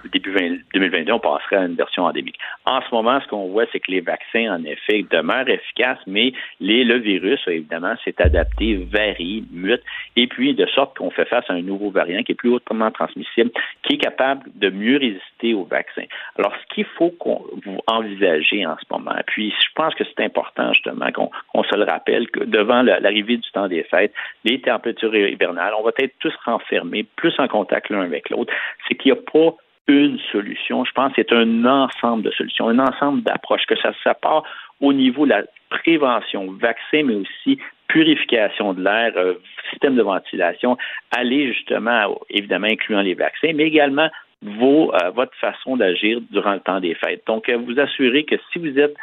2022, 0.74 1.12
on 1.12 1.18
passerait 1.18 1.56
à 1.56 1.64
une 1.64 1.74
version 1.74 2.05
endémique. 2.05 2.39
En 2.64 2.80
ce 2.82 2.94
moment, 2.94 3.20
ce 3.20 3.28
qu'on 3.28 3.48
voit, 3.48 3.64
c'est 3.72 3.80
que 3.80 3.90
les 3.90 4.01
vaccins, 4.01 4.55
en 4.55 4.64
effet, 4.64 5.05
demeurent 5.10 5.48
efficaces, 5.48 5.98
mais 6.06 6.32
les, 6.60 6.85
le 6.85 6.98
virus, 6.98 7.40
évidemment, 7.47 7.94
s'est 8.05 8.20
adapté, 8.20 8.76
varie, 8.76 9.44
mute, 9.51 9.82
et 10.16 10.26
puis 10.26 10.55
de 10.55 10.66
sorte 10.66 10.97
qu'on 10.97 11.10
fait 11.10 11.24
face 11.24 11.44
à 11.48 11.55
un 11.55 11.62
nouveau 11.62 11.90
variant 11.90 12.22
qui 12.22 12.32
est 12.32 12.35
plus 12.35 12.51
hautement 12.51 12.90
transmissible, 12.90 13.51
qui 13.82 13.94
est 13.94 13.98
capable 13.98 14.43
de 14.55 14.70
mieux 14.70 14.98
résister 14.98 15.55
aux 15.55 15.64
vaccins. 15.64 16.06
Alors, 16.39 16.55
ce 16.55 16.74
qu'il 16.74 16.85
faut 16.85 17.10
qu'on 17.10 17.43
envisager 17.86 18.66
en 18.66 18.76
ce 18.76 18.85
moment, 18.90 19.14
puis 19.26 19.51
je 19.51 19.68
pense 19.74 19.94
que 19.98 20.04
c'est 20.04 20.24
important 20.24 20.72
justement 20.72 21.10
qu'on 21.12 21.62
se 21.64 21.76
le 21.76 21.84
rappelle 21.84 22.30
que 22.30 22.44
devant 22.44 22.82
l'arrivée 22.82 23.36
du 23.36 23.50
temps 23.50 23.68
des 23.68 23.82
fêtes, 23.84 24.12
les 24.44 24.60
températures 24.60 25.14
hivernales, 25.14 25.74
on 25.78 25.82
va 25.82 25.90
être 25.98 26.14
tous 26.20 26.34
renfermés, 26.44 27.04
plus 27.16 27.34
en 27.38 27.48
contact 27.48 27.90
l'un 27.90 28.02
avec 28.02 28.30
l'autre. 28.30 28.52
C'est 28.86 28.94
qu'il 28.94 29.12
n'y 29.12 29.18
a 29.18 29.22
pas 29.22 29.56
une 29.88 30.18
solution. 30.30 30.84
Je 30.84 30.92
pense 30.92 31.12
que 31.12 31.22
c'est 31.22 31.32
un 31.32 31.64
ensemble 31.64 32.22
de 32.22 32.30
solutions, 32.30 32.68
un 32.68 32.78
ensemble 32.78 33.22
d'approches, 33.22 33.66
que 33.66 33.76
ça, 33.76 33.92
ça 34.04 34.14
part 34.14 34.44
au 34.80 34.92
niveau 34.92 35.24
de 35.24 35.30
la 35.30 35.42
prévention, 35.70 36.52
vaccin, 36.52 37.02
mais 37.04 37.14
aussi 37.14 37.58
purification 37.88 38.74
de 38.74 38.84
l'air, 38.84 39.12
euh, 39.16 39.34
système 39.70 39.96
de 39.96 40.02
ventilation, 40.02 40.76
aller 41.16 41.52
justement, 41.52 42.20
évidemment, 42.30 42.68
incluant 42.70 43.00
les 43.00 43.14
vaccins, 43.14 43.52
mais 43.54 43.64
également 43.64 44.08
vos, 44.42 44.94
euh, 44.94 45.10
votre 45.10 45.34
façon 45.36 45.76
d'agir 45.76 46.20
durant 46.30 46.52
le 46.52 46.60
temps 46.60 46.80
des 46.80 46.94
fêtes. 46.94 47.22
Donc, 47.26 47.48
euh, 47.48 47.56
vous 47.56 47.80
assurez 47.80 48.24
que 48.24 48.36
si 48.52 48.58
vous 48.58 48.78
êtes 48.78 48.94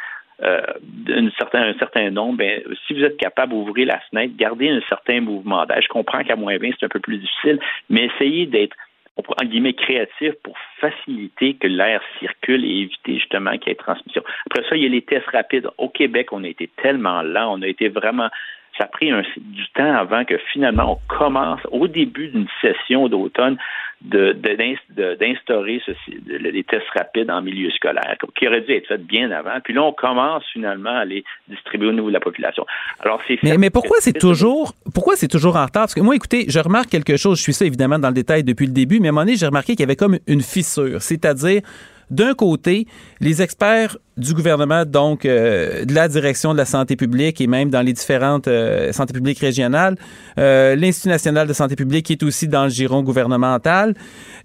un 0.42 1.30
certain 1.78 2.10
nombre, 2.10 2.38
ben, 2.38 2.62
si 2.86 2.94
vous 2.94 3.04
êtes 3.04 3.16
capable 3.16 3.52
d'ouvrir 3.52 3.86
la 3.86 4.00
fenêtre, 4.10 4.34
gardez 4.36 4.68
un 4.68 4.80
certain 4.88 5.20
mouvement 5.20 5.64
d'air. 5.66 5.80
Je 5.82 5.88
comprends 5.88 6.22
qu'à 6.22 6.36
moins 6.36 6.58
20, 6.58 6.70
c'est 6.78 6.86
un 6.86 6.90
peu 6.90 7.00
plus 7.00 7.18
difficile, 7.18 7.58
mais 7.88 8.06
essayez 8.06 8.46
d'être 8.46 8.76
en 9.16 9.44
guillemets, 9.46 9.72
créatif 9.72 10.34
pour 10.42 10.56
faciliter 10.78 11.54
que 11.54 11.66
l'air 11.66 12.02
circule 12.20 12.64
et 12.64 12.82
éviter 12.82 13.14
justement 13.14 13.56
qu'il 13.56 13.68
y 13.68 13.72
ait 13.72 13.76
transmission. 13.76 14.22
Après 14.50 14.62
ça, 14.68 14.76
il 14.76 14.82
y 14.82 14.86
a 14.86 14.90
les 14.90 15.02
tests 15.02 15.28
rapides. 15.28 15.68
Au 15.78 15.88
Québec, 15.88 16.32
on 16.32 16.44
a 16.44 16.48
été 16.48 16.68
tellement 16.82 17.22
lent, 17.22 17.54
on 17.58 17.62
a 17.62 17.66
été 17.66 17.88
vraiment 17.88 18.28
ça 18.78 18.84
a 18.84 18.88
pris 18.88 19.10
du 19.38 19.66
temps 19.74 19.94
avant 19.94 20.26
que 20.26 20.36
finalement 20.52 20.92
on 20.92 21.16
commence 21.16 21.60
au 21.70 21.88
début 21.88 22.28
d'une 22.28 22.48
session 22.60 23.08
d'automne 23.08 23.56
d'instaurer 24.02 25.80
de, 26.08 26.36
les 26.36 26.64
tests 26.64 26.88
rapides 26.94 27.30
en 27.30 27.42
milieu 27.42 27.70
scolaire, 27.70 28.16
qui 28.38 28.46
aurait 28.46 28.60
dû 28.60 28.72
être 28.72 28.86
fait 28.88 28.98
bien 28.98 29.30
avant. 29.30 29.58
Puis 29.64 29.74
là, 29.74 29.82
on 29.82 29.92
commence 29.92 30.44
finalement 30.52 30.96
à 30.96 31.04
les 31.04 31.24
distribuer 31.48 31.88
au 31.88 31.92
niveau 31.92 32.08
de 32.08 32.12
la 32.12 32.20
population. 32.20 32.66
Alors, 33.00 33.20
c'est 33.26 33.42
mais, 33.42 33.58
mais 33.58 33.70
pourquoi 33.70 33.96
c'est 34.00 34.12
toujours 34.12 34.74
pourquoi 34.94 35.16
c'est 35.16 35.28
toujours 35.28 35.56
en 35.56 35.64
retard? 35.64 35.84
Parce 35.84 35.94
que 35.94 36.00
moi, 36.00 36.14
écoutez, 36.14 36.46
je 36.48 36.58
remarque 36.58 36.90
quelque 36.90 37.16
chose, 37.16 37.38
je 37.38 37.42
suis 37.42 37.54
ça 37.54 37.64
évidemment 37.64 37.98
dans 37.98 38.08
le 38.08 38.14
détail 38.14 38.44
depuis 38.44 38.66
le 38.66 38.72
début, 38.72 39.00
mais 39.00 39.08
à 39.08 39.10
un 39.10 39.12
moment 39.12 39.24
donné, 39.24 39.36
j'ai 39.36 39.46
remarqué 39.46 39.72
qu'il 39.72 39.80
y 39.80 39.84
avait 39.84 39.96
comme 39.96 40.18
une 40.26 40.42
fissure. 40.42 41.00
C'est-à-dire 41.00 41.62
d'un 42.10 42.34
côté, 42.34 42.86
les 43.20 43.42
experts 43.42 43.98
du 44.16 44.32
gouvernement, 44.32 44.84
donc 44.84 45.24
euh, 45.24 45.84
de 45.84 45.92
la 45.92 46.08
direction 46.08 46.52
de 46.52 46.58
la 46.58 46.64
santé 46.64 46.96
publique 46.96 47.40
et 47.40 47.46
même 47.46 47.68
dans 47.68 47.82
les 47.82 47.92
différentes 47.92 48.48
euh, 48.48 48.92
santé 48.92 49.12
publiques 49.12 49.40
régionales, 49.40 49.96
euh, 50.38 50.74
l'Institut 50.74 51.08
national 51.08 51.46
de 51.46 51.52
santé 51.52 51.76
publique 51.76 52.06
qui 52.06 52.12
est 52.14 52.22
aussi 52.22 52.48
dans 52.48 52.64
le 52.64 52.70
giron 52.70 53.02
gouvernemental, 53.02 53.94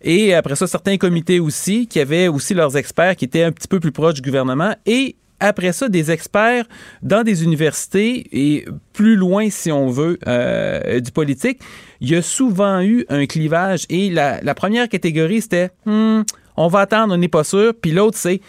et 0.01 0.33
après 0.33 0.55
ça, 0.55 0.67
certains 0.67 0.97
comités 0.97 1.39
aussi 1.39 1.87
qui 1.87 1.99
avaient 1.99 2.27
aussi 2.27 2.53
leurs 2.53 2.75
experts 2.75 3.15
qui 3.15 3.25
étaient 3.25 3.43
un 3.43 3.51
petit 3.51 3.67
peu 3.67 3.79
plus 3.79 3.91
proches 3.91 4.15
du 4.15 4.21
gouvernement, 4.21 4.75
et 4.85 5.15
après 5.39 5.71
ça, 5.71 5.89
des 5.89 6.11
experts 6.11 6.65
dans 7.01 7.23
des 7.23 7.43
universités 7.43 8.27
et 8.31 8.65
plus 8.93 9.15
loin, 9.15 9.49
si 9.49 9.71
on 9.71 9.87
veut, 9.87 10.19
du 11.01 11.11
politique, 11.11 11.59
il 11.99 12.11
y 12.11 12.15
a 12.15 12.21
souvent 12.21 12.79
eu 12.81 13.05
un 13.09 13.25
clivage. 13.25 13.85
Et 13.89 14.11
la, 14.11 14.39
la 14.41 14.53
première 14.53 14.87
catégorie, 14.87 15.41
c'était 15.41 15.71
hmm, 15.87 16.21
on 16.57 16.67
va 16.67 16.79
attendre, 16.79 17.13
on 17.13 17.17
n'est 17.17 17.27
pas 17.27 17.43
sûr. 17.43 17.73
Puis 17.79 17.91
l'autre, 17.91 18.17
c'est 18.17 18.41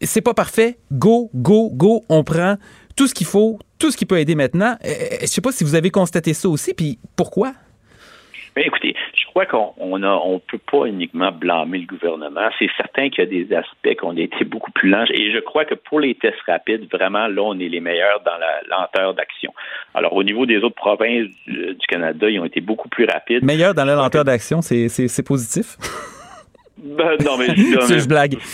c'est 0.00 0.22
pas 0.22 0.34
parfait, 0.34 0.78
go, 0.92 1.30
go, 1.34 1.70
go, 1.72 2.02
on 2.08 2.24
prend 2.24 2.56
tout 2.96 3.06
ce 3.06 3.14
qu'il 3.14 3.26
faut, 3.26 3.58
tout 3.78 3.90
ce 3.90 3.96
qui 3.96 4.06
peut 4.06 4.18
aider 4.18 4.34
maintenant. 4.34 4.76
Euh, 4.84 4.88
euh, 4.88 5.16
je 5.20 5.26
sais 5.26 5.40
pas 5.40 5.52
si 5.52 5.64
vous 5.64 5.74
avez 5.74 5.90
constaté 5.90 6.32
ça 6.32 6.48
aussi, 6.48 6.74
puis 6.74 6.98
pourquoi? 7.16 7.52
Bien, 8.54 8.64
écoutez, 8.64 8.94
je 9.14 9.26
crois 9.26 9.44
qu'on 9.44 9.98
ne 9.98 10.08
on 10.08 10.38
peut 10.38 10.56
pas 10.58 10.86
uniquement 10.86 11.30
blâmer 11.30 11.76
le 11.76 11.86
gouvernement. 11.86 12.48
C'est 12.58 12.70
certain 12.74 13.10
qu'il 13.10 13.22
y 13.22 13.26
a 13.26 13.44
des 13.44 13.54
aspects 13.54 14.00
qu'on 14.00 14.16
a 14.16 14.20
été 14.20 14.46
beaucoup 14.46 14.72
plus 14.72 14.88
lents. 14.88 15.04
Et 15.12 15.30
je 15.30 15.38
crois 15.40 15.66
que 15.66 15.74
pour 15.74 16.00
les 16.00 16.14
tests 16.14 16.40
rapides, 16.46 16.88
vraiment, 16.90 17.26
là, 17.26 17.42
on 17.42 17.58
est 17.60 17.68
les 17.68 17.80
meilleurs 17.80 18.22
dans 18.24 18.38
la 18.38 18.62
lenteur 18.70 19.12
d'action. 19.12 19.52
Alors, 19.92 20.14
au 20.14 20.24
niveau 20.24 20.46
des 20.46 20.56
autres 20.56 20.74
provinces 20.74 21.28
du, 21.46 21.76
Canada, 21.86 22.30
ils 22.30 22.40
ont 22.40 22.46
été 22.46 22.62
beaucoup 22.62 22.88
plus 22.88 23.04
rapides. 23.04 23.44
Meilleurs 23.44 23.74
dans 23.74 23.84
la 23.84 23.94
lenteur 23.94 24.24
d'action, 24.24 24.62
c'est 24.62 25.26
positif? 25.26 25.76
Ben, 26.78 27.16
non, 27.24 27.36
mais 27.38 27.46
je, 27.46 28.08
blague. 28.08 28.36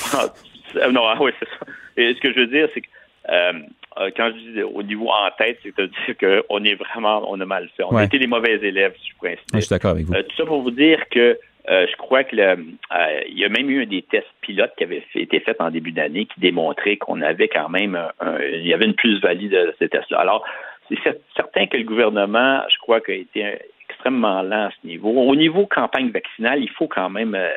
Ah, 0.81 0.89
non, 0.89 1.03
ah, 1.05 1.19
oui, 1.21 1.33
c'est 1.39 1.49
ça. 1.51 1.71
Et 1.99 2.15
ce 2.15 2.21
que 2.23 2.33
je 2.33 2.41
veux 2.41 2.47
dire, 2.47 2.67
c'est 2.73 2.81
que 2.81 2.87
euh, 3.29 3.53
euh, 4.01 4.11
quand 4.17 4.31
je 4.35 4.53
dis 4.53 4.63
au 4.63 4.83
niveau 4.83 5.11
en 5.11 5.31
tête, 5.37 5.59
c'est 5.63 5.79
à 5.79 5.87
dire 5.87 6.47
qu'on 6.49 6.65
est 6.65 6.75
vraiment, 6.77 7.31
on 7.31 7.39
a 7.41 7.45
mal 7.45 7.69
fait. 7.77 7.83
On 7.85 7.95
a 7.97 8.05
été 8.05 8.19
les 8.19 8.27
mauvais 8.27 8.55
élèves, 8.55 8.95
si 9.03 9.11
je 9.11 9.17
pourrais 9.17 9.39
Je 9.53 9.61
suis 9.61 9.69
d'accord 9.69 9.91
avec 9.91 10.07
vous. 10.07 10.15
Euh, 10.15 10.23
tout 10.23 10.35
ça 10.37 10.47
pour 10.47 10.63
vous 10.63 10.71
dire 10.71 11.07
que 11.11 11.39
je 11.69 11.97
crois 11.97 12.25
que 12.25 12.35
il 12.35 13.39
y 13.39 13.45
a 13.45 13.49
même 13.51 13.71
eu 13.71 13.85
des 13.85 14.03
tests 14.03 14.27
pilotes 14.41 14.73
qui 14.79 14.85
avaient 14.85 15.05
été 15.15 15.41
faits 15.41 15.61
en 15.61 15.71
début 15.71 15.93
d'année 15.93 16.25
qui 16.25 16.41
démontraient 16.41 16.97
qu'on 16.97 17.21
avait 17.21 17.49
quand 17.49 17.69
même 17.69 18.01
il 18.41 18.67
y 18.67 18.73
avait 18.73 18.87
une 18.87 18.95
plus-value 18.95 19.51
de 19.51 19.75
ces 19.79 19.91
tests-là. 19.91 20.21
Alors, 20.21 20.43
c'est 20.89 20.99
certain 21.37 21.67
que 21.67 21.77
le 21.77 21.85
gouvernement, 21.85 22.63
je 22.69 22.79
crois, 22.79 23.01
a 23.07 23.13
été 23.13 23.59
extrêmement 24.03 24.43
lent 24.43 24.67
à 24.67 24.71
ce 24.71 24.87
niveau. 24.87 25.11
Au 25.11 25.37
niveau 25.37 25.67
campagne 25.67 26.11
vaccinale, 26.11 26.61
il 26.63 26.71
faut 26.71 26.89
quand 26.89 27.11
même 27.11 27.35
euh, 27.35 27.49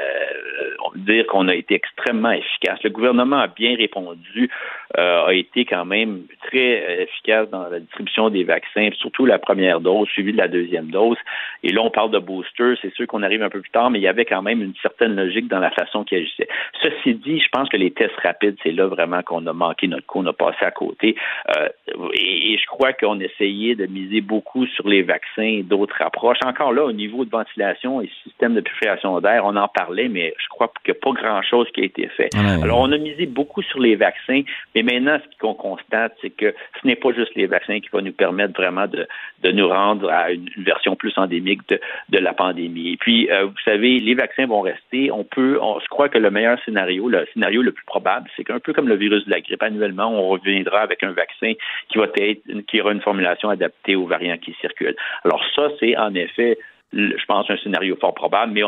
dire 0.96 1.26
qu'on 1.28 1.48
a 1.48 1.56
été 1.56 1.76
extrêmement 1.76 2.32
efficace. 2.32 2.80
Le 2.84 2.90
gouvernement 2.90 3.38
a 3.38 3.48
bien 3.48 3.76
répondu, 3.76 4.50
a 4.94 5.34
été 5.34 5.66
quand 5.66 5.86
même 5.86 6.24
très 6.48 7.04
efficace 7.04 7.50
dans 7.50 7.68
la 7.70 7.80
distribution 7.80 8.30
des 8.30 8.44
vaccins, 8.44 8.90
surtout 8.98 9.26
la 9.26 9.40
première 9.40 9.80
dose, 9.80 10.08
suivie 10.10 10.32
de 10.32 10.38
la 10.38 10.48
deuxième 10.48 10.88
dose. 10.88 11.18
Et 11.64 11.72
là, 11.72 11.82
on 11.82 11.90
parle 11.90 12.12
de 12.12 12.20
booster, 12.20 12.76
c'est 12.82 12.94
sûr 12.94 13.08
qu'on 13.08 13.24
arrive 13.24 13.44
un 13.44 13.50
peu 13.50 13.62
plus 13.62 13.72
tard, 13.72 13.90
mais 13.90 14.00
il 14.00 14.04
y 14.04 14.08
avait 14.08 14.26
quand 14.26 14.42
même 14.42 14.62
une 14.62 14.76
certaine 14.82 15.16
logique 15.16 15.48
dans 15.48 15.60
la 15.60 15.72
façon 15.72 16.04
qu'il 16.04 16.20
agissait. 16.20 16.48
Ceci 16.82 17.16
dit, 17.16 17.40
je 17.40 17.50
pense 17.52 17.70
que 17.70 17.78
les 17.78 17.92
tests 17.92 18.16
rapides, 18.24 18.58
c'est 18.64 18.72
là 18.72 18.88
vraiment 18.88 19.22
qu'on 19.24 19.46
a 19.48 19.54
manqué 19.54 19.88
notre 19.88 20.06
coup, 20.06 20.20
on 20.20 20.26
a 20.28 20.34
passé 20.34 20.58
à 20.62 20.72
côté. 20.72 21.16
Euh, 21.58 21.70
et, 22.14 22.54
et, 22.54 22.58
je 22.58 22.66
crois 22.68 22.94
qu'on 22.94 23.20
essayait 23.20 23.76
de 23.76 23.86
miser 23.86 24.22
beaucoup 24.22 24.66
sur 24.68 24.88
les 24.88 25.02
vaccins 25.02 25.42
et 25.42 25.64
d'autres 25.64 26.02
approches 26.02 26.38
encore 26.46 26.74
là, 26.74 26.84
au 26.86 26.92
niveau 26.92 27.26
de 27.26 27.30
ventilation 27.30 28.02
et 28.02 28.10
système 28.24 28.56
de 28.56 28.62
purification 28.62 29.20
d'air, 29.22 29.44
on 29.46 29.56
en 29.56 29.68
parlait, 29.68 30.08
mais 30.08 30.34
je 30.38 30.48
crois 30.50 30.72
qu'il 30.84 30.94
n'y 30.94 30.98
a 30.98 31.02
pas 31.02 31.22
grand-chose 31.22 31.68
qui 31.74 31.82
a 31.82 31.86
été 31.86 32.08
fait. 32.08 32.30
Alors, 32.36 32.80
on 32.80 32.92
a 32.92 32.98
misé 32.98 33.26
beaucoup 33.26 33.62
sur 33.62 33.80
les 33.80 33.96
vaccins, 33.96 34.42
mais 34.74 34.84
maintenant, 34.86 35.18
ce 35.20 35.38
qu'on 35.40 35.54
constate, 35.54 36.14
c'est 36.22 36.30
que 36.30 36.54
ce 36.82 36.88
n'est 36.88 36.96
pas 36.96 37.12
juste 37.12 37.36
les 37.36 37.48
vaccins 37.48 37.80
qui 37.80 37.90
vont 37.92 38.02
nous 38.02 38.14
permettre 38.14 38.54
vraiment 38.54 38.88
de, 38.88 39.08
nous 39.52 39.68
rendre 39.68 40.10
à 40.10 40.32
une, 40.32 40.50
version 40.58 40.96
plus 40.96 41.14
endémique 41.18 41.62
de, 41.70 42.18
la 42.18 42.34
pandémie. 42.34 42.94
Et 42.94 42.98
puis, 42.98 43.30
euh, 43.30 43.46
vous 43.46 43.60
savez, 43.64 44.00
les 44.00 44.16
vaccins 44.16 44.46
vont 44.46 44.62
rester. 44.62 45.12
On 45.12 45.24
peut, 45.24 45.60
on, 45.62 45.80
je 45.80 45.88
crois 45.88 46.10
que 46.10 46.18
le 46.18 46.32
meilleur 46.32 46.58
scénario, 46.64 47.10
le 47.10 47.28
scénario 47.34 47.62
le 47.62 47.72
plus 47.72 47.86
probable, 47.86 48.30
c'est 48.36 48.44
qu'un 48.44 48.60
peu 48.60 48.74
comme 48.74 48.88
le 48.88 48.96
virus 48.96 49.26
de 49.26 49.32
la 49.32 49.42
grippe, 49.42 49.62
annuellement, 49.62 50.08
on 50.08 50.30
reviendra 50.30 50.80
avec 50.80 51.04
un 51.04 51.12
vaccin 51.12 51.54
qui 51.90 51.98
va 51.98 52.08
être, 52.18 52.42
qui 52.68 52.82
aura 52.82 52.94
une 52.94 53.02
formulation 53.02 53.50
adaptée 53.50 53.96
aux 53.96 54.06
variants 54.06 54.38
qui 54.38 54.56
circulent. 54.62 54.96
Alors 55.24 55.44
ça, 55.56 55.70
c'est 55.80 55.98
en 55.98 56.14
effet 56.16 56.58
je 56.96 57.26
pense, 57.28 57.50
un 57.50 57.58
scénario 57.58 57.96
fort 58.00 58.14
probable, 58.14 58.54
mais 58.54 58.64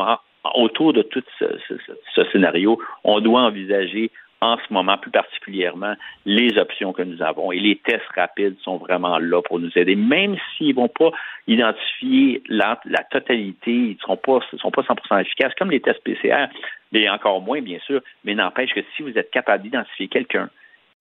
autour 0.56 0.94
de 0.94 1.02
tout 1.02 1.24
ce, 1.40 2.24
scénario, 2.32 2.80
on 3.04 3.20
doit 3.20 3.42
envisager 3.42 4.12
en 4.42 4.58
ce 4.58 4.74
moment 4.74 4.98
plus 4.98 5.12
particulièrement 5.12 5.96
les 6.26 6.58
options 6.58 6.94
que 6.94 7.02
nous 7.02 7.22
avons. 7.22 7.52
Et 7.52 7.60
les 7.60 7.76
tests 7.78 8.08
rapides 8.16 8.58
sont 8.62 8.78
vraiment 8.78 9.18
là 9.18 9.42
pour 9.42 9.60
nous 9.60 9.72
aider, 9.76 9.96
même 9.96 10.36
s'ils 10.56 10.70
ne 10.70 10.82
vont 10.82 10.88
pas 10.88 11.12
identifier 11.48 12.44
la, 12.48 12.80
totalité, 13.10 13.72
ils 13.72 13.96
ne 13.96 14.00
seront 14.00 14.18
pas, 14.18 14.40
sont 14.58 14.72
pas 14.72 14.82
100% 14.82 15.22
efficaces, 15.22 15.54
comme 15.58 15.72
les 15.72 15.80
tests 15.80 16.04
PCR, 16.04 16.48
mais 16.92 17.10
encore 17.10 17.42
moins, 17.42 17.62
bien 17.62 17.80
sûr, 17.80 18.02
mais 18.24 18.36
n'empêche 18.36 18.74
que 18.74 18.82
si 18.96 19.04
vous 19.04 19.18
êtes 19.18 19.32
capable 19.32 19.64
d'identifier 19.64 20.08
quelqu'un 20.08 20.50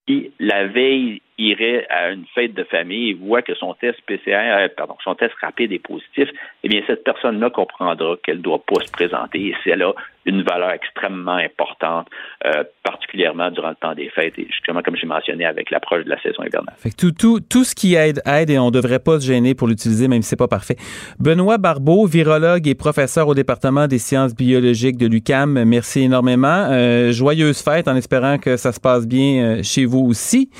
qui, 0.07 0.31
la 0.39 0.67
veille, 0.67 1.21
irait 1.39 1.87
à 1.91 2.11
une 2.11 2.25
fête 2.35 2.55
de 2.55 2.65
famille 2.65 3.11
et 3.11 3.15
voit 3.15 3.43
que 3.43 3.55
son 3.55 3.75
test 3.75 4.01
PCR, 4.07 4.35
euh, 4.35 4.69
pardon, 4.75 4.97
son 5.05 5.15
test 5.15 5.35
rapide 5.41 5.73
est 5.73 5.79
positif, 5.79 6.29
eh 6.63 6.69
bien, 6.69 6.83
cette 6.87 7.05
personne-là 7.05 7.51
comprendra 7.51 7.97
qu'elle 8.23 8.39
ne 8.39 8.43
doit 8.43 8.63
pas 8.65 8.85
se 8.85 8.91
présenter 8.91 9.49
et 9.49 9.55
c'est 9.65 9.77
là 9.77 9.93
une 10.25 10.43
valeur 10.43 10.71
extrêmement 10.73 11.37
importante, 11.37 12.09
euh, 12.45 12.65
particulièrement 12.83 13.51
durant 13.51 13.69
le 13.69 13.77
temps 13.77 13.95
des 13.95 14.09
fêtes 14.09 14.37
et 14.39 14.47
justement, 14.51 14.83
comme 14.83 14.97
j'ai 14.97 15.07
mentionné, 15.07 15.45
avec 15.45 15.71
l'approche 15.71 16.05
de 16.05 16.11
la 16.11 16.21
saison 16.21 16.43
hivernale. 16.43 16.75
Fait 16.79 16.91
tout, 16.91 17.13
tout, 17.13 17.39
tout 17.39 17.63
ce 17.63 17.75
qui 17.75 17.95
aide, 17.95 18.21
aide 18.27 18.51
et 18.51 18.59
on 18.59 18.67
ne 18.67 18.71
devrait 18.73 18.99
pas 18.99 19.21
se 19.21 19.27
gêner 19.27 19.55
pour 19.55 19.69
l'utiliser, 19.69 20.09
même 20.09 20.23
si 20.23 20.31
c'est 20.31 20.37
pas 20.37 20.49
parfait. 20.49 20.77
Benoît 21.21 21.59
Barbeau, 21.59 22.07
virologue 22.07 22.67
et 22.67 22.75
professeur 22.75 23.29
au 23.29 23.35
département 23.35 23.87
des 23.87 23.99
sciences 23.99 24.35
biologiques 24.35 24.97
de 24.97 25.07
l'UCAM, 25.07 25.65
merci 25.65 26.03
énormément. 26.03 26.67
Euh, 26.71 27.13
joyeuse 27.13 27.63
fête 27.63 27.87
en 27.87 27.95
espérant 27.95 28.39
que 28.39 28.57
ça 28.57 28.73
se 28.73 28.81
passe 28.81 29.07
bien 29.07 29.63
chez 29.63 29.85
vous 29.85 30.01
aussi. 30.01 30.51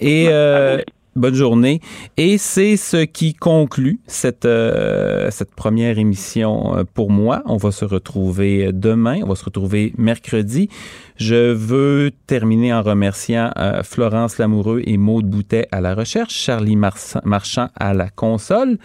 Et 0.00 0.26
euh, 0.28 0.78
bonne 1.14 1.34
journée. 1.34 1.80
Et 2.16 2.38
c'est 2.38 2.76
ce 2.76 3.04
qui 3.04 3.34
conclut 3.34 4.00
cette, 4.06 4.46
euh, 4.46 5.30
cette 5.30 5.54
première 5.54 5.98
émission 5.98 6.76
euh, 6.76 6.84
pour 6.84 7.10
moi. 7.10 7.42
On 7.46 7.56
va 7.56 7.70
se 7.70 7.84
retrouver 7.84 8.70
demain. 8.72 9.20
On 9.22 9.28
va 9.28 9.34
se 9.34 9.44
retrouver 9.44 9.92
mercredi. 9.98 10.68
Je 11.16 11.52
veux 11.52 12.10
terminer 12.26 12.72
en 12.72 12.82
remerciant 12.82 13.50
Florence 13.84 14.38
Lamoureux 14.38 14.82
et 14.86 14.96
Maude 14.96 15.26
Boutet 15.26 15.68
à 15.70 15.82
la 15.82 15.94
recherche, 15.94 16.34
Charlie 16.34 16.76
Marchand 16.76 17.68
à 17.76 17.92
la 17.92 18.08
console. 18.08 18.78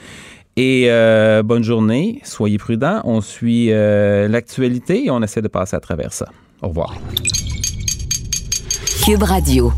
Et 0.57 0.89
bonne 1.45 1.63
journée, 1.63 2.19
soyez 2.25 2.57
prudents. 2.57 2.99
On 3.05 3.21
suit 3.21 3.67
l'actualité 3.69 5.05
et 5.05 5.11
on 5.11 5.23
essaie 5.23 5.41
de 5.41 5.47
passer 5.47 5.77
à 5.77 5.79
travers 5.79 6.11
ça. 6.11 6.27
Au 6.61 6.67
revoir. 6.67 6.97
Cube 9.05 9.23
Radio. 9.23 9.71